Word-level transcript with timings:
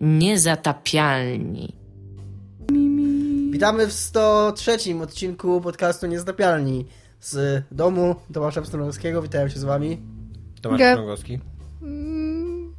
Niezatapialni. 0.00 1.76
Witamy 3.50 3.86
w 3.86 3.92
103 3.92 4.76
odcinku 5.02 5.60
podcastu 5.60 6.06
Niezatapialni 6.06 6.86
z 7.20 7.62
domu 7.70 8.14
Tomasza 8.32 8.62
Pstrągowskiego. 8.62 9.22
Witam 9.22 9.50
się 9.50 9.58
z 9.58 9.64
wami. 9.64 9.98
Tomasz 10.62 10.80
Ge- 10.80 10.90
Pstrągowski. 10.92 11.38
Mm, 11.82 12.74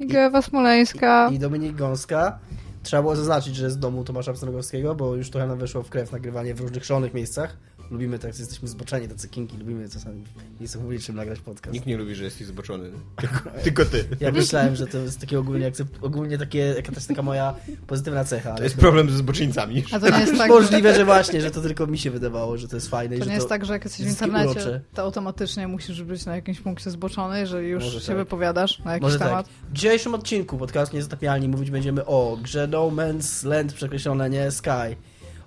Gewa 0.00 0.42
Smoleńska. 0.42 1.30
I 1.32 1.38
Dominik 1.38 1.76
Gąska. 1.76 2.38
Trzeba 2.82 3.02
było 3.02 3.16
zaznaczyć, 3.16 3.56
że 3.56 3.70
z 3.70 3.78
domu 3.78 4.04
Tomasza 4.04 4.32
Pstrągowskiego, 4.32 4.94
bo 4.94 5.14
już 5.16 5.30
trochę 5.30 5.46
nam 5.46 5.58
weszło 5.58 5.82
w 5.82 5.90
krew 5.90 6.12
nagrywanie 6.12 6.54
w 6.54 6.60
różnych 6.60 6.84
szalonych 6.84 7.14
miejscach. 7.14 7.56
Lubimy 7.90 8.18
tak, 8.18 8.38
jesteśmy 8.38 8.68
zboczeni, 8.68 9.08
tacy 9.08 9.28
kinki, 9.28 9.56
lubimy 9.58 9.88
czasami 9.88 10.24
w 10.56 10.60
miejscu 10.60 10.78
publicznym 10.80 11.16
nagrać 11.16 11.40
podcast. 11.40 11.74
Nikt 11.74 11.86
nie 11.86 11.96
lubi, 11.96 12.14
że 12.14 12.24
jesteś 12.24 12.46
zboczony. 12.46 12.90
Tylko, 13.20 13.50
tylko 13.64 13.84
ty. 13.84 14.04
Ja 14.20 14.32
myślałem, 14.32 14.76
że 14.76 14.86
to 14.86 14.98
jest 14.98 15.20
takie 15.20 15.38
ogólnie, 15.38 15.72
ogólnie 16.02 16.38
takie, 16.38 16.58
jaka 16.58 16.88
to 16.88 16.94
jest 16.94 17.08
taka 17.08 17.22
moja 17.22 17.54
pozytywna 17.86 18.24
cecha. 18.24 18.54
To 18.54 18.62
jest 18.62 18.76
problem 18.76 19.10
ze 19.10 19.16
zboczyńcami. 19.16 19.84
A 19.92 20.00
to 20.00 20.10
nie 20.10 20.18
jest 20.20 20.36
tak, 20.38 20.48
Możliwe, 20.48 20.94
że 20.94 21.04
właśnie, 21.04 21.40
że 21.40 21.50
to 21.50 21.60
tylko 21.60 21.86
mi 21.86 21.98
się 21.98 22.10
wydawało, 22.10 22.56
że 22.58 22.68
to 22.68 22.76
jest 22.76 22.88
fajne. 22.88 23.16
i 23.16 23.18
to 23.18 23.24
że 23.24 23.30
nie 23.30 23.36
jest 23.36 23.48
tak, 23.48 23.64
że 23.64 23.72
jak 23.72 23.84
jesteś 23.84 24.06
w 24.06 24.08
internecie, 24.08 24.50
urocze. 24.50 24.80
to 24.94 25.02
automatycznie 25.02 25.68
musisz 25.68 26.02
być 26.02 26.26
na 26.26 26.36
jakimś 26.36 26.60
punkcie 26.60 26.90
zboczony, 26.90 27.40
jeżeli 27.40 27.68
już 27.68 27.84
Może 27.84 28.00
się 28.00 28.06
tak. 28.06 28.16
wypowiadasz 28.16 28.78
na 28.78 28.92
jakiś 28.92 29.02
Może 29.02 29.18
temat. 29.18 29.46
tak. 29.46 29.54
W 29.70 29.72
dzisiejszym 29.72 30.14
odcinku 30.14 30.58
podcastu 30.58 30.96
Niezatapialni 30.96 31.48
mówić 31.48 31.70
będziemy 31.70 32.06
o 32.06 32.38
grze 32.42 32.66
No 32.66 32.88
Man's 32.88 33.46
Land 33.46 33.72
przekreślone, 33.72 34.30
nie 34.30 34.50
Sky. 34.50 34.96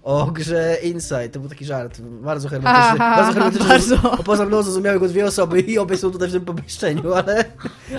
O 0.03 0.25
grze 0.25 0.77
Inside, 0.83 1.29
to 1.29 1.39
był 1.39 1.49
taki 1.49 1.65
żart, 1.65 2.01
bardzo 2.01 2.49
hermetyczny. 2.49 2.83
Aha, 2.83 3.15
bardzo 3.15 3.33
hermetyczny. 3.33 3.67
bardzo. 3.67 4.23
Poza 4.23 4.45
mną 4.45 4.63
zrozumiały 4.63 4.99
go 4.99 5.07
dwie 5.07 5.25
osoby 5.25 5.59
i 5.59 5.77
obie 5.77 5.97
są 5.97 6.11
tutaj 6.11 6.27
w 6.29 6.31
tym 6.31 6.45
pomieszczeniu, 6.45 7.13
ale, 7.13 7.45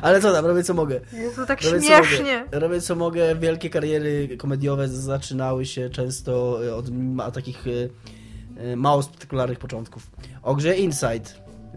ale 0.02 0.20
co 0.20 0.32
tam, 0.32 0.46
robię 0.46 0.62
co 0.62 0.74
mogę. 0.74 1.00
Jezu, 1.12 1.46
tak 1.46 1.62
Robię 1.62 1.80
co 1.80 1.98
mogę. 1.98 2.44
Robię 2.52 2.80
co 2.80 2.96
mogę. 2.96 3.36
Wielkie 3.36 3.70
kariery 3.70 4.36
komediowe 4.36 4.88
zaczynały 4.88 5.66
się 5.66 5.90
często 5.90 6.60
e, 6.66 6.74
od 6.74 6.86
takich 7.34 7.64
e, 7.66 7.70
e, 8.62 8.76
mało 8.76 9.02
spektakularnych 9.02 9.58
początków. 9.58 10.10
O 10.42 10.54
grze 10.54 10.76
Inside, 10.76 11.30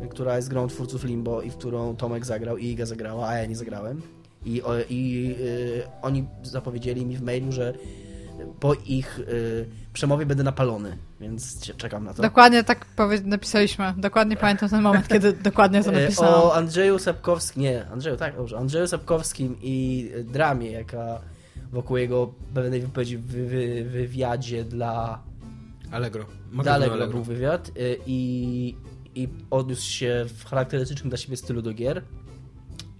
która 0.10 0.36
jest 0.36 0.50
grą 0.50 0.68
twórców 0.68 1.04
Limbo 1.04 1.42
i 1.42 1.50
w 1.50 1.58
którą 1.58 1.96
Tomek 1.96 2.26
zagrał 2.26 2.58
i 2.58 2.66
Iga 2.66 2.86
zagrała, 2.86 3.28
a 3.28 3.38
ja 3.38 3.46
nie 3.46 3.56
zagrałem. 3.56 4.02
I, 4.46 4.62
i 4.90 5.36
e, 5.82 6.02
oni 6.02 6.28
zapowiedzieli 6.44 7.06
mi 7.06 7.18
w 7.18 7.22
mailu, 7.22 7.52
że 7.52 7.74
po 8.60 8.74
ich 8.74 9.20
e, 9.20 9.24
przemowie 9.94 10.26
będę 10.26 10.44
napalony, 10.44 10.98
więc 11.22 11.72
czekam 11.78 12.04
na 12.04 12.14
to. 12.14 12.22
Dokładnie 12.22 12.64
tak 12.64 12.86
powie- 12.96 13.26
napisaliśmy. 13.26 13.94
Dokładnie 13.98 14.38
pamiętam 14.38 14.70
ten 14.70 14.82
moment, 14.82 15.08
kiedy 15.08 15.34
dokładnie 15.52 15.84
to 15.84 15.94
E, 15.94 16.02
napisałam. 16.02 16.34
O 16.34 16.56
Andrzeju 16.56 17.00
Sapkowskim, 17.00 17.64
nie, 17.64 17.88
Andrzeju, 17.88 18.18
tak, 18.18 18.36
dobrze, 18.36 18.58
Andrzeju 18.58 18.88
Sapkowskim 18.88 19.56
i 19.62 20.10
dramie, 20.24 20.72
jaka 20.72 21.22
wokół 21.72 21.98
jego 21.98 22.34
pewnej 22.54 22.82
wypowiedzi 22.82 23.18
w 23.18 23.26
wy, 23.26 23.86
wywiadzie 23.90 24.64
dla 24.64 25.24
Allegro. 25.92 26.24
dla 26.24 26.34
Magazyn 26.52 26.84
Allegro 26.84 27.08
był 27.08 27.24
wywiad 27.24 27.68
y, 27.70 27.98
i, 28.06 28.76
i 29.16 29.28
odniósł 29.52 29.90
się 29.90 30.26
w 30.38 30.46
charakterystycznym 30.46 31.10
dla 31.10 31.18
siebie 31.18 31.38
stylu 31.38 31.62
do 31.62 31.74
gier 31.74 32.02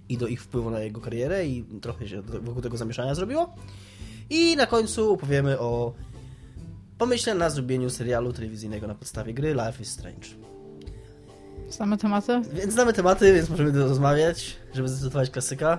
i 0.08 0.18
do 0.18 0.26
ich 0.26 0.42
wpływu 0.42 0.70
na 0.70 0.80
jego 0.80 1.00
karierę 1.00 1.46
i 1.46 1.64
trochę 1.80 2.08
się 2.08 2.22
wokół 2.22 2.62
tego 2.62 2.76
zamieszania 2.76 3.14
zrobiło. 3.14 3.54
I 4.30 4.56
na 4.56 4.66
końcu 4.66 5.12
opowiemy 5.12 5.58
o 5.58 5.92
pomyśle 6.98 7.34
na 7.34 7.50
zrobieniu 7.50 7.90
serialu 7.90 8.32
telewizyjnego 8.32 8.86
na 8.86 8.94
podstawie 8.94 9.34
gry 9.34 9.54
Life 9.54 9.82
is 9.82 9.88
Strange. 9.90 10.28
Same 11.68 11.98
tematy? 11.98 12.42
Więc 12.52 12.72
znamy 12.72 12.92
tematy, 12.92 13.34
więc 13.34 13.50
możemy 13.50 13.70
rozmawiać, 13.84 14.56
żeby 14.74 14.88
zdecydować 14.88 15.30
klasyka. 15.30 15.78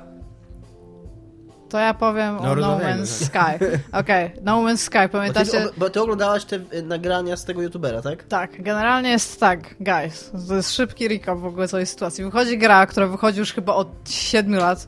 To 1.70 1.80
ja 1.80 1.94
powiem 1.94 2.38
o 2.38 2.56
No 2.56 2.80
Man's 2.80 3.26
Sky. 3.26 3.66
Okej, 3.92 4.32
No 4.44 4.64
Man's 4.64 4.78
Sky, 4.78 4.98
Bo 4.98 5.08
ty, 5.08 5.10
pamiętacie? 5.10 5.66
bo 5.78 5.90
ty 5.90 6.02
oglądałaś 6.02 6.46
te 6.46 6.60
nagrania 6.84 7.38
z 7.38 7.46
tego 7.46 7.62
youtubera, 7.62 8.02
tak? 8.02 8.24
Tak, 8.24 8.64
generalnie 8.64 9.10
jest 9.10 9.40
tak, 9.40 9.76
guys. 9.80 10.32
To 10.48 10.56
jest 10.56 10.72
szybki 10.74 11.08
recap 11.08 11.40
w 11.40 11.46
ogóle 11.46 11.68
całej 11.68 11.86
sytuacji. 11.86 12.24
Wychodzi 12.24 12.58
gra, 12.58 12.86
która 12.86 13.08
wychodzi 13.08 13.40
już 13.40 13.54
chyba 13.54 13.74
od 13.74 13.88
7 14.10 14.56
lat. 14.56 14.88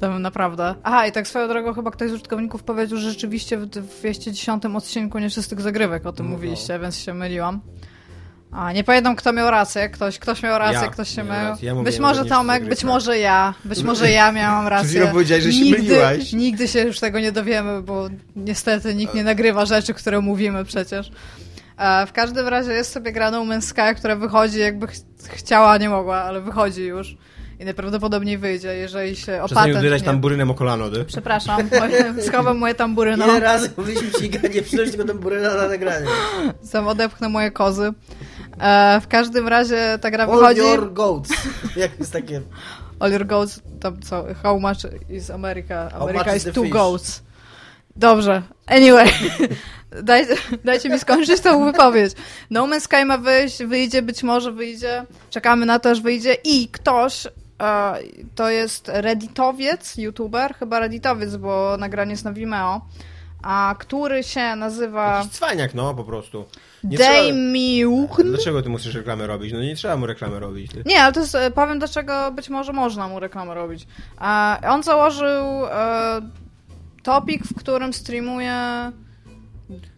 Tam 0.00 0.22
naprawdę. 0.22 0.74
Aha, 0.82 1.06
i 1.06 1.12
tak 1.12 1.28
swoją 1.28 1.48
drogą 1.48 1.74
chyba 1.74 1.90
ktoś 1.90 2.10
z 2.10 2.12
użytkowników 2.12 2.62
powiedział, 2.62 2.98
że 2.98 3.10
rzeczywiście 3.10 3.58
w 3.58 3.66
210 3.66 4.64
odcinku 4.76 5.18
nieczystych 5.18 5.60
zagrywek 5.60 6.06
o 6.06 6.12
tym 6.12 6.26
No. 6.26 6.32
mówiliście, 6.32 6.78
więc 6.78 6.98
się 6.98 7.14
myliłam. 7.14 7.60
A, 8.52 8.72
nie 8.72 8.84
pamiętam, 8.84 9.16
kto 9.16 9.32
miał 9.32 9.50
rację. 9.50 9.88
Ktoś, 9.90 10.18
ktoś 10.18 10.42
miał 10.42 10.58
rację, 10.58 10.80
Ja 10.82 10.88
ktoś 10.88 11.08
się 11.14 11.24
mylił. 11.24 11.54
Ja 11.62 11.74
być 11.74 11.94
że 11.94 12.02
może 12.02 12.24
Tomek, 12.24 12.46
zagrywek. 12.54 12.68
być 12.68 12.84
może 12.84 13.18
ja, 13.18 13.54
być 13.64 13.82
może 13.82 14.10
ja 14.10 14.32
miałam 14.32 14.68
rację. 14.76 15.06
powiedziałeś, 15.12 15.44
że 15.44 15.52
się 15.52 15.60
nigdy, 15.64 15.78
myliłaś. 15.82 16.32
Nigdy 16.32 16.68
się 16.68 16.80
już 16.80 17.00
tego 17.00 17.20
nie 17.20 17.32
dowiemy, 17.32 17.82
bo 17.82 18.08
niestety 18.36 18.94
nikt 18.94 19.14
nie 19.14 19.24
nagrywa 19.24 19.66
rzeczy, 19.66 19.94
które 19.94 20.20
mówimy 20.20 20.64
przecież. 20.64 21.10
E, 21.78 22.06
W 22.06 22.12
każdym 22.12 22.48
razie 22.48 22.72
jest 22.72 22.92
sobie 22.92 23.12
gra 23.12 23.30
No 23.30 23.40
Man's 23.44 23.60
Sky, 23.62 23.94
która 23.96 24.16
wychodzi 24.16 24.58
jakby 24.58 24.86
ch 24.86 24.92
chciała, 25.28 25.78
nie 25.78 25.88
mogła, 25.88 26.16
ale 26.16 26.40
wychodzi 26.40 26.82
już. 26.82 27.16
I 27.60 27.64
najprawdopodobniej 27.64 28.38
wyjdzie, 28.38 28.74
jeżeli 28.74 29.16
się 29.16 29.42
o 29.42 29.46
Przestań 29.46 29.64
patent 29.64 29.78
uderzać 29.78 30.00
nie... 30.00 30.06
tam 30.06 30.20
burynem 30.20 30.50
o 30.50 30.54
kolano, 30.54 30.90
ty. 30.90 31.04
Przepraszam, 31.04 31.60
schowam 32.26 32.58
moje 32.58 32.74
tambury, 32.74 33.16
no. 33.16 33.26
Ile 33.26 33.40
razy 33.40 33.70
mówiliśmy 33.76 34.10
ci, 34.10 34.30
nie 34.54 34.62
przynoś 34.62 34.90
tego 34.90 35.04
temburyna 35.04 35.54
na 35.54 35.68
nagranie. 35.68 36.06
Sam 36.62 36.88
odepchnę 36.88 37.28
moje 37.28 37.50
kozy. 37.50 37.92
E, 38.60 39.00
w 39.00 39.08
każdym 39.08 39.48
razie 39.48 39.98
ta 40.00 40.10
gra 40.10 40.24
All 40.24 40.30
wychodzi... 40.30 40.60
your 40.60 40.92
goats. 40.92 41.30
Jak 41.76 41.98
jest 41.98 42.12
takie... 42.12 42.42
All 43.00 43.12
your 43.12 43.26
goats, 43.26 43.60
tam 43.80 44.02
co, 44.02 44.24
how 44.42 44.60
much 44.60 44.78
is 45.10 45.30
America? 45.30 45.88
America 46.00 46.36
is 46.36 46.46
is 46.46 46.54
two 46.54 46.62
fish? 46.62 46.72
goats. 46.72 47.22
Dobrze, 47.96 48.42
anyway. 48.66 49.08
Dajcie, 50.02 50.34
dajcie 50.64 50.88
mi 50.88 50.98
skończyć 50.98 51.40
tą 51.40 51.64
wypowiedź. 51.64 52.12
No 52.50 52.66
Man's 52.66 52.80
Sky 52.80 53.04
ma 53.04 53.18
wyjść, 53.18 53.64
wyjdzie, 53.64 54.02
być 54.02 54.22
może 54.22 54.52
wyjdzie. 54.52 55.04
Czekamy 55.30 55.66
na 55.66 55.78
to, 55.78 55.90
aż 55.90 56.00
wyjdzie 56.00 56.36
i 56.44 56.68
ktoś, 56.68 57.26
to 58.34 58.50
jest 58.50 58.90
redditowiec, 58.94 59.96
youtuber, 59.96 60.54
chyba 60.54 60.80
redditowiec, 60.80 61.36
bo 61.36 61.76
nagranie 61.78 62.10
jest 62.10 62.24
na 62.24 62.32
Vimeo, 62.32 62.80
a 63.42 63.74
który 63.78 64.22
się 64.22 64.56
nazywa 64.56 65.16
Jakiś 65.16 65.32
cwaniak, 65.32 65.74
no, 65.74 65.94
po 65.94 66.04
prostu. 66.04 66.44
Nie 66.84 66.98
trzeba... 66.98 67.12
Dlaczego 68.24 68.62
ty 68.62 68.68
musisz 68.68 68.94
reklamę 68.94 69.26
robić? 69.26 69.52
No 69.52 69.62
nie 69.62 69.76
trzeba 69.76 69.96
mu 69.96 70.06
reklamy 70.06 70.40
robić, 70.40 70.72
ty. 70.72 70.82
Nie, 70.86 71.02
ale 71.02 71.12
to 71.12 71.20
jest, 71.20 71.34
e, 71.34 71.50
powiem 71.50 71.78
dlaczego 71.78 72.32
być 72.32 72.48
może 72.48 72.72
można 72.72 73.08
mu 73.08 73.20
reklamę 73.20 73.54
robić. 73.54 73.86
E, 74.20 74.58
on 74.68 74.82
założył 74.82 75.66
e, 75.66 76.20
topik, 77.02 77.44
w 77.44 77.54
którym 77.54 77.92
streamuje 77.92 78.92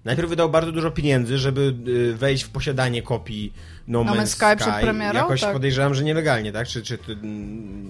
Najpierw 0.04 0.28
wydał 0.28 0.50
bardzo 0.50 0.72
dużo 0.72 0.90
pieniędzy, 0.90 1.38
żeby 1.38 1.74
y, 1.88 2.14
wejść 2.14 2.44
w 2.44 2.50
posiadanie 2.50 3.02
kopii 3.02 3.52
No, 3.88 4.04
No 4.04 4.12
Man's 4.14 4.26
Sky. 4.26 4.46
Sky 4.46 4.56
przed 4.56 4.74
premierą? 4.80 5.18
Jakoś 5.18 5.40
Tak. 5.40 5.52
podejrzewam, 5.52 5.94
że 5.94 6.04
nielegalnie, 6.04 6.52
tak? 6.52 6.66
Czy, 6.66 6.82
czy 6.82 6.98
ty... 6.98 7.16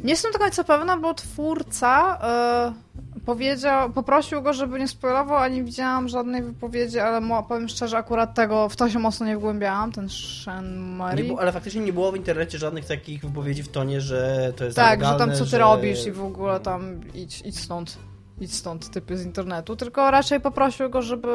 Nie 0.05 0.11
jestem 0.11 0.33
do 0.33 0.39
końca 0.39 0.65
pewna, 0.65 0.97
bo 0.97 1.15
twórca 1.15 2.19
e, 2.23 3.21
powiedział, 3.27 3.91
poprosił 3.91 4.43
go, 4.43 4.53
żeby 4.53 4.79
nie 4.79 4.89
spoilował, 4.89 5.37
a 5.39 5.49
nie 5.49 5.65
widziałam 5.65 6.09
żadnej 6.09 6.43
wypowiedzi, 6.43 6.99
ale 6.99 7.43
powiem 7.49 7.69
szczerze, 7.69 7.97
akurat 7.97 8.35
tego 8.35 8.69
w 8.69 8.77
to 8.77 8.91
się 8.91 8.99
mocno 8.99 9.27
nie 9.27 9.37
wgłębiałam, 9.37 9.93
ten 9.93 10.09
Shen 10.09 10.91
Nie 10.91 10.97
Mari. 10.97 11.25
było, 11.25 11.41
ale 11.41 11.53
faktycznie 11.53 11.81
nie 11.81 11.93
było 11.93 12.13
w 12.13 12.17
internecie 12.17 12.59
żadnych 12.59 12.85
takich 12.85 13.21
wypowiedzi 13.25 13.63
w 13.63 13.69
tonie, 13.69 14.01
że 14.01 14.53
to 14.57 14.65
jest 14.65 14.77
Tak, 14.77 15.05
że 15.05 15.15
tam 15.15 15.33
co 15.33 15.45
ty 15.45 15.51
że... 15.51 15.59
robisz 15.59 16.07
i 16.07 16.13
w 16.13 16.25
ogóle 16.25 16.61
tam 16.61 17.01
idź, 17.15 17.43
idź 17.45 17.61
stąd. 17.61 17.99
Idź 18.41 18.54
stąd, 18.54 18.91
typy 18.91 19.16
z 19.19 19.25
internetu. 19.25 19.76
Tylko 19.76 20.10
raczej 20.10 20.41
poprosił 20.41 20.91
go, 20.91 21.03
żeby 21.03 21.28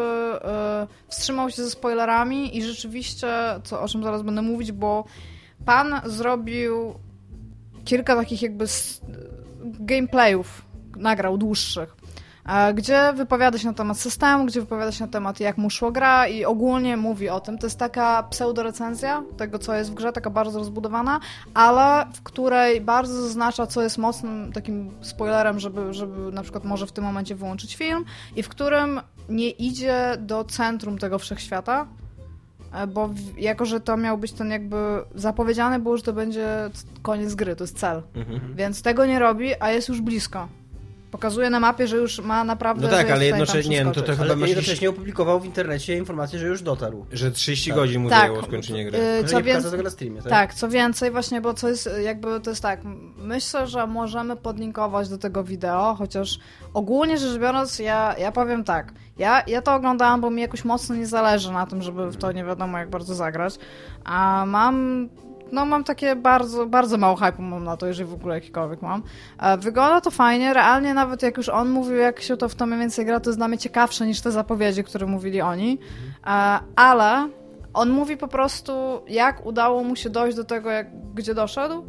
e, 0.44 0.88
wstrzymał 1.08 1.50
się 1.50 1.64
ze 1.64 1.70
spoilerami 1.70 2.58
i 2.58 2.64
rzeczywiście, 2.64 3.28
co, 3.64 3.82
o 3.82 3.88
czym 3.88 4.04
zaraz 4.04 4.22
będę 4.22 4.42
mówić, 4.42 4.72
bo 4.72 5.04
pan 5.66 6.02
zrobił 6.06 6.94
kilka 7.86 8.16
takich 8.16 8.42
jakby 8.42 8.64
s- 8.64 9.02
gameplayów, 9.64 10.66
nagrał 10.98 11.38
dłuższych, 11.38 11.96
e, 12.03 12.03
gdzie 12.74 13.14
wypowiada 13.14 13.58
się 13.58 13.68
na 13.68 13.74
temat 13.74 14.00
systemu, 14.00 14.46
gdzie 14.46 14.62
wypowiada 14.62 14.92
się 14.92 15.06
na 15.06 15.12
temat 15.12 15.40
jak 15.40 15.58
mu 15.58 15.70
szło 15.70 15.92
gra 15.92 16.28
i 16.28 16.46
ogólnie 16.46 16.98
mówi 16.98 17.30
o 17.30 17.40
tym. 17.40 17.58
To 17.58 17.66
jest 17.66 17.80
taka 17.80 18.24
pseudorecenzja 18.24 19.24
tego, 19.38 19.60
co 19.60 19.76
jest 19.76 19.92
w 19.92 19.94
grze, 19.94 20.14
taka 20.14 20.30
bardzo 20.30 20.60
rozbudowana, 20.60 21.20
ale 21.54 22.06
w 22.14 22.24
której 22.24 22.82
bardzo 22.82 23.22
zaznacza, 23.22 23.68
co 23.68 23.82
jest 23.82 23.98
mocnym 23.98 24.52
takim 24.54 24.92
spoilerem, 25.02 25.60
żeby, 25.60 25.94
żeby 25.94 26.32
na 26.32 26.42
przykład 26.42 26.64
może 26.64 26.88
w 26.88 26.92
tym 26.92 27.04
momencie 27.04 27.36
wyłączyć 27.36 27.76
film 27.76 28.06
i 28.36 28.44
w 28.44 28.50
którym 28.50 29.02
nie 29.30 29.50
idzie 29.50 30.18
do 30.20 30.44
centrum 30.44 30.98
tego 30.98 31.20
wszechświata, 31.20 31.88
e, 32.74 32.88
bo 32.88 33.10
jako, 33.38 33.66
że 33.66 33.80
to 33.80 33.98
miał 33.98 34.18
być 34.18 34.32
ten 34.32 34.52
jakby 34.52 34.78
zapowiedziane 35.16 35.80
było, 35.80 35.98
że 35.98 36.04
to 36.04 36.14
będzie 36.14 36.48
koniec 37.02 37.36
gry, 37.36 37.56
to 37.56 37.64
jest 37.64 37.80
cel. 37.80 38.02
Mhm. 38.16 38.56
Więc 38.56 38.82
tego 38.82 39.06
nie 39.06 39.20
robi, 39.20 39.50
a 39.60 39.72
jest 39.72 39.90
już 39.90 40.02
blisko. 40.02 40.48
Pokazuje 41.14 41.50
na 41.50 41.60
mapie, 41.60 41.88
że 41.88 41.98
już 41.98 42.20
ma 42.20 42.44
naprawdę... 42.44 42.82
No 42.88 42.94
tak, 42.94 43.12
ale 43.12 43.26
jednocześnie- 43.26 43.78
nie, 43.78 43.84
no 43.86 43.92
to 43.92 44.02
to- 44.02 44.08
Ale 44.08 44.18
chyba 44.18 44.36
masz 44.36 44.50
jednocześnie 44.50 44.90
opublikował 44.90 45.40
w 45.40 45.46
internecie 45.46 45.98
informację, 45.98 46.40
że 46.40 46.48
już 46.48 46.62
dotarł. 46.62 47.06
Że 47.12 47.32
30 47.32 47.70
Tak. 47.70 47.80
godzin 47.80 48.02
mu 48.02 48.10
Tak. 48.10 48.20
zajęło 48.20 48.44
skończenie 48.44 48.86
gry. 48.86 48.98
Y, 48.98 49.02
Ale 49.02 49.18
co 49.18 49.22
nie 49.22 49.28
pokazał 49.28 49.44
więcej, 49.44 49.72
tego 49.72 49.84
na 49.84 49.90
streamie, 49.90 50.22
tak? 50.22 50.30
Tak, 50.30 50.54
co 50.54 50.70
więcej 50.70 51.12
właśnie, 51.12 51.42
bo 51.42 51.54
co 51.54 51.70
jest 51.70 51.90
jakby 52.04 52.40
to 52.40 52.50
jest 52.50 52.62
tak, 52.62 52.80
myślę, 53.18 53.68
że 53.68 53.88
możemy 53.88 54.36
podlinkować 54.36 55.10
do 55.10 55.18
tego 55.18 55.44
wideo, 55.44 55.96
chociaż 55.98 56.40
ogólnie 56.74 57.18
rzecz 57.18 57.38
biorąc, 57.40 57.80
ja, 57.80 58.16
ja 58.20 58.32
powiem 58.32 58.64
tak, 58.64 58.94
ja, 59.18 59.44
ja 59.48 59.62
to 59.62 59.76
oglądałam, 59.76 60.22
bo 60.22 60.30
mi 60.30 60.42
jakoś 60.42 60.66
mocno 60.66 60.96
nie 60.96 61.08
zależy 61.08 61.52
na 61.52 61.66
tym, 61.66 61.82
żeby 61.82 62.12
w 62.12 62.18
to 62.18 62.32
nie 62.32 62.46
wiadomo 62.46 62.78
jak 62.78 62.90
bardzo 62.90 63.16
zagrać, 63.16 63.56
a 64.04 64.44
mam 64.48 65.10
no 65.52 65.66
mam 65.66 65.84
takie 65.84 66.16
bardzo, 66.16 66.66
bardzo 66.66 66.98
mało 66.98 67.16
hype 67.16 67.42
mam 67.42 67.64
na 67.64 67.78
to, 67.78 67.88
jeżeli 67.88 68.10
w 68.10 68.14
ogóle 68.14 68.36
jakikolwiek 68.36 68.82
mam. 68.82 69.04
E, 69.40 69.58
Wygląda 69.58 70.02
to 70.02 70.12
fajnie, 70.12 70.54
realnie 70.54 70.94
nawet 70.94 71.24
jak 71.24 71.38
już 71.38 71.50
on 71.50 71.70
mówił, 71.70 71.96
jak 71.96 72.22
się 72.22 72.38
to 72.38 72.50
w 72.50 72.56
to 72.56 72.66
mniej 72.66 72.80
więcej 72.80 73.06
gra, 73.06 73.20
to 73.20 73.30
jest 73.30 73.40
dla 73.40 73.48
mnie 73.48 73.58
ciekawsze 73.58 74.08
niż 74.08 74.22
te 74.22 74.32
zapowiedzi, 74.32 74.84
które 74.84 75.08
mówili 75.08 75.42
oni, 75.42 75.80
E, 76.28 76.60
ale 76.76 77.30
on 77.74 77.90
mówi 77.90 78.18
po 78.18 78.28
prostu, 78.28 78.74
jak 79.08 79.46
udało 79.46 79.84
mu 79.84 79.96
się 79.96 80.10
dojść 80.10 80.38
do 80.38 80.44
tego, 80.44 80.70
jak, 80.70 80.88
gdzie 81.16 81.34
doszedł. 81.34 81.84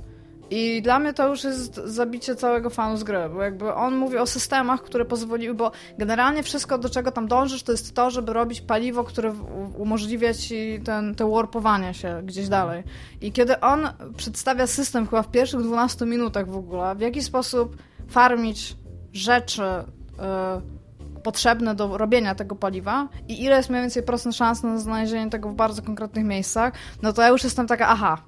I 0.50 0.82
dla 0.82 0.98
mnie 0.98 1.12
to 1.12 1.28
już 1.28 1.44
jest 1.44 1.74
zabicie 1.74 2.34
całego 2.34 2.70
fanu 2.70 2.96
z 2.96 3.04
gry, 3.04 3.28
bo 3.34 3.42
jakby 3.42 3.74
on 3.74 3.96
mówi 3.96 4.18
o 4.18 4.26
systemach, 4.26 4.82
które 4.82 5.04
pozwoliły, 5.04 5.54
bo 5.54 5.72
generalnie 5.98 6.42
wszystko, 6.42 6.78
do 6.78 6.90
czego 6.90 7.12
tam 7.12 7.28
dążysz, 7.28 7.62
to 7.62 7.72
jest 7.72 7.94
to, 7.94 8.10
żeby 8.10 8.32
robić 8.32 8.60
paliwo, 8.60 9.04
które 9.04 9.34
umożliwia 9.78 10.34
ci 10.34 10.80
ten, 10.84 11.14
te 11.14 11.30
warpowanie 11.30 11.94
się 11.94 12.22
gdzieś 12.24 12.48
dalej. 12.48 12.82
I 13.20 13.32
kiedy 13.32 13.60
on 13.60 13.88
przedstawia 14.16 14.66
system 14.66 15.06
chyba 15.06 15.22
w 15.22 15.30
pierwszych 15.30 15.62
12 15.62 16.06
minutach 16.06 16.50
w 16.50 16.56
ogóle, 16.56 16.94
w 16.94 17.00
jaki 17.00 17.22
sposób 17.22 17.76
farmić 18.08 18.76
rzeczy 19.12 19.62
y, 19.62 21.20
potrzebne 21.22 21.74
do 21.74 21.98
robienia 21.98 22.34
tego 22.34 22.56
paliwa 22.56 23.08
i 23.28 23.42
ile 23.44 23.56
jest 23.56 23.70
mniej 23.70 23.82
więcej 23.82 24.02
procent 24.02 24.36
szans 24.36 24.62
na 24.62 24.78
znalezienie 24.78 25.30
tego 25.30 25.48
w 25.48 25.54
bardzo 25.54 25.82
konkretnych 25.82 26.24
miejscach, 26.24 26.72
no 27.02 27.12
to 27.12 27.22
ja 27.22 27.28
już 27.28 27.44
jestem 27.44 27.66
taka, 27.66 27.88
aha, 27.88 28.18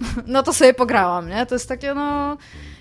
no 0.26 0.42
to 0.42 0.52
sobie 0.52 0.74
pograłam, 0.74 1.28
nie? 1.28 1.46
To 1.46 1.54
jest 1.54 1.68
takie, 1.68 1.94
no... 1.94 2.36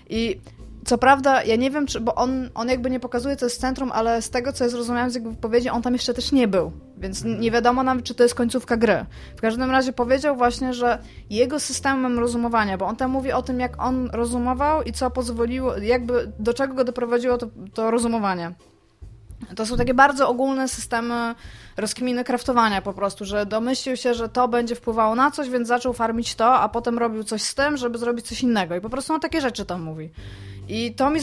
I 0.10 0.40
co 0.86 0.98
prawda, 0.98 1.44
ja 1.44 1.56
nie 1.56 1.72
wiem, 1.72 1.88
czy, 1.88 2.00
bo 2.00 2.16
on, 2.16 2.50
on 2.56 2.70
jakby 2.70 2.90
nie 2.90 3.00
pokazuje, 3.00 3.36
co 3.36 3.46
jest 3.46 3.62
centrum, 3.62 3.92
ale 3.92 4.22
z 4.22 4.30
tego, 4.30 4.54
co 4.54 4.64
ja 4.64 4.70
zrozumiałam 4.70 5.10
z 5.10 5.16
jego 5.16 5.30
wypowiedzi, 5.32 5.70
on 5.70 5.82
tam 5.82 5.94
jeszcze 5.94 6.14
też 6.14 6.32
nie 6.32 6.48
był, 6.48 6.72
więc 6.98 7.24
nie 7.24 7.52
wiadomo 7.52 7.84
nawet, 7.84 8.06
czy 8.06 8.16
to 8.16 8.24
jest 8.24 8.36
końcówka 8.36 8.78
gry. 8.78 9.06
W 9.38 9.42
każdym 9.42 9.72
razie 9.72 9.94
powiedział 9.94 10.36
właśnie, 10.36 10.74
że 10.74 10.98
jego 11.30 11.60
systemem 11.60 12.20
rozumowania, 12.20 12.78
bo 12.78 12.86
on 12.86 12.96
tam 12.96 13.12
mówi 13.12 13.32
o 13.32 13.42
tym, 13.42 13.60
jak 13.60 13.82
on 13.82 14.10
rozumował 14.14 14.84
i 14.84 14.92
co 14.92 15.12
pozwoliło, 15.12 15.78
jakby 15.78 16.32
do 16.40 16.54
czego 16.54 16.74
go 16.74 16.84
doprowadziło 16.84 17.38
to, 17.38 17.48
to 17.74 17.92
rozumowanie. 17.92 18.52
To 19.56 19.66
są 19.66 19.78
takie 19.78 19.94
bardzo 19.94 20.30
ogólne 20.30 20.68
systemy 20.68 21.36
rozkminy 21.80 22.24
kraftowania 22.24 22.82
po 22.82 22.94
prostu, 22.94 23.26
że 23.26 23.46
domyślił 23.46 23.98
się, 23.98 24.14
że 24.14 24.30
to 24.30 24.48
będzie 24.48 24.76
wpływało 24.76 25.16
na 25.16 25.32
coś, 25.32 25.50
więc 25.50 25.68
zaczął 25.68 25.94
farmić 25.94 26.36
to, 26.36 26.54
a 26.54 26.70
potem 26.70 26.98
robił 26.98 27.24
coś 27.24 27.42
z 27.42 27.56
tym, 27.56 27.78
żeby 27.78 27.98
zrobić 27.98 28.28
coś 28.28 28.44
innego. 28.44 28.76
I 28.76 28.82
po 28.82 28.90
prostu 28.90 29.14
on 29.14 29.20
takie 29.20 29.42
rzeczy 29.42 29.66
tam 29.66 29.82
mówi. 29.82 30.10
I 30.70 30.94
to 30.94 31.10
mi, 31.10 31.20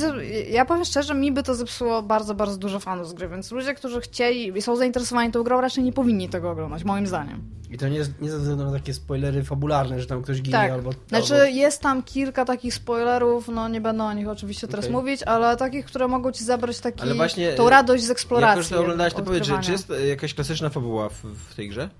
ja 0.50 0.64
powiem 0.64 0.84
szczerze, 0.84 1.14
mi 1.14 1.32
by 1.32 1.42
to 1.42 1.54
zepsuło 1.54 2.02
bardzo, 2.02 2.34
bardzo 2.34 2.56
dużo 2.56 2.80
fanów 2.80 3.08
z 3.08 3.12
gry, 3.12 3.28
więc 3.28 3.52
ludzie, 3.52 3.74
którzy 3.74 4.00
chcieli 4.00 4.58
i 4.58 4.62
są 4.62 4.76
zainteresowani 4.76 5.32
tą 5.32 5.42
grą, 5.42 5.60
raczej 5.60 5.84
nie 5.84 5.92
powinni 5.92 6.28
tego 6.28 6.50
oglądać, 6.50 6.84
moim 6.84 7.06
zdaniem. 7.06 7.56
I 7.70 7.78
to 7.78 7.88
nie, 7.88 8.00
nie 8.20 8.30
ze 8.30 8.38
względu 8.38 8.64
na 8.64 8.72
takie 8.72 8.94
spoilery 8.94 9.44
fabularne, 9.44 10.00
że 10.00 10.06
tam 10.06 10.22
ktoś 10.22 10.42
ginie 10.42 10.52
Tak. 10.52 10.70
albo... 10.70 10.90
Znaczy, 11.08 11.34
albo... 11.34 11.46
jest 11.46 11.80
tam 11.82 12.02
kilka 12.02 12.44
takich 12.44 12.74
spoilerów, 12.74 13.48
no 13.48 13.68
nie 13.68 13.80
będę 13.80 14.04
o 14.04 14.12
nich 14.12 14.28
oczywiście 14.28 14.68
teraz 14.68 14.84
Okej. 14.84 14.96
mówić, 14.96 15.22
ale 15.22 15.56
takich, 15.56 15.86
które 15.86 16.08
mogą 16.08 16.32
ci 16.32 16.44
zabrać 16.44 16.80
taki, 16.80 17.00
Ale 17.00 17.14
właśnie, 17.14 17.52
tą 17.52 17.68
radość 17.68 18.04
z 18.04 18.10
eksploracji. 18.10 18.58
Jak 18.58 18.58
już 18.58 18.68
to 18.68 18.80
oglądałeś, 18.80 19.14
to 19.14 19.22
powiedz, 19.22 19.44
czy, 19.62 19.72
jest 19.72 19.92
jakaś 20.08 20.34
klasyczna 20.46 20.68
fabuła 20.70 21.08
w, 21.08 21.22
w 21.50 21.54
tej 21.54 21.68
grze? 21.68 21.90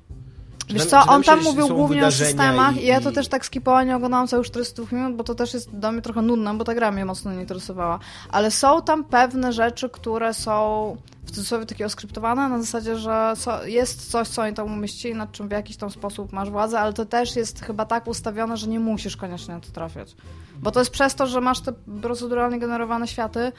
Wiesz 0.69 0.87
co, 0.87 1.02
on 1.06 1.22
tam 1.22 1.43
mówił 1.43 1.69
głównie 1.69 2.06
o 2.06 2.10
systemach 2.12 2.76
i, 2.76 2.87
ja 2.87 3.00
to 3.00 3.10
i- 3.10 3.12
też 3.12 3.28
tak 3.28 3.46
skipowałem, 3.46 3.88
nie 3.88 3.96
oglądałam 3.96 4.26
całych 4.28 4.46
42 4.46 4.96
minut, 4.96 5.16
bo 5.16 5.25
to 5.25 5.34
też 5.34 5.54
jest 5.54 5.70
dla 5.70 5.93
mnie 5.93 6.02
trochę 6.02 6.22
nudne, 6.22 6.54
bo 6.54 6.64
ta 6.64 6.75
gra 6.75 6.90
mnie 6.93 7.04
mocno 7.04 7.32
nie 7.32 7.40
interesowała. 7.40 7.98
Ale 8.31 8.50
są 8.50 8.82
tam 8.82 9.04
pewne 9.04 9.52
rzeczy, 9.52 9.88
które 9.88 10.34
są 10.34 10.96
w 11.25 11.31
cudzysłowie 11.31 11.66
takie 11.66 11.87
oskryptowane, 11.87 12.48
na 12.48 12.58
zasadzie, 12.62 12.96
że 12.96 13.34
jest 13.64 14.10
coś, 14.10 14.28
co 14.28 14.43
oni 14.43 14.54
tam 14.54 14.66
umieścili, 14.72 15.14
nad 15.14 15.32
czym 15.32 15.49
w 15.49 15.50
jakiś 15.50 15.76
tam 15.76 15.90
sposób 15.90 16.32
masz 16.32 16.50
władzę, 16.50 16.81
ale 16.81 16.92
to 16.92 17.04
też 17.04 17.37
jest 17.37 17.60
chyba 17.64 17.84
tak 17.84 18.06
ustawione, 18.06 18.56
że 18.56 18.66
nie 18.69 18.81
musisz 18.81 19.16
koniecznie 19.16 19.54
na 19.54 19.60
to 19.60 19.72
trafiać. 19.72 20.14
Bo 20.60 20.70
to 20.70 20.78
jest 20.81 20.90
przez 20.90 21.14
to, 21.14 21.26
że 21.26 21.40
masz 21.40 21.60
te 21.60 21.72
proceduralnie 22.02 22.58
generowane 22.58 23.08
światy 23.08 23.52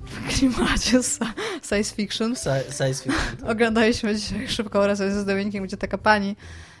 w 0.00 0.28
klimacie 0.38 0.98
sci- 0.98 1.32
science 1.68 1.94
fiction, 1.94 2.32
Sci- 2.34 2.72
Science 2.76 3.04
fiction. 3.04 3.48
Oglądaliśmy 3.50 4.14
dzisiaj 4.16 4.48
szybką 4.48 4.86
recenzję 4.86 5.20
z 5.20 5.24
Dominikiem, 5.24 5.64
gdzie 5.64 5.76
taka 5.76 5.98
pani, 5.98 6.36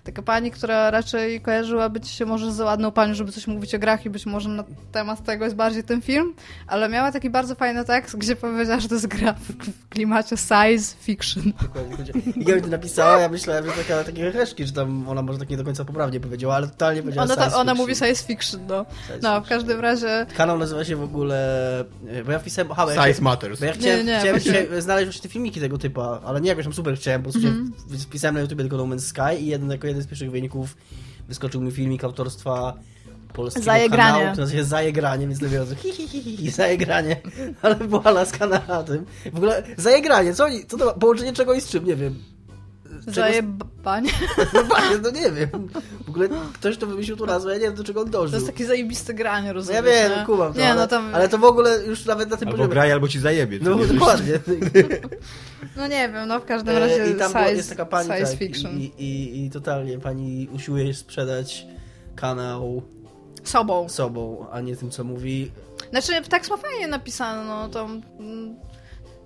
taka 0.06 0.22
pani, 0.22 0.50
która 0.50 0.90
raczej 0.90 1.40
kojarzyła 1.40 1.88
być 1.88 2.08
się 2.08 2.26
może 2.26 2.52
z 2.52 2.60
ładną 2.60 2.90
panią, 2.90 3.14
żeby 3.14 3.32
coś 3.32 3.46
mówić 3.46 3.74
o 3.74 3.78
grach 3.78 4.06
i 4.06 4.10
być 4.10 4.26
może 4.26 4.48
na 4.48 4.64
temat 4.92 5.24
tego 5.24 5.44
jest 5.44 5.56
bardziej 5.56 5.84
ten 5.84 6.02
film, 6.02 6.34
ale 6.66 6.88
miała 6.88 7.12
taki 7.12 7.30
bardzo 7.30 7.54
fajny 7.54 7.84
tekst, 7.84 8.16
gdzie 8.16 8.36
powiedziała, 8.36 8.80
że 8.80 8.88
to 8.88 8.94
jest 8.94 9.06
gra 9.06 9.32
w, 9.32 9.52
w 9.52 9.88
klimacie 9.88 10.36
science 10.36 10.96
fiction. 11.00 11.52
Dokładnie. 11.62 11.96
I 12.36 12.44
ja 12.48 12.56
mi 12.56 12.62
to 12.62 12.68
napisała, 12.68 13.20
ja 13.20 13.28
myślałem, 13.28 13.64
że 13.66 13.72
taka, 13.72 14.04
takie 14.04 14.22
heheszki, 14.32 14.66
że 14.66 14.72
tam 14.72 15.08
ona 15.08 15.22
może 15.22 15.38
tak 15.38 15.50
nie 15.50 15.56
do 15.56 15.64
końca 15.64 15.84
poprawnie 15.84 16.20
powiedziała, 16.20 16.54
ale 16.54 16.66
totalnie 16.68 17.02
powiedziała 17.02 17.24
Ona, 17.24 17.34
science 17.34 17.50
ta, 17.50 17.56
ona 17.56 17.72
fiction. 17.72 17.76
mówi 17.86 17.94
science 17.96 18.24
fiction, 18.24 18.66
no. 18.66 18.86
Science 19.06 19.28
No, 19.28 19.40
w 19.40 19.48
każdym 19.48 19.80
razie... 19.80 20.26
Kanał 20.36 20.58
nazywa 20.58 20.84
się 20.84 20.96
w 20.96 21.02
ogóle... 21.02 21.84
Bo 22.26 22.32
ja 22.32 22.38
wpisałem... 22.38 22.72
Aha, 22.72 22.86
bo 22.86 23.06
ja 23.06 23.14
Matters. 23.20 23.60
bo 23.60 23.66
ja 23.66 23.72
chciałem, 23.72 24.06
Nie, 24.06 24.12
nie, 24.12 24.18
chciałem 24.18 24.40
właśnie- 24.40 24.82
znaleźć 24.82 25.06
właśnie 25.06 25.22
te 25.22 25.28
filmiki 25.28 25.60
tego 25.60 25.78
typa, 25.78 26.20
ale 26.24 26.40
nie 26.40 26.48
jakoś 26.48 26.64
tam 26.64 26.72
super 26.72 26.96
chciałem, 26.96 27.22
po 27.22 27.30
prostu 27.30 27.48
mm 27.48 27.72
wpisałem 27.98 28.34
na 28.34 28.40
YouTube 28.40 28.58
tylko 28.58 28.76
No 28.76 28.84
Man's 28.84 29.00
Sky 29.00 29.42
i 29.42 29.46
jeden, 29.46 29.70
jako 29.70 29.86
jeden 29.86 29.95
z 30.02 30.06
pierwszych 30.06 30.30
wyników 30.30 30.76
wyskoczył 31.28 31.60
mi 31.60 31.72
filmik 31.72 32.04
autorstwa 32.04 32.74
polskiego 33.32 33.64
Zajegranie. 33.64 34.12
kanału, 34.12 34.26
który 34.26 34.42
nazywa 34.42 34.58
się 34.58 34.64
Zajegranie, 34.64 35.26
więc 35.26 35.40
dopiero 35.40 35.66
hi, 35.66 35.92
hi, 35.92 36.08
hi, 36.08 36.20
hi, 36.22 36.36
hi, 36.36 36.50
Zajegranie, 36.50 37.16
ale 37.62 37.74
była 37.74 38.10
laska 38.10 38.46
na 38.46 38.82
tym. 38.82 39.06
W 39.32 39.36
ogóle 39.36 39.62
Zajegranie, 39.76 40.34
co 40.34 40.44
oni, 40.44 40.66
co 40.66 40.76
to 40.78 40.92
połączenie 40.94 41.32
czego 41.32 41.54
i 41.54 41.60
z 41.60 41.68
czym, 41.68 41.84
nie 41.84 41.96
wiem. 41.96 42.35
Zajebanie. 43.06 44.10
No 44.54 44.62
właśnie, 44.64 44.96
no 45.02 45.10
nie 45.10 45.30
wiem. 45.32 45.68
W 46.06 46.08
ogóle 46.08 46.28
ktoś 46.54 46.76
to 46.76 46.86
wymyślił 46.86 47.16
tu 47.16 47.26
nazwę, 47.26 47.50
ja 47.52 47.56
nie 47.58 47.64
wiem 47.64 47.74
do 47.74 47.84
czego 47.84 48.00
on 48.00 48.10
dążył. 48.10 48.30
To 48.30 48.36
jest 48.36 48.46
takie 48.46 48.66
zajebiste 48.66 49.14
granie, 49.14 49.46
No 49.48 49.52
rozumiesz, 49.52 49.76
ja 49.76 49.82
wiem, 49.82 50.10
nie? 50.12 50.16
no, 50.18 50.26
kumam 50.26 50.52
to, 50.52 50.58
Nie, 50.58 50.70
ale, 50.70 50.80
no 50.80 50.86
tam... 50.86 51.14
ale 51.14 51.28
to 51.28 51.38
w 51.38 51.44
ogóle 51.44 51.84
już 51.86 52.04
nawet 52.04 52.30
na 52.30 52.36
tym 52.36 52.48
Albo 52.48 52.56
poziomie. 52.56 52.72
graj, 52.74 52.92
albo 52.92 53.08
ci 53.08 53.20
zajebie. 53.20 53.58
No 53.62 53.76
dokładnie. 53.76 54.32
No 55.76 55.86
nie 55.86 56.08
wiem, 56.08 56.28
no 56.28 56.40
w 56.40 56.44
każdym 56.44 56.76
razie 56.76 57.02
E, 57.04 57.10
I 57.10 57.14
tam 57.14 57.30
science, 57.32 57.38
było, 57.38 57.56
jest 57.56 57.68
taka 57.68 57.86
pani 57.86 58.08
science 58.08 58.30
tak, 58.30 58.38
fiction. 58.38 58.78
i, 58.78 58.84
i, 58.98 59.44
i 59.46 59.50
totalnie 59.50 59.98
pani 59.98 60.48
usiłuje 60.52 60.94
sprzedać 60.94 61.66
kanał 62.16 62.82
Sobą. 63.44 63.88
sobą, 63.88 64.46
a 64.52 64.60
nie 64.60 64.76
tym, 64.76 64.90
co 64.90 65.04
mówi. 65.04 65.50
Znaczy, 65.90 66.12
tekst 66.30 66.50
ma 66.50 66.56
fajnie 66.56 66.86
napisany, 66.88 67.48
no 67.48 67.68
to... 67.68 67.88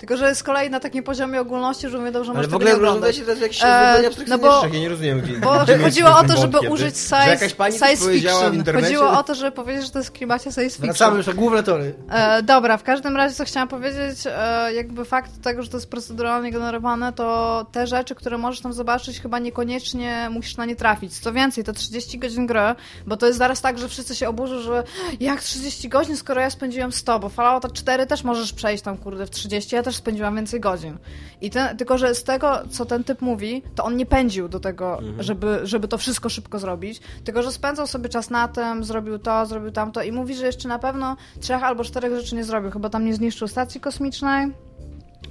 Tylko, 0.00 0.17
że 0.17 0.35
z 0.35 0.43
kolei 0.43 0.70
na 0.70 0.81
takim 0.81 1.05
poziomie 1.05 1.41
ogólności, 1.41 1.88
że 1.88 1.99
mówię 1.99 2.12
dobrze, 2.12 2.31
Ale 2.31 2.37
możesz 2.38 2.50
w 2.50 2.55
ogóle 2.55 2.70
nie 2.70 2.76
oglądać. 2.76 3.16
się 3.16 3.23
teraz 3.23 3.38
E, 3.38 3.47
rozwiązaniach 3.47 4.12
no 4.19 4.25
no 4.28 4.38
bo- 4.38 4.66
Ja 4.73 4.80
nie 4.80 4.88
rozumiem. 4.88 5.21
gdzie- 5.21 5.33
Bo 5.38 5.59
gdzie 5.64 5.78
chodziło 5.78 6.11
o 6.11 6.23
to, 6.25 6.37
żeby 6.37 6.52
wątkiem. 6.52 6.73
użyć 6.73 6.97
science, 6.99 7.49
science 7.49 7.97
fiction. 8.12 8.64
Chodziło 8.75 9.19
o 9.19 9.23
to, 9.23 9.35
żeby 9.35 9.52
powiedzieć, 9.52 9.85
że 9.85 9.90
to 9.90 9.99
jest 9.99 10.09
w 10.09 10.12
klimacie 10.12 10.52
science 10.52 10.71
fiction. 10.76 10.87
Wracamy 10.87 11.16
już 11.16 11.26
na 11.26 11.33
główne 11.33 11.62
tory. 11.62 11.95
E, 12.11 12.42
dobra, 12.42 12.76
w 12.76 12.83
każdym 12.83 13.16
razie 13.16 13.35
co 13.35 13.45
chciałam 13.45 13.69
powiedzieć, 13.69 14.19
e, 14.26 14.73
jakby 14.75 15.04
fakt 15.04 15.42
tego, 15.42 15.62
że 15.62 15.69
to 15.69 15.76
jest 15.76 15.90
proceduralnie 15.90 16.52
generowane, 16.52 17.12
to 17.12 17.66
te 17.73 17.87
rzeczy, 17.87 18.14
które 18.14 18.38
możesz 18.38 18.61
tam 18.61 18.73
zobaczyć, 18.73 19.21
chyba 19.21 19.38
niekoniecznie 19.38 20.28
musisz 20.30 20.57
na 20.57 20.64
nie 20.64 20.76
trafić. 20.76 21.19
Co 21.19 21.33
więcej, 21.33 21.64
to 21.64 21.73
30 21.73 22.19
godzin 22.19 22.47
gry, 22.47 22.61
bo 23.07 23.16
to 23.16 23.26
jest 23.26 23.38
zaraz 23.38 23.61
tak, 23.61 23.78
że 23.78 23.88
wszyscy 23.88 24.14
się 24.14 24.28
oburzą, 24.28 24.59
że 24.61 24.85
jak 25.21 25.40
30 25.42 25.88
godzin, 25.88 26.16
skoro 26.16 26.40
ja 26.40 26.50
spędziłem 26.50 26.92
100, 26.92 27.19
bo 27.19 27.28
Fallout 27.28 27.73
4 27.73 28.07
też 28.07 28.25
możesz 28.25 28.52
przejść 28.52 28.83
tam, 28.85 28.97
kurde, 28.97 29.26
w 29.26 29.30
30, 29.30 29.75
ja 29.76 29.83
też 29.90 29.97
spędziłam 29.97 30.37
więcej 30.37 30.61
godzin. 30.61 30.99
I 31.40 31.50
ten, 31.50 31.76
tylko, 31.76 31.99
że 31.99 32.14
z 32.14 32.25
tego, 32.25 32.62
co 32.70 32.85
ten 32.85 33.04
typ 33.04 33.20
mówi, 33.20 33.62
to 33.75 33.85
on 33.85 33.97
nie 33.97 34.06
pędził 34.06 34.49
do 34.49 34.61
tego, 34.61 34.99
żeby, 35.18 35.61
żeby 35.62 35.88
to 35.88 35.99
wszystko 35.99 36.28
szybko 36.28 36.59
zrobić, 36.59 37.00
tylko, 37.25 37.42
że 37.42 37.52
spędzał 37.52 37.87
sobie 37.87 38.09
czas 38.09 38.30
na 38.30 38.49
tym, 38.49 38.85
zrobił 38.85 39.18
to, 39.18 39.47
zrobił 39.47 39.70
tamto 39.70 40.02
i 40.02 40.12
mówi, 40.12 40.35
że 40.35 40.47
jeszcze 40.47 40.68
na 40.68 40.78
pewno 40.78 41.16
trzech 41.40 41.62
albo 41.62 41.85
czterech 41.85 42.16
rzeczy 42.16 42.37
nie 42.37 42.44
zrobił. 42.44 42.70
Chyba 42.70 42.88
tam 42.90 43.04
nie 43.04 43.14
zniszczył 43.14 43.49
stacji 43.49 43.80
kosmicznej. 43.80 44.52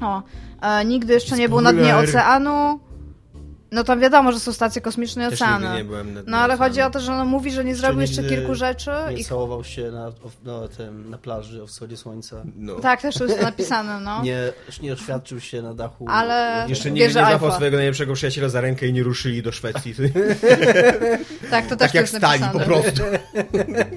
O, 0.02 0.22
e, 0.62 0.86
nigdy 0.86 1.14
jeszcze 1.14 1.38
nie 1.38 1.50
był 1.50 1.62
na 1.62 1.74
dnie 1.74 1.84
Spoiler. 1.84 2.10
oceanu. 2.10 2.80
No 3.72 3.84
tam 3.84 4.00
wiadomo, 4.00 4.32
że 4.32 4.40
są 4.40 4.54
stacje 4.54 4.82
kosmiczne 4.82 5.28
i 5.28 5.30
Też 5.30 5.42
oceany. 5.42 5.78
nie 5.78 5.84
byłem 5.84 6.14
na 6.14 6.22
No 6.28 6.38
ale 6.38 6.54
oceanu. 6.54 6.70
chodzi 6.70 6.82
o 6.82 6.90
to, 6.90 7.00
że 7.00 7.14
on 7.14 7.28
mówi, 7.28 7.52
że 7.52 7.66
nie 7.66 7.76
zrobił 7.76 8.02
jeszcze 8.02 8.24
kilku 8.24 8.56
rzeczy. 8.56 8.92
Nie 9.10 9.16
I... 9.18 9.26
całował 9.26 9.64
się 9.64 9.92
na, 9.92 10.12
na, 10.44 10.68
tym, 10.68 11.10
na 11.10 11.18
plaży 11.18 11.64
o 11.64 11.68
wschodzie 11.68 11.98
słońca. 11.98 12.44
No. 12.56 12.76
Tak, 12.76 13.02
też 13.02 13.20
jest 13.20 13.42
napisane, 13.52 14.00
no. 14.00 14.24
Nie, 14.24 14.38
nie 14.82 14.94
oświadczył 14.94 15.40
się 15.40 15.62
na 15.62 15.74
dachu. 15.74 16.06
Ale- 16.10 16.66
Jeszcze 16.70 16.92
nigdy 16.92 17.08
nie 17.08 17.14
złapał 17.14 17.52
swojego 17.52 17.78
najlepszego 17.78 18.14
przyjaciela 18.14 18.50
za 18.50 18.62
rękę 18.62 18.88
i 18.88 18.94
nie 18.94 19.04
ruszyli 19.04 19.44
do 19.44 19.52
Szwecji. 19.52 19.94
Tak, 21.52 21.68
to 21.68 21.76
też 21.76 21.88
tak 21.88 21.94
jak 21.94 22.04
jest 22.04 22.18
stali 22.18 22.42
napisane. 22.42 22.66
po 22.66 22.72
prostu. 22.72 23.02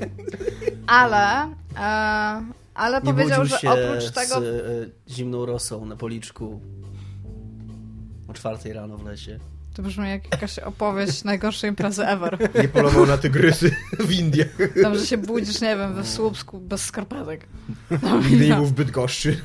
Ale 0.87 1.43
e, 1.79 2.43
Ale 2.75 3.01
Nie 3.05 3.13
powiedział, 3.15 3.45
że 3.45 3.57
oprócz 3.57 4.11
tego 4.11 4.41
z 4.41 4.45
e, 4.45 5.13
zimną 5.15 5.47
rosą 5.47 5.85
na 5.87 5.97
policzku 5.97 6.61
o 8.29 8.33
czwartej 8.33 8.73
rano 8.73 8.97
w 8.99 9.07
lesie. 9.07 9.39
To 9.75 9.83
brzmi 9.83 10.09
jak 10.09 10.33
jakaś 10.33 10.59
opowieść 10.59 11.25
najgorszej 11.25 11.71
imprezy 11.71 12.07
ever. 12.07 12.39
Nie 12.63 12.69
polował 12.69 13.07
na 13.07 13.19
tygrysy 13.19 13.77
w 13.99 14.13
Indiach. 14.13 14.49
Tam, 14.83 14.99
że 14.99 15.07
się 15.07 15.17
budzisz, 15.17 15.61
nie 15.61 15.77
wiem, 15.77 15.95
we 15.95 16.05
Słupsku 16.05 16.61
bez 16.61 16.85
skarpetek. 16.85 17.47
Nigdy 18.31 18.49
nie 18.49 18.55
był 18.55 18.67
w 18.67 18.73
Bydgoszczy. 18.73 19.41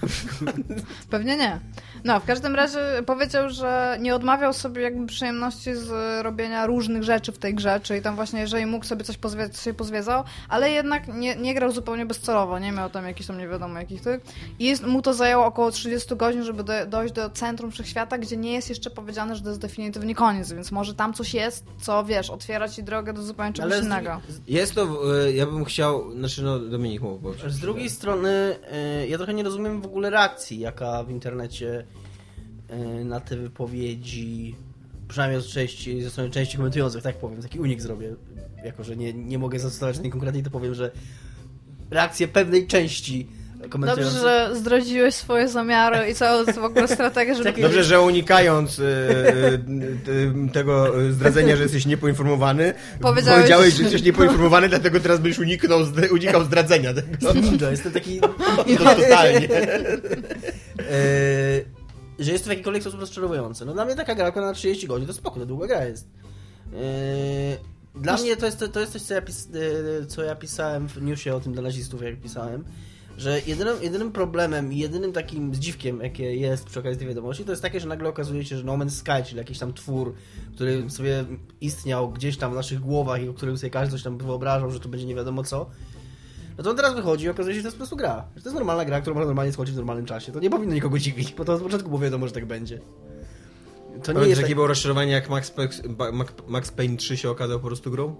Pewnie 1.09 1.37
nie. 1.37 1.59
No, 2.03 2.19
w 2.19 2.25
każdym 2.25 2.55
razie 2.55 2.79
powiedział, 3.05 3.49
że 3.49 3.97
nie 4.01 4.15
odmawiał 4.15 4.53
sobie 4.53 4.81
jakby 4.81 5.05
przyjemności 5.05 5.75
z 5.75 5.89
robienia 6.23 6.65
różnych 6.65 7.03
rzeczy 7.03 7.31
w 7.31 7.37
tej 7.37 7.55
grze, 7.55 7.79
czyli 7.83 8.01
tam 8.01 8.15
właśnie, 8.15 8.39
jeżeli 8.39 8.65
mógł 8.65 8.85
sobie 8.85 9.03
coś 9.03 9.17
pozwiedzać, 9.17 9.59
się 9.59 9.73
pozwiedzał, 9.73 10.23
ale 10.49 10.71
jednak 10.71 11.07
nie, 11.07 11.35
nie 11.35 11.53
grał 11.53 11.71
zupełnie 11.71 12.05
bezcelowo, 12.05 12.59
nie 12.59 12.71
miał 12.71 12.89
tam 12.89 13.05
jakichś 13.05 13.27
tam 13.27 13.37
nie 13.37 13.47
wiadomo 13.47 13.79
jakich 13.79 14.01
tych. 14.01 14.21
I 14.59 14.65
jest, 14.65 14.83
mu 14.83 15.01
to 15.01 15.13
zajęło 15.13 15.45
około 15.45 15.71
30 15.71 16.15
godzin, 16.15 16.43
żeby 16.43 16.63
do, 16.63 16.73
dojść 16.87 17.13
do 17.13 17.29
centrum 17.29 17.71
wszechświata, 17.71 18.17
gdzie 18.17 18.37
nie 18.37 18.53
jest 18.53 18.69
jeszcze 18.69 18.89
powiedziane, 18.89 19.35
że 19.35 19.41
to 19.41 19.49
jest 19.49 19.61
definitywnie 19.61 20.15
koniec, 20.17 20.53
więc 20.53 20.71
może 20.71 20.93
tam 20.93 21.13
coś 21.13 21.33
jest, 21.33 21.65
co 21.81 22.05
wiesz, 22.05 22.29
otwiera 22.29 22.69
ci 22.69 22.83
drogę 22.83 23.13
do 23.13 23.23
zupełnie 23.23 23.53
czegoś 23.53 23.73
Ale 23.73 23.81
innego. 23.81 24.21
Jest 24.47 24.75
to, 24.75 25.13
e, 25.23 25.31
ja 25.31 25.45
bym 25.45 25.65
chciał, 25.65 26.11
znaczy 26.11 26.43
no 26.43 26.59
Dominik 26.59 27.01
mógł 27.01 27.19
powiedzieć. 27.19 27.51
z 27.51 27.59
drugiej 27.59 27.89
strony 27.89 28.29
e, 28.71 29.07
ja 29.07 29.17
trochę 29.17 29.33
nie 29.33 29.43
rozumiem 29.43 29.81
w 29.81 29.85
ogóle 29.85 30.09
reakcji, 30.09 30.59
jaka 30.59 31.03
w 31.03 31.09
internecie 31.09 31.85
e, 32.69 32.77
na 33.03 33.19
te 33.19 33.37
wypowiedzi, 33.37 34.55
przynajmniej 35.07 35.41
z 35.41 35.47
części, 35.47 36.01
ze 36.01 36.09
strony 36.09 36.29
części 36.29 36.57
komentujących, 36.57 37.03
tak 37.03 37.15
powiem, 37.15 37.41
taki 37.41 37.59
unik 37.59 37.81
zrobię, 37.81 38.15
jako 38.65 38.83
że 38.83 38.97
nie, 38.97 39.13
nie 39.13 39.39
mogę 39.39 39.59
zastosować 39.59 39.99
tej 39.99 40.11
konkretnej, 40.11 40.43
to 40.43 40.49
powiem, 40.49 40.73
że 40.73 40.91
reakcje 41.89 42.27
pewnej 42.27 42.67
części 42.67 43.27
Dobrze, 43.69 44.09
że 44.11 44.49
zdradziłeś 44.53 45.15
swoje 45.15 45.47
zamiary 45.47 46.09
i 46.09 46.15
całą 46.15 46.45
w 46.45 46.57
ogóle 46.57 46.87
strategię, 46.87 47.35
żeby... 47.35 47.49
Takie- 47.49 47.61
Dobrze, 47.61 47.83
że 47.83 48.01
unikając 48.01 48.79
e, 48.79 48.83
e, 48.83 49.53
e, 49.53 50.49
tego 50.53 51.01
e, 51.01 51.11
zdradzenia, 51.11 51.55
że 51.55 51.63
jesteś 51.63 51.85
niepoinformowany, 51.85 52.73
Powiedziałeś- 53.01 53.37
powiedziałeś, 53.37 53.73
że 53.73 53.83
jesteś 53.83 54.03
niepoinformowany, 54.03 54.69
dlatego 54.69 54.99
teraz 54.99 55.19
byś 55.19 55.39
uniknął, 55.39 55.79
unikał 56.11 56.43
zdradzenia 56.43 56.93
tego. 56.93 57.33
Ninja, 57.33 57.69
jestem 57.71 57.91
taki... 57.91 58.19
To 58.19 58.27
totalnie. 58.95 59.49
Eee, 60.79 61.65
że 62.19 62.31
jest 62.31 62.43
to 62.43 62.47
w 62.47 62.51
jakikolwiek 62.51 62.83
sposób 62.83 62.99
rozczarowujące. 62.99 63.65
No 63.65 63.73
dla 63.73 63.85
mnie 63.85 63.95
taka 63.95 64.15
gra 64.15 64.31
na 64.35 64.53
30 64.53 64.87
godzin 64.87 65.07
to 65.07 65.13
spoko, 65.13 65.39
to 65.39 65.45
długa 65.45 65.67
gra 65.67 65.85
jest. 65.85 66.07
Eee, 66.73 67.57
dla 67.95 68.17
mnie 68.17 68.37
to 68.37 68.45
jest, 68.45 68.65
to 68.73 68.79
jest 68.79 68.91
coś, 68.91 69.01
co 69.01 69.13
ja, 69.13 69.21
pis, 69.21 69.47
e, 70.01 70.05
co 70.05 70.23
ja 70.23 70.35
pisałem 70.35 70.87
w 70.87 71.01
newsie 71.01 71.35
o 71.35 71.39
tym 71.39 71.53
dla 71.53 71.61
nazistów, 71.61 72.01
jak 72.01 72.21
pisałem, 72.21 72.63
że 73.17 73.41
jedynym, 73.47 73.75
jedynym 73.81 74.11
problemem 74.11 74.73
i 74.73 74.77
jedynym 74.77 75.13
takim 75.13 75.55
zdziwkiem, 75.55 76.01
jakie 76.01 76.35
jest 76.35 76.65
przy 76.65 76.79
okazji 76.79 76.97
tej 76.97 77.07
wiadomości, 77.07 77.45
to 77.45 77.51
jest 77.51 77.61
takie, 77.61 77.79
że 77.79 77.87
nagle 77.87 78.09
okazuje 78.09 78.45
się, 78.45 78.57
że 78.57 78.63
No 78.63 78.73
Man's 78.73 78.89
Sky, 78.89 79.25
czyli 79.25 79.37
jakiś 79.37 79.59
tam 79.59 79.73
twór, 79.73 80.13
który 80.55 80.89
sobie 80.89 81.25
istniał 81.61 82.09
gdzieś 82.11 82.37
tam 82.37 82.51
w 82.51 82.55
naszych 82.55 82.79
głowach 82.79 83.23
i 83.23 83.29
o 83.29 83.33
którym 83.33 83.57
sobie 83.57 83.69
każdy 83.69 83.91
coś 83.91 84.03
tam 84.03 84.17
wyobrażał, 84.17 84.71
że 84.71 84.79
to 84.79 84.89
będzie 84.89 85.05
nie 85.05 85.15
wiadomo 85.15 85.43
co, 85.43 85.69
no 86.57 86.63
to 86.63 86.69
on 86.69 86.75
teraz 86.75 86.95
wychodzi 86.95 87.25
i 87.25 87.29
okazuje 87.29 87.55
się, 87.55 87.59
że 87.59 87.63
to 87.63 87.67
jest 87.67 87.77
po 87.77 87.79
prostu 87.79 87.95
gra. 87.95 88.25
Że 88.35 88.41
to 88.41 88.49
jest 88.49 88.55
normalna 88.55 88.85
gra, 88.85 89.01
którą 89.01 89.13
można 89.13 89.27
normalnie 89.27 89.53
schodzić 89.53 89.75
w 89.75 89.77
normalnym 89.77 90.05
czasie. 90.05 90.31
To 90.31 90.39
nie 90.39 90.49
powinno 90.49 90.73
nikogo 90.73 90.99
dziwić, 90.99 91.33
bo 91.33 91.45
to 91.45 91.53
od 91.53 91.61
początku 91.61 91.89
było 91.89 92.01
wiadomo, 92.01 92.27
że 92.27 92.33
tak 92.33 92.45
będzie. 92.45 92.77
To 92.77 92.83
nie 93.93 94.01
Pamiętasz, 94.03 94.27
jest 94.27 94.41
jakie 94.41 94.49
tak... 94.49 94.55
było 94.55 94.67
rozczarowanie, 94.67 95.11
jak 95.11 95.29
Max, 95.29 95.53
Mac- 95.55 96.47
Max 96.47 96.71
Payne 96.71 96.97
3 96.97 97.17
się 97.17 97.29
okazał 97.29 97.59
po 97.59 97.67
prostu 97.67 97.91
grą? 97.91 98.15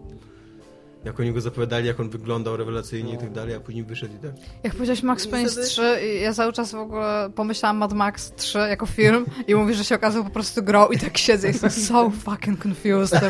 Jak 1.07 1.19
oni 1.19 1.33
go 1.33 1.41
zapowiadali, 1.41 1.87
jak 1.87 1.99
on 1.99 2.09
wyglądał 2.09 2.57
rewelacyjnie 2.57 3.13
i 3.13 3.17
tak 3.17 3.31
dalej, 3.31 3.55
a 3.55 3.59
później 3.59 3.83
wyszedł 3.83 4.15
i 4.15 4.17
tak. 4.17 4.31
Jak 4.63 4.73
powiedziałeś 4.73 5.03
Max 5.03 5.27
Payne 5.27 5.49
Niestety- 5.49 5.67
3 5.67 5.81
i 6.05 6.21
ja 6.21 6.33
cały 6.33 6.53
czas 6.53 6.71
w 6.71 6.75
ogóle 6.75 7.29
pomyślałam 7.35 7.77
Mad 7.77 7.93
Max 7.93 8.31
3 8.35 8.57
jako 8.57 8.85
film 8.85 9.25
i 9.47 9.55
mówisz, 9.55 9.77
że 9.77 9.83
się 9.83 9.95
okazał 9.95 10.23
po 10.23 10.29
prostu 10.29 10.63
grą 10.63 10.87
i 10.87 10.97
tak 10.99 11.17
siedzę 11.17 11.47
i 11.47 11.51
jestem 11.51 11.69
so 11.69 12.09
fucking 12.09 12.65
confused. 12.67 13.21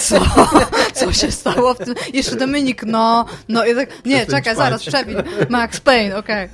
Co? 0.00 0.20
Co 0.94 1.12
się 1.12 1.30
stało 1.30 1.74
w 1.74 1.78
tym? 1.78 1.94
Jeszcze 2.14 2.36
Dominik, 2.36 2.82
no, 2.86 3.24
no 3.48 3.66
i 3.66 3.74
tak, 3.74 3.88
nie, 4.04 4.26
czekaj, 4.26 4.56
zaraz, 4.56 4.82
przewin. 4.86 5.16
Max 5.48 5.80
Payne, 5.80 6.16
okej. 6.16 6.48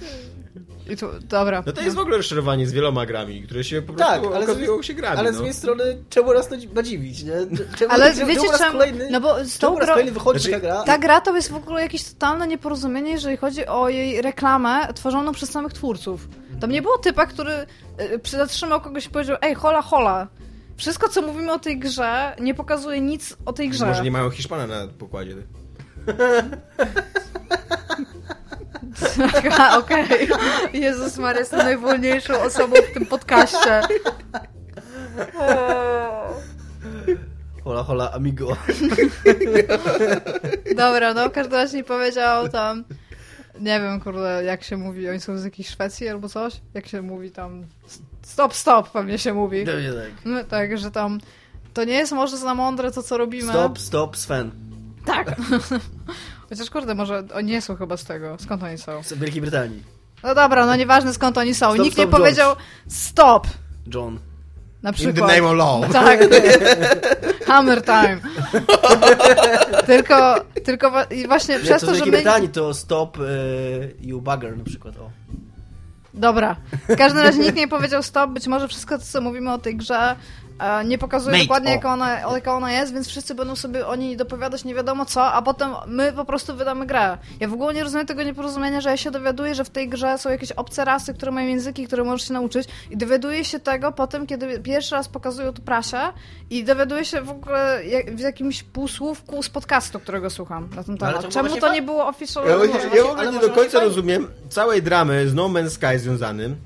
I 0.88 0.96
tu, 0.96 1.06
dobra. 1.22 1.62
No 1.66 1.72
to 1.72 1.80
jest 1.80 1.96
w 1.96 1.98
ogóle 1.98 2.16
rozczarowanie 2.16 2.66
z 2.66 2.72
wieloma 2.72 3.06
grami, 3.06 3.42
które 3.42 3.64
się 3.64 3.82
po 3.82 3.92
prostu 3.92 4.12
Tak, 4.12 4.20
ale 4.34 4.46
z 4.46 4.48
okazują 4.48 4.66
drugiej- 4.66 4.84
się 4.84 4.94
grami. 4.94 5.18
Ale 5.18 5.28
z 5.28 5.32
no. 5.32 5.36
drugiej 5.38 5.54
strony, 5.54 5.84
czemu 6.10 6.34
nas 6.34 6.48
to 6.48 6.54
nadziwić, 6.74 7.22
nie? 7.22 7.32
Czemu, 7.78 7.92
Ale 7.92 8.14
czemu, 8.14 8.26
wiecie 8.26 8.48
czemu 8.58 8.72
kolejny, 8.72 9.08
No 9.10 9.20
bo 9.20 9.44
z 9.44 9.58
tą 9.58 9.66
czemu 9.66 9.78
raz 9.78 9.86
grą... 9.86 9.94
kolejny 9.94 10.12
wychodzi 10.12 10.40
Znaczy, 10.40 10.52
ta 10.52 10.60
gra? 10.60 10.82
Ta 10.82 10.98
gra 10.98 11.20
to 11.20 11.36
jest 11.36 11.50
w 11.50 11.54
ogóle 11.56 11.82
jakieś 11.82 12.04
totalne 12.04 12.46
nieporozumienie, 12.46 13.10
jeżeli 13.10 13.36
chodzi 13.36 13.66
o 13.66 13.88
jej 13.88 14.22
reklamę 14.22 14.88
tworzoną 14.94 15.32
przez 15.32 15.50
samych 15.50 15.72
twórców. 15.72 16.28
Tam 16.60 16.70
nie 16.70 16.82
było 16.82 16.98
typa, 16.98 17.26
który 17.26 17.52
y, 17.52 17.66
zatrzymał 18.30 18.80
kogoś 18.80 19.06
i 19.06 19.10
powiedział 19.10 19.36
ej, 19.42 19.54
hola, 19.54 19.82
hola. 19.82 20.28
Wszystko, 20.76 21.08
co 21.08 21.22
mówimy 21.22 21.52
o 21.52 21.58
tej 21.58 21.78
grze, 21.78 22.36
nie 22.40 22.54
pokazuje 22.54 23.00
nic 23.00 23.36
o 23.46 23.52
tej 23.52 23.68
grze. 23.68 23.86
Może 23.86 24.02
nie 24.02 24.10
mają 24.10 24.30
Hiszpana 24.30 24.66
na 24.66 24.86
pokładzie. 24.98 25.34
Okej. 29.78 30.28
Jezus 30.72 31.18
Maria, 31.18 31.40
jestem 31.40 31.58
najwolniejszą 31.58 32.40
osobą 32.40 32.76
w 32.90 32.94
tym 32.94 33.06
podcaście. 33.06 33.82
Hola, 37.64 37.82
hola, 37.82 38.12
amigo. 38.12 38.56
Dobra, 40.76 41.14
no 41.14 41.28
w 41.28 41.32
każdym 41.32 41.54
razie 41.54 41.84
powiedział 41.84 42.48
tam... 42.48 42.84
Nie 43.60 43.80
wiem, 43.80 44.00
kurde, 44.00 44.44
jak 44.44 44.62
się 44.62 44.76
mówi, 44.76 45.10
oni 45.10 45.20
są 45.20 45.38
z 45.38 45.44
jakiejś 45.44 45.68
Szwecji 45.68 46.08
albo 46.08 46.28
coś? 46.28 46.60
Jak 46.74 46.86
się 46.86 47.02
mówi 47.02 47.30
tam... 47.30 47.66
Stop, 48.22 48.54
stop, 48.54 48.90
pewnie 48.90 49.18
się 49.18 49.34
mówi. 49.34 49.64
Pewnie 49.64 49.92
tak. 49.92 50.12
No, 50.24 50.44
tak, 50.44 50.78
że 50.78 50.90
tam 50.90 51.18
to 51.74 51.84
nie 51.84 51.94
jest 51.94 52.12
może 52.12 52.36
za 52.36 52.54
mądre 52.54 52.90
to, 52.90 53.02
co 53.02 53.16
robimy. 53.18 53.52
Stop, 53.52 53.78
stop, 53.78 54.16
Sven. 54.16 54.50
Tak. 55.04 55.36
Chociaż 56.48 56.70
kurde, 56.70 56.94
może 56.94 57.22
oni 57.34 57.52
nie 57.52 57.62
są 57.62 57.76
chyba 57.76 57.96
z 57.96 58.04
tego. 58.04 58.36
Skąd 58.40 58.62
oni 58.62 58.78
są? 58.78 59.02
Z 59.02 59.12
Wielkiej 59.12 59.40
Brytanii. 59.42 59.82
No 60.22 60.34
dobra, 60.34 60.66
no 60.66 60.76
nieważne 60.76 61.14
skąd 61.14 61.38
oni 61.38 61.54
są. 61.54 61.72
Stop, 61.72 61.84
Nikt 61.84 61.98
nie 61.98 62.04
stop, 62.04 62.16
powiedział 62.20 62.56
stop. 62.88 63.46
John. 63.94 64.18
Na 64.82 64.90
In 64.90 64.96
the 64.96 65.02
przykład. 65.02 65.30
name 65.30 65.48
of 65.48 65.56
law. 65.56 65.90
Tak. 65.92 66.20
Hammer 67.46 67.82
time. 67.84 68.18
tylko, 69.86 70.44
tylko 70.64 70.92
właśnie 71.26 71.54
Nie, 71.54 71.60
przez 71.60 71.80
to 71.80 71.86
że 71.86 71.92
Wielkiej 71.92 72.12
my... 72.12 72.18
Brytanii 72.18 72.48
to 72.48 72.74
stop 72.74 73.18
e, 73.18 73.22
you 74.00 74.20
bugger 74.20 74.58
na 74.58 74.64
przykład. 74.64 74.96
O. 74.96 75.10
Dobra. 76.14 76.56
W 76.88 76.96
każdym 76.96 77.22
razie 77.22 77.38
nikt 77.38 77.56
nie 77.56 77.68
powiedział 77.68 78.02
stop. 78.02 78.30
Być 78.30 78.46
może 78.46 78.68
wszystko, 78.68 78.98
co 78.98 79.20
mówimy 79.20 79.52
o 79.52 79.58
tej 79.58 79.76
grze, 79.76 80.16
nie 80.84 80.98
pokazuje 80.98 81.32
Mate, 81.32 81.44
dokładnie, 81.44 81.70
o. 81.70 81.74
jaka 81.74 81.92
ona, 81.92 82.20
jaka 82.20 82.54
ona 82.56 82.72
jest, 82.72 82.94
więc 82.94 83.08
wszyscy 83.08 83.34
będą 83.34 83.56
sobie 83.56 83.86
o 83.86 83.96
niej 83.96 84.16
dopowiadać 84.16 84.64
nie 84.64 84.74
wiadomo 84.74 85.04
co, 85.06 85.24
a 85.32 85.42
potem 85.42 85.70
my 85.86 86.12
po 86.12 86.24
prostu 86.24 86.54
wydamy 86.56 86.86
grę. 86.86 87.18
Ja 87.40 87.48
w 87.48 87.52
ogóle 87.52 87.74
nie 87.74 87.82
rozumiem 87.84 88.06
tego 88.06 88.22
nieporozumienia, 88.22 88.80
że 88.80 88.90
ja 88.90 88.96
się 88.96 89.10
dowiaduję, 89.10 89.54
że 89.54 89.64
w 89.64 89.70
tej 89.70 89.88
grze 89.88 90.18
są 90.18 90.30
jakieś 90.30 90.52
obce 90.52 90.84
rasy, 90.84 91.14
które 91.14 91.32
mają 91.32 91.48
języki, 91.48 91.86
które 91.86 92.04
możesz 92.04 92.28
się 92.28 92.34
nauczyć 92.34 92.68
i 92.90 92.96
dowiaduję 92.96 93.44
się 93.44 93.60
tego 93.60 93.92
potem, 93.92 94.26
kiedy 94.26 94.58
pierwszy 94.60 94.94
raz 94.94 95.08
pokazują 95.08 95.52
to 95.52 95.62
prasie 95.62 95.98
i 96.50 96.64
dowiaduję 96.64 97.04
się 97.04 97.20
w 97.22 97.30
ogóle 97.30 97.80
jak, 97.86 98.16
w 98.16 98.20
jakimś 98.20 98.62
półsłówku 98.62 99.42
z 99.42 99.48
podcastu, 99.48 100.00
którego 100.00 100.30
słucham 100.30 100.68
na 100.76 100.84
ten 100.84 100.94
No, 101.00 101.06
temat. 101.06 101.22
to 101.22 101.28
Czemu 101.28 101.56
to 101.56 101.72
nie 101.72 101.82
było 101.82 102.06
official? 102.08 102.44
Ja, 102.46 102.50
ja, 102.56 102.94
ja 102.96 103.04
w 103.04 103.06
ogóle 103.10 103.32
nie 103.32 103.38
do 103.40 103.50
końca 103.50 103.80
rozumiem 103.80 104.28
całej 104.48 104.82
dramy 104.82 105.28
z 105.28 105.34
No 105.34 105.48
Man's 105.48 105.70
Sky 105.70 105.98
związanym. 105.98 106.56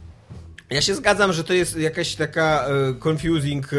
Ja 0.72 0.80
się 0.80 0.94
zgadzam, 0.94 1.32
że 1.32 1.44
to 1.44 1.52
jest 1.52 1.76
jakaś 1.76 2.14
taka 2.14 2.66
e, 2.66 3.08
confusing 3.08 3.66
e, 3.72 3.76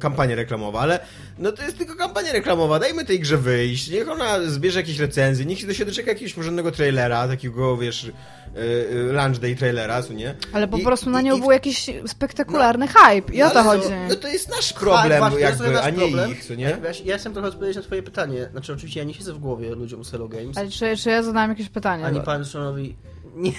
kampania 0.00 0.36
reklamowa, 0.36 0.80
ale 0.80 1.00
no 1.38 1.52
to 1.52 1.62
jest 1.62 1.78
tylko 1.78 1.96
kampania 1.96 2.32
reklamowa. 2.32 2.78
Dajmy 2.78 3.04
tej 3.04 3.20
grze 3.20 3.38
wyjść, 3.38 3.90
niech 3.90 4.08
ona 4.08 4.40
zbierze 4.46 4.80
jakieś 4.80 4.98
recenzje, 4.98 5.44
niech 5.46 5.58
się 5.58 5.74
się 5.74 5.84
doczeka 5.84 6.10
jakiegoś 6.10 6.34
porządnego 6.34 6.70
trailera, 6.72 7.28
takiego 7.28 7.76
wiesz, 7.76 8.04
e, 8.08 9.12
launch 9.12 9.38
day 9.38 9.56
trailera, 9.56 10.02
co 10.02 10.12
nie? 10.12 10.34
Ale 10.52 10.68
po 10.68 10.78
I- 10.78 10.82
prostu 10.82 11.10
na 11.10 11.20
nią 11.20 11.36
i- 11.36 11.40
był 11.40 11.50
jakiś 11.50 11.86
spektakularny 12.06 12.88
hype 12.88 13.32
i 13.32 13.42
o 13.42 13.50
to 13.50 13.62
chodzi. 13.62 13.88
No 14.08 14.14
to 14.14 14.28
jest 14.28 14.48
nasz 14.50 14.72
problem, 14.72 15.22
jakby, 15.38 15.70
nasz 15.70 15.84
a 15.84 15.90
nie 15.90 15.98
problem. 15.98 16.30
ich, 16.32 16.44
co 16.44 16.54
nie? 16.54 16.64
Ja, 16.64 16.78
ja 17.04 17.18
chcę 17.18 17.32
trochę 17.32 17.48
odpowiedzieć 17.48 17.76
na 17.76 17.82
twoje 17.82 18.02
pytanie. 18.02 18.48
Znaczy 18.52 18.72
oczywiście 18.72 19.00
ja 19.00 19.06
nie 19.06 19.14
siedzę 19.14 19.32
w 19.32 19.38
głowie 19.38 19.70
ludziom 19.74 20.04
z 20.04 20.10
Hello 20.10 20.28
Games. 20.28 20.58
Ale 20.58 20.70
czy, 20.70 20.96
czy 20.96 21.10
ja 21.10 21.22
zadałem 21.22 21.50
jakieś 21.50 21.68
pytanie? 21.68 22.04
Ani 22.04 22.20
panu 22.20 22.44
Seanowi... 22.44 22.96
Nie. 23.34 23.52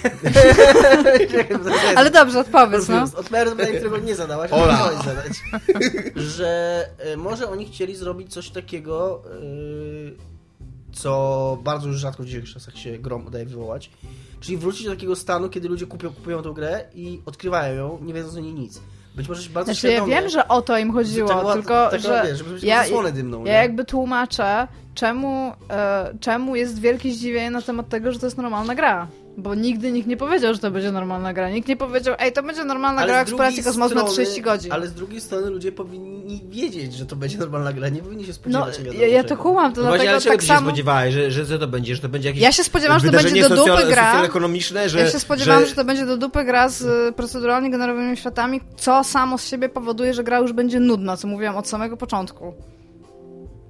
Ale 1.96 2.10
dobrze, 2.10 2.40
odpowiedz, 2.40 2.88
no. 2.88 3.02
Odpowiadam 3.02 3.48
na 3.48 3.56
pytanie, 3.56 3.78
którego 3.78 3.98
nie 3.98 4.14
zadałaś, 4.14 4.52
Ola. 4.52 4.78
ale 4.78 4.98
chciałeś 4.98 5.16
zadać. 5.16 5.32
Że 6.36 6.84
e, 6.98 7.16
może 7.16 7.50
oni 7.50 7.66
chcieli 7.66 7.96
zrobić 7.96 8.32
coś 8.32 8.50
takiego, 8.50 9.22
e, 9.26 9.30
co 10.92 11.58
bardzo 11.62 11.88
już 11.88 11.96
rzadko 11.96 12.22
w 12.22 12.26
dzisiejszych 12.26 12.54
czasach 12.54 12.76
się 12.76 12.98
grom 12.98 13.26
udaje 13.26 13.46
wywołać. 13.46 13.90
Czyli 14.40 14.56
wrócić 14.58 14.84
do 14.84 14.90
takiego 14.90 15.16
stanu, 15.16 15.48
kiedy 15.48 15.68
ludzie 15.68 15.86
kupią, 15.86 16.10
kupują 16.10 16.42
tę 16.42 16.52
grę 16.54 16.84
i 16.94 17.22
odkrywają 17.26 17.74
ją, 17.74 17.98
nie 18.02 18.14
wiedząc 18.14 18.36
o 18.36 18.40
niej 18.40 18.54
nic. 18.54 18.80
Być 19.14 19.28
może 19.28 19.50
bardzo 19.50 19.72
Znaczy 19.72 19.92
ja 19.92 20.04
wiem, 20.04 20.28
że 20.28 20.48
o 20.48 20.62
to 20.62 20.78
im 20.78 20.92
chodziło, 20.92 21.28
była- 21.28 21.52
tylko 21.52 21.84
taka, 21.90 21.98
że 21.98 22.22
wiesz, 22.26 22.38
żeby 22.38 22.50
być 22.50 22.62
ja, 22.62 22.82
zasłonę 22.82 23.12
dymną. 23.12 23.38
ja 23.38 23.44
nie? 23.44 23.58
jakby 23.58 23.84
tłumaczę, 23.84 24.68
czemu, 24.94 25.52
e, 25.70 26.14
czemu 26.20 26.56
jest 26.56 26.80
wielkie 26.80 27.12
zdziwienie 27.12 27.50
na 27.50 27.62
temat 27.62 27.88
tego, 27.88 28.12
że 28.12 28.18
to 28.18 28.26
jest 28.26 28.36
normalna 28.36 28.74
gra. 28.74 29.08
Bo 29.36 29.54
nigdy 29.54 29.92
nikt 29.92 30.08
nie 30.08 30.16
powiedział, 30.16 30.54
że 30.54 30.60
to 30.60 30.70
będzie 30.70 30.92
normalna 30.92 31.32
gra. 31.32 31.50
Nikt 31.50 31.68
nie 31.68 31.76
powiedział, 31.76 32.14
ej, 32.18 32.32
to 32.32 32.42
będzie 32.42 32.64
normalna 32.64 33.02
Ale 33.02 33.08
gra 33.12 33.18
z 33.18 33.22
eksploracji 33.22 33.56
drugiej 33.56 33.64
kosmosu 33.72 33.94
na 33.94 34.00
strony- 34.00 34.14
30 34.24 34.42
godzin. 34.42 34.72
Ale 34.72 34.86
z 34.86 34.92
drugiej 34.94 35.20
strony 35.20 35.50
ludzie 35.50 35.72
powinni 35.72 36.42
wiedzieć, 36.48 36.94
że 36.94 37.06
to 37.06 37.16
będzie 37.16 37.38
normalna 37.38 37.72
gra. 37.72 37.88
Nie 37.88 38.02
powinni 38.02 38.24
się 38.24 38.28
No, 38.30 38.34
spodziewać. 38.34 38.78
wiadomo 38.78 39.00
ja, 39.00 39.06
ja 39.08 39.24
to 39.24 39.36
kumam, 39.36 39.72
to 39.72 39.80
No 39.80 39.86
właśnie, 39.88 40.10
ale 40.10 40.20
dlatego 40.20 40.20
czego 40.20 40.32
tak 40.32 40.40
ty 40.40 40.46
się 40.46 40.52
samo... 40.54 40.66
spodziewałeś, 40.68 41.14
że, 41.14 41.30
że 41.30 41.46
co 41.46 41.58
to 41.58 41.66
będzie? 41.66 41.94
Że 41.94 42.00
to 42.02 42.08
będzie 42.08 42.28
jakieś 42.28 42.42
Ja 42.42 42.52
się 42.52 42.64
spodziewałam, 42.64 43.00
że 43.00 43.06
to 43.06 43.10
wydarzenie 43.12 43.42
będzie 43.42 43.48
do 43.56 43.62
dupy 43.64 43.70
socjal- 43.82 43.88
gra. 43.88 44.12
socjal-ekonomiczne, 44.12 44.88
że... 44.88 44.98
Ja 44.98 45.10
się 45.10 45.20
spodziewałam, 45.20 45.62
że... 45.62 45.68
że 45.68 45.74
to 45.74 45.84
będzie 45.84 46.06
do 46.06 46.16
dupy 46.16 46.44
gra 46.44 46.68
z 46.68 46.82
y, 46.82 47.12
proceduralnie 47.12 47.70
generowanymi 47.70 48.16
światami, 48.16 48.60
co 48.76 49.04
samo 49.04 49.38
z 49.38 49.46
siebie 49.48 49.68
powoduje, 49.68 50.14
że 50.14 50.24
gra 50.24 50.38
już 50.38 50.52
będzie 50.52 50.80
nudna, 50.80 51.16
co 51.16 51.28
mówiłam 51.28 51.56
od 51.56 51.68
samego 51.68 51.96
początku. 51.96 52.54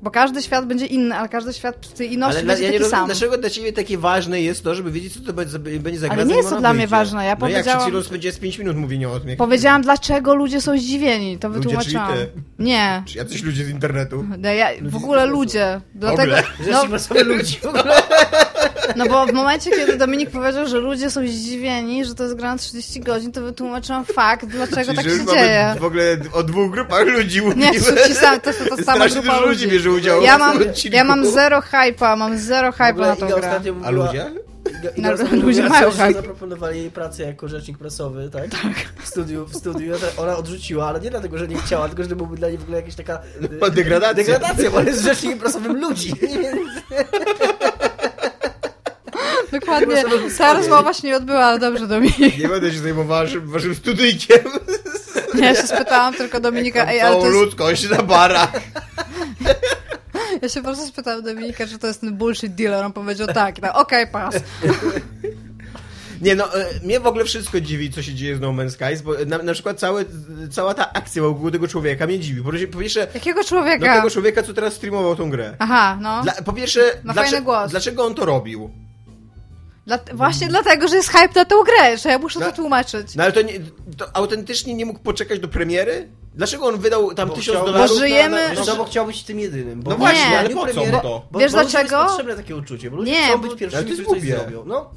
Bo 0.05 0.11
każdy 0.11 0.43
świat 0.43 0.67
będzie 0.67 0.87
inny, 0.87 1.15
ale 1.15 1.29
każdy 1.29 1.53
świat 1.53 1.87
w 1.87 1.93
tej 1.93 2.13
inności 2.13 2.39
Ale 2.39 2.47
będzie 2.47 2.63
ja 2.65 2.69
nie 2.71 2.73
taki 2.73 2.83
rozumiem, 2.83 3.01
sam. 3.01 3.07
dlaczego 3.07 3.39
dla 3.39 3.51
ciebie 3.51 3.73
takie 3.73 3.99
ważne 3.99 4.43
jest 4.43 4.65
to, 4.65 4.75
żeby 4.75 4.91
wiedzieć, 4.91 5.15
co 5.15 5.21
to 5.21 5.33
będzie, 5.33 5.59
będzie 5.59 6.01
za 6.01 6.07
gra, 6.07 6.17
Ale 6.17 6.27
nie 6.27 6.37
jest 6.37 6.51
to 6.51 6.61
dla 6.61 6.75
mnie 6.75 6.87
ważne, 6.87 7.17
ja 7.19 7.23
No 7.25 7.29
jak 7.31 7.39
powiedziałam- 7.39 7.65
przed 7.79 7.83
chwilą 7.83 8.03
spędziłeś 8.03 8.37
5 8.39 8.59
minut 8.59 8.77
mówienia 8.77 9.11
o 9.11 9.21
tym, 9.21 9.29
jak... 9.29 9.39
Powiedziałam, 9.39 9.83
dlaczego 9.83 10.35
ludzie 10.35 10.61
są 10.61 10.79
zdziwieni, 10.79 11.39
to 11.39 11.49
Ludzie, 11.49 11.61
wytłumaczyłam. 11.61 12.13
czyli 12.13 12.27
ty. 12.27 12.33
Nie. 12.59 13.03
Czy 13.07 13.19
jacyś 13.19 13.43
ludzie 13.43 13.65
z 13.65 13.69
internetu? 13.69 14.25
No 14.39 14.53
Ja, 14.53 14.69
w 14.83 14.97
ogóle 14.97 15.27
ludzie. 15.27 15.81
Dlatego, 15.95 16.23
ogóle? 16.23 16.43
no, 16.71 17.23
ludzi. 17.25 17.59
w 17.63 17.67
ogóle. 17.67 17.95
no 18.97 19.07
bo 19.07 19.27
w 19.27 19.33
momencie, 19.33 19.71
kiedy 19.71 19.97
Dominik 19.97 20.31
powiedział, 20.31 20.67
że 20.69 20.79
ludzie 20.79 21.11
są 21.11 21.29
zdziwieni, 21.29 22.05
że 22.05 22.15
to 22.15 22.23
jest 22.23 22.37
gra 22.37 22.53
na 22.53 22.59
30 22.59 23.01
godzin, 23.01 23.33
to 23.33 23.43
wytłumaczyłam 23.43 24.05
fakt, 24.05 24.47
dlaczego 24.47 24.85
Czyli, 24.85 24.97
tak 24.97 25.09
że 25.09 25.19
się 25.19 25.27
dzieje. 25.27 25.77
w 25.81 25.85
ogóle 25.85 26.17
o 26.33 26.43
dwóch 26.43 26.71
grupach 26.73 27.07
ludzi 27.07 27.43
mówimy. 27.43 27.63
Nie, 27.63 27.73
ci 27.73 27.81
to, 28.43 28.53
to, 28.53 28.77
to 28.77 28.83
sama 28.85 29.09
grupa 29.09 29.41
ludzi 29.41 29.67
ludzi. 29.67 29.71
Udział 29.95 30.23
Ja 30.23 30.37
w 30.37 30.41
mam, 30.41 30.59
ja 30.91 31.05
mam 31.05 31.27
zero 31.27 31.61
hype'a, 31.61 32.17
mam 32.19 32.39
zero 32.39 32.69
ogóle 32.91 33.07
na 33.09 33.17
tą 33.17 33.27
grę. 33.27 33.37
ostatnio 33.37 33.73
A 33.73 33.75
mówiła- 33.75 33.91
ludzie? 34.07 34.31
Iga, 34.81 34.91
Iga 34.97 35.13
ostatnio 35.13 35.37
ludzie 35.43 35.63
mówiła 35.63 35.69
mają 35.69 35.91
hype. 35.91 36.13
Zaproponowali 36.13 36.79
jej 36.79 36.91
pracę 36.91 37.23
jako 37.23 37.49
rzecznik 37.49 37.79
prasowy, 37.79 38.31
tak? 38.33 38.45
W 39.03 39.09
studiu, 39.09 39.47
w 39.47 39.55
studiu. 39.57 39.95
Ona 40.17 40.37
odrzuciła, 40.37 40.87
ale 40.89 41.01
nie 41.01 41.11
dlatego, 41.11 41.39
że 41.39 41.49
nie 41.49 41.57
chciała, 41.57 41.89
tylko 41.89 42.03
że 42.03 42.09
to 42.09 42.17
byłby 42.17 42.37
dla 42.37 42.49
niej 42.49 42.59
w 42.59 42.63
ogóle 42.63 42.79
jakaś 42.79 42.95
taka... 42.95 43.19
No, 43.61 43.71
degradacja. 43.71 44.15
Degradacja, 44.15 44.71
bo 44.71 44.81
jest 44.81 45.03
rzecznikiem 45.03 45.39
prasowym 45.39 45.81
ludzi. 45.81 46.13
Dokładnie. 49.53 50.03
Ta 50.39 50.53
rozmowa 50.55 50.95
się 50.95 51.09
nie 51.09 51.17
odbyła, 51.17 51.45
ale 51.45 51.59
dobrze, 51.59 51.87
Dominik. 51.87 52.39
Nie 52.39 52.49
będę 52.49 52.73
się 52.73 52.79
zajmował 52.79 53.07
waszym, 53.25 53.47
waszym 53.51 53.75
studyjkiem. 53.75 54.39
Ja 55.35 55.55
się 55.55 55.67
spytałam 55.67 56.15
tylko 56.15 56.41
Dominika, 56.41 56.87
ej, 56.89 57.01
ale 57.01 57.17
to 57.17 57.27
jest... 57.27 57.33
ludzkość 57.39 57.91
na 57.91 58.03
barach. 58.03 58.51
Ja 60.45 60.49
się 60.49 60.61
po 60.61 60.67
prostu 60.67 60.87
spytałam 60.87 61.23
Dominika, 61.23 61.67
czy 61.67 61.79
to 61.79 61.87
jest 61.87 62.01
ten 62.01 62.17
bullshit 62.17 62.55
dealer. 62.55 62.85
On 62.85 62.93
powiedział 62.93 63.27
tak, 63.27 63.61
tak 63.61 63.77
okej, 63.77 64.07
pas. 64.07 64.35
Nie 66.21 66.35
no, 66.35 66.55
e, 66.61 66.67
mnie 66.83 67.01
w 67.01 67.07
ogóle 67.07 67.25
wszystko 67.25 67.61
dziwi, 67.61 67.91
co 67.91 68.03
się 68.03 68.15
dzieje 68.15 68.37
z 68.37 68.41
No 68.41 68.49
Man's 68.49 68.71
Skies, 68.71 69.03
bo 69.03 69.13
na, 69.27 69.39
na 69.39 69.53
przykład 69.53 69.79
całe, 69.81 70.05
cała 70.51 70.75
ta 70.75 70.93
akcja 70.93 71.23
wokół 71.23 71.51
tego 71.51 71.69
człowieka 71.69 72.07
mnie 72.07 72.19
dziwi. 72.21 72.43
Po, 72.43 72.51
po 72.73 72.79
pierwsze, 72.79 73.07
Jakiego 73.15 73.41
no 73.41 73.45
człowieka? 73.49 73.95
tego 73.97 74.11
człowieka, 74.11 74.43
co 74.43 74.55
teraz 74.55 74.75
streamował 74.75 75.17
tą 75.17 75.31
grę. 75.31 75.55
Aha, 75.59 75.99
no. 76.01 76.23
Dla, 76.23 76.33
po 76.33 76.53
pierwsze, 76.53 76.81
Ma 77.05 77.13
dlacze- 77.15 77.31
fajny 77.31 77.43
głos. 77.45 77.71
dlaczego 77.71 78.05
on 78.05 78.15
to 78.15 78.25
robił? 78.25 78.71
Dla... 79.87 79.99
Właśnie 80.13 80.49
dlatego, 80.49 80.89
że 80.89 80.97
jest 80.97 81.09
hype 81.09 81.35
na 81.35 81.45
tą 81.45 81.63
grę, 81.63 81.99
że 81.99 82.09
ja 82.09 82.19
muszę 82.19 82.41
No. 82.41 82.47
to 82.47 82.53
tłumaczyć. 82.53 83.15
No 83.15 83.25
ale 83.25 83.33
to, 83.33 83.43
nie, 83.43 83.53
to 83.97 84.17
autentycznie 84.17 84.75
nie 84.75 84.87
mógł 84.87 84.99
poczekać 85.01 85.41
do 85.41 85.49
premiery? 85.49 86.09
Dlaczego 86.35 86.67
on 86.67 86.79
wydał 86.79 87.15
tam 87.15 87.29
Bo 87.29 87.35
tysiąc 87.35 87.59
chciał- 87.59 87.67
dolarów? 87.67 87.91
Bo 87.91 87.99
żyjemy- 88.01 88.49
Na, 88.55 88.61
No, 88.61 88.65
na, 88.67 88.75
bo 88.75 88.85
chciał 88.85 89.07
być 89.07 89.23
tym 89.23 89.41
jedynym. 89.41 89.83
Bo 89.83 89.91
No 89.91 89.97
właśnie, 89.97 90.31
Nie. 90.31 90.39
ale 90.39 90.49
po 90.51 90.67
co 90.67 90.85
mu 90.85 91.01
to? 91.03 91.27
Bo, 91.31 91.39
Wiesz 91.39 91.53
bo 91.53 91.59
dlaczego? 91.63 91.97
jest 91.99 92.09
potrzebne 92.09 92.37
takie 92.37 92.57
uczucie, 92.57 92.91
bo 92.91 92.97
ludzie 92.97 93.13
Nie, 93.13 93.29
chcą 93.29 93.39
być 93.39 93.55
pierwszymi, 93.55 93.85
którzy 93.85 94.05
coś 94.05 94.21
zrobią. 94.23 94.63
No, 94.67 94.91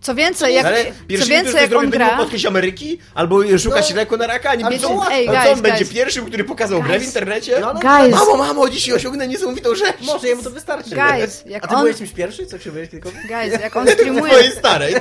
Co 0.00 0.14
więcej, 0.14 0.54
jak, 0.54 0.66
ale 0.66 0.84
co 0.84 0.90
pierwszy, 1.08 1.28
więcej, 1.28 1.48
który 1.48 1.60
jak 1.62 1.70
zrobił, 1.70 1.86
on 1.86 1.90
gra... 1.90 2.18
Ameryki? 2.48 2.98
Albo 3.14 3.58
szukać 3.58 3.90
No. 3.90 3.96
leku 3.96 4.16
na 4.16 4.26
raka? 4.26 4.54
Nie 4.54 4.66
Ale. 4.66 4.76
Ej, 5.10 5.28
ale 5.28 5.38
co 5.38 5.44
guys, 5.44 5.56
on 5.56 5.62
będzie 5.62 5.84
guys. 5.84 5.94
pierwszym, 5.94 6.26
który 6.26 6.44
pokazał 6.44 6.82
grę 6.82 6.94
w 6.94 6.96
Guys. 6.96 7.06
internecie? 7.06 7.58
No, 7.60 7.72
no, 7.74 7.80
Guys. 7.80 8.14
Mamo, 8.14 8.36
mamo, 8.36 8.68
dzisiaj 8.68 8.94
osiągnę 8.94 9.28
niesamowitą 9.28 9.74
rzecz. 9.74 9.96
może 10.00 10.28
jemu 10.28 10.42
to 10.42 10.50
wystarczy. 10.50 10.90
Guys, 10.90 11.42
A 11.46 11.48
jak 11.50 11.68
ty 11.68 11.74
on... 11.74 11.80
byłeś 11.80 11.96
czymś 11.96 12.10
pierwszy? 12.10 12.46
Co 12.46 12.58
krzywałeś 12.58 12.88
tylko? 12.88 13.08
Guys, 13.10 13.60
jak 13.62 13.76
on 13.76 13.86
Twojej 13.86 13.98
streamuje... 13.98 14.52
starej. 14.52 14.94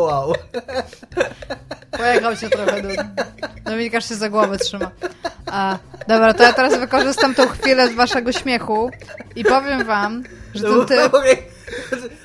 Wow. 0.00 0.34
Pojechał 1.90 2.36
się 2.36 2.48
trochę 2.48 2.82
do... 2.82 2.88
Dominikasz 3.64 4.08
się 4.08 4.14
za 4.14 4.28
głowę 4.28 4.58
trzyma. 4.58 4.90
A, 5.46 5.78
dobra, 6.08 6.34
to 6.34 6.42
ja 6.42 6.52
teraz 6.52 6.78
wykorzystam 6.78 7.34
tą 7.34 7.48
chwilę 7.48 7.88
z 7.88 7.94
waszego 7.94 8.32
śmiechu 8.32 8.90
i 9.36 9.44
powiem 9.44 9.84
wam, 9.84 10.24
że 10.54 10.64
ten 10.64 10.86
typ... 10.86 11.12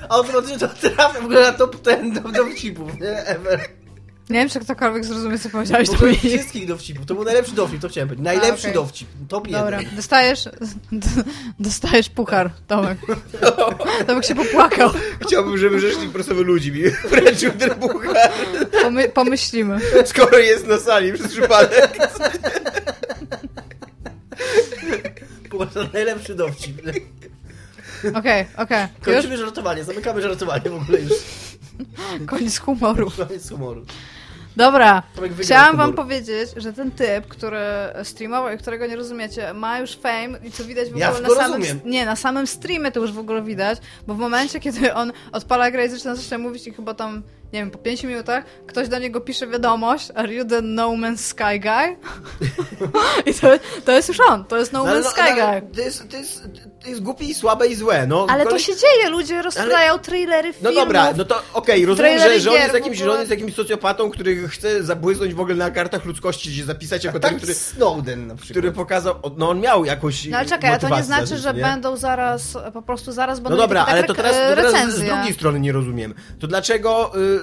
Automatycznie 0.08 0.58
to 0.58 0.68
trafia 0.68 1.20
w 1.20 1.24
ogóle 1.24 1.40
na 1.40 1.52
top 1.52 1.82
ten 1.82 2.12
do 2.12 2.20
dowcipów, 2.20 3.00
nie? 3.00 3.24
Ever. 3.26 3.60
Nie 4.30 4.38
wiem, 4.38 4.48
czy 4.48 4.60
ktokolwiek 4.60 5.04
zrozumie, 5.04 5.38
co 5.38 5.50
powiedziałeś, 5.50 5.88
ogóle 5.88 6.00
Dominik. 6.12 6.20
wszystkich 6.40 6.66
dowcipów. 6.66 7.06
To 7.06 7.14
był 7.14 7.24
najlepszy 7.24 7.54
dowcip, 7.54 7.80
to 7.80 7.88
chciałem 7.88 8.08
powiedzieć. 8.08 8.24
Najlepszy 8.24 8.66
A, 8.66 8.70
okej. 8.70 8.74
dowcip. 8.74 9.08
Top 9.28 9.48
Dobra, 9.48 9.80
jeden. 9.80 9.96
dostajesz, 9.96 10.44
dostajesz 11.58 12.08
puchar, 12.10 12.50
Tomek. 12.66 12.98
Tomek 14.06 14.24
się 14.24 14.34
popłakał. 14.34 14.90
Chciałbym, 15.26 15.58
żeby 15.58 15.80
rzecznik 15.80 16.10
prasowy 16.12 16.42
ludzi 16.44 16.72
mi 16.72 16.82
wręczył 17.10 17.52
ten 17.52 17.70
puchar, 17.70 18.30
Pomy 18.82 19.08
pomyślimy. 19.08 19.80
skoro 20.04 20.38
jest 20.38 20.66
na 20.66 20.78
sali 20.78 21.12
przez 21.12 21.28
przypadek. 21.32 21.98
Było 25.50 25.66
to 25.66 25.84
najlepszy 25.92 26.34
dowcip. 26.34 26.82
Okej, 28.14 28.46
okej. 28.56 28.86
Kończymy 29.02 29.36
żartowanie, 29.36 29.84
zamykamy 29.84 30.22
żartowanie 30.22 30.70
w 30.70 30.74
ogóle 30.82 31.00
już. 31.00 31.12
Koniec 32.26 32.58
humoru. 32.58 33.10
Koniec 33.16 33.50
humoru. 33.50 33.84
Dobra, 34.56 35.02
chciałam 35.40 35.76
wam 35.76 35.92
powiedzieć, 35.92 36.50
że 36.56 36.72
ten 36.72 36.90
typ, 36.90 37.26
który 37.28 37.58
streamował 38.02 38.54
i 38.54 38.58
którego 38.58 38.86
nie 38.86 38.96
rozumiecie, 38.96 39.54
ma 39.54 39.78
już 39.78 39.96
fame 39.96 40.38
i 40.44 40.50
co 40.50 40.64
widać 40.64 40.88
w 40.90 40.96
Ja 40.96 41.08
ogóle 41.10 41.22
na 41.22 41.28
to 41.28 41.34
samym... 41.34 41.62
rozumiem. 41.62 41.80
Nie, 41.84 42.06
na 42.06 42.16
samym 42.16 42.46
streamie 42.46 42.92
to 42.92 43.00
już 43.00 43.12
w 43.12 43.18
ogóle 43.18 43.42
widać, 43.42 43.78
bo 44.06 44.14
w 44.14 44.18
momencie, 44.18 44.60
kiedy 44.60 44.94
on 44.94 45.12
odpala 45.32 45.70
grę 45.70 45.86
i 45.86 45.88
zaczyna 45.88 46.16
coś 46.16 46.26
tam 46.26 46.40
mówić 46.40 46.66
i 46.66 46.72
chyba 46.72 46.94
tam, 46.94 47.22
nie 47.52 47.60
wiem, 47.60 47.70
po 47.70 47.78
5 47.78 48.04
minutach 48.04 48.44
ktoś 48.66 48.88
do 48.88 48.98
niego 48.98 49.20
pisze 49.20 49.46
wiadomość 49.46 50.08
Are 50.14 50.34
you 50.34 50.44
the 50.44 50.62
No 50.62 50.88
Man's 50.90 51.18
Sky 51.18 51.60
guy? 51.60 51.96
I 53.30 53.34
to, 53.34 53.48
to 53.84 53.92
jest 53.92 54.08
już 54.08 54.18
on, 54.28 54.44
to 54.44 54.56
jest 54.58 54.72
No, 54.72 54.84
No, 54.84 54.90
ale 54.90 55.00
Man's 55.00 55.04
no, 55.04 55.10
Sky 55.10 55.20
ale 55.20 55.60
guy. 55.62 55.70
to, 55.74 55.80
jest, 55.80 56.08
to, 56.10 56.16
jest, 56.16 56.42
to 56.82 56.88
jest 56.88 57.02
głupie 57.02 57.24
i 57.24 57.34
słabe 57.34 57.66
i 57.66 57.74
złe. 57.74 58.06
No, 58.06 58.26
Ale 58.30 58.44
to 58.44 58.50
koleś- 58.50 58.58
się 58.66 58.72
dzieje, 58.76 59.10
ludzie 59.10 59.42
rozprawiają 59.42 59.98
trailery 59.98 60.48
No 60.48 60.54
filmów. 60.54 60.74
dobra, 60.74 61.12
no 61.16 61.24
to 61.24 61.42
okej, 61.54 61.86
rozumiem, 61.86 62.12
trailery 62.12 62.34
że, 62.34 62.40
że, 62.40 62.50
on 62.50 62.56
jest 62.56 62.74
jakimś, 62.74 62.96
w 62.96 62.98
że 62.98 63.04
on 63.04 63.10
ogóle. 63.10 63.20
jest 63.20 63.30
jakimś 63.30 63.54
socjopatą, 63.54 64.10
który 64.10 64.48
chce 64.48 64.82
zabłysnąć 64.84 65.34
w 65.34 65.40
ogóle 65.40 65.54
na 65.56 65.70
kartach 65.70 66.04
ludzkości, 66.04 66.50
gdzie 66.50 66.64
zapisać 66.64 67.04
jako 67.04 67.20
ten, 67.20 67.30
Tak 67.30 67.38
który, 67.38 67.54
Snowden 67.54 68.26
na 68.26 68.34
przykład. 68.34 68.50
który 68.52 68.72
pokazał, 68.72 69.14
no 69.36 69.48
on 69.50 69.60
miał 69.60 69.84
jakąś 69.84 70.26
No 70.26 70.38
ale 70.38 70.48
czekaj, 70.48 70.70
a 70.72 70.78
to 70.78 70.88
nie 70.88 71.02
znaczy, 71.02 71.30
na 71.34 71.36
że 71.38 71.54
nie? 71.54 71.62
będą 71.62 71.96
zaraz, 71.96 72.58
po 72.72 72.82
prostu 72.82 73.12
zaraz 73.12 73.40
będą 73.40 73.56
No 73.56 73.62
dobra, 73.62 73.84
ale 73.88 73.98
tak 73.98 74.06
to 74.08 74.14
teraz, 74.14 74.32
to 74.32 74.56
teraz 74.72 74.94
z 74.94 75.00
drugiej 75.00 75.32
strony 75.34 75.60
nie 75.60 75.72
rozumiem. 75.72 76.14
To 76.40 76.46
dlaczego 76.46 77.12
y, 77.16 77.33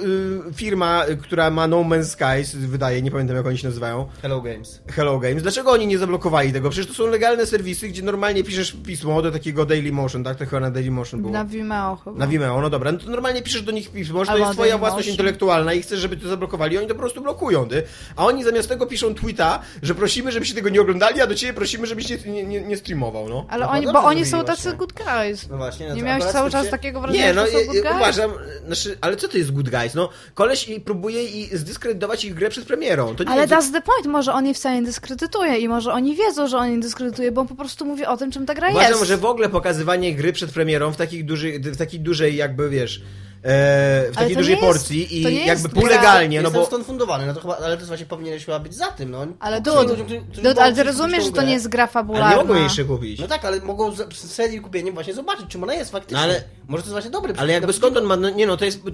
firma, 0.56 1.06
y, 1.10 1.18
która 1.18 1.50
ma 1.50 1.68
No 1.68 1.78
Man's 1.84 2.04
Skies, 2.06 2.56
wydaje, 2.56 3.02
nie 3.02 3.12
pamiętam 3.12 3.36
jak 3.38 3.46
oni 3.46 3.58
się 3.58 3.68
nazywają, 3.68 4.08
Hello 4.22 4.42
Games. 4.42 4.82
Hello 4.92 5.20
Games, 5.20 5.44
dlaczego 5.44 5.72
oni 5.72 5.88
nie 5.88 5.98
zablokowali 5.98 6.54
tego? 6.54 6.70
Przecież 6.70 6.88
to 6.88 6.94
są 7.04 7.08
legalne 7.08 7.46
serwisy, 7.46 7.88
gdzie 7.90 8.02
normalnie 8.02 8.44
piszesz 8.44 8.76
pismo 8.86 9.22
do 9.22 9.32
takiego 9.32 9.66
Daily 9.66 9.92
Motion, 9.92 10.24
tak? 10.24 10.38
To 10.38 10.46
chyba 10.46 10.60
na 10.60 10.72
Daily 10.72 10.92
Motion 10.92 11.22
było. 11.22 11.34
Na 11.34 11.46
Vimeo 11.46 11.96
chyba. 12.04 12.18
Na 12.18 12.28
Vimeo, 12.28 12.62
no 12.62 12.70
dobra, 12.70 12.92
no 12.92 12.98
to 13.00 13.10
normalnie 13.10 13.42
piszesz 13.42 13.62
do 13.62 13.72
nich 13.72 13.92
pismo, 13.92 14.26
że 14.26 14.32
to 14.32 14.38
jest 14.38 14.52
twoja 14.52 14.78
własność 14.78 15.08
intelektualna 15.08 15.74
i 15.74 15.82
chcesz, 15.82 16.00
żeby 16.00 16.18
to 16.18 16.28
zablokowali, 16.30 16.78
oni 16.78 16.88
to 16.88 16.94
po 16.94 17.00
prostu 17.00 17.22
blokują, 17.22 17.68
ty. 17.70 17.84
A 18.16 18.26
oni 18.26 18.44
zamiast 18.44 18.70
tego 18.70 18.86
piszą 18.86 19.16
tweeta, 19.16 19.60
że 19.82 19.96
prosimy, 19.96 20.32
żebyście 20.32 20.56
tego 20.56 20.70
nie 20.70 20.82
oglądali, 20.82 21.22
a 21.22 21.28
do 21.28 21.36
ciebie 21.36 21.54
prosimy, 21.54 21.88
żebyś 21.88 22.10
nie, 22.10 22.18
nie, 22.32 22.44
nie, 22.44 22.62
nie 22.62 22.78
streamował, 22.78 23.30
no. 23.30 23.46
Ale 23.50 23.66
No 23.66 23.72
oni, 23.72 23.86
bo 23.86 24.04
oni 24.04 24.26
są 24.26 24.44
tacy 24.44 24.62
właśnie. 24.64 24.78
good 24.78 24.94
guys. 24.94 25.50
No 25.50 25.58
właśnie. 25.58 25.88
No 25.90 25.94
Nie 25.96 26.02
to 26.02 26.06
miałeś 26.08 26.24
cały 26.24 26.50
czas 26.52 26.66
się- 26.66 26.72
takiego 26.72 27.02
wrażenia, 27.02 27.26
Nie, 27.28 27.34
no 27.34 27.46
że 27.46 27.52
są 27.52 27.58
good 27.58 27.82
guys? 27.82 27.96
uważam, 27.96 28.32
znaczy, 28.66 28.98
ale 29.02 29.16
co 29.18 29.28
to 29.28 29.38
jest 29.38 29.52
good 29.52 29.70
No, 29.96 30.10
koleś 30.34 30.70
i 30.70 30.80
próbuje 30.80 31.24
i 31.24 31.58
zdyskredytować 31.58 32.26
ich 32.26 32.34
grę 32.34 32.50
przed 32.50 32.66
premierą. 32.66 33.16
Ale 33.28 33.42
jest... 33.42 33.54
that's 33.54 33.72
the 33.72 33.82
point, 33.82 34.06
może 34.06 34.34
on 34.34 34.46
jej 34.46 34.54
wcale 34.54 34.76
nie 34.76 34.86
dyskredytuje 34.86 35.58
i 35.58 35.68
może 35.68 35.94
oni 35.94 36.16
wiedzą, 36.16 36.48
że 36.48 36.58
on 36.58 36.72
nie 36.72 36.80
dyskredytuje, 36.80 37.32
bo 37.32 37.42
on 37.42 37.48
po 37.48 37.56
prostu 37.56 37.86
mówi 37.86 38.06
o 38.06 38.18
tym, 38.18 38.32
czym 38.32 38.46
ta 38.46 38.54
gra 38.54 38.70
Uważam, 38.70 38.92
jest. 38.92 39.04
że 39.04 39.18
w 39.18 39.26
ogóle 39.26 39.50
pokazywanie 39.50 40.16
gry 40.16 40.34
przed 40.34 40.52
premierą 40.52 40.92
w, 40.92 40.98
takich 40.98 41.26
duży, 41.26 41.60
w 41.60 41.78
takiej 41.78 42.00
dużej 42.00 42.36
jakby, 42.36 42.70
wiesz, 42.70 43.02
w 43.44 44.12
takiej 44.16 44.36
dużej 44.36 44.52
jest- 44.52 44.66
porcji 44.66 45.18
i 45.18 45.22
jakby 45.22 45.40
jest 45.46 45.68
półlegalnie, 45.70 46.42
no 46.42 46.48
Jestem 46.48 46.62
bo... 46.62 46.68
stąd 46.68 46.86
fundowany, 46.86 47.26
no 47.26 47.34
to 47.34 47.42
chyba, 47.42 47.58
ale 47.58 47.78
to 47.78 47.86
właśnie 47.86 48.06
powinieneś 48.06 48.46
chyba 48.46 48.60
być 48.60 48.74
za 48.76 48.86
tym, 48.88 49.12
no. 49.12 49.26
Ale 49.40 49.62
Dud, 49.62 49.76
mogą 49.76 50.62
ale 50.62 50.74
ty 50.76 50.84
rozumiesz, 50.84 51.24
że 51.24 51.32
to 51.32 51.42
nie 51.42 51.54
jest 51.54 51.68
gra 51.68 51.84
Ale 51.84 51.92
fabularna. 51.92 52.30
nie 52.30 52.36
mogą 52.36 52.54
jej 52.54 52.64
jeszcze 52.64 52.84
kupić. 52.84 53.20
No 53.20 53.28
tak, 53.28 53.46
ale 53.46 53.60
mogą 53.62 53.92
z 53.92 54.14
z 54.14 54.32
serii 54.32 54.60
kupieniem 54.62 54.94
właśnie 54.94 55.14
zobaczyć, 55.14 55.46
czym 55.48 55.64
ona 55.64 55.74
jest 55.74 55.92
faktycznie. 55.92 56.18
No 56.18 56.24
ale- 56.24 56.44
Może 56.68 56.84
to 56.84 56.88
jest 56.88 56.92
właśnie 56.94 57.12
dobry 57.12 57.34
Ale 57.38 57.54
jakby 57.54 57.74
skąd 57.74 57.98
on 57.98 58.04
ma... 58.04 58.16
No, 58.18 58.30
nie 58.30 58.48
no, 58.48 58.58
to 58.58 58.66
jest, 58.66 58.84
to, 58.84 58.90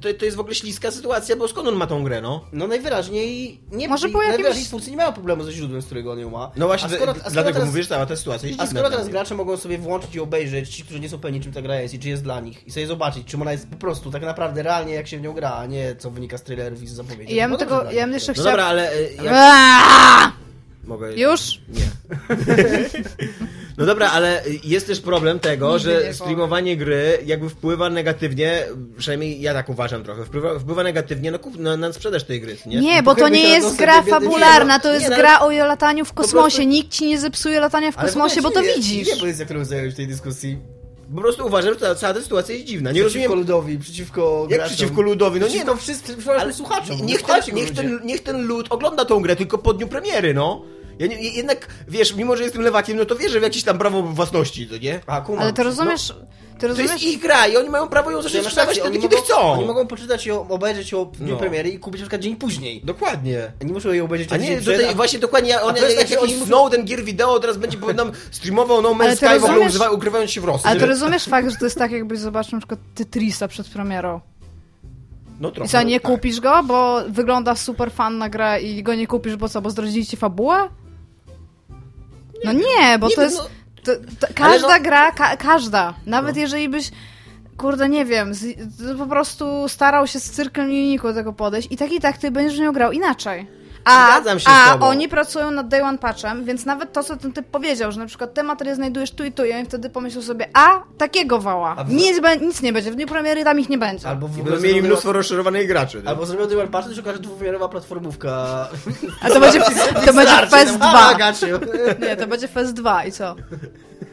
to, 0.00 0.14
to 0.18 0.24
jest 0.24 0.36
w 0.36 0.40
ogóle 0.40 0.54
śliska 0.54 0.90
sytuacja, 0.90 1.36
bo 1.36 1.48
skąd 1.48 1.68
on 1.68 1.74
ma 1.74 1.86
tą 1.86 2.04
grę, 2.04 2.20
no? 2.20 2.44
No 2.52 2.66
najwyraźniej 2.66 3.60
nie 3.72 3.88
Może 3.88 4.08
po 4.08 4.18
najwyraźniej 4.18 4.64
twórcy 4.66 4.90
nie 4.90 4.96
mają 4.96 5.12
problemu 5.12 5.44
ze 5.44 5.52
źródłem, 5.52 5.82
z 5.82 5.84
którego 5.86 6.12
on 6.12 6.18
ją 6.18 6.30
ma. 6.30 6.50
No 6.56 6.66
właśnie, 6.66 6.88
a 6.88 6.92
skoro, 6.96 7.10
a 7.10 7.14
d- 7.14 7.20
skoro 7.20 7.32
dlatego 7.34 7.54
teraz, 7.54 7.68
mówisz, 7.68 7.86
cała 7.88 8.06
ta 8.06 8.16
sytuacja 8.16 8.48
jest 8.48 8.60
A 8.60 8.66
skoro 8.66 8.90
teraz 8.90 9.08
gracze 9.08 9.34
mogą 9.34 9.56
sobie 9.56 9.78
włączyć 9.78 10.14
i 10.14 10.20
obejrzeć, 10.20 10.68
ci, 10.68 10.82
którzy 10.84 11.00
nie 11.00 11.08
są 11.08 11.18
pewni 11.18 11.40
czym 11.40 11.52
ta 11.52 11.62
gra 11.62 11.80
jest 11.80 11.94
i 11.94 11.98
czy 11.98 12.08
jest 12.08 12.22
dla 12.22 12.40
nich, 12.40 12.66
i 12.66 12.70
sobie 12.70 12.86
zobaczyć, 12.86 13.26
czym 13.26 13.42
ona 13.42 13.52
jest 13.52 13.66
prostu 13.82 14.10
tak 14.10 14.22
naprawdę 14.22 14.62
realnie 14.62 14.94
jak 14.94 15.08
się 15.08 15.18
w 15.18 15.20
nią 15.22 15.32
gra, 15.32 15.52
a 15.54 15.66
nie 15.66 15.96
co 15.98 16.10
wynika 16.10 16.38
z 16.38 16.42
trailerów 16.42 16.82
i 16.82 16.86
z 16.86 16.92
zapowiedzi. 16.92 17.34
Ja 17.34 17.48
No 17.48 17.56
bym 17.58 17.68
dobrze 17.68 17.78
tego, 17.84 17.92
ja 17.92 18.04
bym 18.04 18.14
jeszcze 18.14 18.32
No 18.32 18.34
chciała... 18.34 18.50
dobra, 18.50 18.64
ale... 18.64 18.92
e, 18.92 19.02
Jak... 19.24 20.32
Mogę... 20.84 21.14
Już? 21.14 21.60
Nie. 21.68 22.16
No 23.78 23.86
dobra, 23.86 24.10
ale 24.10 24.42
jest 24.64 24.86
też 24.86 25.00
problem 25.00 25.38
tego, 25.40 25.72
Nigdy 25.76 25.82
że 26.04 26.14
streamowanie 26.14 26.76
gry 26.76 27.18
jakby 27.26 27.48
wpływa 27.48 27.90
negatywnie, 27.90 28.64
przynajmniej 28.98 29.40
ja 29.40 29.54
tak 29.54 29.68
uważam 29.68 30.04
trochę, 30.04 30.24
wpływa, 30.24 30.58
wpływa 30.58 30.82
negatywnie 30.82 31.30
na, 31.30 31.38
kup, 31.38 31.58
na, 31.58 31.76
na 31.76 31.92
sprzedaż 31.92 32.24
tej 32.24 32.40
gry, 32.40 32.56
nie? 32.66 32.80
Nie, 32.80 33.02
bo 33.02 33.14
to 33.14 33.28
nie 33.28 33.48
jest 33.48 33.76
gra 33.76 34.02
fabularna, 34.02 34.78
to 34.80 34.92
jest 34.92 35.04
Nie, 35.04 35.10
no, 35.10 35.16
gra 35.16 35.40
o 35.40 35.50
lataniu 35.50 36.04
w 36.04 36.12
kosmosie. 36.12 36.56
prostu- 36.56 36.62
Nikt 36.70 36.90
ci 36.92 37.06
nie 37.06 37.18
zepsuje 37.18 37.60
latania 37.60 37.92
w 37.92 37.98
Ale 37.98 38.06
kosmosie, 38.08 38.42
bo 38.42 38.50
to 38.50 38.62
widzisz. 38.62 39.08
Nie 39.08 39.16
pozycja, 39.16 39.44
którą 39.44 39.64
zająłeś 39.64 39.94
w 39.94 39.96
tej 39.96 40.06
dyskusji. 40.08 40.58
Po 41.14 41.20
prostu 41.20 41.46
uważam, 41.46 41.74
że 41.74 41.80
ta, 41.80 41.94
cała 41.94 42.14
ta 42.14 42.20
sytuacja 42.20 42.54
jest 42.54 42.66
dziwna. 42.66 42.92
Nie 42.92 43.00
przeciwko 43.00 43.20
rozumiem, 43.34 43.38
ludowi, 43.38 43.78
przeciwko 43.78 44.46
jak 44.50 44.58
graczom. 44.58 44.76
przeciwko 44.76 45.02
ludowi, 45.02 45.40
no 45.40 45.46
nie 45.46 45.50
Przeciwko 45.50 45.74
no. 45.74 45.80
wszyscy, 45.80 46.16
przepraszam, 46.16 46.52
słuchaczom. 46.52 47.06
Niech 47.06 47.22
ten, 47.22 47.54
niech, 47.54 47.70
ten, 47.70 48.00
niech 48.04 48.22
ten 48.22 48.46
lud 48.46 48.66
ogląda 48.70 49.04
tą 49.04 49.20
grę 49.22 49.36
tylko 49.36 49.58
po 49.58 49.72
dniu 49.74 49.88
premiery, 49.88 50.34
no. 50.34 50.62
Ja 51.02 51.08
nie, 51.08 51.30
jednak, 51.30 51.66
wiesz, 51.88 52.14
mimo 52.16 52.36
że 52.36 52.42
jestem 52.42 52.62
lewakiem, 52.62 52.96
no 52.96 53.04
to 53.04 53.16
wierzę 53.16 53.40
w 53.40 53.42
jakieś 53.42 53.62
tam 53.62 53.78
prawo 53.78 54.02
własności, 54.02 54.66
to 54.66 54.76
nie? 54.78 55.00
A, 55.06 55.20
kumam. 55.20 55.42
Ale 55.42 55.52
to 55.52 55.62
rozumiesz, 55.62 56.08
ty 56.54 56.60
To 56.60 56.68
rozumiesz... 56.68 56.92
jest 56.92 57.04
ich 57.04 57.20
gra 57.22 57.46
i 57.46 57.56
oni 57.56 57.68
mają 57.70 57.88
prawo 57.88 58.10
ją 58.10 58.16
To 58.16 58.22
zacząć 58.22 58.44
masz 58.44 58.52
sprzedawać 58.52 58.76
rację, 58.76 58.82
wtedy, 58.90 58.96
oni 58.98 59.02
kiedy 59.02 59.16
mogą, 59.16 59.26
chcą. 59.26 59.52
Oni 59.52 59.64
mogą 59.64 59.86
poczytać 59.86 60.26
ją, 60.26 60.48
obejrzeć 60.48 60.92
ją 60.92 61.04
w 61.04 61.16
dniu 61.16 61.32
No. 61.32 61.36
premiery 61.36 61.68
i 61.70 61.78
kupić 61.78 62.00
na 62.00 62.04
przykład 62.04 62.20
dzień 62.22 62.36
później. 62.36 62.80
Dokładnie. 62.84 63.52
Nie 63.64 63.72
muszą 63.72 63.88
jej 63.88 64.00
obejrzeć 64.00 64.32
A 64.32 64.36
nie, 64.36 64.60
przed, 64.60 64.64
tutaj 64.76 64.88
a- 64.90 64.94
właśnie 64.94 65.18
dokładnie, 65.18 65.60
on, 65.60 65.74
to 65.74 65.84
jest 65.84 65.96
jak 65.98 66.08
tak, 66.08 66.10
jakiś 66.10 66.24
oni 66.24 66.34
muszą- 66.34 66.46
Snowden 66.46 66.84
gier 66.84 67.04
wideo 67.04 67.40
teraz 67.40 67.56
będzie 67.56 67.78
nam 67.94 68.12
streamował 68.30 68.82
No 68.82 68.90
Man's 68.94 69.16
Sky 69.16 69.26
w 69.26 69.28
ogóle 69.28 69.48
rozumiesz- 69.48 69.68
używa, 69.68 69.90
ukrywając 69.90 70.30
się 70.30 70.40
w 70.40 70.44
Rosji. 70.44 70.66
Ale 70.70 70.80
to 70.80 70.86
rozumiesz 70.86 71.24
fakt, 71.24 71.50
że 71.50 71.56
to 71.56 71.64
jest 71.66 71.78
tak, 71.78 71.90
jakbyś 71.92 72.18
zobaczył 72.18 72.52
na 72.56 72.60
przykład 72.60 72.80
Tetrisa 72.94 73.48
przed 73.48 73.68
premierą. 73.68 74.20
No 75.40 75.50
trochę. 75.50 75.66
I 75.66 75.70
co, 75.70 75.82
nie 75.82 76.00
tak. 76.00 76.12
kupisz 76.12 76.40
go, 76.40 76.62
bo 76.64 77.00
wygląda 77.08 77.54
super 77.56 77.92
fan 77.92 78.18
na 78.18 78.28
grę 78.28 78.60
i 78.60 78.82
go 78.82 78.94
nie 78.94 79.06
kupisz, 79.06 79.36
bo 79.36 79.48
co, 79.48 79.62
bo 79.62 79.70
zdradzili 79.70 80.06
ci 80.06 80.16
fabułę? 80.16 80.68
No 82.44 82.52
nie, 82.52 82.98
bo 82.98 83.08
Nie 83.08 83.14
to 83.14 83.20
wiem, 83.20 83.30
jest... 83.30 83.42
no- 83.42 83.48
To, 83.84 83.92
to, 84.20 84.34
każda 84.34 84.78
no- 84.78 84.84
gra, 84.84 85.12
ka, 85.12 85.36
każda. 85.36 85.94
Nawet 86.06 86.36
jeżeli 86.36 86.68
byś, 86.68 86.90
kurde, 87.56 87.88
nie 87.88 88.04
wiem, 88.04 88.34
z, 88.34 88.44
po 88.98 89.06
prostu 89.06 89.68
starał 89.68 90.06
się 90.06 90.20
z 90.20 90.30
cyrkiem 90.30 90.68
linijku 90.68 91.08
do 91.08 91.14
tego 91.14 91.32
podejść 91.32 91.68
i 91.72 91.76
tak 91.76 91.92
i 91.92 92.00
tak 92.00 92.18
ty 92.18 92.30
będziesz 92.30 92.58
w 92.58 92.60
nią 92.62 92.72
grał 92.72 92.92
inaczej. 92.92 93.46
A, 93.84 94.10
Zgadzam 94.12 94.38
się 94.38 94.44
z 94.44 94.48
a 94.68 94.72
tobą. 94.72 94.86
oni 94.86 95.08
pracują 95.08 95.50
nad 95.50 95.68
Day 95.68 95.82
One 95.82 95.98
Patchem, 95.98 96.44
więc 96.44 96.64
nawet 96.66 96.92
to, 96.92 97.02
co 97.04 97.16
ten 97.16 97.32
typ 97.32 97.46
powiedział, 97.46 97.92
że 97.92 98.00
na 98.00 98.06
przykład 98.06 98.34
te 98.34 98.42
materiały 98.42 98.76
znajdujesz 98.76 99.10
tu 99.10 99.24
i 99.24 99.32
tu, 99.32 99.44
i 99.44 99.52
oni 99.52 99.64
wtedy 99.64 99.90
pomyślą 99.90 100.22
sobie, 100.22 100.48
a, 100.54 100.82
takiego 100.98 101.38
wała. 101.38 101.74
A 101.78 101.84
w- 101.84 101.90
Nic, 101.92 102.20
be- 102.20 102.36
nic 102.36 102.62
nie 102.62 102.72
będzie, 102.72 102.92
w 102.92 102.94
dniu 102.94 103.06
premiery 103.06 103.44
tam 103.44 103.60
ich 103.60 103.68
nie 103.68 103.78
będzie. 103.78 104.08
Albo 104.08 104.28
w 104.28 104.36
I 104.36 104.40
ogóle 104.40 104.52
będą 104.56 104.68
mieli 104.68 104.82
mnóstwo 104.82 105.12
rozszerzowanych 105.12 105.68
graczy. 105.68 106.02
nie? 106.02 106.08
Albo 106.08 106.26
zrobią 106.26 106.46
Dual 106.46 106.68
Patch, 106.68 106.88
to 106.88 106.94
się 106.94 107.00
okaże 107.00 107.18
dwuwymiarowa 107.18 107.68
platformówka. 107.68 108.68
A 109.22 109.28
to 109.28 109.40
będzie, 109.40 109.60
to 110.06 110.12
będzie 110.12 110.46
Fest 110.50 110.76
2. 110.76 111.14
Gacie. 111.14 111.58
Nie, 112.00 112.16
to 112.16 112.26
będzie 112.26 112.48
Fest 112.48 112.72
2 112.72 113.04
i 113.04 113.12
co? 113.12 113.36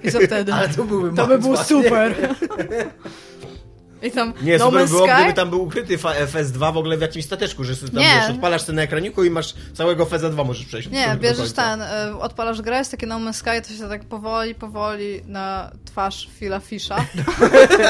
I 0.03 0.11
co 0.11 0.19
wtedy? 0.19 0.53
Ale 0.53 0.69
to 0.69 0.83
byłby 0.83 1.15
To 1.17 1.27
by 1.27 1.37
właśnie. 1.37 1.65
super. 1.83 2.15
I 4.03 4.11
tam 4.11 4.33
Nie, 4.41 4.57
No 4.57 4.65
super 4.65 4.87
było, 4.87 5.05
Sky? 5.07 5.13
gdyby 5.17 5.33
tam 5.33 5.49
był 5.49 5.61
ukryty 5.63 5.97
fa- 5.97 6.13
FS2 6.13 6.73
w 6.73 6.77
ogóle 6.77 6.97
w 6.97 7.01
jakimś 7.01 7.25
stateczku, 7.25 7.63
że 7.63 7.75
tam 7.77 7.89
Nie. 7.95 8.05
wiesz, 8.21 8.29
odpalasz 8.29 8.63
ten 8.63 8.75
na 8.75 8.81
ekraniku 8.81 9.23
i 9.23 9.29
masz 9.29 9.53
całego 9.73 10.05
FS2 10.05 10.45
możesz 10.45 10.65
przejść. 10.65 10.89
Nie, 10.89 11.17
bierzesz 11.21 11.51
ten, 11.51 11.81
y, 11.81 11.85
odpalasz 12.19 12.61
grę, 12.61 12.77
jest 12.77 12.91
takie 12.91 13.07
No 13.07 13.15
Man's 13.19 13.33
Sky, 13.33 13.67
to 13.67 13.73
się 13.83 13.89
tak 13.89 14.03
powoli, 14.05 14.55
powoli 14.55 15.21
na 15.25 15.71
twarz 15.85 16.29
Phila 16.39 16.59
Fisha 16.59 17.05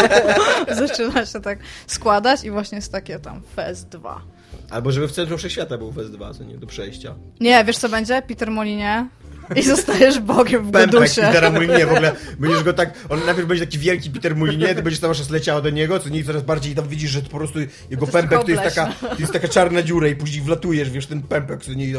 zaczyna 0.88 1.26
się 1.26 1.42
tak 1.42 1.60
składać 1.88 2.44
i 2.44 2.52
właśnie 2.52 2.76
jest 2.76 2.92
takie 2.92 3.20
tam 3.20 3.42
Fest 3.56 3.90
2. 3.90 4.22
Albo 4.70 4.92
żeby 4.92 5.08
w 5.08 5.12
centrum 5.12 5.38
wszechświata 5.38 5.78
był 5.78 5.92
FS2, 5.92 6.38
co 6.38 6.44
nie, 6.44 6.58
do 6.58 6.68
przejścia. 6.68 7.16
Nie, 7.40 7.64
wiesz 7.66 7.78
co 7.78 7.90
będzie? 7.90 8.22
Peter 8.22 8.52
Molinie 8.52 9.08
i 9.56 9.64
zostajesz 9.64 10.20
Bogiem 10.20 10.64
w 10.64 10.72
Pępek 10.72 10.92
Godusie. 10.92 11.22
Petera 11.22 11.50
Mulinie 11.50 11.86
w 11.86 11.92
ogóle. 11.92 12.16
Będziesz 12.40 12.64
go 12.64 12.74
tak. 12.74 12.94
On 13.10 13.26
najpierw 13.26 13.48
będzie 13.48 13.66
taki 13.66 13.80
wielki 13.80 14.10
Peter 14.10 14.36
Mulinie, 14.36 14.76
ty 14.76 14.84
będziesz 14.84 15.00
cały 15.00 15.16
czas 15.16 15.30
leciał 15.30 15.62
do 15.62 15.70
niego, 15.70 16.00
co 16.00 16.10
nie 16.10 16.24
coraz 16.24 16.44
bardziej 16.44 16.76
tam 16.76 16.88
widzisz, 16.88 17.12
że 17.12 17.22
to 17.22 17.30
po 17.30 17.38
prostu 17.38 17.60
jego 17.90 18.06
To 18.06 18.12
pępek 18.12 18.44
to 18.44 18.52
jest 18.52 18.64
taka, 18.64 18.94
to 19.02 19.20
jest 19.20 19.34
taka 19.34 19.48
czarna 19.48 19.82
dziura 19.82 20.08
i 20.08 20.16
później 20.16 20.42
wlatujesz, 20.42 20.90
wiesz, 20.90 21.08
ten 21.08 21.22
pępek, 21.22 21.64
co 21.64 21.74
nie 21.74 21.94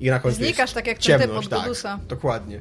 i 0.00 0.10
na 0.10 0.20
końcu 0.20 0.38
Znikasz 0.38 0.72
tak 0.72 0.86
jak 0.86 0.98
ten 0.98 1.20
typ 1.20 1.20
ciemność, 1.20 1.46
od 1.46 1.52
tak, 1.52 1.62
Godusa. 1.62 1.98
Dokładnie. 2.08 2.60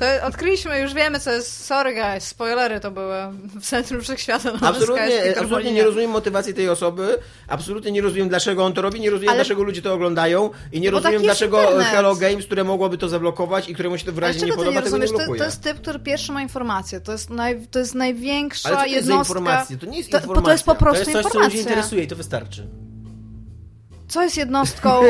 To 0.00 0.26
odkryliśmy, 0.26 0.80
już 0.80 0.94
wiemy 0.94 1.20
co 1.20 1.32
jest. 1.32 1.64
Sorry 1.64 1.94
guys, 1.94 2.24
spoilery 2.24 2.80
to 2.80 2.90
były 2.90 3.14
w 3.60 3.64
centrum 3.66 4.00
wszechświata. 4.00 4.44
No 4.44 4.52
jest 4.52 4.64
Absolutnie, 4.64 5.38
absolutnie 5.40 5.72
nie 5.72 5.84
rozumiem 5.84 6.10
motywacji 6.10 6.54
tej 6.54 6.68
osoby, 6.68 7.18
absolutnie 7.48 7.92
nie 7.92 8.00
rozumiem 8.02 8.28
dlaczego 8.28 8.64
on 8.64 8.72
to 8.72 8.82
robi, 8.82 9.00
nie 9.00 9.10
rozumiem 9.10 9.28
Ale- 9.30 9.38
dlaczego 9.38 9.62
ludzie 9.62 9.82
to 9.82 9.94
oglądają 9.94 10.50
i 10.72 10.80
nie 10.80 10.90
Bo 10.90 10.96
rozumiem 10.96 11.12
jest 11.12 11.24
dlaczego 11.24 11.62
internet. 11.62 11.86
Hello 11.86 12.16
Games, 12.16 12.46
które 12.46 12.64
mogłoby 12.64 12.98
to 12.98 13.08
zablokować 13.08 13.68
i 13.68 13.74
któremu 13.74 13.98
się 13.98 14.04
to 14.06 14.12
wyraźnie 14.12 14.46
nie 14.46 14.52
podoba, 14.52 14.70
nie 14.70 14.82
tego 14.82 14.96
nie 14.98 15.02
rozumiesz? 15.06 15.10
To, 15.10 15.16
blokuje. 15.16 15.38
to 15.38 15.44
jest 15.44 15.62
typ, 15.62 15.80
który 15.80 15.98
pierwszy 15.98 16.32
ma 16.32 16.42
informację. 16.42 17.00
To 17.00 17.12
jest, 17.12 17.30
naj, 17.30 17.66
to 17.70 17.78
jest 17.78 17.94
największa 17.94 18.68
Ale 18.68 18.78
to 18.78 18.84
jest 18.84 18.94
jednostka. 18.94 19.20
informacje? 19.20 19.76
To 19.78 19.86
nie 19.86 19.98
jest 19.98 20.10
To, 20.10 20.20
bo 20.20 20.40
to 20.40 20.50
jest 20.52 20.64
po 20.64 20.72
informacja. 20.72 20.74
To 20.74 20.84
prostu 20.84 21.10
jest 21.10 21.22
coś, 21.22 21.32
co 21.32 21.38
ludzi 21.38 21.56
informacja. 21.56 21.60
interesuje 21.60 22.02
i 22.02 22.06
to 22.06 22.16
wystarczy. 22.16 22.66
Co 24.08 24.22
jest 24.22 24.36
jednostką 24.36 25.02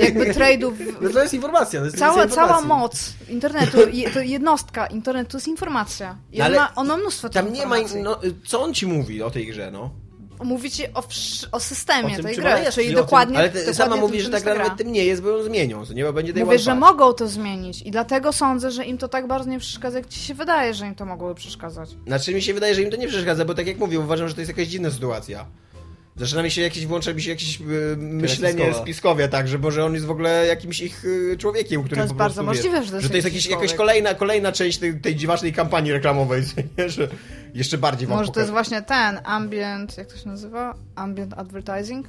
jakby 0.00 0.32
trade'ów? 0.34 0.72
No 1.00 1.10
to 1.10 1.22
jest 1.22 1.34
informacja. 1.34 1.80
To 1.80 1.86
jest 1.86 1.98
Cała, 1.98 2.26
cała 2.26 2.60
moc 2.60 3.12
internetu, 3.28 3.78
je, 3.92 4.10
to 4.10 4.20
jednostka 4.20 4.86
internetu 4.86 5.30
to 5.30 5.36
jest 5.36 5.48
informacja. 5.48 6.16
I 6.32 6.38
No 6.38 6.44
ale 6.44 6.56
ma, 6.56 6.74
on 6.74 6.86
ma 6.86 6.96
mnóstwo 6.96 7.28
Tam 7.28 7.52
nie 7.52 7.66
ma, 7.66 7.76
no, 8.02 8.20
co 8.46 8.62
on 8.62 8.74
ci 8.74 8.86
mówi 8.86 9.22
o 9.22 9.30
tej 9.30 9.46
grze, 9.46 9.70
no? 9.70 9.90
Mówi 10.44 10.70
ci 10.70 10.84
o, 10.94 11.02
o 11.52 11.60
systemie 11.60 12.12
O 12.12 12.16
tym, 12.16 12.24
tej 12.24 12.36
gry, 12.36 12.44
ona 12.44 12.58
czyli 12.58 12.72
czyli 12.72 12.86
o 12.86 12.90
tym- 12.90 12.96
dokładnie 12.96 13.38
Ale 13.38 13.48
ty 13.48 13.54
dokładnie 13.58 13.74
sama 13.74 13.96
mówisz, 13.96 14.22
że 14.22 14.24
czym 14.24 14.30
ta 14.30 14.36
jest 14.36 14.44
gra 14.44 14.54
ta 14.54 14.62
nawet 14.62 14.78
tym 14.78 14.92
nie 14.92 15.04
jest, 15.04 15.22
bo 15.22 15.28
ją 15.28 15.42
zmienią, 15.42 15.84
nie 15.94 16.04
bo 16.04 16.12
będzie 16.12 16.32
day 16.32 16.44
Mówię, 16.44 16.58
że 16.58 16.74
mogą 16.74 17.12
to 17.12 17.28
zmienić 17.28 17.82
i 17.82 17.90
dlatego 17.90 18.32
sądzę, 18.32 18.70
że 18.70 18.84
im 18.84 18.98
to 18.98 19.08
tak 19.08 19.26
bardzo 19.26 19.50
nie 19.50 19.58
przeszkadza, 19.58 19.98
jak 19.98 20.08
ci 20.08 20.20
się 20.20 20.34
wydaje, 20.34 20.74
że 20.74 20.86
im 20.86 20.94
to 20.94 21.04
mogłoby 21.04 21.34
przeszkadzać. 21.34 21.90
Znaczy 22.06 22.34
mi 22.34 22.42
się 22.42 22.54
wydaje, 22.54 22.74
że 22.74 22.82
im 22.82 22.90
to 22.90 22.96
nie 22.96 23.08
przeszkadza, 23.08 23.44
bo 23.44 23.54
tak 23.54 23.66
jak 23.66 23.78
mówię, 23.78 24.00
uważam, 24.00 24.28
że 24.28 24.34
to 24.34 24.40
jest 24.40 24.48
jakaś 24.48 24.66
dziwna 24.66 24.90
sytuacja. 24.90 25.46
Zaczyna 26.18 26.42
mi 26.42 26.50
się 26.50 26.62
jakieś, 26.62 26.86
włącza 26.86 27.14
mi 27.14 27.22
się 27.22 27.30
jakieś 27.30 27.60
e, 27.60 27.64
myślenie 27.96 28.58
spiskowe. 28.58 28.82
spiskowe, 28.82 29.28
tak, 29.28 29.48
że 29.48 29.58
może 29.58 29.84
on 29.84 29.94
jest 29.94 30.06
w 30.06 30.10
ogóle 30.10 30.46
jakimś 30.46 30.80
ich 30.80 31.04
e, 31.32 31.36
człowiekiem, 31.36 31.82
który 31.82 31.96
To 31.96 32.02
jest 32.02 32.12
po 32.12 32.18
bardzo 32.18 32.42
prostu, 32.42 32.56
możliwe, 32.56 32.80
wiesz, 32.80 32.84
że 32.86 32.90
to 32.90 32.96
jest 32.96 33.04
że 33.04 33.10
to 33.10 33.16
jest 33.16 33.28
jakiś 33.28 33.46
jakaś 33.46 33.74
kolejna, 33.74 34.14
kolejna 34.14 34.52
część 34.52 34.78
tej, 34.78 35.00
tej 35.00 35.16
dziwacznej 35.16 35.52
kampanii 35.52 35.92
reklamowej, 35.92 36.42
nie? 36.78 36.90
że 36.90 37.08
jeszcze 37.54 37.78
bardziej 37.78 38.08
wam 38.08 38.18
Może 38.18 38.32
to 38.32 38.40
jest 38.40 38.52
właśnie 38.52 38.82
ten 38.82 39.20
ambient, 39.24 39.98
jak 39.98 40.06
to 40.06 40.16
się 40.16 40.28
nazywa? 40.28 40.74
Ambient 40.94 41.34
advertising? 41.34 42.06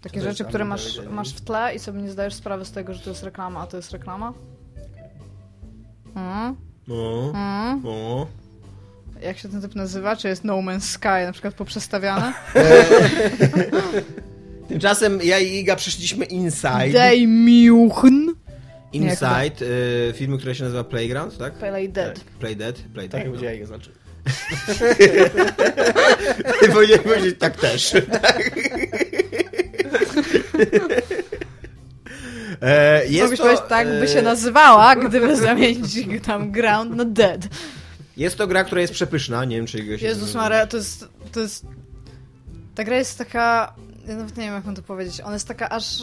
Takie 0.00 0.20
rzeczy, 0.20 0.44
które 0.44 0.64
masz, 0.64 1.00
masz 1.10 1.34
w 1.34 1.40
tle 1.40 1.74
i 1.74 1.78
sobie 1.78 2.02
nie 2.02 2.10
zdajesz 2.10 2.34
sprawy 2.34 2.64
z 2.64 2.72
tego, 2.72 2.94
że 2.94 3.00
to 3.00 3.10
jest 3.10 3.22
reklama, 3.22 3.60
a 3.60 3.66
to 3.66 3.76
jest 3.76 3.92
reklama. 3.92 4.32
Mm, 6.16 6.56
No, 6.88 7.30
mm. 7.34 7.82
no. 7.84 8.26
Jak 9.22 9.38
się 9.38 9.48
ten 9.48 9.62
typ 9.62 9.74
nazywa? 9.74 10.16
Czy 10.16 10.28
jest 10.28 10.44
No 10.44 10.56
Man's 10.56 10.80
Sky 10.80 11.26
na 11.26 11.32
przykład 11.32 11.54
poprzestawiane? 11.54 12.32
Tymczasem 14.68 15.20
ja 15.22 15.38
i 15.38 15.56
Iga 15.56 15.76
przeszliśmy 15.76 16.24
Inside. 16.24 16.88
Dej 16.92 17.26
miuchn! 17.26 18.30
Inside, 18.92 19.66
e, 20.08 20.12
filmu, 20.12 20.38
który 20.38 20.54
się 20.54 20.64
nazywa 20.64 20.84
Playground, 20.84 21.38
tak? 21.38 21.54
Play 21.54 21.88
Dead. 21.88 22.20
Play 22.38 22.56
Dead, 22.56 22.76
Play 22.94 23.08
Tak 23.08 23.20
Dead. 23.20 23.26
powiedziała 23.26 23.52
jego 23.52 23.66
znaczy. 23.66 23.90
Ty 26.60 26.68
powinieneś 26.68 27.04
powiedzieć 27.04 27.36
tak 27.38 27.56
też. 27.56 27.92
E, 32.62 33.06
jest 33.06 33.20
Mogłeś 33.20 33.38
to, 33.38 33.44
powiedzieć 33.44 33.64
tak, 33.68 33.88
by 34.00 34.08
się 34.08 34.18
e, 34.18 34.22
nazywała, 34.22 34.96
gdyby 34.96 35.36
zamienić 35.36 35.94
tam 36.26 36.52
ground 36.52 36.96
na 36.96 37.04
dead. 37.04 37.40
Jest 38.16 38.36
to 38.36 38.46
gra, 38.46 38.64
która 38.64 38.80
jest 38.80 38.92
przepyszna, 38.92 39.44
nie 39.44 39.56
wiem 39.56 39.66
czy 39.66 39.78
Iga 39.78 39.98
się... 39.98 40.06
Jezus 40.06 40.34
Maria, 40.34 40.66
to 40.66 40.76
jest, 40.76 41.08
to 41.32 41.40
jest... 41.40 41.66
Ta 42.74 42.84
gra 42.84 42.96
jest 42.96 43.18
taka... 43.18 43.74
Ja 44.08 44.16
nawet 44.16 44.36
nie 44.36 44.44
wiem, 44.44 44.54
jak 44.54 44.64
mam 44.64 44.74
to 44.74 44.82
powiedzieć. 44.82 45.20
Ona 45.20 45.32
jest 45.32 45.48
taka 45.48 45.68
aż... 45.68 46.02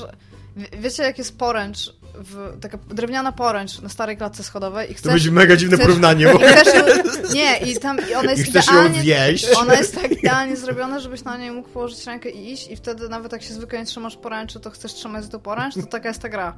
Wie- 0.58 0.68
Wiecie, 0.82 1.04
jak 1.04 1.18
jest 1.18 1.38
poręcz 1.38 1.94
w, 2.16 2.60
taka 2.62 2.78
drewniana 2.78 3.32
poręcz 3.32 3.82
na 3.82 3.90
starej 3.90 4.18
klatce 4.18 4.44
schodowej 4.44 4.92
i 4.92 4.94
To 4.94 5.00
chcesz... 5.00 5.14
będzie 5.14 5.32
mega 5.32 5.56
dziwne 5.56 5.78
chcesz- 5.78 5.86
porównanie, 5.86 6.26
bo 6.34 6.40
i 6.40 6.44
chcesz 6.44 7.34
nie, 7.34 7.58
i 7.58 7.80
tam 7.80 7.98
i 8.10 8.14
ona 8.14 8.34
i 8.34 8.38
jest 8.38 8.50
chcesz 8.50 8.68
ją 8.68 8.94
idealnie... 9.02 9.38
Ona 9.58 9.74
jest 9.76 9.96
tak 9.96 10.12
idealnie 10.12 10.58
zrobiona, 10.58 11.00
żebyś 11.00 11.24
na 11.24 11.38
niej 11.38 11.52
mógł 11.52 11.70
położyć 11.70 12.06
rękę 12.06 12.30
i 12.30 12.52
iść 12.52 12.68
i 12.72 12.76
wtedy 12.76 13.10
nawet 13.10 13.32
jak 13.32 13.44
się 13.44 13.54
zwykle 13.54 13.80
nie 13.80 13.86
trzymasz 13.86 14.18
poręczy, 14.18 14.60
to 14.60 14.70
chcesz 14.70 14.94
trzymać 14.94 15.24
za 15.24 15.30
tą 15.30 15.40
poręcz, 15.40 15.76
to 15.76 15.84
taka 15.86 16.08
jest 16.08 16.22
ta 16.22 16.30
gra. 16.30 16.54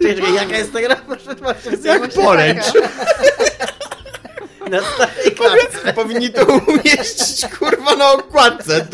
Czekaj, 0.00 0.16
czekaj, 0.16 0.34
jaka 0.34 0.56
jest 0.56 0.72
ta 0.72 0.80
gra? 0.80 0.96
Jak 1.84 2.08
poręcz. 2.08 2.64
Na 4.70 4.80
starej 4.80 5.34
klatce. 5.36 5.92
Powinni 5.94 6.30
to 6.30 6.44
umieścić, 6.44 7.46
kurwa, 7.58 7.96
na 7.96 8.12
okładce. 8.12 8.86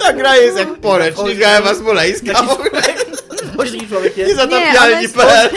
Ta 0.00 0.12
gra 0.12 0.36
jest 0.36 0.58
jak 0.58 0.74
poręcz, 0.80 1.18
nie 1.18 1.34
gra 1.34 1.48
Ewa 1.48 1.74
Smoleńska. 1.74 2.46
Chodzi 3.56 3.72
taki 3.72 3.88
człowiek, 3.88 4.16
nie? 4.16 4.24
Niezatapialni.pl 4.26 5.50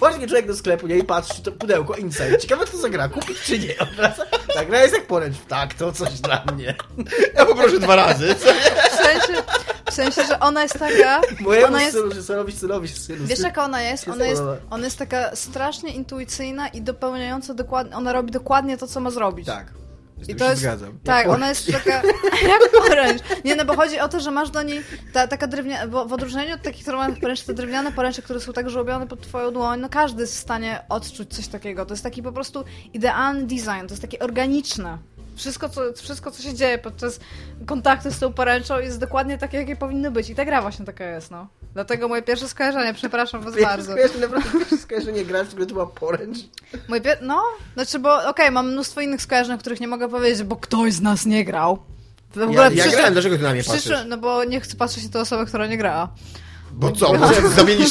Chodzi 0.00 0.16
taki 0.16 0.26
człowiek 0.26 0.46
do 0.46 0.56
sklepu, 0.56 0.86
nie? 0.86 0.98
I 0.98 1.04
patrzy, 1.04 1.42
to 1.42 1.52
pudełko, 1.52 1.94
inside. 1.94 2.38
Ciekawe, 2.38 2.66
co 2.66 2.76
za 2.78 2.88
gra, 2.88 3.08
kupić 3.08 3.40
czy 3.40 3.58
nie? 3.58 3.78
On 3.78 3.88
wraca, 3.96 4.26
ta 4.54 4.64
gra 4.64 4.82
jest 4.82 4.94
jak 4.94 5.06
poręcz. 5.06 5.36
Tak, 5.48 5.74
to 5.74 5.92
coś 5.92 6.10
dla 6.20 6.44
mnie. 6.54 6.74
Ja 7.34 7.46
poproszę 7.46 7.78
dwa 7.78 7.96
razy. 7.96 8.34
W 8.34 8.96
sensie, 8.96 9.42
w 9.90 9.94
sensie, 9.94 10.22
że 10.26 10.40
ona 10.40 10.62
jest 10.62 10.78
taka... 10.78 11.20
Mojemu 11.40 11.66
Ona 11.66 11.82
jest... 11.82 11.96
synu, 11.96 12.22
synowi, 12.22 12.52
synowi, 12.52 12.88
synu. 12.88 13.26
Wiesz 13.26 13.40
jaka 13.40 13.64
ona 13.64 13.82
jest? 13.82 14.08
Ona 14.08 14.24
jest, 14.24 14.42
ona 14.70 14.84
jest 14.84 14.98
taka 14.98 15.36
strasznie 15.36 15.90
intuicyjna 15.94 16.68
i 16.68 16.82
dopełniająca 16.82 17.54
dokładnie, 17.54 17.96
ona 17.96 18.12
robi 18.12 18.30
dokładnie 18.30 18.78
to, 18.78 18.86
co 18.86 19.00
ma 19.00 19.10
zrobić. 19.10 19.46
Tak. 19.46 19.66
I 20.28 20.34
to 20.34 20.50
jest, 20.50 20.60
zgadzam. 20.62 20.98
tak, 21.04 21.28
ona 21.28 21.48
jest 21.48 21.72
taka, 21.72 22.02
jak 22.52 22.70
poręcz. 22.88 23.22
Nie, 23.44 23.56
no 23.56 23.64
bo 23.64 23.76
chodzi 23.76 24.00
o 24.00 24.08
to, 24.08 24.20
że 24.20 24.30
masz 24.30 24.50
do 24.50 24.62
niej 24.62 24.82
ta, 25.12 25.26
taka 25.26 25.46
drewniana, 25.46 25.88
bo 25.88 26.06
w 26.06 26.12
odróżnieniu 26.12 26.54
od 26.54 26.62
takich 26.62 26.86
normalnych 26.86 27.20
poręczy, 27.20 27.46
te 27.46 27.54
drewniane 27.54 27.92
poręcze, 27.92 28.22
które 28.22 28.40
są 28.40 28.52
tak 28.52 28.70
żłobione 28.70 29.06
pod 29.06 29.20
twoją 29.20 29.50
dłoń, 29.50 29.80
no 29.80 29.88
każdy 29.88 30.20
jest 30.20 30.34
w 30.34 30.38
stanie 30.38 30.82
odczuć 30.88 31.34
coś 31.34 31.48
takiego. 31.48 31.86
To 31.86 31.94
jest 31.94 32.02
taki 32.02 32.22
po 32.22 32.32
prostu 32.32 32.64
idealny 32.94 33.42
design, 33.42 33.86
to 33.86 33.90
jest 33.90 34.02
takie 34.02 34.18
organiczne. 34.18 34.98
Wszystko 35.36 35.68
co, 35.68 35.80
wszystko, 35.92 36.30
co 36.30 36.42
się 36.42 36.54
dzieje 36.54 36.78
podczas 36.78 37.20
kontaktu 37.66 38.10
z 38.10 38.18
tą 38.18 38.32
poręczą 38.32 38.78
jest 38.78 39.00
dokładnie 39.00 39.38
takie, 39.38 39.58
jakie 39.58 39.76
powinny 39.76 40.10
być. 40.10 40.30
I 40.30 40.34
ta 40.34 40.44
gra 40.44 40.62
właśnie 40.62 40.84
taka 40.84 41.04
jest, 41.04 41.30
no. 41.30 41.46
Dlatego 41.74 42.08
moje 42.08 42.22
pierwsze 42.22 42.48
skojarzenie, 42.48 42.94
przepraszam 42.94 43.40
was 43.42 43.54
bardzo. 43.62 43.92
Skojarzy, 43.92 44.20
naprawdę 44.20 44.50
pierwsze 44.58 44.76
skojarzenie 44.78 45.24
gra, 45.24 45.44
w 45.44 45.48
której 45.48 45.66
to 45.66 45.72
była 45.72 45.86
poręcz. 45.86 46.38
Moje. 46.88 47.00
No, 47.22 47.42
znaczy, 47.74 47.98
bo 47.98 48.28
okej, 48.28 48.50
mam 48.50 48.70
mnóstwo 48.72 49.00
innych 49.00 49.22
skojarzeń, 49.22 49.54
o 49.54 49.58
których 49.58 49.80
nie 49.80 49.88
mogę 49.88 50.08
powiedzieć, 50.08 50.42
bo 50.42 50.56
ktoś 50.56 50.92
z 50.92 51.00
nas 51.00 51.26
nie 51.26 51.44
grał. 51.44 51.78
W 52.34 52.42
ogóle 52.42 52.62
Ja, 52.62 52.70
ja 52.70 52.84
przyszłe- 52.84 52.92
grałem, 52.92 53.12
dlaczego 53.12 53.36
ty 53.36 53.42
na 53.42 53.52
mnie 53.52 53.64
patrzysz? 53.64 53.98
No 54.08 54.18
bo 54.18 54.44
nie 54.44 54.60
chcę 54.60 54.76
patrzeć 54.76 55.04
na 55.04 55.10
tę 55.10 55.20
osobę, 55.20 55.46
która 55.46 55.66
nie 55.66 55.78
grała. 55.78 56.08
Bo 56.76 56.92
co, 56.92 57.14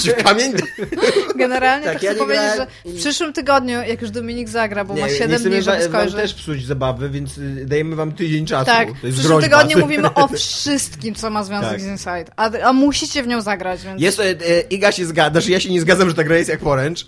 się 0.04 0.12
w 0.12 0.24
kamień? 0.24 0.54
Generalnie 1.36 1.86
Tak, 1.86 1.94
tak, 1.94 2.04
ja 2.04 2.12
chcę 2.12 2.20
nie 2.20 2.26
powiedzieć, 2.26 2.46
grałem 2.56 2.72
że 2.86 2.92
w 2.92 2.96
przyszłym 3.00 3.34
tygodniu, 3.34 3.82
jak 3.82 4.02
już 4.02 4.12
Dominik 4.12 4.50
zagra, 4.50 4.86
bo 4.86 4.94
ma 4.94 5.08
nie 5.08 5.14
7 5.14 5.38
chcemy 5.38 5.50
dni, 5.50 5.62
żeby 5.64 5.84
skończyć. 5.84 6.16
też 6.16 6.34
psuć 6.34 6.66
zabawy, 6.66 7.10
więc 7.10 7.38
y, 7.38 7.66
dajemy 7.66 7.96
wam 7.96 8.12
tydzień 8.12 8.46
czasu. 8.46 8.66
Tak, 8.66 8.88
to 8.88 8.94
w 8.94 8.98
przyszłym 9.00 9.24
groźba. 9.28 9.42
tygodniu 9.50 9.80
mówimy 9.86 10.14
o 10.14 10.28
wszystkim, 10.28 11.16
co 11.16 11.30
ma 11.30 11.44
związek 11.44 11.70
Tak. 11.70 11.82
z 11.82 11.86
Inside. 11.86 12.26
A, 12.36 12.52
a 12.64 12.74
musicie 12.74 13.24
w 13.24 13.28
nią 13.28 13.42
zagrać, 13.42 13.84
więc... 13.84 14.02
Jest, 14.02 14.20
e, 14.20 14.24
e, 14.24 14.62
Iga 14.70 14.92
się 14.92 15.06
zgadza, 15.06 15.32
znaczy 15.32 15.52
ja 15.52 15.60
się 15.60 15.70
nie 15.70 15.82
zgadzam, 15.82 16.10
że 16.10 16.16
ta 16.16 16.24
gra 16.24 16.38
jest 16.38 16.50
jak 16.50 16.60
poręcz, 16.60 17.06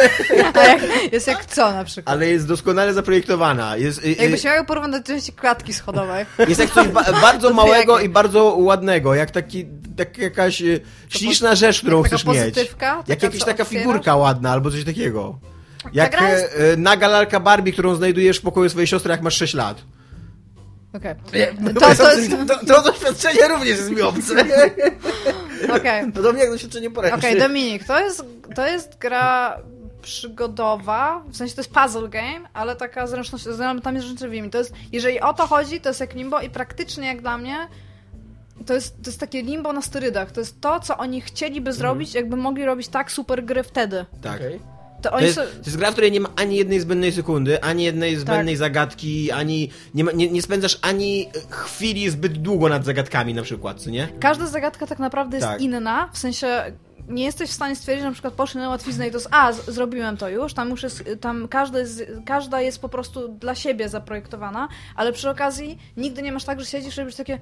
jak, 0.54 0.80
jest 1.12 1.26
jak 1.26 1.44
co 1.44 1.72
na 1.72 1.84
przykład? 1.84 2.16
ale 2.16 2.28
jest 2.28 2.46
doskonale 2.48 2.94
zaprojektowana. 2.94 3.76
Jest, 3.76 3.98
e, 3.98 4.02
e, 4.06 4.12
Jakbyś 4.12 4.44
miał 4.44 4.56
ją 4.56 4.64
porównać 4.64 5.00
do 5.02 5.06
części 5.06 5.32
klatki 5.32 5.72
schodowej. 5.72 6.26
jest 6.48 6.60
jak 6.60 6.70
coś 6.70 6.88
ba 6.88 7.02
bardzo 7.20 7.50
małego 7.52 8.00
i 8.00 8.08
bardzo 8.08 8.44
ładnego, 8.44 9.14
jak 9.14 9.30
taki, 9.30 9.66
tak 9.96 10.18
jakaś 10.18 10.62
śliczna 11.18 11.54
rzecz, 11.54 11.80
którą 11.80 12.02
chcesz 12.02 12.24
mieć. 12.24 12.56
Jak 13.08 13.22
jakaś 13.22 13.44
taka 13.44 13.64
figurka 13.64 14.16
ładna, 14.16 14.50
albo 14.52 14.70
coś 14.70 14.84
takiego. 14.84 15.38
Jak 15.92 16.10
gra 16.12 16.30
jest- 16.30 16.56
e, 16.72 16.76
naga 16.76 17.08
lalka 17.08 17.40
Barbie, 17.40 17.72
którą 17.72 17.94
znajdujesz 17.94 18.38
w 18.38 18.42
pokoju 18.42 18.70
swojej 18.70 18.86
siostry, 18.86 19.10
jak 19.10 19.22
masz 19.22 19.36
6 19.36 19.54
lat. 19.54 19.82
Okej. 20.92 21.14
To, 21.74 21.80
To, 21.80 21.94
to 21.96 22.12
jest... 22.18 22.30
to, 22.48 22.66
to 22.66 22.82
doświadczenie 22.82 23.48
również 23.48 23.68
jest 23.78 23.90
mi 23.90 24.02
obce. 24.02 24.34
Okej. 25.76 26.12
Podobnie 26.12 26.40
jak 26.42 26.50
doświadczenie 26.50 26.90
poręczy. 26.90 27.16
Okej, 27.18 27.38
Dominik, 27.38 27.84
to 27.84 28.00
jest, 28.00 28.24
to 28.54 28.66
jest 28.66 28.98
gra 28.98 29.58
przygodowa, 30.02 31.22
w 31.28 31.36
sensie 31.36 31.54
to 31.54 31.60
jest 31.60 31.70
puzzle 31.72 32.08
game, 32.08 32.40
ale 32.54 32.76
taka 32.76 33.06
zręczność, 33.06 33.44
z 33.44 33.60
elementami 33.60 34.00
zręcznowymi. 34.00 34.50
To 34.50 34.58
jest, 34.58 34.72
jeżeli 34.92 35.20
o 35.20 35.34
to 35.34 35.46
chodzi, 35.46 35.80
to 35.80 35.88
jest 35.88 36.00
jak 36.00 36.14
limbo 36.14 36.40
i 36.40 36.50
praktycznie 36.50 37.06
jak 37.06 37.20
dla 37.20 37.38
mnie 37.38 37.68
to 38.66 38.74
jest, 38.74 38.94
to 39.02 39.10
jest 39.10 39.20
takie 39.20 39.42
limbo 39.42 39.72
na 39.72 39.82
sterydach. 39.82 40.32
To 40.32 40.40
jest 40.40 40.60
to, 40.60 40.80
co 40.80 40.96
oni 40.96 41.20
chcieliby 41.20 41.72
zrobić, 41.72 42.14
jakby 42.14 42.36
mogli 42.36 42.64
robić 42.64 42.88
tak 42.88 43.12
super 43.12 43.44
gry 43.44 43.62
wtedy. 43.62 44.04
Tak. 44.22 44.36
Okej. 44.40 44.60
To 45.02 45.10
To 45.10 45.16
oni 45.16 45.24
jest, 45.24 45.36
so... 45.36 45.42
to 45.42 45.64
jest 45.66 45.76
gra, 45.76 45.90
w 45.90 45.92
której 45.92 46.12
nie 46.12 46.20
ma 46.20 46.28
ani 46.36 46.56
jednej 46.56 46.80
zbędnej 46.80 47.12
sekundy, 47.12 47.62
ani 47.62 47.84
jednej 47.84 48.16
zbędnej 48.16 48.56
zagadki, 48.56 49.32
ani 49.32 49.70
nie, 49.94 50.04
ma, 50.04 50.12
nie, 50.12 50.30
nie 50.30 50.42
spędzasz 50.42 50.78
ani 50.82 51.28
chwili 51.50 52.10
zbyt 52.10 52.32
długo 52.32 52.68
nad 52.68 52.84
zagadkami 52.84 53.34
na 53.34 53.42
przykład, 53.42 53.80
co 53.80 53.90
nie? 53.90 54.08
Każda 54.20 54.46
zagadka 54.46 54.86
tak 54.86 54.98
naprawdę 54.98 55.36
jest 55.36 55.48
Tak. 55.48 55.60
inna, 55.60 56.08
w 56.12 56.18
sensie 56.18 56.46
nie 57.08 57.24
jesteś 57.24 57.50
w 57.50 57.52
stanie 57.52 57.76
stwierdzić, 57.76 58.02
że 58.02 58.08
na 58.08 58.12
przykład 58.12 58.34
poszli 58.34 58.60
na 58.60 58.68
łatwiznę 58.68 59.08
i 59.08 59.10
to 59.10 59.16
jest, 59.16 59.28
a, 59.30 59.52
z- 59.52 59.64
zrobiłem 59.70 60.16
to 60.16 60.28
już, 60.28 60.54
tam 60.54 60.70
już 60.70 60.82
jest, 60.82 61.04
tam 61.20 61.48
każda 61.48 61.78
jest, 61.78 62.04
każda 62.26 62.60
jest 62.60 62.80
po 62.80 62.88
prostu 62.88 63.28
dla 63.28 63.54
siebie 63.54 63.88
zaprojektowana, 63.88 64.68
ale 64.96 65.12
przy 65.12 65.30
okazji 65.30 65.78
nigdy 65.96 66.22
nie 66.22 66.32
masz 66.32 66.44
tak, 66.44 66.60
że 66.60 66.66
siedzisz 66.66 66.96
i 66.96 67.00
robisz 67.00 67.14
takie 67.16 67.38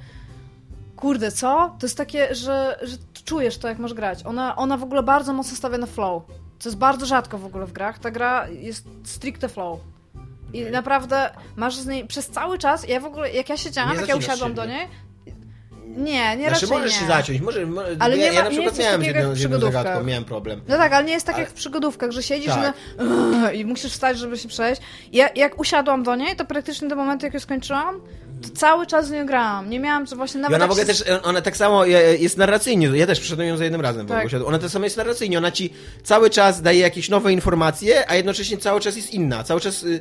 kurde, 1.03 1.33
co? 1.33 1.49
To 1.79 1.87
jest 1.87 1.97
takie, 1.97 2.35
że, 2.35 2.79
że 2.83 2.97
czujesz 3.25 3.59
to, 3.59 3.69
jak 3.69 3.79
masz 3.79 3.95
grać. 3.95 4.27
Ona, 4.27 4.57
ona 4.57 4.77
w 4.77 4.83
ogóle 4.83 5.03
bardzo 5.03 5.33
mocno 5.33 5.57
stawia 5.57 5.79
na 5.79 5.87
flow, 5.87 6.23
co 6.59 6.69
jest 6.69 6.79
bardzo 6.79 7.07
rzadko 7.07 7.39
w 7.39 7.45
ogóle 7.45 7.67
w 7.67 7.73
grach. 7.73 7.99
Ta 7.99 8.11
gra 8.11 8.49
jest 8.49 8.85
stricte 9.05 9.49
flow. 9.49 9.81
I 10.53 10.63
naprawdę 10.65 11.31
masz 11.57 11.77
z 11.77 11.87
niej 11.87 12.07
przez 12.07 12.27
cały 12.29 12.59
czas, 12.59 12.89
ja 12.89 13.01
w 13.01 13.05
ogóle, 13.05 13.33
jak 13.33 13.49
ja 13.49 13.57
siedziałam, 13.57 13.93
Nie 13.93 13.97
jak 14.01 14.09
ja 14.09 14.17
usiadłam 14.17 14.49
się, 14.51 14.55
do 14.55 14.65
nie? 14.67 14.75
niej, 14.77 14.89
nie, 15.87 16.37
nie 16.37 16.49
Znaczy 16.49 16.51
raczej 16.51 16.69
możesz 16.69 16.93
nie. 16.93 16.99
się 17.01 17.07
zaciąć, 17.07 17.41
może, 17.41 17.67
Ale 17.99 18.17
ja, 18.17 18.25
nie 18.25 18.31
ma- 18.31 18.37
ja 18.37 18.43
na 18.43 18.49
nie 18.49 18.55
przykład 18.55 18.75
coś 18.75 18.85
miałem 18.85 19.01
z 19.01 19.05
takiego 19.05 19.19
jedną, 19.21 19.35
z 19.35 19.41
jedną 19.41 19.61
zagadką, 19.61 20.05
miałem 20.05 20.25
problem. 20.25 20.61
No 20.69 20.77
tak, 20.77 20.93
ale 20.93 21.05
nie 21.05 21.13
jest 21.13 21.27
tak 21.27 21.35
Ale- 21.35 21.45
jak 21.45 21.51
w 21.53 21.55
przygodówkach, 21.55 22.11
że 22.11 22.23
siedzisz 22.23 22.53
Tak. 22.55 22.75
i, 23.55 23.59
i 23.59 23.65
musisz 23.65 23.93
wstać, 23.93 24.19
żeby 24.19 24.39
się 24.39 24.49
przejść. 24.49 24.83
Ja, 25.13 25.29
jak 25.35 25.61
usiadłam 25.61 26.03
do 26.03 26.17
niej, 26.17 26.37
to 26.37 26.45
praktycznie 26.45 26.89
do 26.89 26.97
momentu, 26.97 27.27
jak 27.27 27.35
ją 27.35 27.41
skończyłam, 27.41 28.01
cały 28.51 28.87
czas 28.87 29.07
z 29.09 29.11
nią 29.11 29.27
grałam. 29.27 29.71
Nie 29.71 29.81
miałam, 29.81 30.07
że 30.07 30.17
właśnie 30.17 30.39
I 30.39 30.43
nawet... 30.43 30.55
ona 30.57 30.65
jak 30.65 30.69
w 30.69 30.73
ogóle 30.73 30.95
się- 30.95 31.05
też, 31.05 31.19
ona 31.23 31.41
tak 31.43 31.57
samo 31.57 31.87
e, 31.87 31.91
jest 32.17 32.37
narracyjnie, 32.37 32.87
ja 32.95 33.07
też 33.07 33.21
przeszedłem 33.21 33.49
ją 33.49 33.57
za 33.57 33.65
jednym 33.65 33.81
razem. 33.81 34.07
Tak. 34.07 34.31
Tak. 34.31 34.47
Ona 34.47 34.59
tak 34.59 34.71
samo 34.71 34.85
jest 34.85 34.97
narracyjnie, 34.97 35.39
ona 35.39 35.51
ci 35.51 35.73
cały 36.05 36.31
czas 36.31 36.63
daje 36.63 36.79
jakieś 36.81 37.09
nowe 37.09 37.33
informacje, 37.33 38.11
a 38.11 38.17
jednocześnie 38.17 38.57
cały 38.59 38.81
czas 38.81 38.97
jest 38.97 39.15
inna, 39.15 39.45
cały 39.45 39.61
czas... 39.61 39.83
y, 39.83 40.01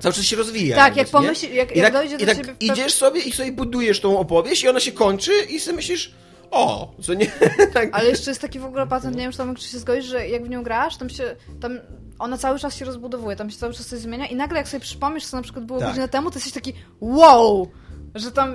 Cały 0.00 0.14
czas 0.14 0.24
się 0.24 0.36
rozwija. 0.36 0.76
Tak, 0.76 0.96
jak 0.96 1.06
nie? 1.06 1.12
pomyśli, 1.12 1.54
jak, 1.54 1.76
I 1.76 1.78
jak 1.78 1.86
tak, 1.86 1.94
dojdzie 1.94 2.14
i 2.14 2.18
do 2.18 2.26
tak 2.26 2.36
ciebie... 2.36 2.54
w 2.54 2.62
idziesz 2.62 2.94
sobie 2.94 3.20
i 3.20 3.32
sobie 3.32 3.52
budujesz 3.52 4.00
tą 4.00 4.18
opowieść 4.18 4.62
i 4.64 4.68
ona 4.68 4.80
się 4.80 4.92
kończy 4.92 5.32
i 5.50 5.60
sobie 5.60 5.76
myślisz, 5.76 6.12
o, 6.52 6.94
co 7.02 7.14
nie? 7.14 7.26
tak. 7.74 7.88
Ale 7.92 8.08
jeszcze 8.08 8.30
jest 8.30 8.40
taki 8.40 8.58
w 8.58 8.64
ogóle 8.64 8.86
patent, 8.86 9.16
nie 9.16 9.22
wiem, 9.22 9.32
czy 9.32 9.38
tam 9.38 9.54
czy 9.54 9.68
się 9.68 9.78
zgodzisz, 9.78 10.04
że 10.04 10.28
jak 10.28 10.44
w 10.44 10.48
nią 10.48 10.62
grasz, 10.62 10.96
tam 10.96 11.10
się, 11.10 11.36
tam 11.60 11.78
ona 12.18 12.38
cały 12.38 12.58
czas 12.58 12.76
się 12.76 12.84
rozbudowuje, 12.84 13.36
tam 13.36 13.50
się 13.50 13.56
cały 13.58 13.72
czas 13.74 13.86
coś 13.86 13.98
zmienia 13.98 14.26
i 14.26 14.36
nagle 14.36 14.58
jak 14.58 14.68
sobie 14.68 14.80
przypomnisz, 14.80 15.26
co 15.26 15.36
na 15.36 15.42
przykład 15.42 15.64
było 15.64 15.78
Tak. 15.78 15.88
godzinę 15.88 16.08
temu, 16.08 16.30
to 16.30 16.36
jesteś 16.36 16.52
taki 16.52 16.72
wow, 17.00 17.70
że 18.14 18.32
tam 18.32 18.54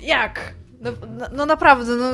jak? 0.00 0.54
No, 0.82 0.90
no, 1.18 1.26
no 1.32 1.46
naprawdę, 1.46 1.96
no, 1.96 2.10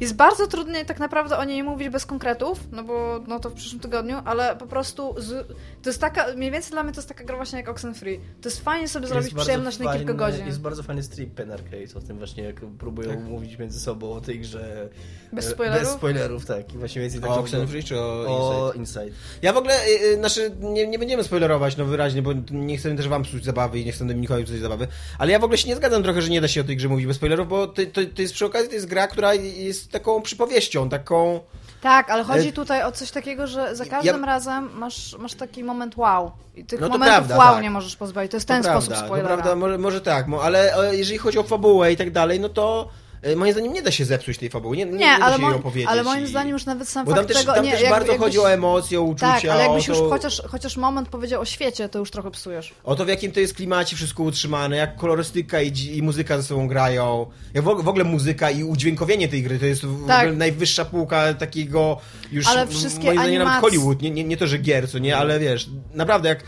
jest 0.00 0.14
bardzo 0.14 0.46
trudnie 0.46 0.84
tak 0.84 0.98
naprawdę 0.98 1.38
o 1.38 1.44
niej 1.44 1.62
mówić 1.62 1.88
bez 1.88 2.06
konkretów, 2.06 2.60
no 2.72 2.84
bo 2.84 3.20
no 3.28 3.40
to 3.40 3.50
w 3.50 3.54
przyszłym 3.54 3.80
tygodniu, 3.80 4.16
ale 4.24 4.56
po 4.56 4.66
prostu 4.66 5.14
z, 5.18 5.46
to 5.82 5.90
jest 5.90 6.00
taka, 6.00 6.26
mniej 6.36 6.50
więcej 6.50 6.72
dla 6.72 6.82
mnie 6.82 6.92
to 6.92 6.98
jest 6.98 7.08
taka 7.08 7.24
gra 7.24 7.36
właśnie 7.36 7.58
jak 7.58 7.68
Oxenfree. 7.68 8.20
To 8.40 8.48
jest 8.48 8.64
fajnie 8.64 8.88
sobie 8.88 9.06
zrobić 9.06 9.24
Jest 9.24 9.34
bardzo 9.34 9.44
przyjemność 9.44 9.78
na 9.78 9.96
kilka 9.96 10.14
godzin. 10.14 10.46
Jest 10.46 10.60
bardzo 10.60 10.82
fajny 10.82 11.02
strip 11.02 11.34
Pen 11.34 11.52
Arcade 11.52 11.94
o 11.94 12.00
tym 12.00 12.18
właśnie, 12.18 12.44
jak 12.44 12.60
próbują 12.78 13.10
Tak. 13.10 13.20
mówić 13.20 13.58
między 13.58 13.80
sobą 13.80 14.12
o 14.12 14.20
tej 14.20 14.40
grze. 14.40 14.88
Bez 15.32 15.46
e, 15.46 15.50
spoilerów? 15.50 15.82
Bez 15.82 15.92
spoilerów, 15.92 16.46
tak. 16.46 16.74
I 16.74 16.78
właśnie 16.78 17.02
więcej 17.02 17.20
tak 17.20 17.30
O 17.30 17.34
Oxenfree 17.34 17.84
czy 17.84 17.98
o, 17.98 18.24
O 18.26 18.72
Inside? 18.72 19.00
Inside. 19.00 19.16
Ja 19.42 19.52
w 19.52 19.56
ogóle, 19.56 19.74
y, 19.86 20.04
y, 20.04 20.14
znaczy, 20.14 20.50
nie, 20.60 20.86
nie 20.86 20.98
będziemy 20.98 21.24
spoilerować, 21.24 21.76
no 21.76 21.84
wyraźnie, 21.84 22.22
bo 22.22 22.30
nie 22.50 22.76
chcemy 22.76 22.96
też 22.96 23.08
wam 23.08 23.22
psuć 23.22 23.44
zabawy 23.44 23.80
i 23.80 23.84
nie 23.84 23.92
chcemy 23.92 24.08
Dominikowi 24.08 24.44
psuć 24.44 24.60
zabawy, 24.60 24.86
ale 25.18 25.32
ja 25.32 25.38
w 25.38 25.44
ogóle 25.44 25.58
się 25.58 25.68
nie 25.68 25.76
zgadzam 25.76 26.02
trochę, 26.02 26.22
że 26.22 26.30
nie 26.30 26.40
da 26.40 26.48
się 26.48 26.60
o 26.60 26.64
tej 26.64 26.76
grze 26.76 26.88
mówić 26.88 27.06
bez 27.06 27.16
spoilerów, 27.16 27.48
bo 27.48 27.69
to, 27.70 27.82
to, 27.92 28.00
to 28.16 28.22
jest 28.22 28.34
przy 28.34 28.46
okazji, 28.46 28.68
to 28.68 28.74
jest 28.74 28.86
gra, 28.86 29.06
która 29.08 29.34
jest 29.34 29.90
taką 29.90 30.22
przypowieścią, 30.22 30.88
taką... 30.88 31.40
Tak, 31.80 32.10
ale 32.10 32.24
chodzi 32.24 32.48
E, 32.48 32.52
tutaj 32.52 32.82
o 32.84 32.92
coś 32.92 33.10
takiego, 33.10 33.46
że 33.46 33.76
za 33.76 33.84
ja- 33.84 33.90
każdym 33.90 34.24
razem 34.24 34.70
masz, 34.78 35.16
masz 35.18 35.34
taki 35.34 35.64
moment 35.64 35.96
wow. 35.96 36.30
I 36.56 36.64
tych 36.64 36.80
No 36.80 36.88
momentów 36.88 37.16
prawda, 37.16 37.36
wow 37.36 37.54
tak. 37.54 37.62
nie 37.62 37.70
możesz 37.70 37.96
pozbawić. 37.96 38.30
To 38.30 38.36
jest 38.36 38.48
To 38.48 38.54
ten 38.54 38.62
prawda, 38.62 38.80
sposób 38.80 39.04
spoilera. 39.06 39.28
prawda, 39.28 39.56
może, 39.56 39.78
może 39.78 40.00
tak, 40.00 40.26
ale 40.42 40.88
e, 40.90 40.96
jeżeli 40.96 41.18
chodzi 41.18 41.38
o 41.38 41.42
fabułę 41.42 41.92
i 41.92 41.96
tak 41.96 42.10
dalej, 42.10 42.40
no 42.40 42.48
to 42.48 42.88
moim 43.36 43.52
zdaniem 43.52 43.72
nie 43.72 43.82
da 43.82 43.90
się 43.90 44.04
zepsuć 44.04 44.38
tej 44.38 44.50
fabuły, 44.50 44.76
nie, 44.76 44.84
nie, 44.84 44.92
Nie, 44.92 44.98
nie 44.98 45.18
da 45.18 45.24
ale, 45.24 45.36
się 45.36 45.42
jej 45.42 45.54
opowiedzieć. 45.54 45.88
ale 45.90 46.02
moim 46.02 46.26
zdaniem 46.26 46.52
już 46.52 46.64
nawet 46.66 46.88
sam 46.88 47.06
Bo 47.06 47.12
tam 47.12 47.18
fakt 47.24 47.28
też, 47.28 47.40
tego... 47.40 47.52
tam 47.54 47.64
nie, 47.64 47.70
też 47.72 47.80
jak- 47.80 47.90
bardzo 47.90 48.12
jakbyś- 48.12 48.26
chodzi 48.26 48.38
o 48.38 48.52
emocje, 48.52 49.00
o 49.00 49.02
uczucia, 49.02 49.32
Tak, 49.32 49.44
ale 49.44 49.62
jakbyś 49.64 49.88
o 49.88 49.92
już 49.92 49.98
to, 49.98 50.08
chociaż, 50.08 50.42
chociaż 50.48 50.76
moment 50.76 51.08
powiedział 51.08 51.40
o 51.42 51.44
świecie, 51.44 51.88
to 51.88 51.98
już 51.98 52.10
trochę 52.10 52.30
psujesz. 52.30 52.74
o 52.84 52.96
to, 52.96 53.04
w 53.04 53.08
jakim 53.08 53.32
to 53.32 53.40
jest 53.40 53.54
klimacie 53.54 53.96
wszystko 53.96 54.22
utrzymane, 54.22 54.76
jak 54.76 54.96
kolorystyka 54.96 55.60
i, 55.62 55.72
i 55.96 56.02
muzyka 56.02 56.36
ze 56.36 56.42
sobą 56.42 56.68
grają, 56.68 57.26
jak 57.54 57.64
w, 57.64 57.82
w 57.82 57.88
ogóle 57.88 58.04
muzyka 58.04 58.50
i 58.50 58.64
udźwiękowienie 58.64 59.28
tej 59.28 59.42
gry, 59.42 59.58
to 59.58 59.66
jest 59.66 59.82
w 59.84 60.06
Tak. 60.06 60.20
ogóle 60.22 60.36
najwyższa 60.36 60.84
półka 60.84 61.34
takiego 61.34 61.98
już, 62.32 62.46
Ale 62.46 62.66
wszystkie 62.66 63.04
moim 63.06 63.18
zdaniem 63.18 63.38
nawet 63.38 63.54
animacje- 63.54 63.60
Hollywood, 63.60 64.02
nie, 64.02 64.10
nie, 64.10 64.24
nie 64.24 64.36
to, 64.36 64.46
że 64.46 64.58
gier, 64.58 64.90
co 64.90 64.98
nie, 64.98 65.16
ale 65.16 65.38
wiesz, 65.40 65.68
naprawdę 65.94 66.28
jak 66.28 66.42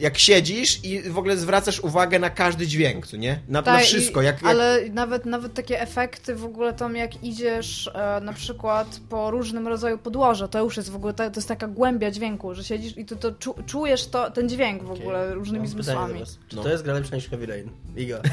jak 0.00 0.18
siedzisz 0.18 0.84
i 0.84 1.02
w 1.10 1.18
ogóle 1.18 1.36
zwracasz 1.36 1.80
uwagę 1.80 2.18
na 2.18 2.30
każdy 2.30 2.66
dźwięk, 2.66 3.06
co 3.06 3.16
nie? 3.16 3.32
Na, 3.48 3.58
na 3.58 3.62
Tak, 3.62 3.82
wszystko. 3.82 4.22
i- 4.22 4.24
Jak, 4.24 4.42
jak... 4.42 4.50
Ale 4.50 4.80
nawet, 4.92 5.26
nawet 5.26 5.54
takie 5.54 5.80
efekty 5.80 6.34
w 6.34 6.44
ogóle 6.44 6.72
tam 6.72 6.96
jak 6.96 7.24
idziesz 7.24 7.90
e, 7.94 8.20
na 8.20 8.32
przykład 8.32 9.00
po 9.08 9.30
różnym 9.30 9.68
rodzaju 9.68 9.98
podłoże, 9.98 10.48
to 10.48 10.64
już 10.64 10.76
jest 10.76 10.90
w 10.90 10.96
ogóle, 10.96 11.14
ta, 11.14 11.30
to 11.30 11.38
jest 11.40 11.48
taka 11.48 11.68
głębia 11.68 12.10
dźwięku, 12.10 12.54
że 12.54 12.64
siedzisz 12.64 12.98
i 12.98 13.04
ty 13.04 13.16
to 13.16 13.32
czu, 13.32 13.54
czujesz 13.66 14.06
to, 14.06 14.30
ten 14.30 14.48
dźwięk 14.48 14.82
w 14.82 14.90
ogóle 14.90 15.34
różnymi 15.34 15.58
Mam 15.68 15.76
do 15.76 15.82
zmysłami. 15.82 16.22
Czy 16.48 16.56
No. 16.56 16.62
to 16.62 16.68
jest 16.68 16.82
gra 16.82 16.94
lepsza 16.94 17.16
niż 17.16 17.28
Heavy 17.28 17.46
Rain? 17.46 17.70
Iga. 17.96 18.20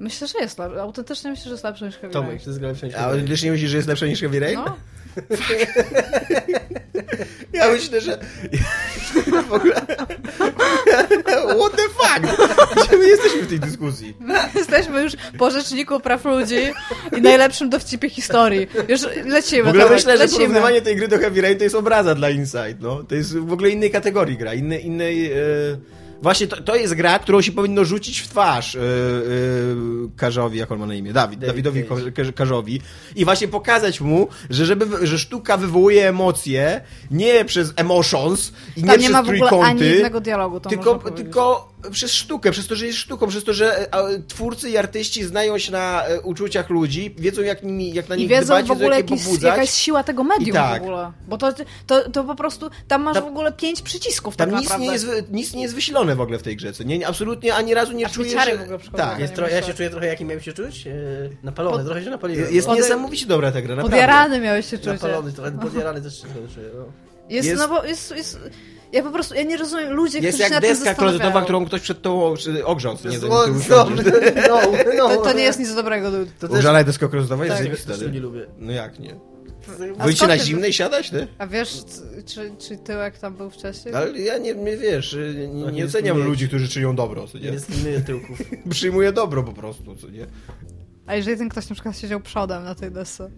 Myślę, 0.00 0.26
że 0.28 0.38
jest 0.38 0.58
lepsze. 0.58 0.82
Autentycznie 0.82 1.30
myślę, 1.30 1.44
że 1.44 1.50
jest 1.50 1.64
lepsze 1.64 1.86
niż 1.86 1.94
Heavy 1.96 2.14
Rain. 2.14 2.26
Tomek, 2.26 2.42
to 2.42 2.50
jest 2.50 2.58
gra 2.58 2.68
lepsza 2.68 2.86
niż 2.86 2.94
A 2.94 2.98
Heavy 2.98 3.16
Rain? 3.16 3.28
też 3.28 3.42
nie 3.42 3.50
myślisz, 3.50 3.70
że 3.70 3.76
jest 3.76 3.88
lepsze 3.88 4.08
niż 4.08 4.20
Heavy 4.20 4.40
Rain? 4.40 4.58
No, 4.66 4.76
Ja 7.52 7.70
myślę, 7.70 8.00
że... 8.00 8.18
w 9.48 9.52
ogóle... 9.52 9.74
What 11.60 11.76
the 11.76 11.82
fuck? 11.82 12.48
Gdzie 12.86 12.98
my 12.98 13.08
jesteśmy 13.08 13.42
w 13.42 13.48
tej 13.48 13.60
dyskusji? 13.60 14.16
jesteśmy 14.54 15.02
już 15.02 15.12
po 15.38 15.50
rzeczniku 15.50 16.00
praw 16.00 16.24
ludzi 16.24 16.72
i 17.16 17.22
najlepszym 17.22 17.70
dowcipie 17.70 18.10
historii. 18.10 18.66
Już 18.88 19.00
lecimy. 19.24 19.62
W 19.62 19.68
ogóle 19.68 19.84
Tomek, 19.84 19.98
myślę, 19.98 20.12
że 20.12 20.24
lecimy. 20.24 20.38
porównywanie 20.40 20.82
tej 20.82 20.96
gry 20.96 21.08
do 21.08 21.18
Heavy 21.18 21.40
Rain 21.40 21.58
to 21.58 21.64
jest 21.64 21.76
obraza 21.76 22.14
dla 22.14 22.30
Inside, 22.30 22.76
no. 22.80 23.02
To 23.04 23.14
jest 23.14 23.38
w 23.38 23.52
ogóle 23.52 23.70
innej 23.70 23.90
kategorii 23.90 24.36
gra, 24.36 24.54
innej... 24.54 24.86
innej 24.86 25.32
e... 25.32 25.36
Właśnie 26.22 26.46
to, 26.46 26.62
to 26.62 26.76
jest 26.76 26.94
gra, 26.94 27.18
którą 27.18 27.40
się 27.40 27.52
powinno 27.52 27.84
rzucić 27.84 28.20
w 28.20 28.28
twarz 28.28 28.74
yy, 28.74 28.80
yy, 28.80 30.08
Karzowi, 30.16 30.58
jak 30.58 30.72
on 30.72 30.78
ma 30.78 30.86
na 30.86 30.94
imię, 30.94 31.12
Dawid, 31.12 31.40
David 31.40 31.64
Dawidowi 31.64 31.84
Cage. 31.84 32.12
Karz- 32.12 32.32
Karzowi. 32.32 32.80
I 33.16 33.24
właśnie 33.24 33.48
pokazać 33.48 34.00
mu, 34.00 34.28
że, 34.50 34.66
żeby, 34.66 35.06
że 35.06 35.18
sztuka 35.18 35.56
wywołuje 35.56 36.08
emocje 36.08 36.80
nie 37.10 37.44
przez 37.44 37.72
emotions 37.76 38.52
i 38.76 38.82
nie 38.82 38.88
nie 38.90 38.98
przez 38.98 39.10
ma 39.10 39.22
w 39.22 39.24
ogóle 39.24 39.38
trójkąty, 39.38 39.66
ani 39.66 39.80
jednego 39.80 40.20
dialogu, 40.20 40.60
to 40.60 40.68
tylko, 40.68 40.98
tylko 40.98 41.69
przez 41.92 42.12
sztukę, 42.12 42.50
przez 42.50 42.66
to, 42.66 42.76
że 42.76 42.86
jest 42.86 42.98
sztuką, 42.98 43.26
przez 43.26 43.44
to, 43.44 43.52
że 43.52 43.80
e, 43.80 43.94
a, 43.94 44.02
twórcy 44.28 44.70
i 44.70 44.76
artyści 44.76 45.24
znają 45.24 45.58
się 45.58 45.72
na 45.72 46.04
e, 46.06 46.20
uczuciach 46.20 46.70
ludzi, 46.70 47.14
wiedzą 47.18 47.42
jak, 47.42 47.62
nimi, 47.62 47.94
jak 47.94 48.08
na 48.08 48.16
I 48.16 48.18
nich 48.18 48.28
wiedzą 48.28 48.46
dbać, 48.46 48.66
w 48.66 48.70
ogóle 48.70 49.02
wiedzą 49.02 49.14
jak 49.14 49.26
jakiś, 49.26 49.42
jaka 49.42 49.60
jest 49.60 49.76
siła 49.76 50.04
tego 50.04 50.24
medium 50.24 50.48
I 50.48 50.52
tak. 50.52 50.80
w 50.80 50.82
ogóle. 50.82 51.12
Bo 51.28 51.38
to, 51.38 51.52
to, 51.86 52.10
to 52.10 52.24
po 52.24 52.34
prostu, 52.34 52.70
tam 52.88 53.02
masz 53.02 53.14
Tam- 53.14 53.24
w 53.24 53.26
ogóle 53.26 53.52
pięć 53.52 53.82
przycisków 53.82 54.36
Tam 54.36 54.50
tak 54.50 54.60
nic 54.60 54.70
naprawdę. 54.70 54.86
nie, 54.86 54.92
jest, 54.92 55.30
nic 55.30 55.54
nie 55.54 55.62
jest 55.62 55.74
wysilone 55.74 56.16
w 56.16 56.20
ogóle 56.20 56.38
w 56.38 56.42
tej 56.42 56.56
grze, 56.56 56.72
co 56.72 56.82
nie? 56.82 57.06
Absolutnie 57.06 57.54
ani 57.54 57.74
razu 57.74 57.92
nie 57.92 58.08
czuję, 58.08 58.30
ciary 58.30 58.50
że... 58.50 58.58
w 58.58 58.62
ogóle 58.62 58.78
przychodzą. 58.78 59.02
Tak, 59.02 59.18
Jest 59.18 59.36
nie 59.36 59.42
tro- 59.42 59.50
ja 59.52 59.62
się 59.62 59.74
czuję 59.74 59.90
trochę 59.90 60.06
jakim 60.06 60.28
miałem 60.28 60.42
się 60.42 60.52
czuć? 60.52 60.86
E, 60.86 60.92
Napalony, 61.42 61.76
Pod- 61.76 61.86
trochę 61.86 62.04
się 62.04 62.10
napaliłem. 62.10 62.54
jest 62.54 62.68
no. 62.68 62.74
niesamowicie 62.74 63.26
dobra 63.26 63.52
ta 63.52 63.62
gra, 63.62 63.74
naprawdę. 63.76 63.90
Podjarany 63.90 64.40
miałeś 64.40 64.66
się 64.70 64.78
czuć. 64.78 64.86
Napalony, 64.86 65.32
trochę 65.32 65.52
podjarany 65.52 66.02
też 66.02 66.20
się 66.22 66.26
czuję. 66.54 66.66
No. 66.74 66.84
Jest, 67.28 67.48
Jest- 67.48 67.60
no 67.62 67.68
bo 67.68 67.84
jest, 67.84 68.10
jest... 68.16 68.38
Ja 68.92 69.02
po 69.02 69.10
prostu, 69.10 69.34
ja 69.34 69.42
nie 69.42 69.56
rozumiem 69.56 69.92
ludzi, 69.92 70.16
Jest 70.16 70.28
którzy 70.28 70.38
się 70.38 70.42
jak 70.42 70.52
na 70.52 70.60
tym 70.60 70.70
deska 70.76 70.94
klozetowa, 70.94 71.42
którą 71.42 71.64
ktoś 71.66 71.80
przed 71.80 72.02
tą 72.02 72.36
czy 72.36 72.66
ogrząc, 72.66 73.04
nie 73.04 73.10
wiem, 73.10 73.20
no, 73.30 73.44
no, 74.48 74.60
no. 74.96 75.08
To, 75.08 75.16
to 75.16 75.32
nie 75.32 75.42
jest 75.42 75.58
nic 75.58 75.74
dobrego. 75.74 76.10
To 76.40 76.48
też, 76.48 76.58
Użalaj 76.58 76.84
deska 76.84 77.08
klozetowa, 77.08 77.44
jest 77.46 77.56
Tak. 77.86 77.96
też 77.96 78.00
nie? 78.06 78.12
nie 78.12 78.20
lubię. 78.20 78.46
No 78.58 78.72
jak 78.72 78.98
nie? 78.98 79.16
Skąd 80.16 80.20
na 80.28 80.36
ty- 80.36 80.44
zimnej 80.44 80.70
i 80.70 80.72
siadać, 80.72 81.10
ty? 81.10 81.26
A 81.38 81.46
wiesz, 81.46 81.82
czy, 82.26 82.52
czy 82.58 82.76
tyłek 82.76 83.18
tam 83.18 83.34
był 83.36 83.50
wcześniej? 83.50 83.94
Ale 83.94 84.18
ja 84.18 84.38
nie, 84.38 84.54
nie 84.54 84.76
wiesz, 84.76 85.16
nie, 85.34 85.48
nie 85.48 85.72
nie 85.72 85.84
oceniam 85.84 86.16
jest- 86.16 86.28
ludzi, 86.28 86.48
którzy 86.48 86.68
czynią 86.68 86.96
dobro, 86.96 87.26
co 87.28 87.38
nie? 87.38 87.50
Nie 87.50 87.60
sklinuję 87.60 88.00
tyłków. 88.00 88.38
Przyjmuję 88.70 89.12
dobro 89.12 89.42
po 89.42 89.52
prostu, 89.52 89.96
co 89.96 90.08
nie? 90.08 90.26
A 91.06 91.14
jeżeli 91.14 91.36
ten 91.38 91.48
ktoś 91.48 91.68
na 91.68 91.74
przykład 91.74 91.98
siedział 91.98 92.20
przodem 92.20 92.64
na 92.64 92.74
tej 92.74 92.90
desce? 92.90 93.30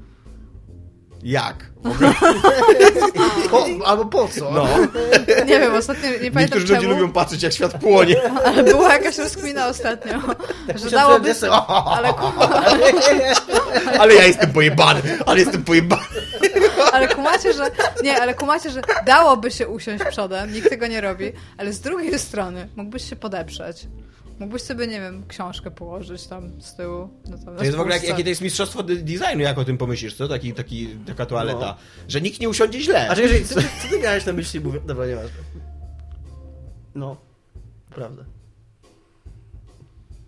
Jak? 1.22 1.72
Po, 3.50 3.66
albo 3.86 4.04
po 4.04 4.28
co? 4.28 4.50
no. 4.50 4.66
Nie 5.48 5.60
wiem, 5.60 5.74
ostatnio 5.74 6.10
nie 6.10 6.16
pamiętam 6.16 6.40
Niektórzy 6.40 6.66
czemu, 6.66 6.80
ludzie 6.80 6.88
lubią 6.88 7.12
patrzeć, 7.12 7.42
jak 7.42 7.52
świat 7.52 7.80
płonie. 7.80 8.16
ale 8.46 8.64
była 8.64 8.92
jakaś 8.92 9.18
rozkmina 9.18 9.66
ostatnio, 9.66 10.12
że 10.12 10.84
Musiałem 10.84 10.92
dałoby 10.92 11.34
się... 11.34 11.50
Ale, 11.50 12.14
Ale 13.98 14.14
ja 14.14 14.24
jestem 14.24 14.52
pojebany, 14.52 15.00
ale 15.26 15.40
jestem 15.40 15.64
pojebany. 15.64 16.02
Ale 16.92 17.08
kumacie, 17.08 17.52
że... 17.52 17.70
Nie, 18.02 18.22
ale 18.22 18.34
kumacie, 18.34 18.70
że 18.70 18.82
dałoby 19.06 19.50
się 19.50 19.68
usiąść 19.68 20.04
przodem, 20.04 20.52
nikt 20.52 20.68
tego 20.70 20.86
nie 20.86 21.00
robi, 21.00 21.32
ale 21.58 21.72
z 21.72 21.80
drugiej 21.80 22.18
strony 22.18 22.68
mógłbyś 22.76 23.10
się 23.10 23.16
podeprzeć. 23.16 23.86
Mógłbyś 24.38 24.62
sobie, 24.62 24.86
nie 24.86 25.00
wiem, 25.00 25.24
książkę 25.28 25.70
położyć 25.70 26.26
tam 26.26 26.60
z 26.62 26.74
tyłu. 26.74 27.08
No 27.30 27.38
tam 27.44 27.56
To 27.56 27.64
jest 27.64 27.76
w 27.76 27.80
ogóle, 27.80 27.94
jak, 27.96 28.04
jakie 28.04 28.22
to 28.22 28.28
jest 28.28 28.40
mistrzostwo 28.40 28.82
de- 28.82 28.96
designu, 28.96 29.40
jak 29.42 29.58
o 29.58 29.64
tym 29.64 29.78
pomyślisz, 29.78 30.14
co? 30.16 30.28
Taki, 30.28 30.52
taki, 30.54 30.88
taka 31.06 31.26
toaleta. 31.26 31.58
No. 31.66 31.74
Że 32.08 32.20
nikt 32.20 32.40
nie 32.40 32.48
usiądzie 32.48 32.80
źle. 32.80 33.08
A 33.10 33.14
czekaj, 33.16 33.44
co, 33.48 33.54
ty- 33.54 33.66
co 33.82 33.88
ty 33.88 33.98
miałeś 33.98 34.26
na 34.26 34.32
myśli? 34.32 34.60
Mówię... 34.60 34.80
Dobra, 34.86 35.06
nieważne. 35.06 35.30
No, 36.94 37.16
prawda. 37.94 38.24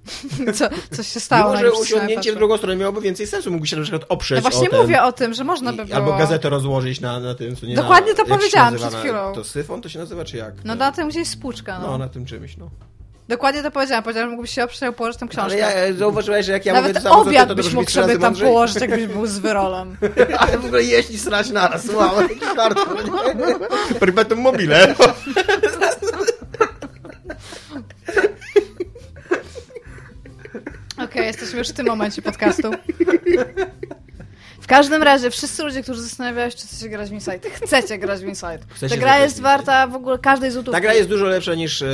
Co, 0.59 0.69
coś 0.97 1.09
się 1.09 1.21
stało. 1.21 1.43
Mimo, 1.45 1.57
że 1.57 1.63
najpierw 1.63 1.83
usiądnięcie 1.83 2.33
w 2.33 2.37
drugą 2.37 2.57
stronę 2.57 2.77
miałoby 2.77 3.01
więcej 3.01 3.27
sensu. 3.27 3.51
Mógłbyś 3.51 3.71
się 3.71 3.77
na 3.77 3.83
przykład 3.83 4.05
oprzeć 4.09 4.45
No 4.45 4.51
właśnie 4.51 4.69
o 4.69 4.71
ten, 4.71 4.81
mówię 4.81 5.03
o 5.03 5.13
tym, 5.13 5.35
że 5.35 5.45
można 5.45 5.73
by 5.73 5.85
było... 5.85 5.97
Albo 5.97 6.13
gazetę 6.13 6.49
rozłożyć 6.49 7.01
na, 7.01 7.21
na 7.21 7.35
tym, 7.35 7.57
co 7.57 7.67
nie 7.67 7.75
Dokładnie 7.75 8.13
na, 8.13 8.17
to 8.17 8.25
powiedziałam 8.25 8.75
przed 8.75 8.93
na- 8.93 8.99
chwilą. 8.99 9.33
To 9.35 9.45
syfon 9.45 9.83
to 9.83 9.89
się 9.89 9.99
nazywa, 9.99 10.25
czy 10.25 10.37
jak? 10.37 10.55
No 10.65 10.75
na 10.75 10.93
tym 10.93 11.09
gdzieś 11.09 11.29
spłuczka, 11.29 11.79
no. 11.79 11.87
No, 11.87 11.99
na 11.99 12.09
tym 12.09 12.27
czymś, 12.27 12.57
no. 12.57 12.71
Dokładnie 13.29 13.63
to 13.63 13.71
powiedziałam. 13.71 14.05
Powiedziałam, 14.05 14.29
że 14.29 14.31
mógłbyś 14.31 14.51
się 14.51 14.65
oprzeć, 14.65 14.97
położyć 14.97 15.21
tam 15.21 15.29
książkę. 15.29 15.53
Ale 15.53 15.59
ja 15.59 15.69
e, 15.69 15.95
zauważyłeś, 15.95 16.47
że 16.47 16.53
jak 16.53 16.67
ja 16.67 16.75
mówię 16.75 16.89
Nawet 16.93 17.03
ty, 17.03 17.11
obiad 17.11 17.49
to 17.49 17.55
byś 17.55 17.73
mógł 17.73 17.91
sobie 17.91 18.13
tam 18.13 18.21
mądrzej. 18.21 18.49
położyć, 18.49 18.81
jakbyś 18.81 19.07
był 19.07 19.27
z 19.27 19.39
wyrolem. 19.39 19.97
Ale 20.39 20.59
w 20.59 20.65
ogóle 20.65 20.83
jeść 20.83 21.11
i 21.11 21.19
srać 21.19 21.51
naraz. 21.51 21.89
Wow, 21.89 22.21
jaki 22.23 22.41
hardcore. 22.41 23.05
nie? 23.35 23.55
Perpetuum 24.01 24.41
mobile. 24.41 24.95
Okej, 30.99 31.27
jesteśmy 31.27 31.59
już 31.59 31.69
w 31.69 31.73
tym 31.73 31.87
momencie 31.87 32.23
podcastu. 32.23 32.71
W 34.65 34.67
każdym 34.67 35.03
razie, 35.03 35.31
wszyscy 35.31 35.63
ludzie, 35.63 35.83
którzy 35.83 36.03
zastanawiają 36.03 36.51
się, 36.51 36.57
czy 36.57 36.67
chcecie 36.67 36.89
grać 36.89 37.11
w 37.11 37.13
Inside, 37.13 37.41
chcecie 37.51 37.99
grać 37.99 38.21
w 38.21 38.27
Inside. 38.29 38.59
Chcecie 38.69 38.95
Ta 38.95 39.01
gra 39.01 39.19
jest 39.19 39.41
warta 39.41 39.87
w 39.87 39.95
ogóle 39.95 40.19
każdej 40.19 40.51
złotówki. 40.51 40.73
Ta 40.75 40.81
gra 40.81 40.95
jest 40.95 41.09
dużo 41.09 41.25
lepsza 41.25 41.55
niż 41.55 41.83
e, 41.83 41.87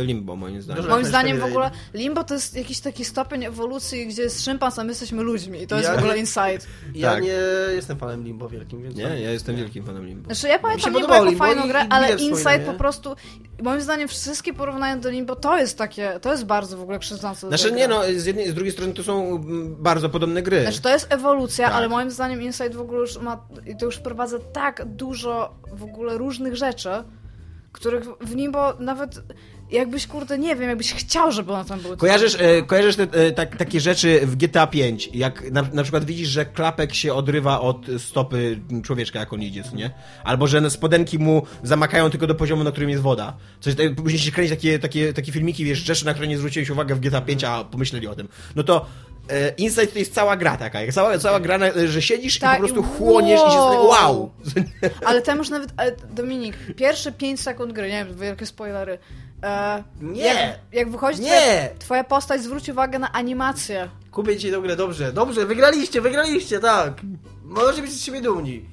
e, 0.00 0.04
Limbo, 0.04 0.36
moim 0.36 0.62
zdaniem. 0.62 0.82
Dużo 0.82 0.94
Moim 0.94 1.06
zdaniem 1.06 1.40
w 1.40 1.44
ogóle 1.44 1.70
Limbo 1.94 2.24
to 2.24 2.34
jest 2.34 2.56
jakiś 2.56 2.80
taki 2.80 3.04
stopień 3.04 3.44
ewolucji, 3.44 4.06
gdzie 4.06 4.22
jest 4.22 4.44
szympans, 4.44 4.78
a 4.78 4.84
my 4.84 4.88
jesteśmy 4.88 5.22
ludźmi. 5.22 5.62
I 5.62 5.66
to 5.66 5.76
jest 5.76 5.88
Ja- 5.88 5.94
w 5.94 5.98
ogóle 5.98 6.18
Inside. 6.18 6.58
Ja 6.94 7.12
Tak. 7.12 7.22
nie 7.22 7.34
jestem 7.74 7.98
fanem 7.98 8.24
Limbo 8.24 8.48
wielkim, 8.48 8.82
więc... 8.82 8.96
Nie, 8.96 9.02
ja 9.02 9.30
jestem 9.30 9.56
wielkim 9.56 9.84
fanem 9.84 10.06
Limbo. 10.06 10.26
Znaczy 10.34 10.48
ja 10.48 10.58
pamiętam 10.58 10.92
Limbo 10.92 11.14
jako 11.14 11.24
Limbo 11.24 11.44
fajną 11.44 11.64
i- 11.64 11.68
grę, 11.68 11.84
i 11.84 11.86
ale 11.90 12.16
Inside 12.16 12.58
po 12.58 12.72
nie? 12.72 12.78
prostu, 12.78 13.16
moim 13.62 13.80
zdaniem 13.80 14.08
wszystkie 14.08 14.52
porównania 14.52 14.96
do 14.96 15.10
Limbo 15.10 15.36
to 15.36 15.58
jest 15.58 15.78
takie, 15.78 16.12
to 16.22 16.30
jest 16.32 16.44
bardzo 16.44 16.76
w 16.76 16.82
ogóle 16.82 16.98
krzywdzące. 16.98 17.48
Znaczy 17.48 17.72
nie 17.72 17.88
no, 17.88 18.02
z 18.16 18.24
jednej 18.26 18.50
z 18.50 18.54
drugiej 18.54 18.72
strony 18.72 18.94
to 18.94 19.02
są 19.02 19.26
mm, 19.36 19.76
bardzo 19.78 20.08
podobne 20.08 20.42
gry. 20.42 20.62
Znaczy 20.62 20.80
to 20.80 20.88
jest 20.88 21.06
ewolucja, 21.12 21.70
Tak. 21.70 21.77
Ale 21.78 21.88
moim 21.88 22.10
zdaniem 22.10 22.42
Inside 22.42 22.70
w 22.70 22.80
ogóle 22.80 23.00
już 23.00 23.18
ma, 23.18 23.46
i 23.66 23.76
to 23.76 23.86
już 23.86 23.96
wprowadza 23.96 24.38
tak 24.38 24.84
dużo 24.84 25.54
w 25.72 25.84
ogóle 25.84 26.18
różnych 26.18 26.56
rzeczy, 26.56 26.90
których 27.72 28.04
w 28.20 28.34
Limbo 28.34 28.74
nawet 28.78 29.22
jakbyś, 29.70 30.06
kurde, 30.06 30.38
nie 30.38 30.56
wiem, 30.56 30.68
jakbyś 30.68 30.92
chciał, 30.92 31.32
żeby 31.32 31.52
one 31.52 31.64
tam 31.64 31.80
były. 31.80 31.96
Kojarzysz, 31.96 32.36
e, 32.40 32.62
kojarzysz 32.62 32.96
te, 32.96 33.02
e, 33.02 33.32
tak, 33.32 33.56
takie 33.56 33.80
rzeczy 33.80 34.20
w 34.26 34.36
GTA 34.36 34.66
5, 34.66 35.10
jak 35.14 35.50
na, 35.50 35.62
na 35.72 35.82
przykład 35.82 36.04
widzisz, 36.04 36.28
że 36.28 36.46
klapek 36.46 36.94
się 36.94 37.14
odrywa 37.14 37.60
od 37.60 37.86
stopy 37.98 38.60
człowieczka, 38.82 39.18
jak 39.18 39.32
on 39.32 39.42
idzie, 39.42 39.62
co 39.62 39.76
nie? 39.76 39.90
Albo, 40.24 40.46
że 40.46 40.70
spodenki 40.70 41.18
mu 41.18 41.42
zamakają 41.62 42.10
tylko 42.10 42.26
do 42.26 42.34
poziomu, 42.34 42.64
na 42.64 42.70
którym 42.70 42.90
jest 42.90 43.02
woda. 43.02 43.36
Coś, 43.60 43.74
tak- 43.74 43.94
później 43.94 44.20
się 44.20 44.32
kręci 44.32 44.50
takie, 44.50 44.78
takie, 44.78 45.12
takie 45.12 45.32
filmiki, 45.32 45.64
wiesz, 45.64 45.78
rzeczy, 45.78 46.06
na 46.06 46.12
które 46.12 46.28
nie 46.28 46.38
zwróciłeś 46.38 46.70
uwagę 46.70 46.94
w 46.94 47.00
GTA 47.00 47.20
5, 47.20 47.44
a 47.44 47.64
pomyśleli 47.64 48.06
o 48.06 48.14
tym. 48.14 48.28
No 48.56 48.62
to 48.62 48.86
Inside 49.58 49.86
to 49.86 49.98
jest 49.98 50.14
cała 50.14 50.36
gra 50.36 50.56
taka, 50.56 50.80
jak 50.80 50.94
cała, 50.94 51.18
cała 51.18 51.40
gra, 51.40 51.58
na, 51.58 51.66
że 51.86 52.02
siedzisz 52.02 52.38
Tak, 52.38 52.58
i 52.58 52.62
po 52.62 52.68
prostu 52.68 52.80
i 52.94 52.98
chłoniesz 52.98 53.40
i 53.48 53.52
się 53.52 53.58
wow. 53.58 54.30
Ale 55.06 55.22
tam 55.22 55.38
już 55.38 55.50
nawet, 55.50 55.70
ale 55.76 55.92
Dominik, 56.10 56.56
pierwsze 56.76 57.12
5 57.12 57.40
sekund 57.40 57.72
gry, 57.72 57.90
nie 57.90 58.04
wiem, 58.04 58.18
wielkie 58.18 58.46
spoilery. 58.46 58.98
E, 59.42 59.82
Nie. 60.00 60.24
Jak, 60.24 60.58
jak 60.72 60.90
wychodzi 60.90 61.20
Nie. 61.22 61.30
Twoja, 61.30 61.68
twoja 61.78 62.04
postać, 62.04 62.42
zwróć 62.42 62.68
uwagę 62.68 62.98
na 62.98 63.12
animację. 63.12 63.88
Kupię 64.10 64.36
ci 64.36 64.50
tę 64.50 64.60
grę, 64.60 64.76
dobrze, 64.76 65.12
dobrze, 65.12 65.46
wygraliście, 65.46 66.00
wygraliście, 66.00 66.60
tak. 66.60 66.92
Możecie 67.44 67.82
być 67.82 67.92
z 67.92 68.04
siebie 68.04 68.20
dumni. 68.20 68.64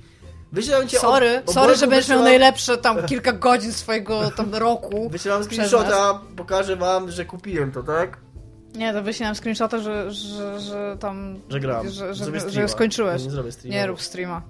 Wyślałem 0.52 0.88
cię 0.88 1.00
Sorry, 1.00 1.42
ob- 1.46 1.54
sorry, 1.54 1.76
że 1.76 1.88
będziesz 1.88 2.10
miał 2.10 2.24
najlepsze 2.24 2.78
tam 2.78 3.06
kilka 3.06 3.34
godzin 3.34 3.74
swojego 3.74 4.32
tam 4.32 4.56
roku. 4.56 5.12
Nas. 5.26 5.46
screenshota, 5.46 6.22
pokażę 6.36 6.76
wam, 6.76 7.12
że 7.12 7.26
kupiłem 7.26 7.72
to, 7.72 7.84
tak? 7.84 8.18
Nie, 8.76 8.94
to 8.94 9.04
wyślałem 9.04 9.36
screenshota, 9.36 9.80
że, 9.80 10.12
że, 10.12 10.60
że 10.60 10.98
tam... 11.00 11.40
Że 11.50 11.60
gram. 11.60 11.90
Że, 11.90 12.14
że, 12.16 12.50
że, 12.50 12.68
skończyłeś. 12.68 13.24
Nie 13.24 13.30
zrobię 13.32 13.52
streama. 13.52 13.76
Nie 13.76 13.88
rób 13.88 14.02
streama. 14.02 14.42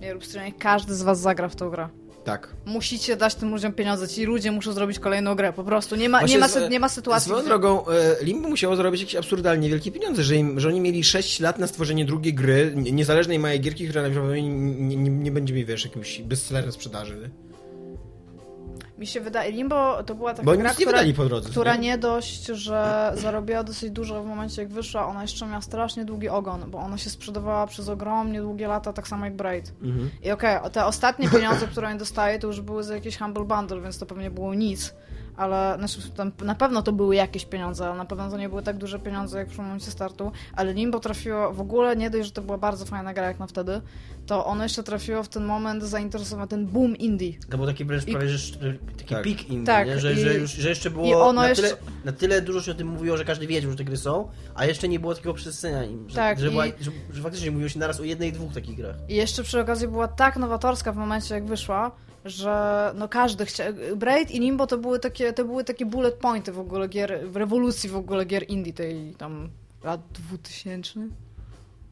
Nie 0.00 0.12
rób 0.14 0.24
streama. 0.24 0.50
Każdy 0.58 0.94
z 0.94 1.02
was 1.02 1.20
zagra 1.20 1.48
w 1.48 1.56
tą 1.56 1.70
grę. 1.70 1.88
Tak. 2.24 2.48
Musicie 2.66 3.16
dać 3.16 3.34
tym 3.34 3.50
ludziom 3.50 3.72
pieniądze. 3.72 4.08
Ci 4.08 4.24
ludzie 4.24 4.52
muszą 4.52 4.72
zrobić 4.72 4.98
kolejną 4.98 5.34
grę. 5.34 5.52
Po 5.52 5.64
prostu. 5.64 5.96
Nie 5.96 6.08
ma, 6.08 6.18
Właśnie 6.18 6.34
nie 6.34 6.40
ma, 6.40 6.48
z- 6.48 6.54
sy- 6.56 6.70
nie 6.70 6.80
ma 6.80 6.88
sytuacji. 6.88 7.24
Swoją 7.28 7.40
gdzie- 7.40 7.48
drogą, 7.48 7.86
e, 7.86 8.16
Limbo 8.24 8.48
musiało 8.48 8.76
zarobić 8.76 9.00
jakieś 9.00 9.16
absurdalnie 9.16 9.68
wielkie 9.68 9.92
pieniądze, 9.92 10.22
że, 10.22 10.36
im, 10.36 10.60
że 10.60 10.68
oni 10.68 10.80
mieli 10.80 11.04
6 11.04 11.40
lat 11.40 11.58
na 11.58 11.66
stworzenie 11.66 12.04
drugiej 12.04 12.34
gry, 12.34 12.72
nie- 12.76 12.92
niezależnej 12.92 13.38
małej 13.38 13.60
gierki, 13.60 13.84
która 13.84 14.02
najprawdopodobniej 14.02 14.48
nie, 14.48 14.96
nie, 14.96 15.10
nie 15.10 15.30
będzie 15.30 15.54
mi, 15.54 15.64
wiesz, 15.64 15.84
jakimś 15.84 16.22
bestsellerem 16.22 16.72
sprzedaży. 16.72 17.30
Mi 18.98 19.06
się 19.06 19.20
wydaje, 19.20 19.52
Limbo 19.52 20.02
to 20.02 20.14
była 20.14 20.30
taka 20.30 20.42
Bo 20.42 20.56
gra, 20.56 20.70
nie 20.70 20.74
która, 20.74 20.98
po 21.16 21.24
drodze. 21.24 21.50
która 21.50 21.76
nie? 21.76 21.82
nie 21.82 21.98
dość, 21.98 22.46
że 22.46 23.12
zarobiła 23.14 23.62
dosyć 23.62 23.90
dużo 23.90 24.22
w 24.22 24.26
momencie 24.26 24.62
jak 24.62 24.72
wyszła, 24.72 25.06
ona 25.06 25.22
jeszcze 25.22 25.46
miała 25.46 25.60
strasznie 25.60 26.04
długi 26.04 26.28
ogon, 26.28 26.70
bo 26.70 26.78
ona 26.78 26.98
się 26.98 27.10
sprzedawała 27.10 27.66
przez 27.66 27.88
ogromnie 27.88 28.40
długie 28.40 28.68
lata, 28.68 28.92
tak 28.92 29.08
samo 29.08 29.24
jak 29.24 29.36
Braid. 29.36 29.72
Mhm. 29.82 30.10
I 30.22 30.30
okej, 30.30 30.58
te 30.72 30.84
ostatnie 30.84 31.28
pieniądze, 31.28 31.66
które 31.66 31.88
oni 31.88 31.98
dostaje, 31.98 32.38
to 32.38 32.46
już 32.46 32.60
były 32.60 32.84
za 32.84 32.94
jakiś 32.94 33.18
Humble 33.18 33.44
Bundle, 33.44 33.80
więc 33.80 33.98
to 33.98 34.06
pewnie 34.06 34.30
było 34.30 34.54
nic. 34.54 34.94
Ale 35.38 35.74
znaczy, 35.78 36.10
tam, 36.10 36.32
na 36.44 36.54
pewno 36.54 36.82
to 36.82 36.92
były 36.92 37.14
jakieś 37.16 37.44
pieniądze, 37.44 37.86
ale 37.86 37.96
na 37.98 38.04
pewno 38.04 38.30
to 38.30 38.38
nie 38.38 38.48
były 38.48 38.62
tak 38.62 38.76
duże 38.76 38.98
pieniądze 38.98 39.38
jak 39.38 39.48
w 39.50 39.58
momencie 39.58 39.90
startu. 39.90 40.32
Ale 40.56 40.72
Limbo 40.74 41.00
trafiło 41.00 41.52
w 41.52 41.60
ogóle 41.60 41.96
nie 41.96 42.10
dość, 42.10 42.24
że 42.26 42.32
to 42.32 42.42
była 42.42 42.58
bardzo 42.58 42.84
fajna 42.84 43.14
gra 43.14 43.26
jak 43.26 43.38
na 43.38 43.46
wtedy, 43.46 43.80
to 44.26 44.46
ono 44.46 44.62
jeszcze 44.62 44.82
trafiło 44.82 45.22
w 45.22 45.28
ten 45.28 45.44
moment 45.44 45.82
zainteresowane 45.82 46.48
ten 46.48 46.66
boom 46.66 46.96
indie. 46.96 47.32
To 47.50 47.56
był 47.58 47.66
taki 47.66 47.84
wręcz 47.84 48.08
I- 48.08 48.12
prawie, 48.12 48.28
że 48.28 48.56
taki 48.98 49.14
Tak. 49.14 49.22
pik 49.24 49.48
indie, 49.50 49.66
Tak? 49.66 50.00
Że, 50.00 50.12
i- 50.12 50.16
że, 50.18 50.34
już, 50.34 50.50
że 50.50 50.68
jeszcze 50.68 50.90
było 50.90 51.32
na, 51.32 51.48
jeszcze- 51.48 51.62
tyle, 51.62 51.76
na 52.04 52.12
tyle 52.12 52.42
dużo 52.42 52.62
się 52.62 52.70
o 52.72 52.74
tym 52.74 52.88
mówiło, 52.88 53.16
że 53.16 53.24
każdy 53.24 53.46
wiedział, 53.46 53.70
że 53.70 53.76
te 53.76 53.84
gry 53.84 53.96
są, 53.96 54.28
a 54.54 54.64
jeszcze 54.66 54.88
nie 54.88 55.00
było 55.00 55.14
takiego 55.14 55.34
przestrzenia 55.34 55.84
im, 55.84 56.08
że, 56.08 56.16
Tak, 56.16 56.40
że, 56.40 56.50
była, 56.50 56.66
i- 56.66 56.72
że, 56.80 56.90
że 57.12 57.22
faktycznie 57.22 57.50
mówiło 57.50 57.68
się 57.68 57.78
naraz 57.78 58.00
o 58.00 58.04
jednej, 58.04 58.32
dwóch 58.32 58.54
takich 58.54 58.76
grach. 58.76 58.96
I 59.08 59.14
jeszcze 59.14 59.42
przy 59.42 59.60
okazji 59.60 59.88
była 59.88 60.08
tak 60.08 60.36
nowatorska 60.36 60.92
w 60.92 60.96
momencie, 60.96 61.34
jak 61.34 61.46
wyszła, 61.46 61.90
że 62.30 62.92
no 62.94 63.08
każdy 63.08 63.46
chciał... 63.46 63.66
Braid 63.96 64.30
i 64.30 64.40
Limbo 64.40 64.66
to 64.66 64.78
były 64.78 64.98
takie, 64.98 65.32
to 65.32 65.44
były 65.44 65.64
takie 65.64 65.86
bullet 65.86 66.14
pointy 66.14 66.52
w 66.52 66.58
ogóle 66.58 66.88
gier, 66.88 67.20
w 67.28 67.36
rewolucji 67.36 67.90
w 67.90 67.96
ogóle 67.96 68.24
gier 68.24 68.44
indie 68.48 68.72
tej 68.72 69.14
tam 69.18 69.48
lat 69.84 70.00
2000. 70.12 71.00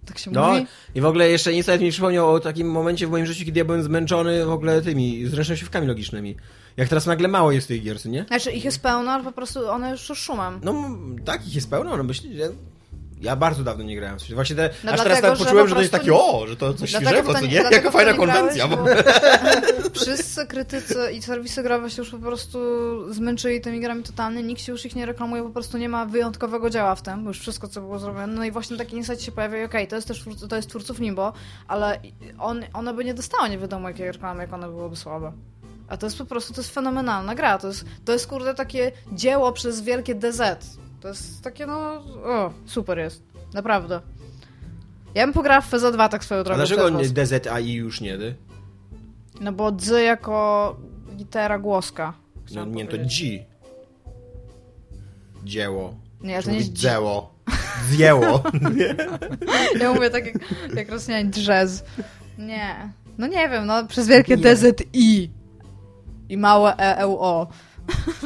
Tak 0.06 0.18
się 0.18 0.30
No 0.30 0.48
mówi? 0.48 0.66
i 0.94 1.00
w 1.00 1.06
ogóle 1.06 1.28
jeszcze 1.28 1.52
Insight 1.52 1.80
mi 1.80 1.90
przypomniał 1.90 2.32
o 2.32 2.40
takim 2.40 2.70
momencie 2.70 3.06
w 3.06 3.10
moim 3.10 3.26
życiu, 3.26 3.44
kiedy 3.44 3.58
ja 3.58 3.64
byłem 3.64 3.82
zmęczony 3.82 4.46
w 4.46 4.50
ogóle 4.50 4.82
tymi 4.82 5.26
zręcznościówkami 5.26 5.86
logicznymi. 5.86 6.36
Jak 6.76 6.88
teraz 6.88 7.06
nagle 7.06 7.28
mało 7.28 7.52
jest 7.52 7.68
tych 7.68 7.82
gier, 7.82 8.06
nie? 8.06 8.24
Znaczy 8.28 8.52
ich 8.52 8.64
jest 8.64 8.82
pełno, 8.82 9.10
ale 9.12 9.24
po 9.24 9.32
prostu 9.32 9.70
one 9.70 9.90
już 9.90 10.00
szumem. 10.00 10.60
No 10.62 10.74
tak, 11.24 11.46
ich 11.46 11.54
jest 11.54 11.70
pełno, 11.70 11.96
no 11.96 12.04
myślę, 12.04 12.34
że... 12.34 12.48
Ja 13.20 13.36
bardzo 13.36 13.64
dawno 13.64 13.84
nie 13.84 13.96
grałem 13.96 14.18
w 14.18 14.20
coś. 14.22 14.34
Właśnie 14.34 14.56
te, 14.56 14.70
No 14.84 14.92
aż 14.92 14.98
teraz 15.00 15.18
dlatego, 15.20 15.28
tak 15.28 15.38
że 15.38 15.44
poczułem, 15.44 15.64
po 15.64 15.68
że 15.68 15.74
to 15.74 15.80
jest 15.80 15.92
takie, 15.92 16.14
o, 16.14 16.46
że 16.46 16.56
to 16.56 16.74
coś 16.74 16.90
świeżego, 16.90 17.34
to 17.34 17.40
nie- 17.46 17.54
Jaka 17.54 17.90
fajna 17.90 18.12
nie 18.12 18.18
grałeś, 18.18 18.58
konwencja. 18.58 18.68
bo 18.68 18.84
Wszyscy 19.94 20.46
krytycy 20.46 21.12
i 21.12 21.22
serwisy 21.22 21.62
growe 21.62 21.90
się 21.90 22.02
już 22.02 22.10
po 22.10 22.18
prostu 22.18 22.58
zmęczyli 23.12 23.60
tymi 23.60 23.80
grami 23.80 24.02
totalnie, 24.02 24.42
nikt 24.42 24.60
się 24.62 24.72
już 24.72 24.86
ich 24.86 24.96
nie 24.96 25.06
reklamuje, 25.06 25.42
po 25.42 25.50
prostu 25.50 25.78
nie 25.78 25.88
ma 25.88 26.06
wyjątkowego 26.06 26.70
dzieła 26.70 26.94
w 26.94 27.02
tym, 27.02 27.24
bo 27.24 27.30
już 27.30 27.40
wszystko 27.40 27.68
co 27.68 27.80
było 27.80 27.98
zrobione. 27.98 28.26
No 28.26 28.44
i 28.44 28.50
właśnie 28.50 28.76
taki 28.76 28.96
insight 28.96 29.22
się 29.22 29.32
pojawia 29.32 29.58
i 29.62 29.64
okej, 29.64 29.88
to 29.88 29.96
jest 29.96 30.08
też 30.08 30.24
to 30.48 30.56
jest 30.56 30.68
twórców 30.68 30.98
Limbo, 30.98 31.32
ale 31.68 32.00
on, 32.38 32.64
one 32.72 32.94
by 32.94 33.04
nie 33.04 33.14
dostały 33.14 33.48
nie 33.50 33.58
wiadomo 33.58 33.88
jakiej 33.88 34.12
reklamy, 34.12 34.42
jak 34.42 34.52
one 34.52 34.68
byłyby 34.68 34.96
słabe. 34.96 35.32
A 35.88 35.96
to 35.96 36.06
jest 36.06 36.18
po 36.18 36.24
prostu, 36.24 36.54
to 36.54 36.60
jest 36.60 36.74
fenomenalna 36.74 37.34
gra, 37.34 37.58
to 37.58 37.68
jest, 37.68 37.84
to 38.04 38.12
jest 38.12 38.26
kurde 38.26 38.54
takie 38.54 38.92
dzieło 39.12 39.52
przez 39.52 39.80
wielkie 39.80 40.14
DZ. 40.14 40.42
To 41.06 41.10
jest 41.10 41.42
takie 41.42 41.66
no, 41.66 41.76
o, 42.24 42.52
super 42.66 42.98
jest, 42.98 43.22
naprawdę. 43.54 44.00
Ja 45.14 45.26
bym 45.26 45.32
pograła 45.34 45.60
w 45.60 45.70
FZ2 45.70 46.08
tak 46.08 46.24
swoją 46.24 46.40
A 46.40 46.44
drogą. 46.44 46.56
dlaczego 46.58 46.82
was. 46.90 47.02
nie 47.02 47.24
DZAI 47.24 47.72
już 47.72 48.00
nie? 48.00 48.18
Ty? 48.18 48.34
No 49.40 49.52
bo 49.52 49.72
dzy 49.72 50.02
jako 50.02 50.76
litera 51.16 51.58
głoska. 51.58 52.12
No 52.54 52.64
nie, 52.64 52.86
to. 52.86 52.96
G. 52.96 53.44
Dzieło. 55.44 55.94
Nie, 56.20 56.42
to 56.42 56.50
nie 56.50 56.56
jest 56.56 56.68
dzi- 56.72 56.72
dzieło. 56.82 57.34
Zjęło. 57.90 58.42
Ja 59.80 59.92
mówię 59.92 60.10
tak 60.10 60.26
jak, 60.26 60.34
jak 60.74 60.90
Rosjanie 60.90 61.30
drzez. 61.30 61.84
Nie. 62.38 62.92
No 63.18 63.26
nie 63.26 63.48
wiem, 63.48 63.66
no 63.66 63.86
przez 63.86 64.08
wielkie 64.08 64.36
Nie. 64.36 64.54
DZI. 64.54 65.30
I 66.28 66.36
małe 66.36 66.76
E, 66.76 66.98
EUO. 66.98 67.46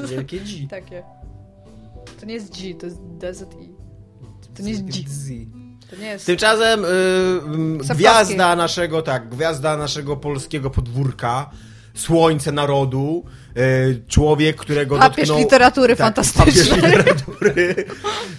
Wielkie 0.08 0.40
G. 0.40 0.68
Takie. 0.70 1.02
To 2.20 2.26
nie 2.26 2.34
jest 2.34 2.60
G, 2.60 2.74
to 2.74 2.86
jest 2.86 2.98
DZI. 2.98 3.72
To 4.56 4.62
nie 4.62 4.70
jest 4.70 4.84
G. 4.84 5.04
To 5.90 5.96
nie 5.96 6.06
jest... 6.06 6.26
Tymczasem 6.26 6.84
y, 6.84 6.88
y, 6.88 6.88
Sapkowski. 7.84 7.94
gwiazda 7.94 8.56
naszego, 8.56 9.02
tak, 9.02 9.28
gwiazda 9.28 9.76
naszego 9.76 10.16
polskiego 10.16 10.70
podwórka, 10.70 11.50
słońce 11.94 12.52
narodu, 12.52 13.24
y, 13.56 14.02
człowiek, 14.08 14.56
którego 14.56 14.98
Papież 14.98 15.16
dotknął... 15.16 15.38
literatury 15.38 15.96
tak, 15.96 16.06
fantastycznej. 16.06 16.80
Papież 16.80 16.96
literatury. 16.96 17.74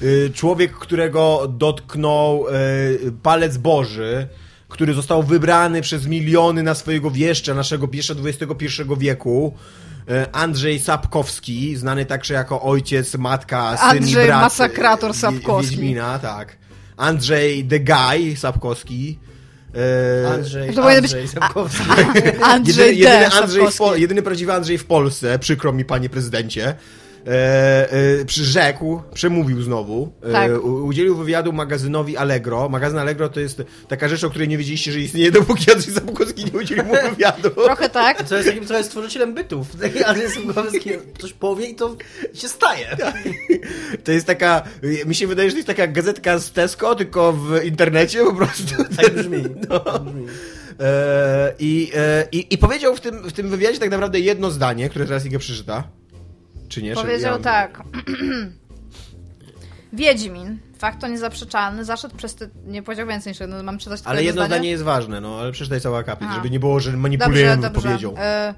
Y, 0.01 0.31
człowiek, 0.33 0.71
którego 0.73 1.47
dotknął 1.57 2.45
y, 2.47 3.11
palec 3.23 3.57
Boży, 3.57 4.27
który 4.67 4.93
został 4.93 5.23
wybrany 5.23 5.81
przez 5.81 6.07
miliony 6.07 6.63
na 6.63 6.75
swojego 6.75 7.11
wieszcza, 7.11 7.53
naszego 7.53 7.87
jeszcze 7.93 8.15
XXI 8.25 8.67
wieku. 8.97 9.53
Y, 10.09 10.31
Andrzej 10.31 10.79
Sapkowski, 10.79 11.75
znany 11.75 12.05
także 12.05 12.33
jako 12.33 12.61
ojciec, 12.61 13.15
matka, 13.15 13.77
syn 13.77 13.87
Andrzej 13.97 14.23
i 14.23 14.27
brat 14.27 14.41
Masakrator 14.41 15.11
y, 15.11 15.13
Sapkowski. 15.13 15.71
Wiedźmina, 15.71 16.19
tak. 16.19 16.57
Andrzej 16.97 17.65
the 17.65 17.79
Guy 17.79 18.35
Sapkowski. 18.35 19.19
E, 20.25 20.29
Andrzej, 20.33 20.73
To 20.73 20.81
powinien 20.81 21.01
być- 21.01 21.11
Andrzej 21.13 21.27
Sapkowski. 21.27 21.83
Andrzej 22.43 22.97
jedyny, 22.97 23.15
jedyny, 23.15 23.25
Andrzej 23.41 23.61
w, 23.61 23.73
Sapkowski. 23.73 23.77
Pol- 23.77 23.99
jedyny 23.99 24.21
prawdziwy 24.21 24.53
Andrzej 24.53 24.77
w 24.77 24.85
Polsce, 24.85 25.39
przykro 25.39 25.73
mi 25.73 25.85
panie 25.85 26.09
prezydencie, 26.09 26.75
e, 27.27 27.91
e, 28.21 28.25
przyrzekł, 28.25 29.01
przemówił 29.13 29.61
znowu, 29.61 30.11
e, 30.23 30.31
Tak. 30.31 30.63
udzielił 30.63 31.15
wywiadu 31.15 31.53
magazynowi 31.53 32.17
Allegro. 32.17 32.69
Magazyn 32.69 32.99
Allegro 32.99 33.29
to 33.29 33.39
jest 33.39 33.61
taka 33.87 34.07
rzecz, 34.07 34.23
o 34.23 34.29
której 34.29 34.47
nie 34.47 34.57
wiedzieliście, 34.57 34.91
że 34.91 34.99
istnieje, 34.99 35.31
dopóki 35.31 35.71
Andrzej 35.71 35.93
Sapkowski 35.93 36.45
nie 36.45 36.51
udzielił 36.59 36.83
mu 36.83 36.93
wywiadu. 37.09 37.49
Trochę 37.49 37.89
tak. 37.89 38.23
To 38.27 38.35
jest 38.35 38.47
takim 38.47 38.65
trochę 38.65 38.83
stworzycielem 38.83 39.33
bytów. 39.33 39.67
Andrzej 40.07 40.29
Sapkowski 40.29 40.89
coś 41.19 41.33
powie 41.33 41.65
i 41.65 41.75
to 41.75 41.95
się 42.33 42.47
staje. 42.47 42.97
To 44.03 44.11
jest 44.11 44.27
taka, 44.27 44.63
mi 45.05 45.15
się 45.15 45.27
wydaje, 45.27 45.49
że 45.49 45.53
to 45.53 45.57
jest 45.57 45.67
taka 45.67 45.87
gazetka 45.87 46.39
z 46.39 46.51
Tesco, 46.51 46.95
tylko 46.95 47.33
w 47.33 47.63
internecie 47.63 48.23
po 48.23 48.33
prostu. 48.33 48.75
Tak 48.97 49.13
brzmi. 49.15 49.43
Tak 49.43 50.03
brzmi. 50.03 50.25
E, 50.79 51.53
i, 51.59 51.91
i, 52.31 52.53
I 52.53 52.57
powiedział 52.57 52.95
w 52.95 53.01
tym, 53.01 53.29
w 53.29 53.33
tym 53.33 53.49
wywiadzie 53.49 53.79
tak 53.79 53.89
naprawdę 53.91 54.19
jedno 54.19 54.51
zdanie, 54.51 54.89
które 54.89 55.05
teraz 55.05 55.25
Iga 55.25 55.39
przeczyta. 55.39 55.83
Czy 56.71 56.81
nie? 56.83 56.95
Powiedział 56.95 57.33
ja- 57.37 57.43
tak. 57.43 57.83
Wiedźmin, 59.93 60.59
fakt 60.77 61.01
to 61.01 61.07
niezaprzeczalny, 61.07 61.85
zaszedł 61.85 62.15
przez 62.15 62.35
te... 62.35 62.49
Nie 62.65 62.83
powiedział 62.83 63.07
więcej 63.07 63.31
niż 63.31 63.39
jedno, 63.39 63.63
mam 63.63 63.77
czytać 63.77 63.99
Ale 64.05 64.23
jedno 64.23 64.41
zdanie? 64.41 64.55
zdanie 64.55 64.69
jest 64.69 64.83
ważne, 64.83 65.21
no 65.21 65.39
ale 65.39 65.51
przeczytaj 65.51 65.81
cały 65.81 65.97
akapit, 65.97 66.27
żeby 66.35 66.49
nie 66.49 66.59
było, 66.59 66.79
że 66.79 66.91
Dobrze, 66.91 67.01
manipulujemy 67.01 67.61
dobrze. 67.61 67.69
wypowiedzią. 67.81 68.13
E, 68.17 68.53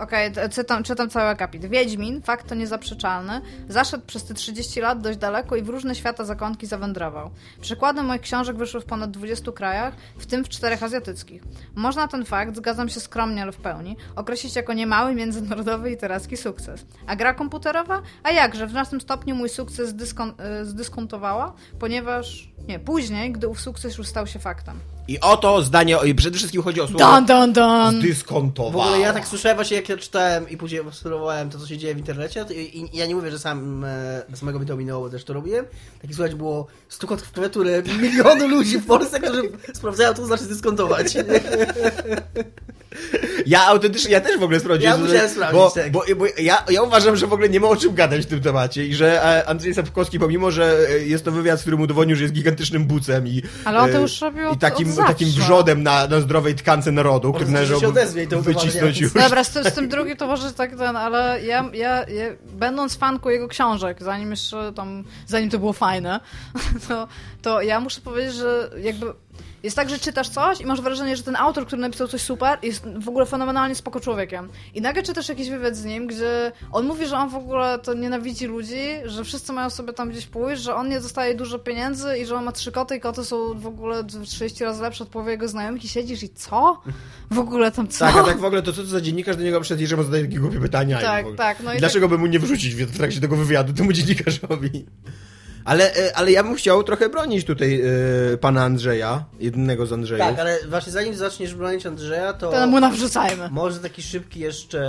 Okej, 0.00 0.32
to 0.32 0.48
czytam, 0.48 0.82
czytam 0.82 1.10
cały 1.10 1.28
akapit. 1.28 1.66
Wiedźmin, 1.66 2.22
fakt 2.22 2.48
to 2.48 2.54
niezaprzeczalny, 2.54 3.40
zaszedł 3.68 4.06
przez 4.06 4.24
te 4.24 4.34
30 4.34 4.80
lat 4.80 5.00
dość 5.00 5.18
daleko 5.18 5.56
i 5.56 5.62
w 5.62 5.68
różne 5.68 5.94
świata 5.94 6.24
zakątki 6.24 6.66
zawędrował. 6.66 7.30
Przykłady 7.60 8.02
moich 8.02 8.20
książek 8.20 8.56
wyszły 8.56 8.80
w 8.80 8.84
ponad 8.84 9.10
20 9.10 9.52
krajach, 9.52 9.94
w 10.18 10.26
tym 10.26 10.44
w 10.44 10.48
czterech 10.48 10.82
azjatyckich. 10.82 11.42
Można 11.74 12.08
ten 12.08 12.24
fakt, 12.24 12.56
zgadzam 12.56 12.88
się 12.88 13.00
skromnie, 13.00 13.42
ale 13.42 13.52
w 13.52 13.56
pełni, 13.56 13.96
określić 14.16 14.56
jako 14.56 14.72
niemały 14.72 15.14
międzynarodowy 15.14 15.90
literacki 15.90 16.36
sukces. 16.36 16.86
A 17.06 17.16
gra 17.16 17.34
komputerowa? 17.34 18.02
A 18.22 18.30
jakże, 18.30 18.66
w 18.66 18.70
znacznym 18.70 19.00
stopniu 19.00 19.34
mój 19.34 19.48
sukces 19.48 19.94
dyskon, 19.94 20.32
e, 20.38 20.64
zdyskontowała, 20.64 21.52
ponieważ... 21.78 22.50
Nie, 22.68 22.78
później, 22.78 23.32
gdy 23.32 23.48
ów 23.48 23.60
sukces 23.60 23.98
już 23.98 24.06
stał 24.06 24.26
się 24.26 24.38
faktem. 24.38 24.80
I 25.10 25.20
oto 25.20 25.62
zdanie, 25.62 25.96
i 26.04 26.14
przede 26.14 26.38
wszystkim 26.38 26.62
chodzi 26.62 26.80
o 26.80 26.88
słowo 26.88 26.98
Don, 26.98 27.26
don, 27.26 27.52
don! 27.52 28.02
W 28.54 28.76
ogóle 28.76 28.98
ja 28.98 29.12
tak 29.12 29.28
słyszałem 29.28 29.56
właśnie 29.56 29.76
jak 29.76 29.88
ja 29.88 29.96
czytałem 29.96 30.48
i 30.48 30.56
później 30.56 30.80
obserwowałem 30.80 31.50
to, 31.50 31.58
co 31.58 31.66
się 31.66 31.78
dzieje 31.78 31.94
w 31.94 31.98
internecie 31.98 32.44
to 32.44 32.52
i, 32.52 32.88
i 32.92 32.96
ja 32.96 33.06
nie 33.06 33.14
mówię, 33.14 33.30
że 33.30 33.38
sam 33.38 33.84
e, 33.84 34.22
samego 34.34 34.58
mi 34.58 34.66
to 34.66 34.76
minęło, 34.76 35.00
bo 35.00 35.10
też 35.10 35.24
to 35.24 35.32
robiłem. 35.32 35.66
Taki 36.02 36.14
słuchać 36.14 36.34
było 36.34 36.66
stukot 36.88 37.22
w 37.22 37.32
klawiaturę 37.32 37.82
milionu 38.02 38.48
ludzi 38.48 38.78
w 38.78 38.86
Polsce, 38.86 39.20
którzy 39.20 39.42
sprawdzają, 39.74 40.14
co 40.14 40.20
to 40.20 40.26
znaczy 40.26 40.44
dyskontować. 40.44 41.06
Ja 43.46 43.66
autentycznie, 43.66 44.12
ja 44.12 44.20
też 44.20 44.38
w 44.38 44.42
ogóle 44.42 44.60
sprawdziłem. 44.60 45.00
Ja 45.00 45.06
musiałem 45.06 45.30
sprawdzić, 45.30 45.60
bo, 45.60 45.70
tak. 45.70 45.90
bo, 45.90 46.02
bo 46.16 46.26
ja, 46.38 46.64
ja 46.70 46.82
uważam, 46.82 47.16
że 47.16 47.26
w 47.26 47.32
ogóle 47.32 47.48
nie 47.48 47.60
ma 47.60 47.68
o 47.68 47.76
czym 47.76 47.94
gadać 47.94 48.22
w 48.22 48.26
tym 48.26 48.40
temacie 48.40 48.86
i 48.86 48.94
że 48.94 49.24
e, 49.24 49.48
Andrzej 49.48 49.74
Sapkowski, 49.74 50.18
pomimo, 50.18 50.50
że 50.50 50.76
e, 50.90 50.98
jest 50.98 51.24
to 51.24 51.32
wywiad, 51.32 51.58
w 51.58 51.62
którym 51.62 51.80
udowodnił, 51.80 52.16
że 52.16 52.22
jest 52.22 52.34
gigantycznym 52.34 52.84
bucem 52.84 53.26
i, 53.26 53.42
Ale 53.64 53.80
on 53.80 53.90
to 53.90 53.98
e, 53.98 54.00
już 54.00 54.20
robił 54.20 54.52
i 54.52 54.58
takim, 54.58 54.90
od 54.90 55.06
takim 55.06 55.28
wrzodem 55.28 55.82
na, 55.82 56.06
na 56.06 56.20
zdrowej 56.20 56.54
tkance 56.54 56.92
narodu, 56.92 57.32
który 57.32 57.50
to 58.30 58.42
wycisnąć 58.42 59.00
już. 59.00 59.12
Dobra, 59.12 59.44
z 59.44 59.50
tym, 59.50 59.64
z 59.64 59.72
tym 59.72 59.88
drugim 59.88 60.16
to 60.16 60.26
może 60.26 60.52
tak 60.52 60.76
ten, 60.76 60.96
ale 60.96 61.40
ja, 61.44 61.70
ja, 61.72 62.04
ja 62.08 62.24
będąc 62.52 62.96
fanką 62.96 63.28
jego 63.28 63.48
książek, 63.48 64.02
zanim 64.02 64.30
jeszcze 64.30 64.72
tam, 64.72 65.04
zanim 65.26 65.50
to 65.50 65.58
było 65.58 65.72
fajne, 65.72 66.20
to, 66.88 67.08
to 67.42 67.62
ja 67.62 67.80
muszę 67.80 68.00
powiedzieć, 68.00 68.34
że 68.34 68.70
jakby 68.82 69.06
jest 69.62 69.76
tak, 69.76 69.90
że 69.90 69.98
czytasz 69.98 70.28
coś 70.28 70.60
i 70.60 70.66
masz 70.66 70.80
wrażenie, 70.80 71.16
że 71.16 71.22
ten 71.22 71.36
autor, 71.36 71.66
który 71.66 71.82
napisał 71.82 72.08
coś 72.08 72.20
super, 72.20 72.58
jest 72.62 72.84
w 72.98 73.08
ogóle 73.08 73.26
fenomenalnie 73.26 73.74
spoko 73.74 74.00
człowiekiem. 74.00 74.48
I 74.74 74.80
nagle 74.80 75.02
czytasz 75.02 75.28
jakiś 75.28 75.50
wywiad 75.50 75.76
z 75.76 75.84
nim, 75.84 76.06
gdzie 76.06 76.52
on 76.72 76.86
mówi, 76.86 77.06
że 77.06 77.16
on 77.16 77.28
w 77.28 77.34
ogóle 77.34 77.78
to 77.78 77.94
nienawidzi 77.94 78.46
ludzi, 78.46 78.82
że 79.04 79.24
wszyscy 79.24 79.52
mają 79.52 79.70
sobie 79.70 79.92
tam 79.92 80.10
gdzieś 80.10 80.26
pójść, 80.26 80.62
że 80.62 80.74
on 80.74 80.88
nie 80.88 81.00
dostaje 81.00 81.34
dużo 81.34 81.58
pieniędzy 81.58 82.18
i 82.18 82.26
że 82.26 82.36
on 82.36 82.44
ma 82.44 82.52
trzy 82.52 82.72
koty 82.72 82.96
i 82.96 83.00
koty 83.00 83.24
są 83.24 83.60
w 83.60 83.66
ogóle 83.66 84.04
30 84.04 84.64
razy 84.64 84.82
lepsze 84.82 85.04
od 85.04 85.10
połowy 85.10 85.30
jego 85.30 85.48
znajomych 85.48 85.84
i 85.84 85.88
siedzisz 85.88 86.22
i 86.22 86.28
co? 86.28 86.82
W 87.30 87.38
ogóle 87.38 87.72
tam 87.72 87.88
co? 87.88 88.04
Tak, 88.04 88.16
a 88.16 88.22
tak 88.22 88.38
w 88.38 88.44
ogóle 88.44 88.62
to 88.62 88.72
co 88.72 88.82
to 88.82 88.88
za 88.88 89.00
dziennikarz 89.00 89.36
do 89.36 89.42
niego 89.42 89.60
przyszedł 89.60 89.82
i 89.82 89.86
że 89.86 89.96
mu 89.96 90.02
zadaje 90.02 90.24
takie 90.24 90.38
głupie 90.38 90.60
pytania. 90.60 91.00
Tak, 91.00 91.26
tak, 91.36 91.60
no 91.64 91.74
i 91.74 91.78
Dlaczego 91.78 92.08
by 92.08 92.18
mu 92.18 92.26
nie 92.26 92.38
wrzucić 92.38 92.74
w 92.74 92.96
trakcie 92.96 93.20
tego 93.20 93.36
wywiadu 93.36 93.72
temu 93.72 93.92
dziennikarzowi? 93.92 94.86
Ale, 95.70 95.94
e, 95.94 96.16
ale 96.16 96.32
ja 96.32 96.42
bym 96.42 96.54
chciał 96.54 96.82
trochę 96.82 97.08
bronić 97.08 97.44
tutaj 97.44 97.82
e, 98.32 98.38
pana 98.38 98.62
Andrzeja, 98.64 99.24
jednego 99.40 99.86
z 99.86 99.92
Andrzejów. 99.92 100.26
Tak, 100.26 100.38
ale 100.38 100.58
właśnie 100.68 100.92
zanim 100.92 101.14
zaczniesz 101.14 101.54
bronić 101.54 101.86
Andrzeja, 101.86 102.32
to... 102.32 102.50
To 102.50 102.66
mu 102.66 102.80
nawrzucajmy. 102.80 103.48
Może 103.50 103.78
taki 103.78 104.02
szybki 104.02 104.40
jeszcze, 104.40 104.80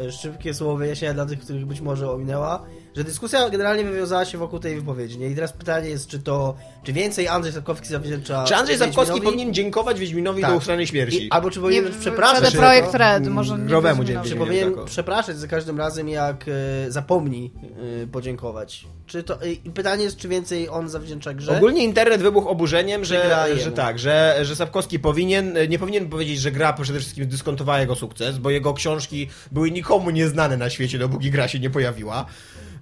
e, 0.00 0.12
szybkie 0.12 0.54
słowo 0.54 0.76
wyjaśnienia 0.76 1.14
dla 1.14 1.26
tych, 1.26 1.40
których 1.40 1.66
być 1.66 1.80
może 1.80 2.10
ominęła, 2.10 2.66
że 2.96 3.04
dyskusja 3.04 3.50
generalnie 3.50 3.84
wywiązała 3.84 4.24
się 4.24 4.38
wokół 4.38 4.58
tej 4.58 4.76
wypowiedzi, 4.76 5.18
nie? 5.18 5.28
I 5.28 5.34
teraz 5.34 5.52
pytanie 5.52 5.88
jest, 5.88 6.08
czy 6.08 6.18
to, 6.18 6.56
czy 6.82 6.92
więcej 6.92 7.28
Andrzej 7.28 7.52
Sapkowski 7.52 7.88
zawdzięcza 7.88 8.44
Czy 8.44 8.56
Andrzej 8.56 8.78
Sapkowski 8.78 9.20
powinien 9.20 9.54
dziękować 9.54 10.00
Wiedźminowi 10.00 10.42
Tak. 10.42 10.50
do 10.50 10.56
uchrony 10.56 10.86
śmierci? 10.86 11.26
I, 11.26 11.30
albo 11.30 11.50
czy 11.50 11.58
Nie, 11.58 11.62
powinien 11.62 11.84
przepraszać 12.00 12.38
CD 12.38 12.50
za 12.50 12.58
Projekt 12.58 12.92
to? 12.92 12.98
Red, 12.98 13.28
może 13.28 13.58
nie 13.58 13.64
Growemu. 13.64 14.04
Czy 14.04 14.12
Nie 14.12 14.36
powinien 14.36 14.74
tak. 14.74 14.84
przepraszać 14.84 15.38
za 15.38 15.48
każdym 15.48 15.78
razem, 15.78 16.08
jak 16.08 16.44
e, 16.48 16.90
zapomni 16.90 17.52
e, 18.02 18.06
podziękować? 18.06 18.86
Czy 19.06 19.22
to, 19.22 19.38
I 19.64 19.70
pytanie 19.70 20.04
jest, 20.04 20.16
czy 20.16 20.28
więcej 20.28 20.68
on 20.68 20.88
zawdzięcza 20.88 21.34
grze? 21.34 21.56
Ogólnie 21.56 21.84
internet 21.84 22.20
wybuchł 22.20 22.48
oburzeniem, 22.48 23.04
że, 23.04 23.46
że 23.56 23.72
tak, 23.72 23.98
że, 23.98 24.38
że 24.42 24.56
Sapkowski 24.56 24.98
powinien, 24.98 25.54
nie 25.68 25.78
powinien 25.78 26.08
powiedzieć, 26.08 26.40
że 26.40 26.52
gra 26.52 26.72
przede 26.72 27.00
wszystkim 27.00 27.28
dyskontowała 27.28 27.80
jego 27.80 27.94
sukces, 27.94 28.38
bo 28.38 28.50
jego 28.50 28.74
książki 28.74 29.28
były 29.52 29.70
nikomu 29.70 30.10
nieznane 30.10 30.56
na 30.56 30.70
świecie, 30.70 30.98
dopóki 30.98 31.30
gra 31.30 31.48
się 31.48 31.58
nie 31.58 31.70
pojawiła. 31.70 32.26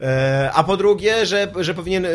E, 0.03 0.50
A 0.55 0.64
po 0.64 0.76
drugie, 0.76 1.26
że, 1.26 1.53
że 1.61 1.74
powinien 1.74 2.07
e, 2.07 2.09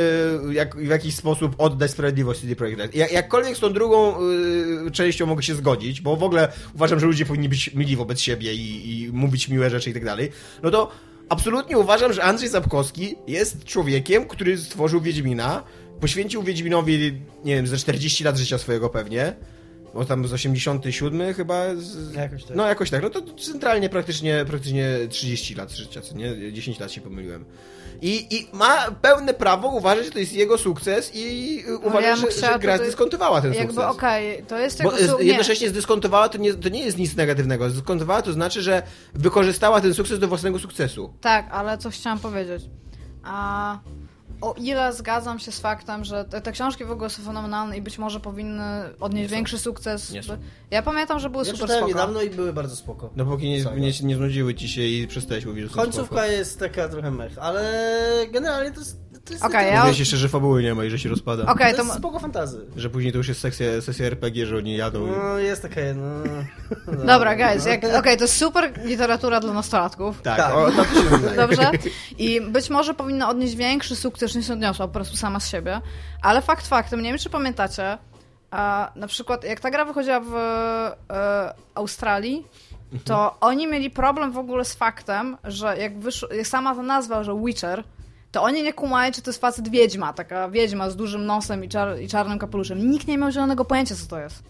jak, 0.52 0.76
w 0.76 0.88
jakiś 0.88 1.16
sposób 1.16 1.56
oddać 1.58 1.92
sprawiedliwość 1.92 2.42
CD 2.42 2.56
Projekt 2.56 2.80
Red. 2.80 2.96
Jak, 2.96 3.12
jakkolwiek 3.12 3.58
z 3.58 3.60
tą 3.60 3.74
drugą 3.74 4.16
e, 4.88 4.92
częścią 4.92 5.26
mogę 5.26 5.44
się 5.44 5.56
zgodzić, 5.56 6.02
bo 6.02 6.16
w 6.16 6.24
ogóle 6.24 6.52
uważam, 6.76 7.00
że 7.00 7.06
ludzie 7.06 7.26
powinni 7.26 7.50
być 7.50 7.74
mili 7.74 7.96
wobec 7.96 8.20
siebie 8.20 8.54
i, 8.54 9.02
i 9.04 9.10
mówić 9.14 9.50
miłe 9.50 9.70
rzeczy 9.70 9.90
i 9.90 9.94
tak 9.94 10.06
dalej, 10.06 10.32
no 10.64 10.72
to 10.72 10.92
absolutnie 11.30 11.78
uważam, 11.78 12.14
że 12.14 12.24
Andrzej 12.24 12.50
Sapkowski 12.50 13.16
jest 13.28 13.64
człowiekiem, 13.64 14.28
który 14.28 14.58
stworzył 14.58 15.02
Wiedźmina, 15.02 15.64
poświęcił 16.00 16.44
Wiedźminowi, 16.44 17.22
nie 17.46 17.56
wiem, 17.56 17.68
ze 17.68 17.78
40 17.78 18.24
lat 18.24 18.38
życia 18.38 18.58
swojego 18.58 18.90
pewnie, 18.90 19.34
bo 19.94 20.06
tam 20.06 20.28
z 20.28 20.34
87 20.34 21.34
chyba. 21.34 21.76
Z... 21.76 22.14
Jakoś 22.14 22.44
tak. 22.44 22.58
No 22.58 22.68
jakoś 22.68 22.90
tak. 22.90 23.04
No 23.04 23.10
to 23.10 23.22
centralnie 23.34 23.90
praktycznie, 23.90 24.46
praktycznie 24.48 24.98
30 25.10 25.56
lat 25.56 25.72
życia, 25.72 26.02
co 26.02 26.16
nie? 26.16 26.54
10 26.54 26.80
lat 26.80 26.92
się 26.92 27.02
pomyliłem. 27.02 27.46
I, 28.02 28.36
I 28.36 28.48
ma 28.54 28.92
pełne 29.02 29.34
prawo 29.34 29.68
uważać, 29.68 30.06
że 30.06 30.12
to 30.12 30.20
jest 30.20 30.34
jego 30.34 30.58
sukces 30.58 31.12
i 31.16 31.64
y, 31.68 31.78
uważać, 31.78 31.94
No 32.22 32.28
ja 32.28 32.32
że, 32.32 32.48
że 32.54 32.60
gra 32.60 32.78
zdyskontowała 32.78 33.42
ten 33.42 33.54
Jakby 33.54 33.74
sukces. 33.74 33.92
okej, 33.92 34.44
to 34.48 34.58
jest 34.58 34.84
Bo 34.84 34.92
su- 34.98 35.18
nie. 35.20 35.24
jednocześnie 35.26 35.70
zdyskontowała 35.70 36.30
to 36.30 36.38
nie, 36.38 36.54
to 36.54 36.70
nie 36.70 36.86
jest 36.86 36.98
nic 36.98 37.16
negatywnego. 37.16 37.70
Zdyskontowała 37.70 38.22
to 38.22 38.34
znaczy, 38.34 38.62
że 38.62 38.84
wykorzystała 39.14 39.82
ten 39.82 39.94
sukces 39.94 40.20
do 40.20 40.28
własnego 40.28 40.60
sukcesu. 40.60 41.14
Tak, 41.22 41.46
ale 41.52 41.78
co 41.78 41.90
chciałam 41.90 42.20
powiedzieć. 42.20 42.64
A 43.24 43.80
o 44.42 44.54
ile 44.58 44.94
zgadzam 44.94 45.40
się 45.40 45.52
z 45.52 45.60
faktem, 45.60 46.04
że 46.04 46.26
te, 46.26 46.42
te 46.42 46.52
książki 46.52 46.86
w 46.86 46.92
ogóle 46.92 47.10
są 47.10 47.24
fenomenalne 47.24 47.78
i 47.78 47.82
być 47.82 47.98
może 47.98 48.20
powinny 48.20 48.64
odnieść 49.00 49.32
większy 49.32 49.60
sukces. 49.60 50.12
Nie. 50.12 50.22
Ja 50.72 50.82
pamiętam, 50.82 51.20
że 51.20 51.30
były 51.30 51.46
Ja 51.46 51.52
super 51.54 51.70
spoko. 51.70 51.88
niedawno 51.88 52.22
i 52.22 52.30
były 52.30 52.54
bardzo 52.54 52.76
spoko. 52.76 53.10
Dopóki 53.16 53.50
nie, 53.50 53.64
Saga. 53.64 53.76
nie, 53.76 53.92
nie 54.04 54.16
znudziły 54.16 54.56
ci 54.56 54.70
się 54.70 54.82
i 54.82 55.08
przestałeś 55.08 55.46
mówić, 55.46 55.64
że 55.64 55.68
są 55.70 55.74
spoko. 55.74 55.86
Końcówka 55.88 56.26
jest 56.28 56.60
taka 56.60 56.90
trochę 56.90 57.12
mech, 57.12 57.38
ale 57.38 57.72
generalnie 58.32 58.72
to 58.72 58.80
jest, 58.80 58.98
to 59.28 59.34
jest, 59.34 59.44
to 59.46 59.50
ja- 59.52 59.76
Mówiłeś 59.78 60.00
jeszcze, 60.00 60.18
że 60.18 60.30
fabuły 60.30 60.64
nie 60.64 60.76
ma 60.76 60.86
i 60.86 60.90
że 60.90 61.00
się 61.00 61.10
rozpada. 61.10 61.46
Okej, 61.46 61.72
to 61.72 61.78
to... 61.78 61.84
jest 61.84 61.98
spoko 61.98 62.20
fantazy. 62.20 62.66
Że 62.76 62.90
później 62.90 63.12
to 63.12 63.18
już 63.18 63.28
jest 63.28 63.42
sesja, 63.42 63.82
sesja 63.82 64.06
RPG, 64.06 64.46
że 64.46 64.58
oni 64.58 64.76
jadą. 64.78 65.08
i- 65.08 65.12
No, 65.12 65.38
jest 65.38 65.62
taka 65.62 65.82
jedna. 65.82 66.04
No, 66.88 67.06
Dobra, 67.14 67.36
guys, 67.36 67.66
no. 67.66 67.72
jak... 67.72 67.84
okej, 68.00 68.18
to 68.18 68.24
jest 68.24 68.38
super 68.38 68.86
literatura 68.86 69.40
dla 69.40 69.54
nastolatków. 69.54 70.22
Tak, 70.22 70.38
Tak. 70.38 70.54
O, 70.56 70.72
to 70.72 70.84
się 70.86 71.02
wydaje. 71.18 71.36
Dobrze? 71.38 71.72
I 72.18 72.42
być 72.42 72.70
może 72.70 72.94
powinna 72.94 73.30
odnieść 73.30 73.56
większy 73.56 73.96
sukces 73.96 74.36
niż 74.36 74.50
odniosła 74.50 74.88
po 74.88 74.94
prostu 74.94 75.18
sama 75.18 75.40
z 75.40 75.50
siebie. 75.50 75.82
Ale 76.22 76.42
fakt 76.42 76.68
faktem, 76.68 77.02
nie 77.02 77.10
wiem 77.10 77.18
czy 77.20 77.30
pamiętacie, 77.30 77.98
a 78.52 78.92
na 78.96 79.08
przykład 79.08 79.44
jak 79.44 79.60
ta 79.60 79.72
gra 79.72 79.86
wychodziła 79.86 80.20
w 80.20 80.36
e, 80.36 81.54
Australii, 81.76 82.46
to 83.06 83.38
oni 83.42 83.68
mieli 83.68 83.90
problem 83.90 84.32
w 84.32 84.38
ogóle 84.38 84.66
z 84.66 84.76
faktem, 84.76 85.38
że 85.44 85.78
jak, 85.78 86.00
wyszło, 86.00 86.30
jak 86.34 86.48
sama 86.48 86.76
ta 86.76 86.82
nazwa, 86.82 87.24
że 87.24 87.36
Witcher, 87.46 87.84
to 88.32 88.44
oni 88.44 88.64
nie 88.64 88.74
kumali, 88.74 89.14
czy 89.14 89.22
to 89.22 89.30
jest 89.30 89.42
facet 89.42 89.70
wiedźma, 89.70 90.14
taka 90.14 90.50
wiedźma 90.50 90.90
z 90.90 90.96
dużym 90.96 91.26
nosem 91.26 91.64
i, 91.64 91.70
czar, 91.70 92.00
i 92.00 92.08
czarnym 92.08 92.40
kapeluszem. 92.40 92.92
Nikt 92.92 93.08
nie 93.08 93.18
miał 93.18 93.32
zielonego 93.32 93.66
pojęcia, 93.66 93.96
co 93.96 94.08
to 94.08 94.20
jest. 94.20 94.44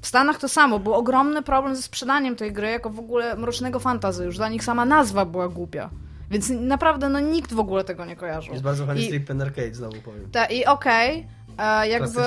W 0.00 0.06
Stanach 0.06 0.38
to 0.38 0.48
samo, 0.48 0.78
był 0.78 0.94
ogromny 0.94 1.42
problem 1.42 1.76
ze 1.76 1.82
sprzedaniem 1.82 2.36
tej 2.36 2.52
gry 2.52 2.70
jako 2.70 2.90
w 2.90 2.98
ogóle 2.98 3.36
mrocznego 3.36 3.80
fantazy. 3.80 4.24
Już 4.24 4.36
dla 4.36 4.48
nich 4.48 4.64
sama 4.64 4.84
nazwa 4.84 5.24
była 5.24 5.48
głupia. 5.48 5.90
Więc 6.30 6.50
naprawdę 6.50 7.08
no, 7.08 7.20
nikt 7.20 7.52
w 7.52 7.58
ogóle 7.58 7.84
tego 7.84 8.04
nie 8.04 8.16
kojarzył. 8.16 8.52
Jest 8.52 8.64
bardzo 8.64 8.86
fajny 8.86 9.02
strip 9.02 9.26
Pen 9.26 9.42
Arcade, 9.42 9.74
znowu 9.74 9.96
powiem. 10.04 10.30
Ta, 10.32 10.44
I 10.44 10.64
okej, 10.64 11.26
e, 11.58 11.88
jakby 11.88 12.20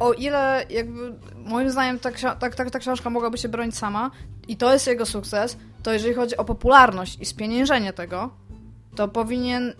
o 0.00 0.12
ile 0.12 0.64
jakby 0.70 1.14
moim 1.44 1.70
zdaniem 1.70 1.98
ta, 1.98 2.10
ta, 2.12 2.50
ta, 2.50 2.70
ta 2.70 2.78
książka 2.78 3.10
mogłaby 3.10 3.38
się 3.38 3.48
bronić 3.48 3.76
sama 3.76 4.10
i 4.48 4.56
to 4.56 4.72
jest 4.72 4.86
jego 4.86 5.06
sukces, 5.06 5.56
to 5.82 5.92
jeżeli 5.92 6.14
chodzi 6.14 6.36
o 6.36 6.44
popularność 6.44 7.20
i 7.20 7.24
spieniężenie 7.24 7.92
tego, 7.92 8.30
to 8.96 9.08
powinien 9.08 9.72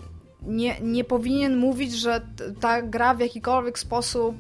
nie, 0.43 0.81
nie 0.81 1.05
powinien 1.05 1.57
mówić, 1.57 1.93
że 1.93 2.21
ta 2.61 2.83
gra 2.83 3.15
w 3.15 3.21
jakikolwiek 3.21 3.79
sposób 3.79 4.37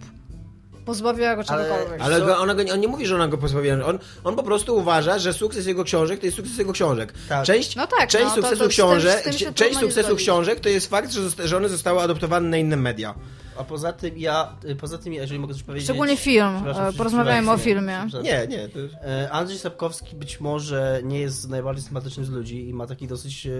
pozbawiła 0.84 1.36
go 1.36 1.42
Ale- 1.48 1.64
czegokolwiek. 1.64 2.00
Ale 2.00 2.20
go, 2.20 2.38
ona 2.38 2.54
go, 2.54 2.62
on 2.72 2.80
nie 2.80 2.88
mówi, 2.88 3.06
że 3.06 3.14
ona 3.14 3.28
go 3.28 3.38
pozbawia. 3.38 3.86
On, 3.86 3.98
on 4.24 4.36
po 4.36 4.42
prostu 4.42 4.76
uważa, 4.76 5.18
że 5.18 5.32
sukces 5.32 5.66
jego 5.66 5.84
książek 5.84 6.20
to 6.20 6.26
jest 6.26 6.36
sukces 6.36 6.58
jego 6.58 6.72
książek. 6.72 7.14
Tak. 7.28 7.44
Część, 7.46 7.76
No 7.76 7.86
tak, 7.86 8.08
część 8.08 8.24
no, 8.24 8.34
sukcesu 8.34 8.62
to 8.62 8.68
książek, 8.68 9.22
tym 9.22 9.54
część 9.54 9.78
sukcesu 9.78 10.16
książek 10.16 10.60
to 10.60 10.68
jest 10.68 10.90
fakt, 10.90 11.12
że, 11.12 11.48
że 11.48 11.56
one 11.56 11.68
zostały 11.68 12.00
adoptowane 12.02 12.48
na 12.48 12.56
inne 12.56 12.76
media. 12.76 13.14
A 13.58 13.64
poza 13.64 13.92
tym 13.92 14.18
ja, 14.18 14.56
y, 14.64 14.76
poza 14.76 14.98
tym, 14.98 15.12
jeżeli 15.12 15.40
mogę 15.40 15.54
coś 15.54 15.62
powiedzieć... 15.62 15.86
Szczególnie 15.86 16.16
film. 16.16 16.56
E, 16.66 16.92
Porozmawiajmy 16.92 17.50
o 17.50 17.58
filmie. 17.58 18.06
Nie, 18.22 18.46
nie. 18.46 18.68
E, 19.04 19.30
Andrzej 19.30 19.58
Sapkowski 19.58 20.16
być 20.16 20.40
może 20.40 21.00
nie 21.04 21.20
jest 21.20 21.48
najbardziej 21.48 21.84
sympatycznym 21.84 22.26
z 22.26 22.28
ludzi 22.28 22.68
i 22.68 22.74
ma 22.74 22.86
taki 22.86 23.06
dosyć, 23.06 23.46
e, 23.46 23.50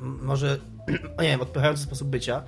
może, 0.00 0.58
nie 1.22 1.28
wiem, 1.28 1.40
odpychający 1.40 1.82
sposób 1.82 2.08
bycia. 2.08 2.42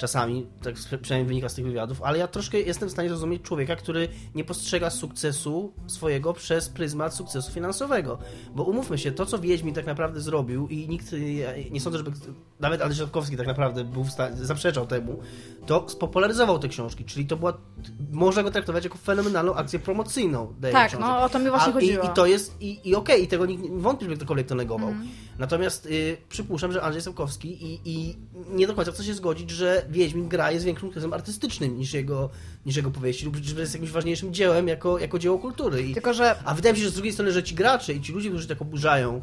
Czasami, 0.00 0.46
tak 0.62 0.74
przynajmniej 1.02 1.28
wynika 1.28 1.48
z 1.48 1.54
tych 1.54 1.64
wywiadów, 1.64 2.02
ale 2.02 2.18
ja 2.18 2.28
troszkę 2.28 2.60
jestem 2.60 2.88
w 2.88 2.92
stanie 2.92 3.08
zrozumieć 3.08 3.42
człowieka, 3.42 3.76
który 3.76 4.08
nie 4.34 4.44
postrzega 4.44 4.90
sukcesu 4.90 5.72
swojego 5.86 6.32
przez 6.32 6.68
pryzmat 6.68 7.14
sukcesu 7.14 7.52
finansowego. 7.52 8.18
Bo 8.54 8.62
umówmy 8.62 8.98
się, 8.98 9.12
to 9.12 9.26
co 9.26 9.38
Wiedźmin 9.38 9.74
tak 9.74 9.86
naprawdę 9.86 10.20
zrobił 10.20 10.68
i 10.68 10.88
nikt, 10.88 11.06
nie 11.70 11.80
sądzę, 11.80 11.98
żeby 11.98 12.12
nawet 12.60 12.82
Andrzej 12.82 13.06
Sapkowski 13.06 13.36
tak 13.36 13.46
naprawdę 13.46 13.84
był 13.84 14.04
w 14.04 14.10
stanie, 14.10 14.36
zaprzeczał 14.36 14.86
temu, 14.86 15.18
to 15.66 15.88
spopularyzował 15.88 16.58
te 16.58 16.68
książki, 16.68 17.04
czyli 17.04 17.26
to 17.26 17.36
była, 17.36 17.58
można 18.10 18.42
go 18.42 18.50
traktować 18.50 18.84
jako 18.84 18.98
fenomenalną 18.98 19.54
akcję 19.54 19.78
promocyjną. 19.78 20.54
Tak, 20.72 20.88
książek. 20.88 21.00
no 21.00 21.22
o 21.22 21.28
to 21.28 21.38
mi 21.38 21.48
właśnie 21.48 21.70
A, 21.70 21.72
chodziło. 21.72 22.04
I, 22.04 22.06
I 22.06 22.10
to 22.10 22.26
jest, 22.26 22.56
i, 22.60 22.88
i 22.88 22.94
okej, 22.94 23.24
i 23.24 23.28
tego 23.28 23.46
nikt, 23.46 23.64
wątpię, 23.70 24.04
żeby 24.04 24.16
ktokolwiek 24.16 24.46
to 24.46 24.54
negował. 24.54 24.88
Mhm. 24.88 25.08
Natomiast 25.38 25.86
y, 25.86 26.16
przypuszczam, 26.28 26.72
że 26.72 26.82
Andrzej 26.82 27.02
Sapkowski 27.02 27.64
i, 27.64 27.80
i 27.84 28.16
nie 28.50 28.66
do 28.66 28.74
końca 28.74 28.92
chce 28.92 29.04
się 29.04 29.14
zgodzić, 29.14 29.50
że 29.50 29.86
Wiedźmin 29.90 30.28
gra 30.28 30.50
jest 30.50 30.64
większym 30.64 30.88
sukcesem 30.88 31.12
artystycznym 31.12 31.78
niż 31.78 31.92
jego, 31.92 32.30
niż 32.66 32.76
jego 32.76 32.90
powieści, 32.90 33.24
lub 33.24 33.36
że 33.36 33.60
jest 33.60 33.74
jakimś 33.74 33.90
ważniejszym 33.90 34.34
dziełem 34.34 34.68
jako, 34.68 34.98
jako 34.98 35.18
dzieło 35.18 35.38
kultury. 35.38 35.82
I, 35.82 35.94
Tylko, 35.94 36.14
że 36.14 36.36
a 36.44 36.54
wydaje 36.54 36.72
mi 36.72 36.78
się, 36.78 36.84
że 36.84 36.90
z 36.90 36.94
drugiej 36.94 37.12
strony, 37.12 37.32
że 37.32 37.42
ci 37.42 37.54
gracze 37.54 37.92
i 37.92 38.00
ci 38.00 38.12
ludzie, 38.12 38.28
którzy 38.28 38.48
tak 38.48 38.62
oburzają 38.62 39.22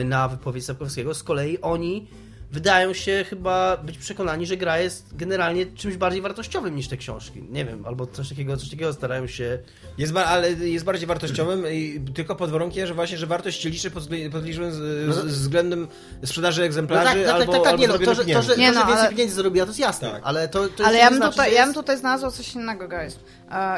y, 0.00 0.04
na 0.04 0.28
wypowiedź 0.28 0.64
Sapkowskiego, 0.64 1.14
z 1.14 1.22
kolei 1.22 1.60
oni 1.60 2.06
wydają 2.52 2.92
się 2.92 3.24
chyba 3.30 3.76
być 3.76 3.98
przekonani, 3.98 4.46
że 4.46 4.56
gra 4.56 4.78
jest 4.78 5.16
generalnie 5.16 5.66
czymś 5.66 5.96
bardziej 5.96 6.22
wartościowym 6.22 6.76
niż 6.76 6.88
te 6.88 6.96
książki. 6.96 7.42
Nie 7.50 7.64
wiem, 7.64 7.86
albo 7.86 8.06
coś 8.06 8.28
takiego, 8.28 8.56
coś 8.56 8.70
takiego 8.70 8.92
starają 8.92 9.26
się... 9.26 9.58
Jest, 9.98 10.16
ale 10.16 10.50
jest 10.50 10.84
bardziej 10.84 11.06
wartościowym 11.06 11.64
i 11.72 12.00
tylko 12.14 12.36
pod 12.36 12.50
warunkiem, 12.50 12.86
że 12.86 12.94
właśnie, 12.94 13.18
że 13.18 13.26
wartość 13.26 13.62
się 13.62 13.68
liczy 13.68 13.90
pod, 13.90 14.02
pod 14.32 14.44
liczbą 14.44 14.70
z, 14.70 14.74
z, 15.14 15.24
względem 15.24 15.88
sprzedaży 16.24 16.60
No 16.60 16.66
egzemplarzy 16.66 17.04
tak, 17.04 17.24
tak, 17.24 17.34
albo, 17.34 17.52
tak, 17.52 17.62
tak, 17.62 17.72
albo 17.72 17.82
nie 17.82 17.88
no, 17.88 17.98
to, 17.98 18.14
że, 18.14 18.20
to, 18.20 18.26
pieniędzy. 18.26 18.48
że, 18.48 18.56
Nie 18.56 18.68
to, 18.68 18.74
że 18.74 18.80
no, 18.80 18.86
więcej 18.86 19.06
ale- 19.06 19.10
pieniędzy 19.16 19.34
zarobiła, 19.34 19.66
to 19.66 19.70
jest 19.70 19.80
jasne, 19.80 20.10
Tak. 20.10 20.20
ale 20.24 20.48
to, 20.48 20.68
to 20.68 20.84
Ale 20.84 20.98
ja 20.98 21.08
bym, 21.08 21.16
znaczy, 21.16 21.32
tutaj, 21.32 21.50
że 21.50 21.56
ja 21.56 21.62
bym 21.62 21.68
jest- 21.68 21.80
tutaj 21.80 21.98
znalazła 21.98 22.30
coś 22.30 22.54
innego, 22.54 22.88
guys. 22.88 23.18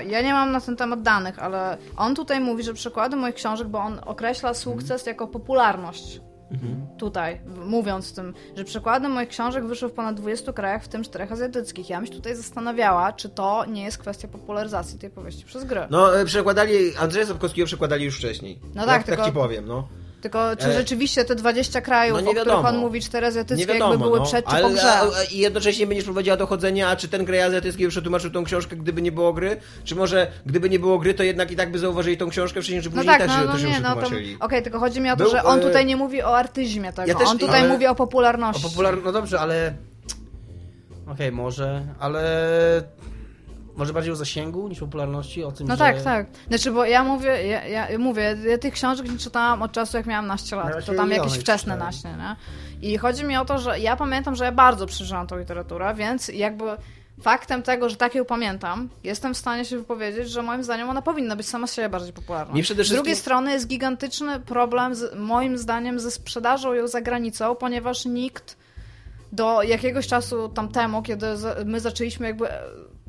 Ja 0.07 0.23
nie 0.23 0.33
mam 0.33 0.53
na 0.53 0.61
ten 0.61 0.77
temat 0.77 1.03
danych, 1.03 1.39
ale 1.39 1.77
on 1.97 2.15
tutaj 2.15 2.41
mówi, 2.41 2.63
że 2.65 2.75
przykłady 2.75 3.17
moich 3.17 3.35
książek, 3.35 3.69
bo 3.69 3.79
on 3.79 4.01
określa 4.07 4.55
sukces 4.55 5.07
jako 5.07 5.27
popularność. 5.29 6.21
Tutaj, 6.99 7.41
w- 7.47 7.67
mówiąc 7.67 8.15
tym, 8.15 8.35
że 8.57 8.65
przykłady 8.65 9.09
moich 9.09 9.29
książek 9.29 9.65
wyszły 9.67 9.89
w 9.89 9.93
ponad 9.93 10.17
20 10.17 10.53
krajach, 10.53 10.85
w 10.85 10.89
tym 10.89 11.05
czterech 11.05 11.33
azjatyckich. 11.33 11.91
Ja 11.91 11.97
bym 11.99 12.07
się 12.07 12.13
tutaj 12.13 12.37
zastanawiała, 12.37 13.13
czy 13.13 13.29
to 13.29 13.65
nie 13.65 13.85
jest 13.85 13.99
kwestia 13.99 14.29
popularyzacji 14.29 14.99
tej 14.99 15.11
powieści 15.11 15.45
przez 15.45 15.65
grę. 15.65 15.87
No, 15.91 16.19
e, 16.21 16.25
przekładali, 16.25 16.97
Andrzeja 16.97 17.27
Sapkowskiego 17.27 17.67
przekładali 17.67 18.05
już 18.05 18.17
wcześniej. 18.19 18.61
No 18.75 18.83
tak, 18.87 18.87
tak, 18.87 19.05
tylko- 19.07 19.23
tak 19.23 19.27
ci 19.31 19.35
powiem, 19.35 19.67
no. 19.67 19.89
Tylko 20.25 20.57
czy 20.57 20.67
E, 20.67 20.73
rzeczywiście 20.73 21.25
te 21.25 21.35
20 21.35 21.81
krajów, 21.81 22.13
no 22.23 22.31
o 22.31 22.33
których 22.33 22.47
wiadomo. 22.47 22.69
on 22.69 22.77
mówi, 22.77 23.01
cztery 23.01 23.27
azjatyckie, 23.27 23.67
wiadomo, 23.67 23.91
jakby 23.91 24.05
były 24.05 24.19
no. 24.19 24.25
przed 24.25 24.47
czy 24.47 24.57
po 24.63 24.71
grze? 24.71 24.93
I 25.33 25.39
jednocześnie 25.39 25.87
będziesz 25.87 26.05
prowadziła 26.05 26.37
dochodzenie, 26.37 26.89
a 26.89 26.97
czy 26.97 27.09
ten 27.09 27.25
graj 27.25 27.43
azjatycki 27.43 27.83
już 27.83 27.95
przetłumaczył 27.95 28.31
tą 28.31 28.45
książkę, 28.45 28.77
gdyby 28.77 29.03
nie 29.03 29.13
było 29.13 29.33
gry? 29.33 29.57
Czy 29.85 29.95
może 29.95 30.27
gdyby 30.47 30.71
nie 30.71 30.79
było 30.79 30.99
gry, 30.99 31.15
to 31.15 31.23
jednak 31.23 31.51
i 31.51 31.57
tak 31.57 31.71
by 31.73 31.79
zauważyli 31.79 32.17
tą 32.17 32.29
książkę 32.31 32.61
wcześniej, 32.61 32.83
czy 32.83 32.89
No 32.91 32.97
później 32.97 33.19
tak, 33.19 33.29
tak, 33.29 33.47
no, 33.47 33.53
no 33.53 33.59
się 33.59 33.67
nie, 33.67 33.81
no. 33.81 33.89
Okej, 33.93 34.03
przetłumaczyli. 34.03 34.63
tylko 34.63 34.79
chodzi 34.79 35.01
mi 35.01 35.11
o 35.11 35.17
to, 35.17 35.23
Był, 35.23 35.33
że 35.33 35.45
on 35.45 35.59
e, 35.59 35.63
tutaj 35.63 35.87
nie 35.87 35.97
mówi 35.97 36.23
o 36.23 36.37
artyzmie 36.37 36.93
tego, 36.93 37.09
Ja 37.09 37.15
też- 37.15 37.29
on 37.29 37.39
tutaj 37.39 37.61
ale- 37.61 37.69
mówi 37.69 37.87
o 37.87 37.95
popularności. 37.95 38.67
O 38.67 38.69
popular... 38.69 39.03
No 39.05 39.13
dobrze, 39.13 39.41
ale... 39.41 39.75
Okej, 41.07 41.33
może, 41.33 41.83
ale... 42.01 42.23
Może 43.77 43.93
bardziej 43.93 44.13
o 44.13 44.17
zasięgu 44.17 44.69
niż 44.69 44.79
popularności, 44.81 45.45
o 45.45 45.53
tym, 45.53 45.67
No 45.69 45.75
że... 45.75 45.79
tak, 45.79 46.03
tak. 46.03 46.27
Znaczy, 46.49 46.71
bo 46.71 46.85
ja 46.85 47.05
mówię, 47.05 47.47
ja, 47.47 47.89
ja 47.89 47.99
mówię, 47.99 48.37
ja 48.49 48.59
tych 48.59 48.75
książek 48.75 49.11
nie 49.11 49.19
czytałam 49.19 49.63
od 49.63 49.73
czasu, 49.73 49.97
jak 49.97 50.07
miałam 50.07 50.27
naście 50.27 50.57
No 50.57 50.63
lat. 50.63 50.73
właśnie 50.73 50.95
To 50.95 51.01
tam 51.01 51.11
jakieś 51.11 51.39
wczesne 51.39 51.77
naśnie, 51.77 52.11
nie? 52.19 52.37
I 52.91 52.99
chodzi 52.99 53.25
mi 53.25 53.37
o 53.37 53.45
to, 53.45 53.59
że 53.59 53.79
ja 53.81 53.97
pamiętam, 53.97 54.35
że 54.35 54.45
ja 54.45 54.53
bardzo 54.53 54.87
przeżyłam 54.87 55.27
tą 55.27 55.39
literaturę, 55.39 55.95
więc 55.95 56.29
jakby 56.29 56.65
faktem 57.23 57.63
tego, 57.63 57.89
że 57.89 57.97
tak 57.97 58.15
ją 58.15 58.25
pamiętam, 58.25 58.89
jestem 59.05 59.35
w 59.35 59.37
stanie 59.39 59.65
się 59.65 59.79
wypowiedzieć, 59.79 60.31
że 60.31 60.43
moim 60.43 60.65
zdaniem 60.65 60.91
ona 60.91 61.03
powinna 61.03 61.37
być 61.37 61.49
sama 61.49 61.67
z 61.67 61.75
siebie 61.75 61.89
bardziej 61.89 62.13
popularna. 62.13 62.63
Przede 62.63 62.85
Z 62.85 62.89
drugiej 62.89 63.05
wszystkim- 63.05 63.17
strony 63.23 63.53
jest 63.53 63.67
gigantyczny 63.67 64.41
problem, 64.41 64.95
z, 64.95 65.15
moim 65.17 65.59
zdaniem, 65.59 66.01
ze 66.01 66.11
sprzedażą 66.11 66.73
ją 66.73 66.89
za 66.89 67.01
granicą, 67.01 67.55
ponieważ 67.55 68.05
nikt 68.05 68.57
do 69.33 69.63
jakiegoś 69.63 70.07
czasu 70.07 70.49
tam 70.49 70.69
temu, 70.69 71.03
kiedy 71.03 71.27
my 71.65 71.81
zaczęliśmy 71.81 72.27
jakby 72.27 72.49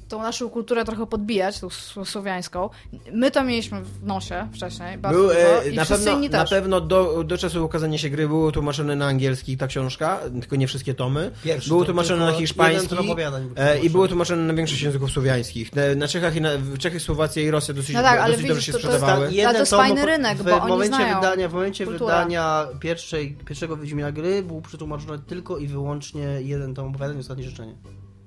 tą 0.09 0.21
naszą 0.21 0.49
kulturę 0.49 0.85
trochę 0.85 1.05
podbijać, 1.07 1.59
tą 1.59 1.69
słowiańską, 2.05 2.69
my 3.13 3.31
to 3.31 3.43
mieliśmy 3.43 3.81
w 3.81 4.03
nosie 4.05 4.47
wcześniej, 4.53 4.97
bardzo 4.97 5.19
Był, 5.19 5.27
dużo, 5.27 5.63
e, 5.63 5.69
i 5.69 5.75
na, 5.75 5.85
pewno, 5.85 6.11
inni 6.11 6.29
na 6.29 6.41
też. 6.41 6.49
pewno 6.49 6.81
do, 6.81 7.23
do 7.23 7.37
czasu 7.37 7.65
ukazania 7.65 7.97
się 7.97 8.09
gry 8.09 8.27
było 8.27 8.51
tłumaczone 8.51 8.95
na 8.95 9.05
angielski 9.05 9.57
ta 9.57 9.67
książka, 9.67 10.19
tylko 10.41 10.55
nie 10.55 10.67
wszystkie 10.67 10.93
tomy. 10.93 11.31
Pierwszy 11.43 11.69
było 11.69 11.79
tom, 11.81 11.85
tłumaczone 11.85 12.25
na 12.25 12.31
hiszpański 12.31 12.95
e, 13.55 13.79
i 13.79 13.89
było 13.89 14.07
tłumaczone 14.07 14.43
na 14.43 14.53
większość 14.53 14.81
języków 14.81 15.11
słowiańskich. 15.11 15.75
Na, 15.75 15.81
na 15.95 16.07
Czechach 16.07 16.35
i 16.35 16.41
na, 16.41 16.49
Czechy, 16.79 16.99
Słowacja 16.99 17.41
i 17.43 17.51
Rosja 17.51 17.73
dosyć, 17.73 17.95
No 17.95 18.01
tak, 18.01 18.19
ale 18.19 18.31
dosyć 18.33 18.47
dobrze 18.47 18.53
widzisz, 18.55 18.65
się 18.65 18.71
to- 18.71 18.79
to 18.79 18.87
jest 18.87 18.97
sprzedawały. 18.99 19.27
tak- 19.35 19.45
Ale 19.45 19.53
to 19.53 19.59
jest 19.59 19.71
tom 19.71 19.79
fajny 19.79 20.05
rynek, 20.05 20.37
w 20.37 20.43
bo 20.43 20.55
oni 20.61 20.67
momencie 20.71 20.95
znają 20.95 21.15
wydania, 21.15 21.49
W 21.49 21.53
momencie 21.53 21.85
kulturę. 21.85 22.13
wydania 22.15 22.67
pierwszej, 22.79 23.37
pierwszego 23.45 23.77
Wiedźmina 23.77 24.11
gry 24.11 24.43
był 24.43 24.61
przetłumaczony 24.61 25.19
tylko 25.19 25.57
i 25.57 25.67
wyłącznie 25.67 26.23
jeden 26.41 26.73
tom 26.73 26.87
opowiadań 26.89 27.17
i 27.17 27.19
ostatnie 27.19 27.43
życzenie 27.43 27.75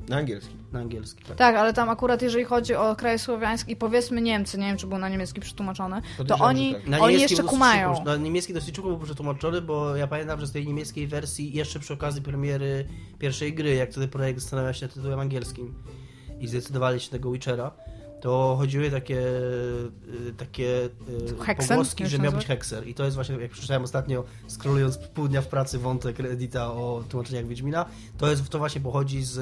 Na 0.09 0.17
angielski. 0.17 0.55
na 0.73 0.81
angielski. 0.81 1.25
Tak. 1.25 1.37
Tak, 1.37 1.57
ale 1.57 1.73
tam 1.73 1.89
akurat 1.89 2.23
jeżeli 2.23 2.45
chodzi 2.45 2.75
o 2.75 2.97
kraje 2.97 3.19
słowiańskie 3.19 3.73
i 3.73 3.77
powiedzmy 3.77 4.23
Niemcy, 4.23 4.59
nie 4.59 4.67
wiem 4.67 4.77
czy 4.77 4.87
był 4.87 4.99
na 4.99 5.09
niemiecki 5.09 5.41
przetłumaczony, 5.41 6.03
to 6.27 6.39
oni, 6.39 6.75
tak. 6.75 6.87
Na 6.87 6.99
oni 6.99 7.15
niemiecki 7.15 7.35
jeszcze 7.35 7.49
kumają. 7.49 8.05
Na 8.05 8.17
niemiecki 8.17 8.55
dosyć 8.55 8.77
szybko 8.77 8.91
był 8.91 8.99
przetłumaczony, 8.99 9.61
bo 9.61 9.97
ja 9.97 10.07
pamiętam, 10.07 10.41
że 10.41 10.47
z 10.47 10.53
tej 10.53 10.67
niemieckiej 10.67 11.07
wersji 11.07 11.53
jeszcze 11.53 11.81
przy 11.81 11.95
okazji 11.95 12.23
premiery 12.23 12.89
pierwszej 13.19 13.55
gry, 13.55 13.75
jak 13.75 13.91
wtedy 13.91 14.09
projekt 14.09 14.41
zastanawiał 14.41 14.75
się 14.75 14.87
nad 14.87 14.95
tytułem 14.95 15.21
angielskim 15.21 15.75
i 16.41 16.49
zdecydowali 16.49 17.01
się 17.01 17.11
tego 17.11 17.33
Witchera, 17.33 17.71
to 18.21 18.55
chodziły 18.59 18.91
takie 18.91 19.21
y, 20.29 20.33
takie 20.37 20.85
y, 20.85 21.45
Hexen? 21.45 21.69
pogłoski, 21.69 22.07
że 22.07 22.19
miał 22.19 22.33
być 22.33 22.47
Hexer. 22.47 22.89
I 22.89 22.95
to 22.95 23.05
jest 23.05 23.15
właśnie, 23.15 23.37
jak 23.37 23.51
przeczytałem 23.51 23.83
ostatnio, 23.83 24.25
skrolując 24.47 24.99
pół 24.99 25.29
dnia 25.29 25.43
w 25.43 25.47
pracy 25.47 25.79
wątek 25.79 26.19
Reddita 26.19 26.73
o 26.73 27.05
tłumaczeniach 27.09 27.47
Wiedźmina, 27.47 27.85
to 28.19 28.31
jest 28.31 28.49
to 28.49 28.59
właśnie 28.59 28.81
pochodzi 28.81 29.23
z, 29.23 29.39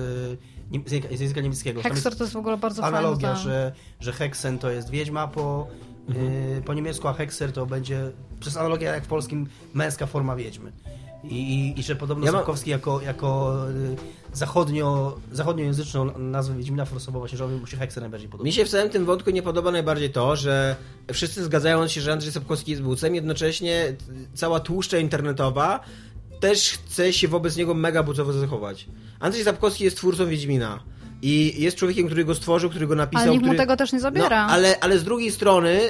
z 0.70 0.72
języka- 0.92 1.16
z 1.16 1.20
języka 1.20 1.40
niemieckiego. 1.40 1.82
Hexer 1.82 2.16
to 2.16 2.24
jest 2.24 2.34
w 2.34 2.36
ogóle 2.36 2.56
bardzo 2.56 2.84
analogia, 2.84 3.32
ten- 3.34 3.42
że, 3.42 3.72
że 4.00 4.12
Hexen 4.12 4.58
to 4.58 4.70
jest 4.70 4.90
wiedźma 4.90 5.28
po, 5.28 5.66
y, 6.58 6.62
po 6.64 6.74
niemiecku, 6.74 7.08
a 7.08 7.12
Hexer 7.12 7.52
to 7.52 7.66
będzie, 7.66 8.10
przez 8.40 8.56
analogię 8.56 8.86
jak 8.86 9.04
w 9.04 9.08
polskim, 9.08 9.46
męska 9.74 10.06
forma 10.06 10.36
wiedźmy. 10.36 10.72
I, 11.24 11.34
i, 11.34 11.80
i 11.80 11.82
że 11.82 11.96
podobno 11.96 12.26
Ja 12.26 12.32
mam- 12.32 12.40
Sapkowski 12.40 12.70
jako, 12.70 13.00
jako 13.00 13.56
y, 13.70 13.96
zachodnio, 14.32 15.16
zachodniojęzyczną 15.32 16.18
nazwę 16.18 16.54
Wiedźmina 16.56 16.84
forsował 16.84 17.20
właśnie, 17.20 17.38
że 17.38 17.44
on 17.44 17.54
mu 17.54 17.66
się 17.66 17.76
Hexer 17.76 18.02
najbardziej 18.02 18.28
podoba. 18.28 18.44
Mi 18.46 18.52
się 18.52 18.64
w 18.64 18.68
całym 18.68 18.90
tym 18.90 19.04
wątku 19.04 19.30
nie 19.30 19.42
podoba 19.42 19.70
najbardziej 19.70 20.10
to, 20.10 20.36
że 20.36 20.76
wszyscy 21.12 21.44
zgadzają 21.44 21.88
się, 21.88 22.00
że 22.00 22.12
Andrzej 22.12 22.32
Sapkowski 22.32 22.70
jest 22.70 22.82
bucem, 22.82 23.14
jednocześnie 23.14 23.96
cała 24.34 24.60
tłuszcza 24.60 24.98
internetowa 24.98 25.80
też 26.40 26.70
chce 26.70 27.12
się 27.12 27.28
wobec 27.28 27.56
niego 27.56 27.74
mega 27.74 28.02
bucowo 28.02 28.32
zachować. 28.32 28.86
Andrzej 29.20 29.44
Sapkowski 29.44 29.84
jest 29.84 29.96
twórcą 29.96 30.26
Wiedźmina. 30.26 30.82
I 31.22 31.62
jest 31.62 31.76
człowiekiem, 31.76 32.06
który 32.06 32.24
go 32.24 32.34
stworzył, 32.34 32.70
który 32.70 32.86
go 32.86 32.94
napisał. 32.94 33.22
Ale 33.22 33.32
nikt 33.32 33.42
mu 33.42 33.48
który... 33.48 33.58
tego 33.58 33.76
też 33.76 33.92
nie 33.92 34.00
zabiera. 34.00 34.46
No, 34.46 34.52
ale, 34.52 34.80
ale 34.80 34.98
z 34.98 35.04
drugiej 35.04 35.30
strony 35.30 35.80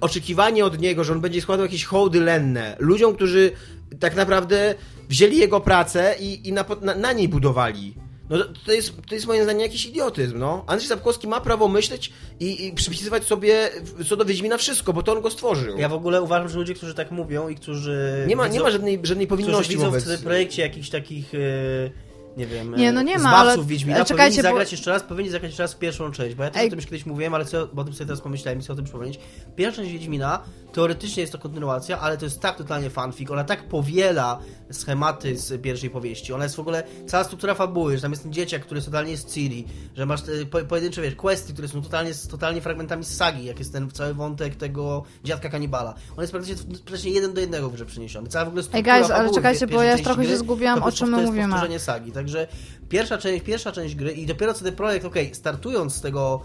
oczekiwanie 0.00 0.64
od 0.64 0.80
niego, 0.80 1.04
że 1.04 1.12
on 1.12 1.20
będzie 1.20 1.40
składał 1.40 1.66
jakieś 1.66 1.84
hołdy 1.84 2.20
lenne 2.20 2.76
ludziom, 2.78 3.14
którzy 3.14 3.52
tak 4.00 4.16
naprawdę 4.16 4.74
wzięli 5.08 5.36
jego 5.36 5.60
pracę 5.60 6.14
i, 6.20 6.48
i 6.48 6.52
na, 6.52 6.64
na, 6.80 6.94
na 6.94 7.12
niej 7.12 7.28
budowali. 7.28 7.94
No 8.30 8.36
to, 8.66 8.72
jest, 8.72 8.92
to 9.08 9.14
jest 9.14 9.26
moim 9.26 9.42
zdaniem 9.42 9.60
jakiś 9.60 9.86
idiotyzm, 9.86 10.38
no. 10.38 10.64
Andrzej 10.66 10.88
Sapkowski 10.88 11.28
ma 11.28 11.40
prawo 11.40 11.68
myśleć 11.68 12.12
i, 12.40 12.66
i 12.66 12.72
przypisywać 12.72 13.24
sobie 13.24 13.70
co 14.08 14.16
do 14.16 14.24
Wiedźmina 14.24 14.56
wszystko, 14.58 14.92
bo 14.92 15.02
to 15.02 15.12
on 15.12 15.20
go 15.20 15.30
stworzył. 15.30 15.78
Ja 15.78 15.88
w 15.88 15.92
ogóle 15.92 16.22
uważam, 16.22 16.48
że 16.48 16.58
ludzie, 16.58 16.74
którzy 16.74 16.94
tak 16.94 17.10
mówią 17.10 17.48
i 17.48 17.54
którzy... 17.54 18.24
nie, 18.28 18.36
ma, 18.36 18.44
widzą, 18.44 18.54
nie 18.54 18.62
ma 18.62 18.70
żadnej, 18.70 19.00
żadnej 19.02 19.26
powinności 19.26 19.72
widzą 19.72 19.84
wobec... 19.84 20.04
w 20.04 20.06
tym 20.08 20.18
projekcie 20.18 20.62
jakichś 20.62 20.90
takich... 20.90 21.34
y, 21.34 21.92
nie 22.36 22.46
wiem, 22.46 22.74
Nie, 22.76 22.92
no 22.92 23.02
nie 23.02 23.18
ma, 23.18 23.20
zbawców 23.20 23.58
ale- 23.58 23.64
Wiedźmina, 23.66 23.96
ale 23.96 24.04
czekajcie, 24.04 24.36
powinni 24.36 24.42
bo- 24.42 24.48
zagrać 24.48 24.72
jeszcze 24.72 24.90
raz, 24.90 25.02
powinni 25.02 25.30
zagrać 25.30 25.50
jeszcze 25.50 25.62
raz 25.62 25.74
pierwszą 25.74 26.12
część, 26.12 26.34
bo 26.34 26.44
ja 26.44 26.50
też 26.50 26.60
Ej. 26.62 26.66
o 26.66 26.70
tym 26.70 26.78
już 26.78 26.86
kiedyś 26.86 27.06
mówiłem, 27.06 27.34
ale 27.34 27.44
co, 27.44 27.66
bo 27.72 27.82
o 27.82 27.84
tym 27.84 27.94
sobie 27.94 28.06
teraz 28.06 28.20
pomyślałem 28.20 28.58
i 28.58 28.62
chcę 28.62 28.72
o 28.72 28.76
tym 28.76 28.84
przypomnieć. 28.84 29.18
Pierwsza 29.56 29.82
część 29.82 29.92
Wiedźmina, 29.92 30.42
teoretycznie 30.72 31.20
jest 31.20 31.32
to 31.32 31.38
kontynuacja, 31.38 32.00
ale 32.00 32.16
to 32.18 32.24
jest 32.24 32.40
tak 32.40 32.56
totalnie 32.56 32.90
fanfic, 32.90 33.30
ona 33.30 33.44
tak 33.44 33.68
powiela 33.68 34.38
schematy 34.72 35.38
z 35.38 35.62
pierwszej 35.62 35.90
powieści, 35.90 36.32
ona 36.32 36.44
jest 36.44 36.56
w 36.56 36.60
ogóle, 36.60 36.82
cała 37.06 37.24
struktura 37.24 37.54
fabuły, 37.54 37.96
że 37.96 38.02
tam 38.02 38.10
jest 38.10 38.22
ten 38.22 38.32
dzieciak, 38.32 38.62
który 38.62 38.78
jest 38.78 38.86
totalnie 38.86 39.16
z 39.16 39.26
Ciri, 39.26 39.64
że 39.96 40.06
masz 40.06 40.22
te 40.22 40.46
po, 40.46 40.60
pojedyncze, 40.60 41.02
wiesz, 41.02 41.14
questy, 41.14 41.52
które 41.52 41.68
są 41.68 41.82
totalnie, 41.82 42.12
totalnie 42.30 42.60
fragmentami 42.60 43.04
z 43.04 43.16
sagi, 43.16 43.44
jak 43.44 43.58
jest 43.58 43.72
ten 43.72 43.90
cały 43.90 44.14
wątek 44.14 44.56
tego 44.56 45.02
dziadka 45.24 45.48
kanibala. 45.48 45.94
On 46.16 46.20
jest 46.20 46.32
praktycznie, 46.32 46.74
praktycznie 46.74 47.10
jeden 47.10 47.34
do 47.34 47.40
jednego 47.40 47.70
w 47.70 47.72
grze 47.72 47.86
przeniesiony. 47.86 48.28
Cała 48.28 48.44
w 48.44 48.48
ogóle 48.48 48.62
struktura 48.62 48.98
guys, 48.98 49.10
ale 49.10 49.18
fabuły 49.18 49.34
czekajcie, 49.34 49.66
w 49.66 49.70
bo 49.70 49.82
ja 49.82 49.98
trochę 49.98 50.26
się 50.26 50.36
zgubiłam, 50.36 50.82
o 50.82 50.92
czym 50.92 51.08
my 51.08 51.16
to 51.16 51.20
jest 51.20 51.32
mówimy. 51.32 51.48
powtórzenie 51.48 51.78
sagi. 51.78 52.12
Także 52.12 52.46
pierwsza 52.88 53.18
część, 53.18 53.44
pierwsza 53.44 53.72
część 53.72 53.94
gry 53.94 54.12
i 54.12 54.26
dopiero 54.26 54.54
co 54.54 54.64
ten 54.64 54.74
projekt, 54.74 55.06
okej, 55.06 55.34
startując 55.34 55.94
z 55.94 56.00
tego, 56.00 56.42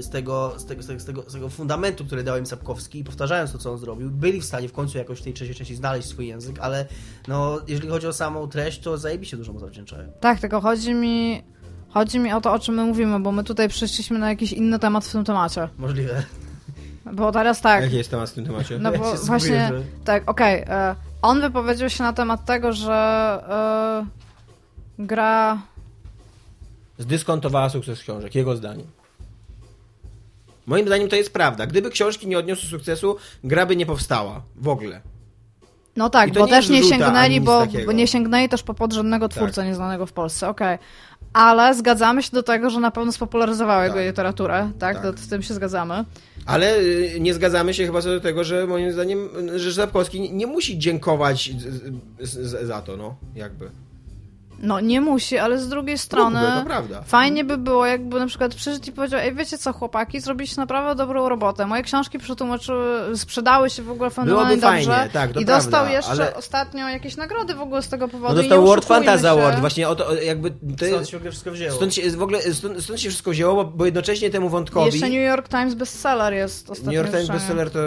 z, 0.00 0.10
tego, 0.10 0.54
z, 0.56 0.64
tego, 0.66 0.82
z, 0.82 0.86
tego, 0.86 1.00
z, 1.00 1.04
tego, 1.04 1.22
z 1.22 1.32
tego 1.32 1.48
fundamentu, 1.48 2.04
który 2.04 2.22
dał 2.22 2.38
im 2.38 2.46
Sapkowski 2.46 2.98
i 2.98 3.04
powtarzając 3.04 3.52
to, 3.52 3.58
co 3.58 3.72
on 3.72 3.78
zrobił, 3.78 4.10
byli 4.10 4.40
w 4.40 4.44
stanie 4.44 4.68
w 4.68 4.72
końcu 4.72 4.98
jakoś 4.98 5.20
w 5.20 5.22
tej 5.22 5.32
trzeciej 5.34 5.54
części 5.54 5.74
znaleźć 5.74 6.08
swój 6.08 6.26
język, 6.28 6.58
ale 6.60 6.86
no, 7.28 7.58
jeżeli 7.68 7.88
chodzi 7.88 8.06
o 8.06 8.12
samą 8.12 8.48
treść, 8.48 8.80
to 8.80 8.98
zajebiście 8.98 9.36
dużo 9.36 9.52
mu 9.52 9.58
zawdzięczają. 9.58 10.12
Tak, 10.20 10.40
tylko 10.40 10.60
chodzi 10.60 10.94
mi... 10.94 11.42
Chodzi 11.88 12.18
mi 12.18 12.32
o 12.32 12.40
to, 12.40 12.52
o 12.52 12.58
czym 12.58 12.74
my 12.74 12.84
mówimy, 12.84 13.20
bo 13.20 13.32
my 13.32 13.44
tutaj 13.44 13.68
przyszliśmy 13.68 14.18
na 14.18 14.28
jakiś 14.28 14.52
inny 14.52 14.78
temat 14.78 15.04
w 15.04 15.12
tym 15.12 15.24
temacie. 15.24 15.68
Możliwe. 15.78 16.22
Bo 17.12 17.32
teraz 17.32 17.60
tak, 17.60 17.82
Jaki 17.82 17.96
jest 17.96 18.10
temat 18.10 18.30
w 18.30 18.32
tym 18.32 18.46
temacie? 18.46 18.78
no 18.78 18.92
Ja 18.92 18.98
bo 18.98 19.04
zgubiłem, 19.04 19.26
właśnie, 19.26 19.68
że- 19.68 19.82
tak, 20.04 20.30
okej, 20.30 20.64
e, 20.68 20.94
on 21.22 21.40
wypowiedział 21.40 21.90
się 21.90 22.02
na 22.02 22.12
temat 22.12 22.44
tego, 22.44 22.72
że 22.72 22.92
e, 24.98 25.06
gra... 25.06 25.58
Zdyskontowała 26.98 27.68
sukces 27.68 28.00
książek, 28.00 28.34
jego 28.34 28.56
zdaniem. 28.56 28.86
Moim 30.66 30.86
zdaniem 30.86 31.08
to 31.08 31.16
jest 31.16 31.32
prawda. 31.32 31.66
Gdyby 31.66 31.90
książki 31.90 32.26
nie 32.26 32.38
odniosły 32.38 32.68
sukcesu, 32.68 33.16
gra 33.44 33.66
by 33.66 33.76
nie 33.76 33.86
powstała. 33.86 34.42
W 34.56 34.68
ogóle. 34.68 35.00
No 35.96 36.10
tak, 36.10 36.32
bo 36.32 36.46
nie 36.46 36.52
też 36.52 36.68
nie 36.68 36.82
sięgnęli, 36.82 37.40
bo. 37.40 37.66
Tak. 37.66 37.86
bo 37.86 37.92
nie 37.92 38.06
sięgnęli 38.06 38.48
też 38.48 38.62
po 38.62 38.74
podrzędnego 38.74 39.28
twórcę 39.28 39.64
nieznanego 39.64 40.06
w 40.06 40.12
Polsce, 40.12 40.48
okej. 40.48 40.78
Ale 41.32 41.74
zgadzamy 41.74 42.22
się 42.22 42.30
do 42.32 42.42
tego, 42.42 42.70
że 42.70 42.80
na 42.80 42.90
pewno 42.90 43.12
spopularyzowało 43.12 43.82
jego 43.82 43.94
Tak. 43.94 44.04
literaturę, 44.04 44.70
tak? 44.78 45.02
Tak. 45.02 45.02
To, 45.16 45.22
z 45.22 45.28
tym 45.28 45.42
się 45.42 45.54
zgadzamy. 45.54 46.04
Ale 46.46 46.78
y, 46.78 47.16
nie 47.20 47.34
zgadzamy 47.34 47.74
się 47.74 47.86
chyba 47.86 48.02
co 48.02 48.08
do 48.08 48.20
tego, 48.20 48.44
że 48.44 48.66
moim 48.66 48.92
zdaniem, 48.92 49.28
y, 49.48 49.58
że 49.58 49.72
Zapkowski 49.72 50.32
nie- 50.32 50.46
musi 50.46 50.78
dziękować 50.78 51.50
za 52.62 52.82
to, 52.82 52.96
no, 52.96 53.16
jakby. 53.34 53.70
No 54.62 54.80
nie 54.80 55.00
musi, 55.00 55.38
ale 55.38 55.58
z 55.58 55.68
drugiej 55.68 55.98
strony 55.98 56.40
Mógłby, 56.40 56.58
to 56.60 56.66
prawda. 56.66 57.02
fajnie 57.02 57.44
by 57.44 57.58
było, 57.58 57.86
jakby 57.86 58.18
na 58.20 58.26
przykład 58.26 58.54
przyszedł 58.54 58.88
i 58.88 58.92
powiedział, 58.92 59.20
ej 59.20 59.34
wiecie 59.34 59.58
co 59.58 59.72
chłopaki, 59.72 60.20
zrobiliście 60.20 60.60
naprawdę 60.60 60.94
dobrą 60.94 61.28
robotę. 61.28 61.66
Moje 61.66 61.82
książki 61.82 62.18
przetłumaczyły, 62.18 63.16
sprzedały 63.16 63.70
się 63.70 63.82
w 63.82 63.90
ogóle 63.90 64.10
fenomenalnie 64.10 64.56
Byłoby 64.56 64.76
dobrze. 64.78 64.90
fajnie, 64.96 65.10
tak, 65.12 65.32
to 65.32 65.40
I 65.40 65.44
dostał 65.44 65.70
prawda, 65.70 65.92
jeszcze 65.92 66.10
ale- 66.10 66.34
ostatnio 66.36 66.88
jakieś 66.88 67.16
nagrody 67.16 67.54
w 67.54 67.60
ogóle 67.60 67.82
z 67.82 67.88
tego 67.88 68.06
No 68.06 68.12
powodu. 68.12 68.34
i 68.34 68.36
dostał 68.36 68.64
World 68.66 68.84
Fantasy. 68.84 69.28
Award, 69.28 69.58
właśnie 69.60 69.88
o 69.88 69.96
to, 69.96 70.06
o, 70.08 70.14
jakby... 70.14 70.50
To 70.50 70.86
Stąd 70.86 71.08
się 71.08 71.16
w 71.16 71.20
ogóle 71.20 71.30
wszystko 71.30 71.50
wzięło. 71.50 71.72
stąd 71.76 71.94
się, 71.94 72.10
w 72.10 72.22
ogóle, 72.22 72.42
stąd, 72.42 72.82
stąd 72.84 73.00
się 73.00 73.08
wszystko 73.08 73.30
wzięło, 73.30 73.54
bo, 73.54 73.64
bo 73.64 73.84
jednocześnie 73.84 74.30
temu 74.30 74.48
wątkowi... 74.48 74.86
Jeszcze 74.86 75.06
New 75.08 75.26
York 75.28 75.48
Times 75.48 75.74
bestseller 75.74 76.34
jest 76.34 76.70
ostatnio 76.70 76.92
New 76.92 76.96
York 76.96 77.10
Times. 77.10 77.28
Bestseller 77.28 77.70
to, 77.70 77.78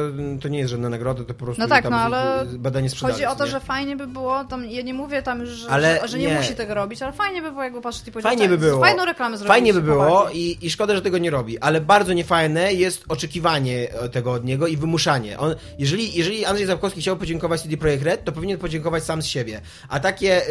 to 0.42 0.48
nie 0.48 0.60
jest 0.60 0.72
żadna 0.72 0.90
nagroda, 0.90 1.24
to 1.24 1.34
po 1.34 1.46
prostu 1.46 1.62
No 1.62 1.68
tak, 1.68 1.84
tam 1.84 1.92
no 1.92 1.98
ale 2.00 2.46
badanie 2.58 2.90
sprzedaży. 2.90 3.14
Chodzi 3.14 3.26
o 3.26 3.36
to, 3.36 3.46
nie? 3.46 3.52
że 3.52 3.60
fajnie 3.60 3.96
by 3.96 4.08
było, 4.08 4.44
tam, 4.44 4.66
ja 4.66 4.82
nie 4.82 4.94
mówię 4.94 5.22
tam 5.22 5.40
już, 5.40 5.50
że, 5.50 5.70
Ale 5.70 6.00
że, 6.02 6.08
że 6.08 6.20
nie, 6.20 6.28
nie. 6.28 6.36
musi 6.36 6.56
tego 6.56 6.63
robić, 6.70 7.02
ale 7.02 7.14
fajnie 7.14 7.42
by 7.42 7.52
było, 7.52 7.64
jakby 7.64 7.82
patrzeć 7.82 8.08
i 8.08 8.12
powiedzieć, 8.12 8.30
Fajnie 8.30 8.50
by 8.50 8.58
tak, 8.58 8.66
było. 8.66 8.82
fajną 8.82 9.06
reklamę 9.06 9.38
zrobić. 9.38 9.48
Fajnie 9.48 9.74
by 9.74 9.82
było 9.82 10.30
i, 10.34 10.58
i 10.62 10.70
szkoda, 10.72 10.96
że 10.96 11.02
tego 11.02 11.18
nie 11.18 11.30
robi, 11.30 11.60
ale 11.60 11.82
bardzo 11.82 12.14
niefajne 12.14 12.74
jest 12.74 13.04
oczekiwanie 13.10 13.88
tego 14.12 14.32
od 14.32 14.46
niego 14.46 14.68
i 14.68 14.78
wymuszanie. 14.78 15.40
On, 15.40 15.56
jeżeli, 15.80 16.14
jeżeli 16.18 16.46
Andrzej 16.46 16.68
Zapkowski 16.68 17.02
chciał 17.02 17.18
podziękować 17.18 17.62
CD 17.62 17.78
Projekt 17.78 18.04
Red, 18.04 18.24
to 18.24 18.32
powinien 18.32 18.58
podziękować 18.58 19.04
sam 19.04 19.22
z 19.22 19.26
siebie. 19.26 19.62
A 19.90 20.00
takie 20.00 20.42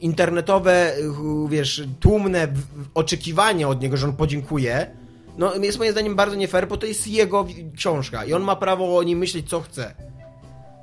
internetowe, 0.00 0.96
y, 0.98 1.48
wiesz, 1.48 1.82
tłumne 2.00 2.48
oczekiwanie 2.94 3.68
od 3.68 3.80
niego, 3.82 3.96
że 3.96 4.06
on 4.06 4.16
podziękuje, 4.16 4.90
no 5.38 5.54
jest 5.54 5.78
moim 5.78 5.92
zdaniem 5.92 6.16
bardzo 6.16 6.36
nie 6.36 6.48
fair, 6.48 6.68
bo 6.68 6.76
to 6.76 6.86
jest 6.86 7.06
jego 7.08 7.46
książka 7.76 8.24
i 8.24 8.32
on 8.32 8.42
ma 8.42 8.56
prawo 8.56 8.96
o 8.96 9.02
niej 9.02 9.16
myśleć, 9.16 9.48
co 9.48 9.60
chce. 9.60 9.94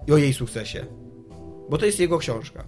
I 0.08 0.12
o 0.12 0.18
jej 0.18 0.34
sukcesie. 0.34 0.86
Bo 1.70 1.78
to 1.78 1.86
jest 1.86 2.00
jego 2.00 2.18
książka. 2.18 2.64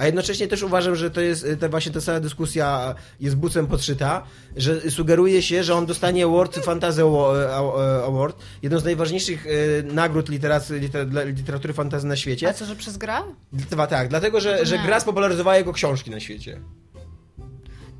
A 0.00 0.06
jednocześnie 0.06 0.48
też 0.48 0.62
uważam, 0.62 0.96
że 0.96 1.10
to 1.10 1.20
jest 1.20 1.46
właśnie 1.70 1.92
ta 1.92 2.00
cała 2.00 2.20
dyskusja 2.20 2.94
jest 3.20 3.36
bucem 3.36 3.66
podszyta, 3.66 4.22
że 4.56 4.90
sugeruje 4.90 5.42
się, 5.42 5.64
że 5.64 5.74
on 5.74 5.86
dostanie 5.86 6.26
World 6.26 6.56
Fantasy 6.56 7.00
Awa- 7.02 8.04
Award, 8.06 8.36
jedną 8.62 8.78
z 8.78 8.84
najważniejszych 8.84 9.46
e, 9.46 9.82
nagród 9.82 10.28
literacy, 10.28 10.78
liter, 10.78 11.08
dla 11.08 11.22
literatury 11.24 11.74
fantasy 11.74 12.06
na 12.06 12.12
A 12.12 12.16
świecie. 12.16 12.54
co, 12.54 12.64
że 12.64 12.76
przez 12.76 12.96
grę? 12.96 13.14
Dwa, 13.52 13.86
tak, 13.86 14.08
dlatego, 14.08 14.40
że, 14.40 14.58
To 14.58 14.64
że 14.66 14.78
gra 14.78 15.00
spopularyzowała 15.00 15.56
jego 15.56 15.72
książki 15.72 16.10
na 16.10 16.20
świecie. 16.20 16.60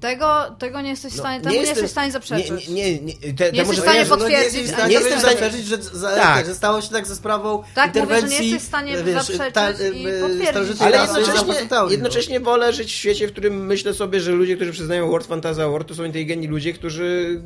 Tego, 0.01 0.57
tego 0.59 0.81
nie 0.81 0.91
jesteś 0.91 1.13
w 1.13 1.17
No, 1.17 1.23
stanie, 1.23 1.37
nie 1.39 1.43
temu 1.43 1.55
nie, 1.55 1.61
jestem- 1.61 1.75
jesteś 1.77 1.89
w 1.91 1.93
stanie 1.93 2.13
zaprzeczyć. 2.13 2.69
Nie, 2.69 2.75
nie, 2.75 3.01
nie, 3.01 3.15
nie, 3.15 3.15
te, 3.15 3.33
te 3.35 3.45
jesteś 3.45 3.67
może- 3.67 3.81
w 3.81 3.85
stanie 3.85 3.99
Nie, 3.99 4.05
no 4.05 4.17
potwierdzić, 4.17 4.53
Nie 4.55 4.61
jesteś 4.61 4.63
w 4.63 4.75
stanie, 4.79 4.95
nie 4.95 5.01
jestem 5.01 5.21
potwierdzić, 5.31 5.67
że, 5.67 5.77
za, 5.83 6.11
Tak. 6.17 6.47
że 6.47 6.55
stało 6.55 6.81
się 6.81 6.89
tak 6.89 7.07
ze 7.07 7.17
sprawą 7.17 7.63
Tak, 7.75 7.87
mówię, 7.87 8.01
że 8.01 8.11
nie 8.11 8.11
interwencji. 8.17 8.51
jesteś 8.51 8.63
w 8.65 8.69
stanie 8.69 8.93
wiesz, 9.03 9.15
zaprzeczyć 9.27 9.55
ta- 9.55 9.71
i 9.71 10.07
y, 10.07 10.21
potwierdzić. 10.21 10.49
starożytnej 10.49 10.95
Ale 10.95 11.03
jednocześnie, 11.03 11.77
jednocześnie 11.91 12.41
wolę 12.41 12.73
żyć 12.73 12.89
w 12.93 12.97
świecie, 12.97 13.29
w 13.29 13.33
którym 13.33 13.67
myślę 13.67 13.95
sobie, 13.95 14.21
że 14.21 14.33
ludzie, 14.33 14.57
którzy 14.57 14.73
przyznają 14.73 15.09
World 15.11 15.27
Fantasy 15.27 15.63
Award, 15.63 15.89
to 15.89 15.95
są 15.95 16.05
inteligentni 16.05 16.49
ludzie, 16.49 16.73
którzy 16.73 17.41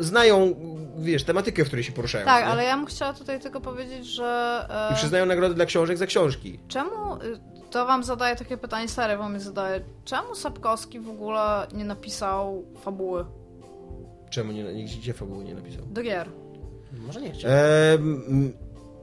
e, 0.00 0.02
znają, 0.04 0.54
wiesz, 0.98 1.24
tematykę, 1.24 1.64
w 1.64 1.66
której 1.66 1.84
się 1.84 1.92
poruszają. 1.92 2.24
Tak, 2.24 2.44
nie? 2.44 2.50
ale 2.50 2.64
ja 2.64 2.76
bym 2.76 2.86
chciała 2.86 3.12
tutaj 3.12 3.40
tylko 3.40 3.60
powiedzieć, 3.60 4.06
że... 4.06 4.66
e, 4.90 4.92
I 4.92 4.96
przyznają 4.96 5.26
nagrody 5.26 5.54
dla 5.54 5.66
książek 5.66 5.98
za 5.98 6.06
książki. 6.06 6.58
Czemu, 6.68 7.14
y, 7.16 7.53
to 7.74 7.86
wam 7.86 8.04
zadaję 8.04 8.36
takie 8.36 8.56
pytanie, 8.56 8.88
serio 8.88 9.18
wam 9.18 9.34
je 9.34 9.40
zadaję, 9.40 9.80
czemu 10.04 10.34
Sapkowski 10.34 11.00
w 11.00 11.10
ogóle 11.10 11.66
nie 11.72 11.84
napisał 11.84 12.64
fabuły 12.80 13.24
Czemu 14.30 14.52
nie, 14.52 14.62
nigdzie 14.74 14.96
gdzie 14.98 15.12
fabuły 15.12 15.44
nie 15.44 15.54
napisał? 15.54 15.82
do 15.86 16.02
gier? 16.02 16.28
Może 17.06 17.20
nie 17.20 17.32
chciał. 17.32 17.50
Ehm, 17.50 18.52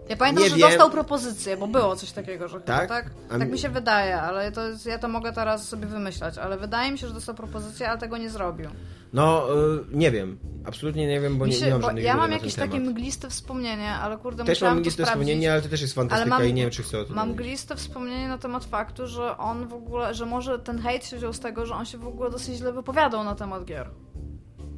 Ja 0.09 0.17
pamiętam, 0.17 0.43
Nie 0.43 0.49
że 0.49 0.55
wiem. 0.55 0.69
dostał 0.69 0.89
propozycję, 0.89 1.57
bo 1.57 1.67
było 1.67 1.95
coś 1.95 2.11
takiego, 2.11 2.47
że 2.47 2.61
Tak? 2.61 2.82
chyba, 2.82 2.88
tak? 3.01 3.11
Tak 3.30 3.41
mi- 3.41 3.51
mi 3.51 3.57
się 3.57 3.69
wydaje, 3.69 4.22
ale 4.22 4.51
to 4.51 4.67
jest, 4.67 4.86
ja 4.86 4.99
to 4.99 5.07
mogę 5.07 5.34
teraz 5.34 5.67
sobie 5.69 5.88
wymyślać, 5.88 6.38
ale 6.38 6.57
wydaje 6.57 6.91
mi 6.91 6.97
się, 6.97 7.07
że 7.07 7.13
dostał 7.13 7.36
propozycję, 7.36 7.89
ale 7.89 7.99
tego 7.99 8.17
nie 8.17 8.30
zrobił. 8.30 8.69
No, 9.14 9.47
e, 9.49 9.55
nie 9.91 10.12
wiem. 10.12 10.38
Absolutnie 10.66 11.07
nie 11.07 11.20
wiem, 11.22 11.38
bo 11.38 11.45
Mi 11.45 11.51
nie, 11.51 11.57
się, 11.57 11.66
nie 11.66 11.72
mam 11.72 11.82
żadnych 11.82 12.03
ja 12.03 12.18
mam 12.18 12.32
jakieś 12.32 12.55
takie 12.55 12.80
mgliste 12.80 13.30
wspomnienie, 13.30 13.89
ale 13.89 14.18
kurde, 14.18 14.43
Też 14.43 14.62
mam 14.62 14.72
sprawdzić. 14.72 15.05
wspomnienia, 15.05 15.51
ale 15.53 15.62
to 15.62 15.70
też 15.70 15.82
jest 15.82 15.93
fantastyka 15.93 16.30
mam- 16.30 16.47
i 16.47 16.53
nie 16.53 16.62
wiem, 16.62 16.72
czy 16.72 16.84
chcę 16.84 16.99
o 16.99 17.03
tym 17.03 17.16
Mam 17.16 17.28
mówić. 17.28 17.39
mgliste 17.41 17.76
wspomnienie 17.76 18.28
na 18.28 18.38
temat 18.38 18.66
faktu, 18.66 19.07
że 19.07 19.38
on 19.38 19.68
w 19.68 19.74
ogóle, 19.74 20.14
że 20.14 20.26
może 20.26 20.59
ten 20.59 20.80
hejt 20.82 21.05
się 21.05 21.18
wziął 21.18 21.34
z 21.34 21.39
tego, 21.39 21.66
że 21.66 21.76
on 21.76 21.86
się 21.86 21.97
w 21.97 22.07
ogóle 22.07 22.30
dosyć 22.32 22.55
źle 22.55 22.74
wypowiadał 22.74 23.24
na 23.24 23.36
temat 23.36 23.66
gier. 23.66 23.89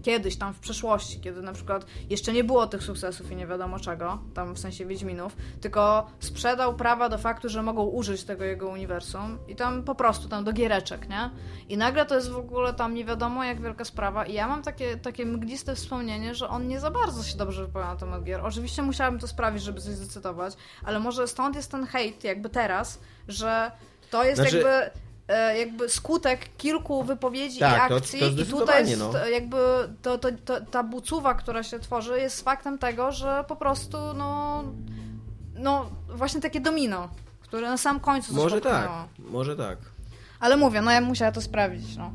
Kiedyś 0.04 0.36
tam 0.38 0.54
w 0.54 0.60
przeszłości, 0.60 1.20
kiedy 1.20 1.42
na 1.42 1.54
przykład 1.54 1.86
jeszcze 2.10 2.34
nie 2.34 2.44
było 2.44 2.68
tych 2.68 2.84
sukcesów 2.84 3.32
i 3.32 3.36
nie 3.36 3.48
wiadomo 3.48 3.80
czego, 3.80 4.20
tam 4.34 4.54
w 4.54 4.60
sensie 4.60 4.86
Wiedźminów, 4.86 5.36
tylko 5.62 6.08
sprzedał 6.20 6.76
prawa 6.76 7.10
do 7.10 7.18
faktu, 7.18 7.50
że 7.50 7.64
mogą 7.64 7.84
użyć 7.84 8.24
tego 8.24 8.44
jego 8.44 8.68
uniwersum 8.68 9.38
i 9.48 9.56
tam 9.56 9.84
po 9.84 9.96
prostu 9.96 10.30
tam 10.30 10.44
do 10.44 10.54
giereczek, 10.54 11.10
nie? 11.10 11.30
I 11.70 11.78
nagle 11.78 12.06
to 12.06 12.16
jest 12.16 12.30
w 12.30 12.38
ogóle 12.38 12.74
tam 12.74 12.94
nie 12.94 13.06
wiadomo 13.06 13.44
jak 13.44 13.62
wielka 13.62 13.86
sprawa 13.86 14.26
i 14.26 14.34
ja 14.34 14.48
mam 14.48 14.62
takie, 14.64 14.98
takie 14.98 15.26
mgliste 15.26 15.76
wspomnienie, 15.76 16.36
że 16.36 16.50
on 16.50 16.68
nie 16.68 16.80
za 16.80 16.92
bardzo 16.92 17.24
się 17.24 17.38
dobrze 17.38 17.66
wypowiada 17.66 17.94
na 17.94 18.00
temat 18.00 18.24
gier. 18.24 18.42
Oczywiście 18.46 18.82
musiałabym 18.82 19.20
to 19.20 19.28
sprawić, 19.28 19.64
żeby 19.64 19.82
coś 19.82 19.94
zdecydować, 19.94 20.54
ale 20.84 21.00
może 21.00 21.28
stąd 21.28 21.56
jest 21.56 21.72
ten 21.72 21.86
hejt 21.86 22.24
jakby 22.24 22.50
teraz, 22.50 23.00
że 23.28 23.72
to 24.10 24.24
jest 24.24 24.42
Znaczy- 24.42 24.58
jakby 24.58 25.04
jakby 25.58 25.90
skutek 25.90 26.58
kilku 26.58 27.04
wypowiedzi 27.04 27.60
Tak, 27.60 27.86
i 27.86 27.90
to- 27.90 27.96
akcji 27.96 28.20
to 28.20 28.26
i 28.42 28.46
tutaj 28.46 28.90
jest 28.90 29.00
no. 29.00 29.26
e, 29.26 29.32
jakby 29.32 29.58
to, 30.02 30.18
to, 30.18 30.30
to, 30.46 30.62
ta 30.62 30.84
bucuwa, 30.84 31.34
która 31.34 31.64
się 31.64 31.80
tworzy 31.80 32.20
jest 32.20 32.44
faktem 32.44 32.78
tego, 32.78 33.12
że 33.12 33.46
po 33.48 33.56
prostu 33.56 33.98
no 34.14 34.64
no 35.56 35.90
właśnie 36.10 36.42
takie 36.42 36.62
domino, 36.62 37.10
które 37.42 37.70
na 37.70 37.78
sam 37.78 38.00
końcu 38.00 38.36
Może 38.36 38.62
tak, 38.62 38.90
może 39.20 39.56
tak. 39.56 39.78
Ale 40.40 40.58
mówię, 40.58 40.82
no 40.82 40.92
ja 40.92 41.02
musiała 41.02 41.32
to 41.32 41.42
sprawdzić, 41.42 41.98
no. 41.98 42.12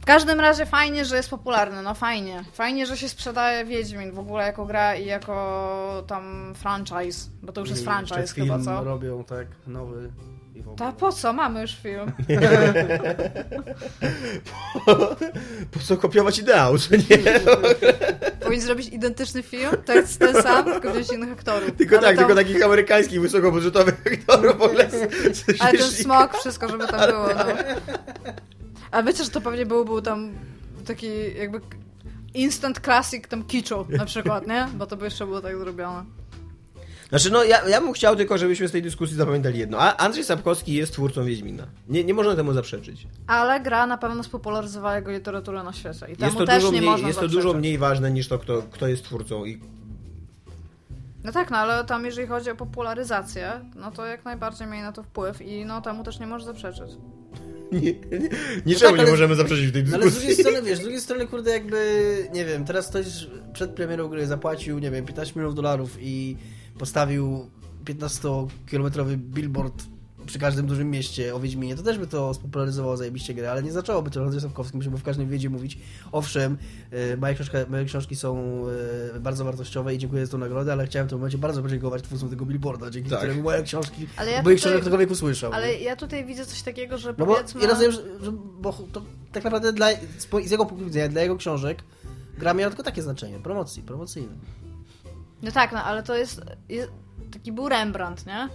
W 0.00 0.04
każdym 0.04 0.40
razie 0.40 0.66
fajnie, 0.66 1.04
że 1.04 1.16
jest 1.16 1.30
popularny, 1.30 1.82
no 1.82 1.94
fajnie. 1.94 2.44
Fajnie, 2.52 2.86
że 2.86 2.96
się 2.96 3.08
sprzedaje 3.08 3.64
Wiedźmin 3.64 4.12
w 4.12 4.18
ogóle 4.18 4.44
jako 4.46 4.66
gra 4.66 4.96
i 4.96 5.06
jako 5.06 6.04
tam 6.06 6.54
franchise, 6.54 7.30
bo 7.42 7.52
to 7.52 7.60
już 7.60 7.70
jest 7.70 7.82
I 7.82 7.84
franchise 7.84 8.34
chyba, 8.34 8.58
co? 8.58 8.84
robią, 8.84 9.24
tak, 9.24 9.46
nowy. 9.66 10.10
I 10.58 10.62
w 10.62 10.68
ogóle. 10.68 10.76
Ta 10.76 10.92
po 10.92 11.12
co? 11.12 11.32
Mamy 11.32 11.60
już 11.60 11.76
film. 11.76 12.12
Po 15.70 15.80
co 15.80 15.96
kopiować 15.96 16.38
ideał, 16.38 16.78
co 16.78 16.96
nie? 16.96 17.18
Powinien 18.40 18.60
zrobić 18.66 18.88
identyczny 18.88 19.42
film, 19.42 19.70
tekst 19.84 20.18
ten 20.18 20.42
sam, 20.42 20.64
tylko 20.64 20.90
wziąć 20.90 21.12
innych 21.12 21.32
aktorów. 21.32 21.70
Tylko 21.76 21.96
Ale 21.98 22.06
tak, 22.06 22.16
tam- 22.16 22.26
tylko 22.26 22.34
takich 22.40 22.64
amerykańskich, 22.64 23.20
wysokobudżetowych 23.20 23.94
aktorów 24.12 24.58
w 24.58 24.62
ogóle. 24.62 24.90
z- 24.90 25.36
z- 25.38 25.60
Ale 25.60 25.78
ten 25.78 25.88
smok, 25.90 26.36
wszystko, 26.38 26.68
żeby 26.68 26.86
tam 26.86 27.10
było, 27.10 27.26
no. 27.28 27.44
A 28.90 29.02
wiecie, 29.02 29.24
że 29.24 29.30
to 29.30 29.40
pewnie 29.40 29.66
był, 29.66 29.84
był 29.84 30.02
tam 30.02 30.30
taki 30.86 31.34
jakby 31.38 31.60
instant 32.34 32.80
classic 32.80 33.28
tam 33.28 33.44
kiczu 33.44 33.86
na 33.88 34.04
przykład, 34.04 34.46
nie? 34.46 34.68
Bo 34.74 34.86
to 34.86 34.96
by 34.96 35.04
jeszcze 35.04 35.26
było 35.26 35.40
tak 35.40 35.58
zrobione. 35.58 36.04
Znaczy, 37.08 37.30
no 37.32 37.44
ja, 37.44 37.68
ja 37.68 37.80
bym 37.80 37.92
chciał 37.92 38.16
tylko, 38.16 38.38
żebyśmy 38.38 38.68
z 38.68 38.72
tej 38.72 38.82
dyskusji 38.82 39.16
zapamiętali 39.16 39.58
jedno. 39.58 39.78
A 39.80 39.96
Andrzej 39.96 40.24
Sapkowski 40.24 40.72
jest 40.74 40.92
twórcą 40.92 41.24
Wiedźmina. 41.24 41.66
Nie, 41.88 42.04
nie 42.04 42.14
można 42.14 42.36
temu 42.36 42.52
zaprzeczyć. 42.52 43.06
Ale 43.26 43.60
gra 43.60 43.86
na 43.86 43.98
pewno 43.98 44.22
spopularyzowała 44.22 44.96
jego 44.96 45.10
literaturę 45.10 45.62
na 45.62 45.72
świecie 45.72 46.06
i 46.06 46.10
Jest 46.10 46.20
temu 46.20 46.38
to, 46.38 46.44
też 46.46 46.62
dużo 46.62 46.72
nie 46.74 46.78
mniej, 46.80 46.90
można 46.90 47.06
jest 47.08 47.18
to 47.18 47.24
zaprzeczyć. 47.26 47.44
dużo 47.44 47.58
mniej 47.58 47.78
ważne 47.78 48.10
niż 48.10 48.28
to, 48.28 48.38
kto, 48.38 48.62
kto 48.70 48.88
jest 48.88 49.04
twórcą. 49.04 49.44
I 49.44 49.60
No 51.24 51.32
tak, 51.32 51.50
no 51.50 51.56
ale 51.56 51.84
tam 51.84 52.04
jeżeli 52.04 52.26
chodzi 52.26 52.50
o 52.50 52.56
popularyzację, 52.56 53.52
no 53.76 53.90
to 53.90 54.06
jak 54.06 54.24
najbardziej 54.24 54.66
mieli 54.66 54.82
na 54.82 54.92
to 54.92 55.02
wpływ 55.02 55.42
i 55.42 55.64
no 55.64 55.80
temu 55.80 56.04
też 56.04 56.20
nie 56.20 56.26
możesz 56.26 56.44
zaprzeczyć. 56.46 56.90
nie, 57.72 57.80
nie, 57.80 58.28
niczemu 58.66 58.66
No 58.66 58.78
tak, 58.80 58.94
nie 58.96 59.00
ale- 59.02 59.10
możemy 59.10 59.34
zaprzeczyć 59.34 59.66
w 59.66 59.72
tej 59.72 59.84
No 59.84 59.94
ale 59.94 60.02
z 60.10 60.14
dyskusji. 60.14 60.26
drugiej 60.36 60.44
strony, 60.52 60.68
wiesz, 60.68 60.78
z 60.78 60.82
drugiej 60.82 61.00
strony, 61.00 61.26
kurde, 61.26 61.50
jakby, 61.50 62.28
nie 62.34 62.44
wiem, 62.44 62.64
teraz 62.64 62.88
ktoś 62.88 63.06
przed 63.52 63.70
premierą 63.70 64.08
gry 64.08 64.26
zapłacił, 64.26 64.78
nie 64.78 64.90
wiem, 64.90 65.06
15 65.06 65.32
milionów 65.36 65.54
dolarów 65.54 65.96
i 66.00 66.36
postawił 66.78 67.50
15-kilometrowy 67.84 69.16
billboard 69.16 69.84
przy 70.26 70.38
każdym 70.38 70.66
dużym 70.66 70.90
mieście 70.90 71.34
o 71.34 71.40
Wiedźminie, 71.40 71.76
to 71.76 71.82
też 71.82 71.98
by 71.98 72.06
to 72.06 72.34
spopularyzowało 72.34 72.96
zajebiście 72.96 73.34
grę, 73.34 73.50
ale 73.50 73.62
nie 73.62 73.72
zaczęłoby 73.72 74.10
to 74.10 74.22
Andrzej 74.22 74.40
Sapkowski, 74.40 74.76
musimy 74.76 74.98
w 74.98 75.02
każdym 75.02 75.28
wiedzie 75.28 75.50
mówić, 75.50 75.78
owszem, 76.12 76.58
e, 76.90 77.16
moje, 77.16 77.34
książka, 77.34 77.58
moje 77.68 77.84
książki 77.84 78.16
są 78.16 78.62
e, 79.16 79.20
bardzo 79.20 79.44
wartościowe 79.44 79.94
i 79.94 79.98
dziękuję 79.98 80.26
za 80.26 80.32
tą 80.32 80.38
nagrodę, 80.38 80.72
ale 80.72 80.86
chciałem 80.86 81.08
w 81.08 81.10
tym 81.10 81.18
momencie 81.18 81.38
bardzo 81.38 81.62
podziękować 81.62 82.02
twórcom 82.02 82.30
tego 82.30 82.46
billboarda, 82.46 82.90
dzięki 82.90 83.10
Tak. 83.10 83.18
któremu 83.18 83.42
moje 83.42 83.62
książki, 83.62 84.06
Ale 84.16 84.30
ja 84.30 84.42
moich 84.42 84.58
tutaj- 84.58 84.70
książek 84.72 84.84
tego 84.84 84.98
wieku 84.98 85.14
słyszał. 85.14 85.52
Ale 85.52 85.74
ja 85.74 85.96
tutaj 85.96 86.24
widzę 86.24 86.46
coś 86.46 86.62
takiego, 86.62 86.98
że 86.98 87.14
No 87.18 87.26
bo 87.26 87.34
powiedzmy... 87.34 87.60
ja 87.62 87.68
rozumiem, 87.68 87.92
że, 87.92 88.02
że 88.24 88.32
bo 88.60 88.72
to 88.92 89.02
tak 89.32 89.44
naprawdę 89.44 89.72
dla, 89.72 89.86
z 90.46 90.50
jego 90.50 90.66
punktu 90.66 90.86
widzenia, 90.86 91.08
dla 91.08 91.22
jego 91.22 91.36
książek 91.36 91.82
gra 92.38 92.54
miała 92.54 92.70
tylko 92.70 92.82
takie 92.82 93.02
znaczenie, 93.02 93.38
promocji, 93.38 93.82
promocyjne. 93.82 94.32
No 95.42 95.52
tak, 95.52 95.72
no 95.72 95.84
ale 95.84 96.02
to 96.02 96.16
jest, 96.16 96.40
jest 96.68 96.90
taki 97.32 97.52
był 97.52 97.68
Rembrandt, 97.68 98.26
nie? 98.26 98.48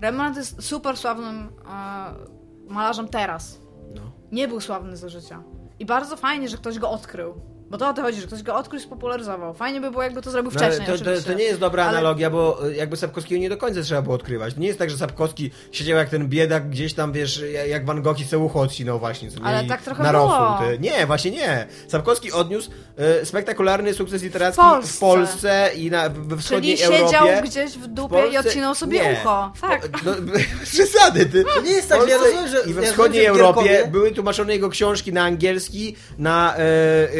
Rembrandt 0.00 0.36
jest 0.36 0.62
super 0.62 0.96
sławnym 0.96 1.48
e, 1.68 2.72
malarzem 2.72 3.08
teraz. 3.08 3.60
No. 3.94 4.02
Nie 4.32 4.48
był 4.48 4.60
sławny 4.60 4.96
za 4.96 5.08
życia. 5.08 5.42
I 5.78 5.86
bardzo 5.86 6.16
fajnie, 6.16 6.48
że 6.48 6.56
ktoś 6.56 6.78
go 6.78 6.90
odkrył. 6.90 7.34
Bo 7.70 7.78
to 7.78 7.88
o 7.88 7.92
to 7.94 8.02
chodzi, 8.02 8.20
że 8.20 8.26
ktoś 8.26 8.42
go 8.42 8.54
odkrył 8.56 8.80
i 8.80 8.82
spopularyzował. 8.82 9.54
Fajnie 9.54 9.80
by 9.80 9.90
było, 9.90 10.02
jakby 10.02 10.22
to 10.22 10.30
zrobił 10.30 10.50
No, 10.54 10.58
wcześniej, 10.60 10.86
to, 10.86 11.04
to, 11.04 11.22
to 11.26 11.32
nie 11.32 11.44
jest 11.44 11.60
dobra 11.60 11.82
Ale- 11.82 11.98
analogia, 11.98 12.30
bo 12.30 12.66
y, 12.68 12.74
jakby 12.76 12.96
Sapkowskiego 12.96 13.40
nie 13.40 13.48
do 13.48 13.56
końca 13.56 13.82
trzeba 13.82 14.02
było 14.02 14.14
odkrywać. 14.14 14.54
To 14.54 14.60
nie 14.60 14.66
jest 14.66 14.78
tak, 14.78 14.90
że 14.90 14.96
Sapkowski 14.98 15.50
siedział 15.72 15.98
jak 15.98 16.08
ten 16.08 16.28
biedak 16.28 16.70
gdzieś 16.70 16.94
tam, 16.94 17.12
wiesz, 17.12 17.42
jak 17.68 17.86
Van 17.86 18.02
Gogh 18.02 18.20
i 18.20 18.24
se 18.24 18.38
ucho 18.38 18.60
odcinał 18.60 18.98
właśnie. 18.98 19.30
co? 19.30 19.40
Ale 19.44 19.64
I 19.64 19.68
tak 19.68 19.82
trochę 19.82 20.02
narosł. 20.02 20.28
było. 20.28 20.58
Ty- 20.70 20.78
Nie, 20.78 21.06
właśnie 21.06 21.30
nie. 21.30 21.66
Sapkowski 21.88 22.32
odniósł 22.32 22.70
y, 23.22 23.26
spektakularny 23.26 23.94
sukces 23.94 24.22
literacki 24.22 24.60
W 24.62 24.64
Polsce. 24.64 24.92
w 24.96 24.98
Polsce 24.98 25.70
i 25.76 25.90
na, 25.90 26.08
we 26.08 26.36
wschodniej 26.36 26.76
Czyli 26.78 26.88
siedział 26.98 27.28
Europie. 27.28 27.48
gdzieś 27.48 27.72
w 27.72 27.78
W 27.82 27.86
dupie 27.86 28.16
i 28.16 28.20
Polsce- 28.22 28.38
odcinał 28.48 28.74
sobie 28.74 29.00
nie. 29.00 29.12
ucho. 29.22 29.52
Tak. 29.60 29.88
No, 30.04 30.12
bez 30.12 30.42
przesady, 30.72 31.26
ty. 31.26 31.44
To 31.54 31.60
nie 31.60 31.70
jest 31.72 31.88
tak, 31.88 32.00
W 32.00 32.04
że 32.04 32.10
ja 32.10 32.18
rozumiem, 32.18 32.48
że... 32.48 32.60
I 32.70 32.72
we 32.74 32.82
ja 32.82 32.92
wschodniej 32.92 33.26
rozumiem, 33.28 33.46
że 33.46 33.52
w 33.52 33.56
Europie 33.58 33.88
były 33.92 34.12
tłumaczone 34.12 34.52
jego 34.52 34.68
książki 34.68 35.12
na 35.12 35.22
angielski, 35.24 35.96
na 36.18 36.54
e, 36.56 36.58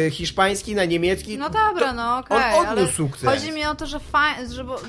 e, 0.05 0.11
hiszpański, 0.37 0.75
na 0.75 0.85
niemiecki. 0.85 1.37
No 1.37 1.49
dobra, 1.49 1.93
no 1.93 2.17
okej. 2.17 2.37
on 2.59 2.67
odniósł 2.67 2.93
sukces. 2.93 3.29
Chodzi 3.29 3.51
mi 3.51 3.65
o 3.65 3.75
to, 3.75 3.85
że 3.85 3.99
fajnie, 3.99 4.49
że 4.53 4.63
bo... 4.63 4.81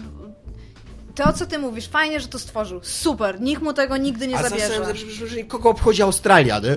To, 1.15 1.33
co 1.33 1.47
ty 1.47 1.59
mówisz, 1.59 1.89
fajnie, 1.89 2.21
że 2.21 2.29
to 2.29 2.39
stworzył. 2.39 2.81
Super, 2.83 3.41
nikt 3.41 3.63
mu 3.63 3.73
tego 3.73 3.97
nigdy 3.97 4.29
nie 4.29 4.39
A 4.39 4.43
zabierze. 4.43 4.95
że 5.27 5.45
kogo 5.45 5.71
obchodzi 5.71 6.03
Australia, 6.03 6.59
nie? 6.61 6.77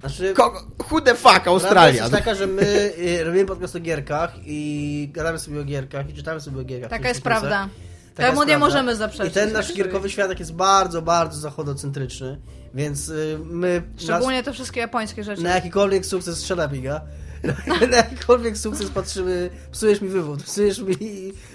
Znaczy, 0.00 0.34
Kogo, 0.34 0.66
who 0.90 1.00
the 1.00 1.14
fuck, 1.14 1.46
Australia? 1.46 1.98
Prawda 1.98 2.02
jest 2.02 2.12
taka, 2.12 2.34
że 2.34 2.46
my 2.46 2.92
y, 2.98 3.24
robimy 3.24 3.46
podcast 3.46 3.76
o 3.76 3.80
gierkach 3.80 4.34
i 4.44 5.08
gadamy 5.12 5.38
sobie 5.38 5.60
o 5.60 5.64
gierkach 5.64 6.10
i 6.10 6.14
czytamy 6.14 6.40
sobie 6.40 6.60
o 6.60 6.64
gierkach. 6.64 6.90
Taka 6.90 7.08
jest 7.08 7.22
Twitterze. 7.22 7.40
prawda. 7.40 7.68
Taka 8.14 8.28
Temu 8.28 8.40
jest 8.40 8.48
nie 8.48 8.56
prawda. 8.58 8.58
możemy 8.58 8.96
zaprzeczyć. 8.96 9.32
I 9.32 9.34
ten 9.34 9.52
nasz 9.52 9.74
gierkowy 9.74 10.10
świat 10.10 10.38
jest 10.38 10.54
bardzo, 10.54 11.02
bardzo 11.02 11.40
zachodocentryczny, 11.40 12.40
więc 12.74 13.08
y, 13.08 13.38
my 13.44 13.82
Szczególnie 13.96 14.42
te 14.42 14.52
wszystkie 14.52 14.80
japońskie 14.80 15.24
rzeczy. 15.24 15.42
na, 15.42 15.48
na 15.48 15.54
jakikolwiek 15.54 16.06
sukces 16.06 16.38
strzela 16.38 16.68
biga. 16.68 17.00
na 17.90 17.96
jakikolwiek 17.96 18.58
sukces 18.58 18.90
patrzymy, 18.90 19.50
psujesz 19.72 20.00
mi 20.00 20.08
wywód, 20.08 20.42
psujesz 20.42 20.78
mi... 20.78 20.96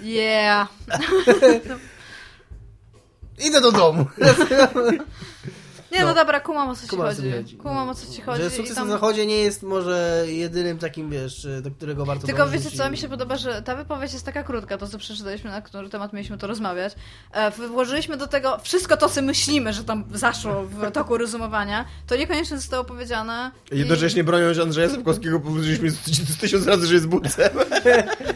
Yeah. 0.02 0.68
Idę 3.46 3.60
do 3.60 3.72
domu. 3.72 4.06
Nie, 5.92 6.00
no, 6.00 6.06
No. 6.06 6.14
dobra, 6.14 6.40
kumam 6.40 6.68
o 6.68 6.74
co 6.76 6.82
ci 6.82 6.88
Kumam, 6.88 7.06
chodzi. 7.06 7.32
chodzi. 7.32 7.56
Kumam 7.56 7.88
o 7.88 7.94
co 7.94 8.12
ci 8.12 8.22
chodzi. 8.22 8.42
Że 8.42 8.50
sukces 8.50 8.76
tam- 8.76 8.86
na 8.88 8.92
zachodzie 8.94 9.26
nie 9.26 9.36
jest 9.38 9.62
może 9.62 10.24
jedynym 10.26 10.78
takim, 10.78 11.10
wiesz, 11.10 11.46
do 11.62 11.70
którego 11.70 12.04
warto 12.04 12.26
Tylko 12.26 12.48
wiecie 12.48 12.70
co, 12.70 12.88
i- 12.88 12.90
mi 12.90 12.96
się 12.98 13.08
podoba, 13.08 13.36
że 13.36 13.62
ta 13.62 13.76
wypowiedź 13.76 14.12
jest 14.12 14.24
taka 14.24 14.42
krótka, 14.42 14.78
to 14.78 14.86
co 14.88 14.98
przeczytaliśmy, 14.98 15.50
na 15.50 15.62
który 15.62 15.88
temat 15.88 16.12
mieliśmy 16.12 16.38
to 16.38 16.46
rozmawiać. 16.46 16.94
E, 17.32 17.50
włożyliśmy 17.50 18.16
do 18.16 18.26
tego 18.26 18.58
wszystko 18.62 18.96
to, 18.96 19.08
co 19.08 19.22
myślimy, 19.22 19.72
że 19.72 19.84
tam 19.84 20.04
zaszło 20.14 20.62
w 20.64 20.90
toku 20.92 21.18
rozumowania, 21.18 21.84
to 22.06 22.16
niekoniecznie 22.16 22.56
zostało 22.56 22.84
powiedziane. 22.84 23.50
i- 23.72 23.78
Jednocześnie 23.78 24.24
broniąc 24.24 24.58
Andrzeja 24.58 24.88
Sapkowskiego, 24.90 25.40
powiedzieliśmy 25.40 25.88
tysiąc 26.40 26.66
razy, 26.66 26.86
że 26.86 26.94
jest 26.94 27.06
bucem. 27.08 27.50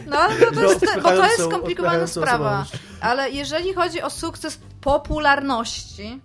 No, 0.07 0.19
no 0.45 0.51
to 0.61 0.61
jest, 0.61 0.85
bo 1.03 1.09
to 1.09 1.23
jest 1.25 1.43
skomplikowana 1.43 2.07
sprawa. 2.07 2.65
Ale 3.01 3.29
jeżeli 3.31 3.73
chodzi 3.73 4.01
o 4.01 4.09
sukces 4.09 4.59
popularności, 4.81 6.21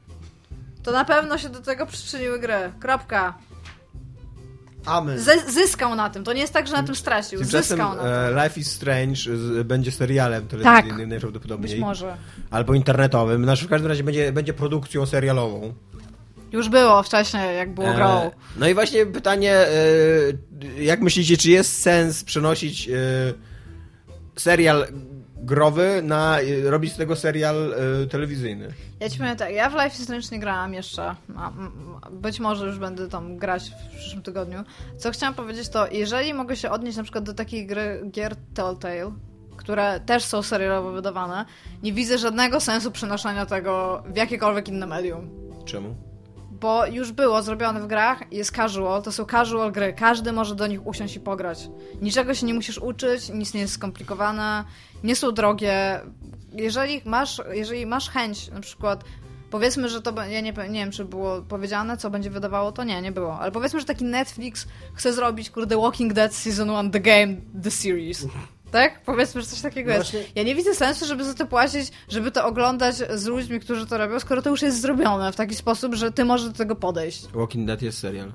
to 0.88 0.92
na 0.92 1.04
pewno 1.04 1.38
się 1.38 1.48
do 1.48 1.60
tego 1.60 1.86
przyczyniły 1.86 2.38
gry. 2.38 2.72
Kropka. 2.80 3.34
Amen. 4.86 5.18
Z 5.18 5.54
zyskał 5.54 5.94
na 5.94 6.10
tym. 6.10 6.24
To 6.24 6.32
nie 6.32 6.40
jest 6.40 6.52
tak, 6.52 6.66
że 6.66 6.72
na 6.72 6.82
tym 6.82 6.94
stracił. 6.96 7.38
Tymczasem 7.38 7.62
Zyskał 7.78 7.96
na 7.96 8.02
tym. 8.02 8.36
e, 8.38 8.44
Life 8.44 8.60
is 8.60 8.72
Strange 8.72 9.14
z, 9.16 9.66
będzie 9.66 9.92
serialem 9.92 10.48
telewizyjnym 10.48 10.98
Tak. 10.98 11.08
najprawdopodobniej. 11.08 11.70
Być 11.70 11.80
może. 11.80 12.16
Albo 12.50 12.74
internetowym. 12.74 13.44
Znaczy 13.44 13.64
w 13.66 13.68
każdym 13.68 13.88
razie 13.90 14.04
będzie, 14.04 14.32
będzie 14.32 14.52
produkcją 14.52 15.06
serialową. 15.06 15.74
Już 16.52 16.68
było 16.68 17.02
wcześniej, 17.02 17.56
jak 17.56 17.74
było 17.74 17.92
grą. 17.94 18.08
E, 18.08 18.30
No 18.56 18.68
i 18.68 18.74
właśnie 18.74 19.06
pytanie, 19.06 19.52
e, 19.52 20.82
jak 20.82 21.00
myślicie, 21.00 21.36
czy 21.36 21.50
jest 21.50 21.82
sens 21.82 22.24
przenosić 22.24 22.88
e, 22.88 22.92
serial 24.36 24.86
growy 25.48 26.02
na, 26.02 26.40
e, 26.40 26.70
robić 26.70 26.92
z 26.92 26.96
tego 26.96 27.16
serial 27.16 27.74
e, 27.74 28.06
telewizyjny? 28.06 28.68
Ja 29.00 29.10
ci 29.10 29.18
powiem 29.18 29.36
tak, 29.36 29.52
ja 29.52 29.70
w 29.70 29.72
Life 29.72 29.88
is 29.88 30.02
Strange 30.02 30.28
nie 30.32 30.38
grałam 30.38 30.74
jeszcze. 30.74 31.14
Być 32.12 32.40
może 32.40 32.66
już 32.66 32.78
będę 32.78 33.08
tam 33.08 33.36
grać 33.36 33.70
w 33.70 33.96
przyszłym 33.96 34.22
tygodniu. 34.22 34.58
Co 34.96 35.10
chciałam 35.10 35.34
powiedzieć 35.34 35.68
to, 35.68 35.88
jeżeli 35.90 36.34
mogę 36.34 36.56
się 36.56 36.70
odnieść 36.70 36.96
na 36.96 37.02
przykład 37.02 37.24
do 37.24 37.34
takiej 37.34 37.66
gry 37.66 38.02
gier 38.10 38.36
Telltale, 38.54 39.12
które 39.56 40.00
też 40.00 40.24
są 40.24 40.42
serialowo 40.42 40.92
wydawane, 40.92 41.44
nie 41.82 41.92
widzę 41.92 42.18
żadnego 42.18 42.60
sensu 42.60 42.90
przenoszenia 42.90 43.46
tego 43.46 44.02
w 44.06 44.16
jakiekolwiek 44.16 44.68
inne 44.68 44.86
medium. 44.86 45.30
Czemu? 45.64 46.07
Bo 46.60 46.86
już 46.86 47.12
było 47.12 47.42
zrobione 47.42 47.80
w 47.80 47.86
grach, 47.86 48.32
jest 48.32 48.56
casual, 48.56 49.02
to 49.02 49.12
są 49.12 49.24
casual 49.24 49.72
gry, 49.72 49.92
każdy 49.92 50.32
może 50.32 50.54
do 50.54 50.66
nich 50.66 50.86
usiąść 50.86 51.16
i 51.16 51.20
pograć. 51.20 51.68
Niczego 52.02 52.34
się 52.34 52.46
nie 52.46 52.54
musisz 52.54 52.78
uczyć, 52.78 53.28
nic 53.28 53.54
nie 53.54 53.60
jest 53.60 53.74
skomplikowane, 53.74 54.64
nie 55.04 55.16
są 55.16 55.32
drogie. 55.32 56.00
Jeżeli 56.52 57.02
masz, 57.04 57.42
jeżeli 57.52 57.86
masz 57.86 58.10
chęć, 58.10 58.48
na 58.50 58.60
przykład, 58.60 59.04
powiedzmy, 59.50 59.88
że 59.88 60.02
to, 60.02 60.22
ja 60.22 60.40
nie, 60.40 60.52
nie 60.52 60.80
wiem, 60.80 60.90
czy 60.90 61.04
było 61.04 61.42
powiedziane, 61.42 61.96
co 61.96 62.10
będzie 62.10 62.30
wydawało, 62.30 62.72
to 62.72 62.84
nie, 62.84 63.02
nie 63.02 63.12
było, 63.12 63.38
ale 63.38 63.52
powiedzmy, 63.52 63.80
że 63.80 63.86
taki 63.86 64.04
Netflix 64.04 64.66
chce 64.94 65.12
zrobić, 65.12 65.50
kurde, 65.50 65.76
Walking 65.76 66.12
Dead 66.12 66.34
Season 66.34 66.68
1, 66.68 66.90
The 66.90 67.00
Game, 67.00 67.34
The 67.62 67.70
Series. 67.70 68.26
Tak? 68.70 69.02
Powiedzmy, 69.04 69.40
że 69.40 69.46
coś 69.46 69.60
takiego 69.60 69.90
jest. 69.90 70.12
Właśnie- 70.12 70.28
Ja 70.34 70.42
nie 70.42 70.54
widzę 70.54 70.74
sensu, 70.74 71.06
żeby 71.06 71.24
za 71.24 71.34
to 71.34 71.46
płacić, 71.46 71.92
żeby 72.08 72.30
to 72.30 72.46
oglądać 72.46 72.96
z 72.96 73.26
ludźmi, 73.26 73.60
którzy 73.60 73.86
to 73.86 73.98
robią, 73.98 74.20
skoro 74.20 74.42
to 74.42 74.50
już 74.50 74.62
jest 74.62 74.80
zrobione 74.80 75.32
w 75.32 75.36
taki 75.36 75.54
sposób, 75.54 75.94
że 75.94 76.12
ty 76.12 76.24
możesz 76.24 76.48
do 76.48 76.52
tego 76.54 76.76
podejść. 76.76 77.26
Walking 77.34 77.66
Dead 77.66 77.82
jest 77.82 77.98
serial. 77.98 78.32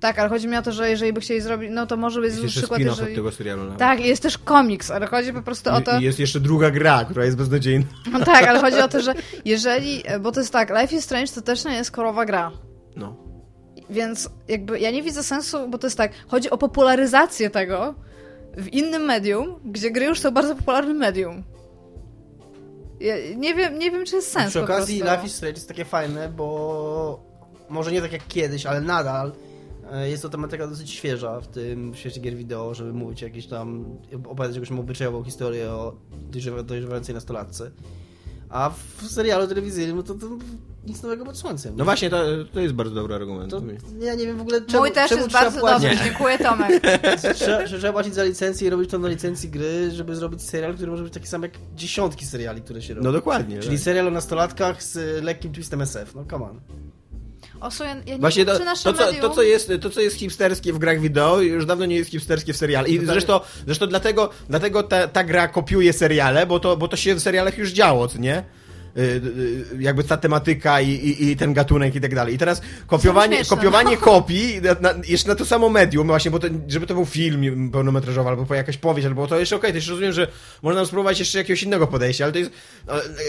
Tak, 0.00 0.18
ale 0.18 0.28
chodzi 0.28 0.48
mi 0.48 0.56
o 0.56 0.62
to, 0.62 0.72
że 0.72 0.90
jeżeli 0.90 1.12
by 1.12 1.20
chcieli 1.20 1.40
zrobić, 1.40 1.70
no 1.72 1.86
to 1.86 1.96
może 1.96 2.20
być 2.20 2.36
Jest 2.36 2.56
przykład, 2.56 2.80
jeżeli... 2.80 3.10
od 3.10 3.14
tego 3.16 3.32
serialu. 3.32 3.64
nawet. 3.64 3.78
Tak, 3.78 4.00
jest 4.04 4.22
też 4.22 4.38
komiks, 4.38 4.90
ale 4.90 5.06
chodzi 5.06 5.32
po 5.32 5.42
prostu 5.42 5.70
o 5.70 5.80
to... 5.80 5.98
I, 5.98 6.00
I 6.00 6.04
jest 6.04 6.18
jeszcze 6.18 6.40
druga 6.40 6.70
gra, 6.70 7.04
która 7.04 7.24
jest 7.24 7.36
beznadziejna. 7.36 7.84
No 8.12 8.20
tak, 8.24 8.46
ale 8.46 8.60
chodzi 8.60 8.80
o 8.80 8.88
to, 8.88 9.00
że 9.00 9.14
jeżeli... 9.44 10.02
Bo 10.20 10.32
to 10.32 10.40
jest 10.40 10.52
tak, 10.52 10.70
Life 10.80 10.96
is 10.96 11.04
Strange 11.04 11.32
to 11.32 11.42
też 11.42 11.64
nie 11.64 11.74
jest 11.74 11.90
korowa 11.90 12.24
gra. 12.24 12.50
No. 12.96 13.16
Więc 13.90 14.30
jakby 14.48 14.80
ja 14.80 14.90
nie 14.90 15.02
widzę 15.02 15.22
sensu, 15.22 15.68
bo 15.68 15.78
to 15.78 15.86
jest 15.86 15.96
tak, 15.96 16.12
chodzi 16.28 16.50
o 16.50 16.58
popularyzację 16.58 17.50
tego 17.50 17.94
w 18.56 18.68
innym 18.68 19.02
medium, 19.02 19.60
gdzie 19.64 19.90
gry 19.90 20.04
już 20.06 20.20
są 20.20 20.30
bardzo 20.30 20.56
popularnym 20.56 20.96
medium. 20.96 21.42
Ja 23.00 23.14
nie 23.36 23.54
wiem, 23.54 23.78
nie 23.78 23.90
wiem, 23.90 24.04
czy 24.06 24.16
jest 24.16 24.32
sens 24.32 24.50
Przy 24.50 24.62
okazji. 24.62 24.96
Life 24.98 25.22
is 25.26 25.34
Strange 25.34 25.54
jest 25.56 25.68
takie 25.68 25.84
fajne, 25.84 26.28
bo 26.28 27.20
może 27.68 27.92
nie 27.92 28.00
tak 28.02 28.12
jak 28.12 28.26
kiedyś, 28.28 28.66
ale 28.66 28.80
nadal 28.80 29.32
e, 29.92 30.08
jest 30.10 30.22
to 30.22 30.28
tematyka 30.28 30.66
dosyć 30.66 30.90
świeża 30.90 31.40
w 31.40 31.46
tym 31.48 31.94
świecie 31.94 32.20
gier 32.20 32.34
wideo, 32.36 32.74
żeby 32.74 32.92
mówić 32.92 33.22
jakieś 33.22 33.46
tam, 33.46 33.84
opowiadać 34.28 34.56
jakąś 34.56 34.78
obyczajową 34.78 35.24
historię 35.24 35.70
o 35.70 35.94
dojrzewa- 36.30 36.62
dojrzewającej 36.62 37.14
nastolatce. 37.14 37.70
A 38.50 38.70
w 38.70 39.06
serialu 39.06 39.46
telewizyjnym 39.46 39.96
no 39.96 40.02
to, 40.02 40.14
to 40.14 40.26
nic 40.86 41.02
nowego 41.02 41.24
pod 41.24 41.38
słońcem. 41.38 41.74
No 41.76 41.84
właśnie, 41.84 42.10
to, 42.10 42.24
to 42.52 42.60
jest 42.60 42.74
bardzo 42.74 42.94
dobry 42.94 43.14
argument. 43.14 43.50
To, 43.50 43.62
ja 44.00 44.14
nie 44.14 44.26
wiem 44.26 44.36
w 44.36 44.40
ogóle 44.40 44.60
czemu, 44.60 44.82
Mój 44.82 44.92
też 44.92 45.08
czemu 45.08 45.20
jest 45.22 45.32
bardzo 45.32 45.60
płacić, 45.60 45.88
dobry, 45.90 46.04
dziękuję 46.04 46.38
Tomek. 46.38 46.82
trzeba, 47.34 47.64
trzeba 47.64 47.92
płacić 47.92 48.14
za 48.14 48.24
licencję 48.24 48.66
i 48.66 48.70
robić 48.70 48.90
to 48.90 48.98
na 48.98 49.08
licencji 49.08 49.48
gry, 49.48 49.90
żeby 49.90 50.16
zrobić 50.16 50.42
serial, 50.42 50.74
który 50.74 50.90
może 50.90 51.02
być 51.02 51.12
taki 51.12 51.26
sam 51.26 51.42
jak 51.42 51.52
dziesiątki 51.74 52.26
seriali, 52.26 52.62
które 52.62 52.82
się 52.82 52.94
robi. 52.94 53.06
No 53.06 53.12
dokładnie. 53.12 53.58
Czyli 53.58 53.76
tak. 53.76 53.84
serial 53.84 54.08
o 54.08 54.10
nastolatkach 54.10 54.82
z 54.82 55.24
lekkim 55.24 55.52
twistem 55.52 55.82
SF. 55.82 56.14
No 56.14 56.24
come 56.30 56.44
on. 56.44 56.60
Osu, 57.60 57.84
ja, 57.84 57.88
ja 57.88 57.94
nie 58.04 58.18
Właśnie 58.18 58.44
wiem, 58.44 58.56
to, 58.58 58.64
to, 58.64 58.92
co, 58.92 59.06
medium... 59.06 59.20
to, 59.20 59.30
co 59.30 59.42
jest, 59.42 59.72
to, 59.80 59.90
co 59.90 60.00
jest 60.00 60.16
hipsterskie 60.16 60.72
w 60.72 60.78
grach 60.78 61.00
wideo, 61.00 61.40
już 61.40 61.66
dawno 61.66 61.86
nie 61.86 61.96
jest 61.96 62.10
hipsterskie 62.10 62.52
w 62.52 62.56
seriale. 62.56 62.88
I 62.88 62.96
tak. 62.98 63.06
zresztą, 63.06 63.40
zresztą 63.66 63.86
dlatego, 63.86 64.30
dlatego 64.48 64.82
ta, 64.82 65.08
ta 65.08 65.24
gra 65.24 65.48
kopiuje 65.48 65.92
seriale, 65.92 66.46
bo 66.46 66.60
to, 66.60 66.76
bo 66.76 66.88
to 66.88 66.96
się 66.96 67.14
w 67.14 67.20
serialach 67.20 67.58
już 67.58 67.70
działo, 67.70 68.08
co 68.08 68.18
nie? 68.18 68.44
Y, 68.98 69.00
y, 69.00 69.82
jakby 69.82 70.04
ta 70.04 70.16
tematyka 70.16 70.80
i, 70.80 70.90
i, 70.90 71.30
i 71.30 71.36
ten 71.36 71.54
gatunek 71.54 71.94
i 71.94 72.00
tak 72.00 72.14
dalej. 72.14 72.34
I 72.34 72.38
teraz 72.38 72.62
kopiowanie, 72.86 73.36
śmieszne, 73.36 73.56
kopiowanie 73.56 73.96
no. 73.96 74.02
kopii, 74.12 74.60
na, 74.62 74.92
na, 74.92 75.00
jeszcze 75.08 75.28
na 75.28 75.34
to 75.34 75.44
samo 75.44 75.68
medium, 75.68 76.06
właśnie, 76.06 76.30
bo 76.30 76.38
to, 76.38 76.48
żeby 76.68 76.86
to 76.86 76.94
był 76.94 77.06
film 77.06 77.70
pełnometrażowy, 77.70 78.28
albo 78.28 78.54
jakaś 78.54 78.76
powieść, 78.76 79.06
albo 79.06 79.26
to 79.26 79.38
jeszcze 79.38 79.56
okej, 79.56 79.70
to 79.70 79.76
jeszcze 79.76 79.90
rozumiem, 79.90 80.12
że 80.12 80.28
można 80.62 80.84
spróbować 80.84 81.18
jeszcze 81.18 81.38
jakiegoś 81.38 81.62
innego 81.62 81.86
podejścia, 81.86 82.24
ale 82.24 82.32
to 82.32 82.38
jest 82.38 82.50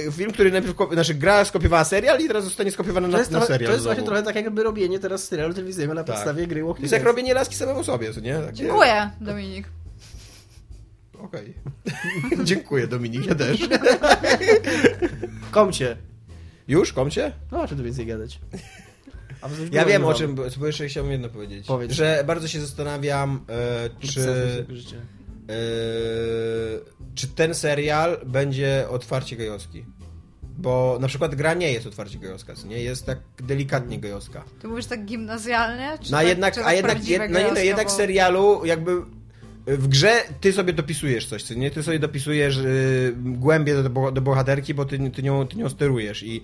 e, 0.07 0.11
film, 0.11 0.31
który 0.31 0.51
najpierw, 0.51 0.75
znaczy 0.93 1.13
gra 1.13 1.45
skopiowała 1.45 1.83
serial 1.83 2.19
i 2.19 2.27
teraz 2.27 2.43
zostanie 2.43 2.71
skopiowany 2.71 3.09
To 3.09 3.17
na, 3.17 3.39
na 3.39 3.45
serial. 3.45 3.69
to 3.69 3.73
jest 3.73 3.85
właśnie 3.85 4.03
trochę 4.03 4.23
tak 4.23 4.35
jakby 4.35 4.63
robienie 4.63 4.99
teraz 4.99 5.23
serialu 5.23 5.53
telewizyjnego 5.53 5.93
na 5.93 6.03
Tak. 6.03 6.15
podstawie 6.15 6.47
gry 6.47 6.61
To 6.61 6.67
Walking 6.67 6.83
jest 6.83 6.93
jak 6.93 7.03
robienie 7.03 7.33
laski 7.33 7.55
samemu 7.55 7.83
sobie, 7.83 8.13
co 8.13 8.19
nie? 8.19 8.33
Takie... 8.35 8.53
Dziękuję, 8.53 9.09
Dominik. 9.21 9.67
Okej. 11.19 11.53
Dziękuję, 12.43 12.87
Dominik, 12.87 13.25
ja 13.25 13.35
też. 13.35 13.59
Komcie. 15.51 15.97
Już? 16.67 16.93
Komcie? 16.93 17.31
No 17.51 17.67
czym 17.67 17.77
tu 17.77 17.83
więcej 17.83 18.05
gadać? 18.05 18.39
A 19.41 19.49
Ja 19.71 19.85
wiem 19.85 20.05
o 20.05 20.13
czym, 20.13 20.35
bo 20.57 20.67
jeszcze 20.67 20.87
chciałbym 20.87 21.11
jedno 21.11 21.29
powiedzieć. 21.29 21.67
Powiedz. 21.67 21.91
Że 21.91 22.23
bardzo 22.27 22.47
się 22.47 22.61
zastanawiam, 22.61 23.45
e, 23.49 23.89
czy, 24.07 24.21
e, 25.49 25.53
czy 27.15 27.27
ten 27.27 27.53
serial 27.55 28.17
będzie 28.25 28.85
otwarcie 28.89 29.35
gejowski. 29.35 29.85
Bo 30.57 30.97
na 31.01 31.07
przykład 31.07 31.35
gra 31.35 31.53
nie 31.53 31.71
jest 31.71 31.87
otwarcie 31.87 32.19
gejowska, 32.19 32.53
nie? 32.65 32.83
Jest 32.83 33.05
tak 33.05 33.19
delikatnie 33.43 33.99
gejowska. 33.99 34.43
Ty 34.61 34.67
mówisz 34.67 34.85
tak 34.85 35.05
gimnazjalnie? 35.05 35.97
Czy 36.01 36.11
No 36.11 36.17
a 36.17 36.21
tak, 36.21 36.29
jednak, 36.29 36.53
czy 36.53 36.59
a 36.61 36.63
tak 36.63 36.75
jednak, 36.75 36.91
prawdziwe 36.91 37.23
jed, 37.23 37.31
no 37.33 37.39
nie, 37.39 37.51
no 37.51 37.59
jednak 37.59 37.87
bo- 37.87 37.93
w 37.93 37.95
serialu 37.95 38.65
jakby 38.65 38.91
w 39.67 39.87
grze 39.87 40.13
ty 40.41 40.53
sobie 40.53 40.73
dopisujesz 40.73 41.25
coś, 41.25 41.43
co 41.43 41.53
nie? 41.53 41.71
Ty 41.71 41.83
sobie 41.83 41.99
dopisujesz 41.99 42.57
y, 42.57 43.13
głębie 43.17 43.83
do, 43.83 44.11
do 44.11 44.21
bohaterki, 44.21 44.73
bo 44.73 44.85
ty, 44.85 45.11
ty, 45.11 45.23
nią, 45.23 45.47
ty 45.47 45.57
nią 45.57 45.69
sterujesz 45.69 46.23
i, 46.23 46.43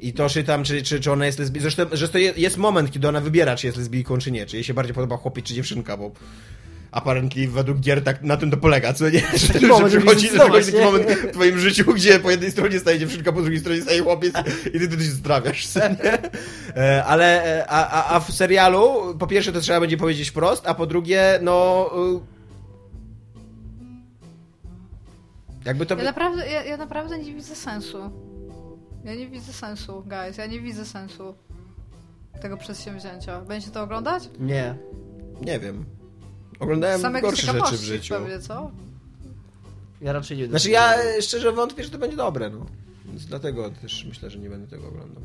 i 0.00 0.12
to 0.12 0.28
czytam, 0.28 0.64
czy, 0.64 0.82
czy, 0.82 1.00
czy 1.00 1.12
ona 1.12 1.26
jest 1.26 1.38
lesbijką. 1.38 1.62
Zresztą, 1.62 1.86
zresztą 1.92 2.18
je- 2.18 2.32
jest 2.36 2.56
moment, 2.56 2.90
kiedy 2.92 3.08
ona 3.08 3.20
wybiera, 3.20 3.56
czy 3.56 3.66
jest 3.66 3.78
lesbijką, 3.78 4.18
czy 4.18 4.30
nie. 4.30 4.46
Czy 4.46 4.56
jej 4.56 4.64
się 4.64 4.74
bardziej 4.74 4.94
podoba 4.94 5.16
chłopiec, 5.16 5.44
czy 5.44 5.54
dziewczynka, 5.54 5.96
bo 5.96 6.10
apparently 6.92 7.48
według 7.48 7.80
gier 7.80 8.02
tak 8.04 8.22
na 8.22 8.36
tym 8.36 8.50
to 8.50 8.56
polega, 8.56 8.92
co 8.92 9.10
nie? 9.10 9.20
Że, 9.52 9.60
że 9.60 9.66
moment, 9.66 9.92
żeby 9.92 10.04
przychodzi, 10.04 10.28
zdecydować, 10.28 10.62
przychodzi 10.64 10.72
taki 10.72 10.84
moment 10.84 11.18
w 11.20 11.32
twoim 11.32 11.58
życiu, 11.58 11.94
gdzie 11.94 12.20
po 12.20 12.30
jednej 12.30 12.50
stronie 12.50 12.78
staje 12.78 12.98
dziewczynka, 12.98 13.32
po 13.32 13.42
drugiej 13.42 13.60
stronie 13.60 13.82
staje 13.82 14.02
chłopiec 14.02 14.34
i 14.74 14.78
ty, 14.80 14.88
ty, 14.88 14.96
ty 14.96 15.04
się 15.04 15.10
zdrawiasz, 15.10 15.66
co 15.66 15.80
nie? 15.88 16.18
E, 16.76 17.04
Ale, 17.04 17.44
e, 17.58 17.66
a, 17.70 17.88
a, 17.90 18.16
a 18.16 18.20
w 18.20 18.32
serialu, 18.32 19.14
po 19.18 19.26
pierwsze 19.26 19.52
to 19.52 19.60
trzeba 19.60 19.80
będzie 19.80 19.96
powiedzieć 19.96 20.30
wprost, 20.30 20.62
a 20.66 20.74
po 20.74 20.86
drugie, 20.86 21.38
no... 21.42 21.90
Jakby 25.64 25.86
to... 25.86 25.96
Ja 25.96 26.04
naprawdę, 26.04 26.50
ja, 26.50 26.64
ja 26.64 26.76
naprawdę 26.76 27.18
nie 27.18 27.34
widzę 27.34 27.54
sensu. 27.54 27.98
Ja 29.04 29.14
nie 29.14 29.28
widzę 29.28 29.52
sensu, 29.52 30.02
guys. 30.06 30.36
Ja 30.38 30.46
nie 30.46 30.60
widzę 30.60 30.84
sensu 30.84 31.34
tego 32.42 32.56
przedsięwzięcia. 32.56 33.40
Będziecie 33.40 33.72
to 33.72 33.82
oglądać? 33.82 34.30
Nie. 34.40 34.74
Nie 35.40 35.60
wiem. 35.60 35.84
Oglądałem 36.60 37.00
Samego 37.00 37.26
gorsze 37.26 37.52
rzeczy 37.52 37.76
w 37.76 37.80
życiu. 37.82 38.14
pewnie, 38.14 38.38
co? 38.38 38.70
Ja 40.00 40.12
raczej 40.12 40.38
nie 40.38 40.46
Znaczy 40.46 40.70
ja 40.70 40.94
e, 40.94 41.22
szczerze 41.22 41.52
wątpię, 41.52 41.84
że 41.84 41.90
to 41.90 41.98
będzie 41.98 42.16
dobre, 42.16 42.50
no. 42.50 42.66
Więc 43.04 43.26
dlatego 43.26 43.70
też 43.70 44.04
myślę, 44.08 44.30
że 44.30 44.38
nie 44.38 44.50
będę 44.50 44.66
tego 44.68 44.88
oglądał. 44.88 45.22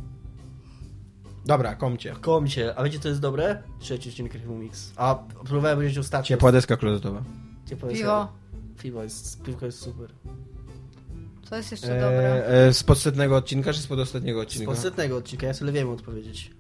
Dobra, 1.45 1.75
komcie. 1.75 2.15
Komcie, 2.21 2.79
a 2.79 2.83
wiecie 2.83 2.99
co 2.99 3.09
jest 3.09 3.21
dobre? 3.21 3.63
Trzeci 3.79 4.09
odcinek 4.09 4.47
Mix. 4.47 4.93
A 4.95 5.15
próbowałem 5.45 5.77
powiedzieć 5.77 5.97
ostatnio. 5.97 6.27
Ciepła 6.27 6.51
deska 6.51 6.77
klozetowa. 6.77 7.23
Ciepłe 7.69 7.89
jest- 7.89 8.01
Piwo. 8.01 8.27
Piwo 8.81 9.03
jest, 9.03 9.41
piwko 9.41 9.65
jest 9.65 9.79
super. 9.81 10.09
Co 11.49 11.55
jest 11.55 11.71
jeszcze 11.71 11.87
dobre? 11.87 12.33
E, 12.33 12.67
e, 12.67 12.73
z 12.73 12.83
podsetnego 12.83 13.35
odcinka, 13.35 13.73
czy 13.73 13.79
z 13.79 13.87
podostatniego 13.87 14.39
Z 14.39 14.43
odcinka? 14.43 14.71
podsetnego 14.71 15.17
odcinka, 15.17 15.47
ja 15.47 15.53
sobie 15.53 15.71
wiem 15.71 15.89
odpowiedzieć. 15.89 16.51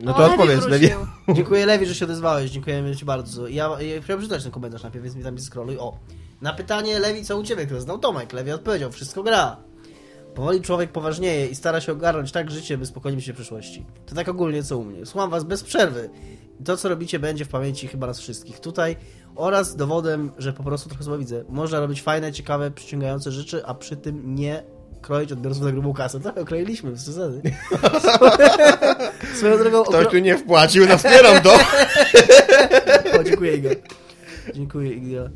No 0.00 0.12
O, 0.12 0.14
to 0.14 0.20
Lewi 0.22 0.32
odpowiedz. 0.34 0.66
Lewi. 0.66 0.88
Dziękuję 1.36 1.66
Lewi, 1.66 1.86
że 1.86 1.94
się 1.94 2.04
odezwałeś, 2.04 2.50
dziękujemy 2.50 2.96
Ci 2.96 3.04
bardzo. 3.04 3.48
Ja, 3.48 3.82
ja 3.82 4.02
chciałem 4.02 4.20
przeczytać 4.20 4.42
ten 4.42 4.52
komentarz 4.52 4.82
najpierw, 4.82 5.04
więc 5.04 5.16
mi 5.16 5.22
tam 5.22 5.38
scrolluj. 5.38 5.78
O, 5.78 5.98
na 6.42 6.52
pytanie 6.52 6.98
Lewi, 6.98 7.24
co 7.24 7.38
u 7.38 7.42
Ciebie, 7.42 7.64
które 7.66 7.80
znał 7.80 7.98
Tomek, 7.98 8.32
Lewi 8.32 8.50
odpowiedział, 8.52 8.92
wszystko 8.92 9.22
gra. 9.22 9.56
Powoli 10.36 10.60
człowiek 10.60 10.92
poważnieje 10.92 11.46
i 11.46 11.54
stara 11.54 11.80
się 11.80 11.92
ogarnąć 11.92 12.32
tak 12.32 12.50
życie, 12.50 12.78
by 12.78 12.86
spokojnie 12.86 13.22
się 13.22 13.32
przyszłości. 13.32 13.86
To 14.06 14.14
tak 14.14 14.28
ogólnie 14.28 14.62
co 14.62 14.78
u 14.78 14.84
mnie. 14.84 15.06
Słucham 15.06 15.30
Was 15.30 15.44
bez 15.44 15.62
przerwy. 15.62 16.10
I 16.60 16.64
to, 16.64 16.76
co 16.76 16.88
robicie, 16.88 17.18
będzie 17.18 17.44
w 17.44 17.48
pamięci 17.48 17.88
chyba 17.88 18.06
nas 18.06 18.20
wszystkich. 18.20 18.60
Tutaj 18.60 18.96
oraz 19.36 19.76
dowodem, 19.76 20.32
że 20.38 20.52
po 20.52 20.62
prostu 20.62 20.88
trochę 20.88 21.04
słabo 21.04 21.18
widzę. 21.18 21.44
Można 21.48 21.80
robić 21.80 22.02
fajne, 22.02 22.32
ciekawe, 22.32 22.70
przyciągające 22.70 23.32
rzeczy, 23.32 23.66
a 23.66 23.74
przy 23.74 23.96
tym 23.96 24.34
nie 24.34 24.62
kroić 25.02 25.32
odbiorców 25.32 25.62
na 25.62 25.72
grubą 25.72 25.92
kasę. 25.92 26.20
Trochę 26.20 26.44
kroiliśmy, 26.44 26.90
bez 26.90 27.02
przesady. 27.02 27.42
Swoją 29.38 29.58
drogą... 29.58 29.82
Ktoś 29.82 30.08
tu 30.08 30.18
nie 30.18 30.38
wpłacił, 30.38 30.86
no 30.86 30.98
wspieram 30.98 31.42
to. 31.42 31.54
o, 33.20 33.24
dziękuję 33.24 33.56
Igor. 33.56 33.76
Dziękuję 34.54 34.92
Igor. 34.92 35.30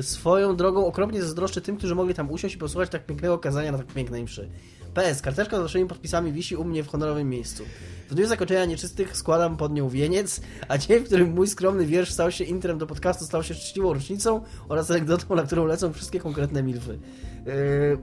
Swoją 0.00 0.56
drogą 0.56 0.86
okropnie 0.86 1.22
zazdroszczę 1.22 1.60
tym, 1.60 1.76
którzy 1.76 1.94
mogli 1.94 2.14
tam 2.14 2.30
usiąść 2.30 2.54
i 2.54 2.58
posłuchać 2.58 2.90
tak 2.90 3.06
pięknego 3.06 3.38
kazania 3.38 3.72
na 3.72 3.78
tak 3.78 3.86
pięknej 3.86 4.24
mszy. 4.24 4.48
PS, 4.94 5.22
karteczka 5.22 5.56
z 5.56 5.60
naszymi 5.60 5.86
podpisami 5.88 6.32
wisi 6.32 6.56
u 6.56 6.64
mnie 6.64 6.84
w 6.84 6.88
honorowym 6.88 7.30
miejscu. 7.30 7.64
W 8.10 8.14
dniu 8.14 8.26
zakończenia 8.26 8.64
nieczystych 8.64 9.16
składam 9.16 9.56
pod 9.56 9.72
nią 9.72 9.88
wieniec, 9.88 10.40
a 10.68 10.78
dzień, 10.78 11.00
w 11.00 11.04
którym 11.04 11.30
mój 11.30 11.48
skromny 11.48 11.86
wiersz 11.86 12.12
stał 12.12 12.30
się 12.30 12.44
intrem 12.44 12.78
do 12.78 12.86
podcastu, 12.86 13.24
stał 13.24 13.42
się 13.42 13.54
szczęśliwą 13.54 13.94
rocznicą 13.94 14.40
oraz 14.68 14.90
anegdotą, 14.90 15.34
na 15.34 15.42
którą 15.42 15.66
lecą 15.66 15.92
wszystkie 15.92 16.20
konkretne 16.20 16.62
milfy. 16.62 16.98
Yy... 17.46 17.98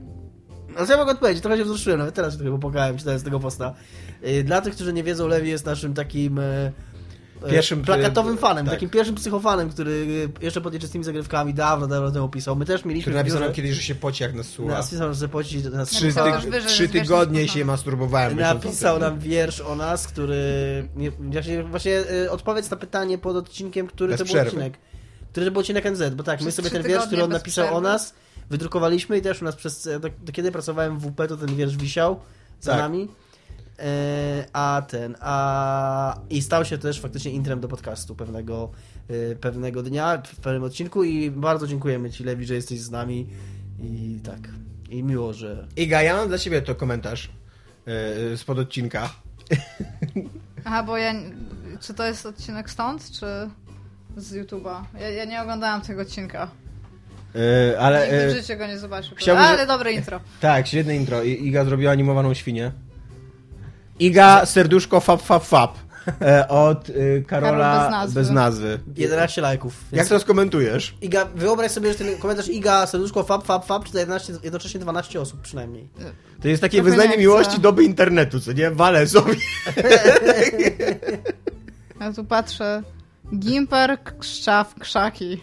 No 0.78 0.86
co 0.86 0.92
ja 0.92 0.98
mogę 0.98 1.12
odpowiedzieć? 1.12 1.42
Trochę 1.42 1.56
się 1.56 1.64
wzruszyłem, 1.64 1.98
nawet 1.98 2.14
teraz 2.14 2.32
się 2.32 2.38
trochę 2.38 2.52
popłakałem 2.52 2.96
czytając 2.96 3.22
tego 3.22 3.40
posta. 3.40 3.74
Yy, 4.22 4.44
Dla 4.44 4.60
tych, 4.60 4.74
którzy 4.74 4.92
nie 4.92 5.02
wiedzą, 5.02 5.28
Lewi 5.28 5.50
jest 5.50 5.66
naszym 5.66 5.94
takim... 5.94 6.38
e, 6.38 6.72
Pierwszym, 7.50 7.82
plakatowym 7.82 8.34
e, 8.34 8.36
fanem, 8.36 8.66
tak. 8.66 8.74
takim 8.74 8.90
pierwszym 8.90 9.14
psychofanem, 9.14 9.70
który 9.70 10.06
e, 10.40 10.44
jeszcze 10.44 10.60
pod 10.60 10.72
nieczystymi 10.72 11.04
zagrywkami 11.04 11.54
dawno, 11.54 11.86
dawno 11.86 12.10
temu 12.10 12.28
pisał. 12.28 12.56
My 12.56 12.64
też 12.64 12.84
mieliśmy 12.84 13.02
Który 13.02 13.16
napisał 13.16 13.40
nam 13.40 13.52
kiedyś, 13.52 13.70
że 13.70 13.82
się 13.82 13.94
poci 13.94 14.22
jak 14.22 14.34
nas 14.34 14.46
słucha. 14.46 14.78
Napisał, 14.78 15.14
że 15.14 15.28
poci 15.28 15.62
nas 15.70 15.88
Trzy, 15.90 16.04
wyżej, 16.06 16.32
trzy 16.66 16.86
że 16.86 16.92
wiesz, 16.92 17.02
tygodnie 17.02 17.48
się 17.48 17.64
masturbowałem. 17.64 18.38
o 18.38 18.40
Napisał 18.40 18.98
nam 18.98 19.18
wiersz 19.18 19.60
o 19.60 19.74
nas, 19.76 20.06
który. 20.06 20.36
Nie, 20.96 21.10
właśnie, 21.10 21.62
właśnie 21.62 21.98
e, 22.24 22.30
odpowiedź 22.30 22.70
na 22.70 22.76
pytanie 22.76 23.18
pod 23.18 23.36
odcinkiem, 23.36 23.86
który 23.86 24.10
Bez 24.10 24.18
to 24.18 24.24
był 24.24 24.34
przerwy. 24.34 24.48
odcinek. 24.50 24.78
Który 25.32 25.46
to 25.46 25.52
był 25.52 25.60
odcinek 25.60 25.84
NZ, 25.92 26.14
bo 26.14 26.22
tak, 26.22 26.42
my 26.42 26.52
sobie 26.52 26.68
trzy 26.70 26.78
ten 26.78 26.88
wiersz, 26.88 27.06
który 27.06 27.24
on 27.24 27.30
napisał 27.30 27.64
o 27.64 27.68
przerwy. 27.68 27.88
nas, 27.88 28.14
wydrukowaliśmy 28.50 29.18
i 29.18 29.22
też 29.22 29.42
u 29.42 29.44
nas 29.44 29.56
przez. 29.56 29.88
Do, 30.00 30.08
do 30.24 30.32
kiedy 30.32 30.52
pracowałem 30.52 30.98
w 30.98 31.06
WP, 31.10 31.28
to 31.28 31.36
ten 31.36 31.56
wiersz 31.56 31.76
wisiał 31.76 32.20
za 32.60 32.70
Tak. 32.72 32.80
nami. 32.80 33.08
E, 33.78 34.44
a 34.52 34.82
ten, 34.88 35.16
a 35.20 36.18
i 36.30 36.42
stał 36.42 36.64
się 36.64 36.78
też 36.78 37.00
faktycznie 37.00 37.30
intrem 37.30 37.60
do 37.60 37.68
podcastu 37.68 38.14
pewnego, 38.14 38.70
e, 39.32 39.36
pewnego 39.36 39.82
dnia, 39.82 40.22
w 40.26 40.36
pewnym 40.36 40.62
odcinku 40.64 41.04
i 41.04 41.30
bardzo 41.30 41.66
dziękujemy 41.66 42.10
Ci, 42.10 42.24
Lewi, 42.24 42.46
że 42.46 42.54
jesteś 42.54 42.80
z 42.80 42.90
nami 42.90 43.26
i 43.82 44.20
tak. 44.24 44.38
I 44.90 45.02
miło, 45.02 45.32
że 45.32 45.66
Iga, 45.76 46.02
ja 46.02 46.16
mam 46.16 46.28
dla 46.28 46.38
ciebie 46.38 46.62
to 46.62 46.74
komentarz 46.74 47.30
yy, 48.30 48.36
spod 48.36 48.58
odcinka. 48.58 49.10
Aha, 50.64 50.82
bo 50.82 50.96
ja... 50.96 51.14
Czy 51.80 51.94
to 51.94 52.04
jest 52.06 52.26
odcinek 52.26 52.70
stąd, 52.70 53.10
czy 53.10 53.26
z 54.16 54.32
YouTube'a? 54.34 54.82
Ja, 55.00 55.10
ja 55.10 55.24
nie 55.24 55.42
oglądałam 55.42 55.80
tego 55.80 56.02
odcinka. 56.02 56.50
Yy, 57.34 57.80
ale 57.80 58.06
Nigdy 58.12 58.34
w 58.34 58.46
życiu 58.46 58.58
go 58.58 58.66
nie 58.66 58.78
zobaczył. 58.78 59.16
chciałbym, 59.16 59.44
Ale 59.44 59.58
że- 59.58 59.66
dobre 59.66 59.92
intro. 59.92 60.20
tak, 60.40 60.66
świetne 60.66 60.96
intro. 60.96 61.22
I- 61.22 61.46
Iga 61.46 61.64
zrobiła 61.64 61.92
animowaną 61.92 62.34
świnię. 62.34 62.72
Iga, 63.98 64.46
serduszko, 64.46 65.00
fap, 65.00 65.22
fap, 65.22 65.44
fap. 65.44 65.74
E, 66.20 66.48
od 66.48 66.88
y, 66.88 67.24
Karola 67.26 67.74
Karol 67.74 67.82
bez 67.82 67.90
nazwy. 67.90 68.20
bez 68.20 68.30
nazwy. 68.30 68.80
11 68.96 69.40
lajków. 69.40 69.74
Jak 69.92 69.98
Więc- 69.98 70.08
to 70.08 70.20
skomentujesz? 70.20 70.94
Iga, 71.02 71.24
wyobraź 71.34 71.70
sobie, 71.72 71.92
że 71.92 71.98
ten 71.98 72.16
komentarz 72.18 72.48
Iga, 72.48 72.86
serduszko, 72.86 73.22
fab, 73.24 73.46
fab, 73.46 73.66
fab, 73.66 73.84
czyta 73.84 73.98
11, 74.00 74.32
jednocześnie 74.42 74.80
12 74.80 75.20
osób 75.20 75.40
przynajmniej. 75.40 75.88
To 76.42 76.48
jest 76.48 76.60
takie 76.62 76.76
Trochę 76.78 76.90
wyznanie 76.90 77.10
nie 77.10 77.18
miłości 77.18 77.60
doby 77.60 77.84
internetu, 77.84 78.40
co 78.40 78.52
nie? 78.52 78.70
Walę 78.70 79.06
sobie. 79.06 79.34
Ja 82.00 82.12
tu 82.12 82.24
patrzę. 82.24 82.82
Gimper, 83.38 83.98
Krzaw, 84.18 84.74
Krzaki. 84.74 85.42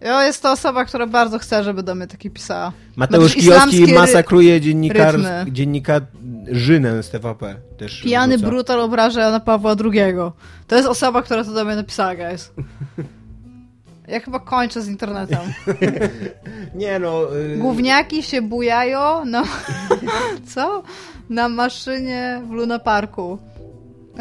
Jo, 0.00 0.20
jest 0.20 0.42
to 0.42 0.52
osoba, 0.52 0.84
która 0.84 1.06
bardzo 1.06 1.38
chce, 1.38 1.64
żeby 1.64 1.82
do 1.82 1.94
mnie 1.94 2.06
taki 2.06 2.30
pisała. 2.30 2.72
Mateusz 2.96 3.32
Znaczy, 3.32 3.40
Kijowski 3.40 3.94
masakruje 3.94 4.60
dziennikar, 4.60 5.14
dziennikarzynę 5.48 7.02
z 7.02 7.10
TVP. 7.10 7.56
Też 7.78 8.02
Pijany 8.02 8.38
brutal 8.38 8.80
obraża 8.80 9.20
Jana 9.20 9.40
Pawła 9.40 9.76
II. 9.84 10.14
To 10.66 10.76
jest 10.76 10.88
osoba, 10.88 11.22
która 11.22 11.44
to 11.44 11.52
do 11.52 11.64
mnie 11.64 11.76
napisała, 11.76 12.14
guys. 12.14 12.52
Ja 14.08 14.20
chyba 14.20 14.40
kończę 14.40 14.82
z 14.82 14.88
internetem. 14.88 15.40
Nie 16.74 16.98
no... 16.98 17.36
Y... 17.36 17.56
Gówniaki 17.56 18.22
się 18.22 18.42
bujają 18.42 19.24
na... 19.24 19.44
Co? 20.54 20.82
Na 21.30 21.48
maszynie 21.48 22.42
w 22.48 22.50
Luna 22.50 22.78
Parku. 22.78 23.38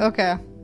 Okej. 0.07 0.54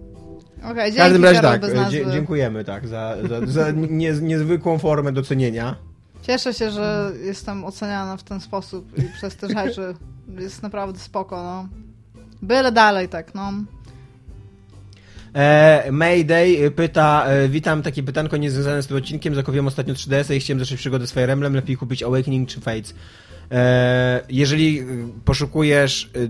Okej, 0.64 0.92
W 0.92 0.96
każdym 0.96 1.24
razie 1.24 1.42
tak, 1.42 1.90
dzie- 1.90 2.12
dziękujemy 2.12 2.64
tak 2.64 2.88
za, 2.88 3.18
za, 3.30 3.46
za 3.46 3.72
nie, 4.02 4.12
niezwykłą 4.14 4.78
formę 4.80 5.12
docenienia. 5.12 5.76
Cieszę 6.22 6.54
się, 6.54 6.72
że 6.72 7.12
jestem 7.24 7.66
oceniana 7.66 8.18
w 8.18 8.24
ten 8.24 8.40
sposób 8.40 8.98
i 8.98 9.02
przez 9.18 9.36
te 9.36 9.48
rzeczy. 9.50 9.94
Jest 10.40 10.64
naprawdę 10.64 11.00
spoko, 11.00 11.44
no. 11.44 11.68
Byle 12.42 12.72
dalej 12.72 13.10
tak, 13.10 13.36
no. 13.36 13.54
E, 15.36 15.92
Mayday 15.92 16.72
pyta, 16.72 17.26
e, 17.26 17.50
witam, 17.50 17.82
takie 17.84 18.04
pytanko 18.04 18.38
niezwiązane 18.38 18.84
z 18.84 18.88
tym 18.88 18.98
odcinkiem, 18.98 19.36
zakupiłem 19.36 19.68
ostatnio 19.68 19.94
3DS 19.94 20.36
i 20.36 20.40
chciałem 20.40 20.60
zacząć 20.60 20.80
przygodę 20.80 21.08
z 21.08 21.12
Fire 21.14 21.34
Emblem, 21.34 21.54
lepiej 21.56 21.78
kupić 21.78 22.04
Awakening 22.04 22.50
czy 22.50 22.62
Fates. 22.62 22.94
E, 23.52 24.22
jeżeli 24.30 24.80
y, 24.80 25.08
poszukujesz 25.26 26.12
y, 26.16 26.30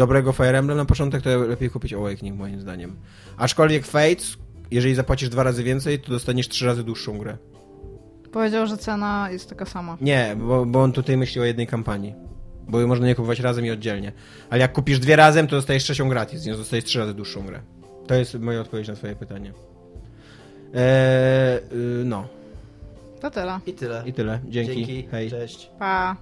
dobrego 0.00 0.32
Fire 0.32 0.58
Emblem 0.58 0.78
na 0.78 0.84
początek, 0.84 1.22
to 1.22 1.38
lepiej 1.38 1.70
kupić 1.70 1.92
Awakening 1.92 2.38
moim 2.38 2.60
zdaniem. 2.60 2.96
Aczkolwiek 3.36 3.86
Fates, 3.86 4.36
jeżeli 4.70 4.94
zapłacisz 4.94 5.28
dwa 5.28 5.42
razy 5.42 5.62
więcej, 5.62 6.00
to 6.00 6.10
dostaniesz 6.10 6.48
trzy 6.48 6.66
razy 6.66 6.84
dłuższą 6.84 7.18
grę. 7.18 7.36
Powiedział, 8.32 8.66
że 8.66 8.76
cena 8.78 9.28
jest 9.30 9.48
taka 9.48 9.66
sama. 9.66 9.96
Nie, 10.00 10.36
bo, 10.38 10.66
bo 10.66 10.82
on 10.82 10.92
tutaj 10.92 11.16
myśli 11.16 11.40
o 11.40 11.44
jednej 11.44 11.66
kampanii. 11.66 12.14
Bo 12.68 12.86
można 12.86 13.06
nie 13.06 13.14
kupować 13.14 13.40
razem 13.40 13.66
i 13.66 13.70
oddzielnie. 13.70 14.12
Ale 14.50 14.60
jak 14.60 14.72
kupisz 14.72 14.98
dwie 14.98 15.16
razem, 15.16 15.46
to 15.46 15.56
dostajesz 15.56 15.84
trzecią 15.84 16.08
gratis, 16.08 16.44
więc 16.44 16.58
dostajesz 16.58 16.84
trzy 16.84 16.98
razy 16.98 17.14
dłuższą 17.14 17.46
grę. 17.46 17.60
To 18.06 18.14
jest 18.14 18.34
moja 18.34 18.60
odpowiedź 18.60 18.88
na 18.88 18.94
twoje 18.94 19.16
pytanie. 19.16 19.52
Eee, 20.74 21.60
no. 22.04 22.28
To 23.20 23.30
tyle. 23.30 23.60
I 23.66 23.72
tyle. 23.72 24.02
I 24.06 24.12
tyle. 24.12 24.40
Dzięki. 24.48 24.74
Dzięki. 24.74 25.08
Hej. 25.10 25.30
Cześć. 25.30 25.70
Pa. 25.78 26.16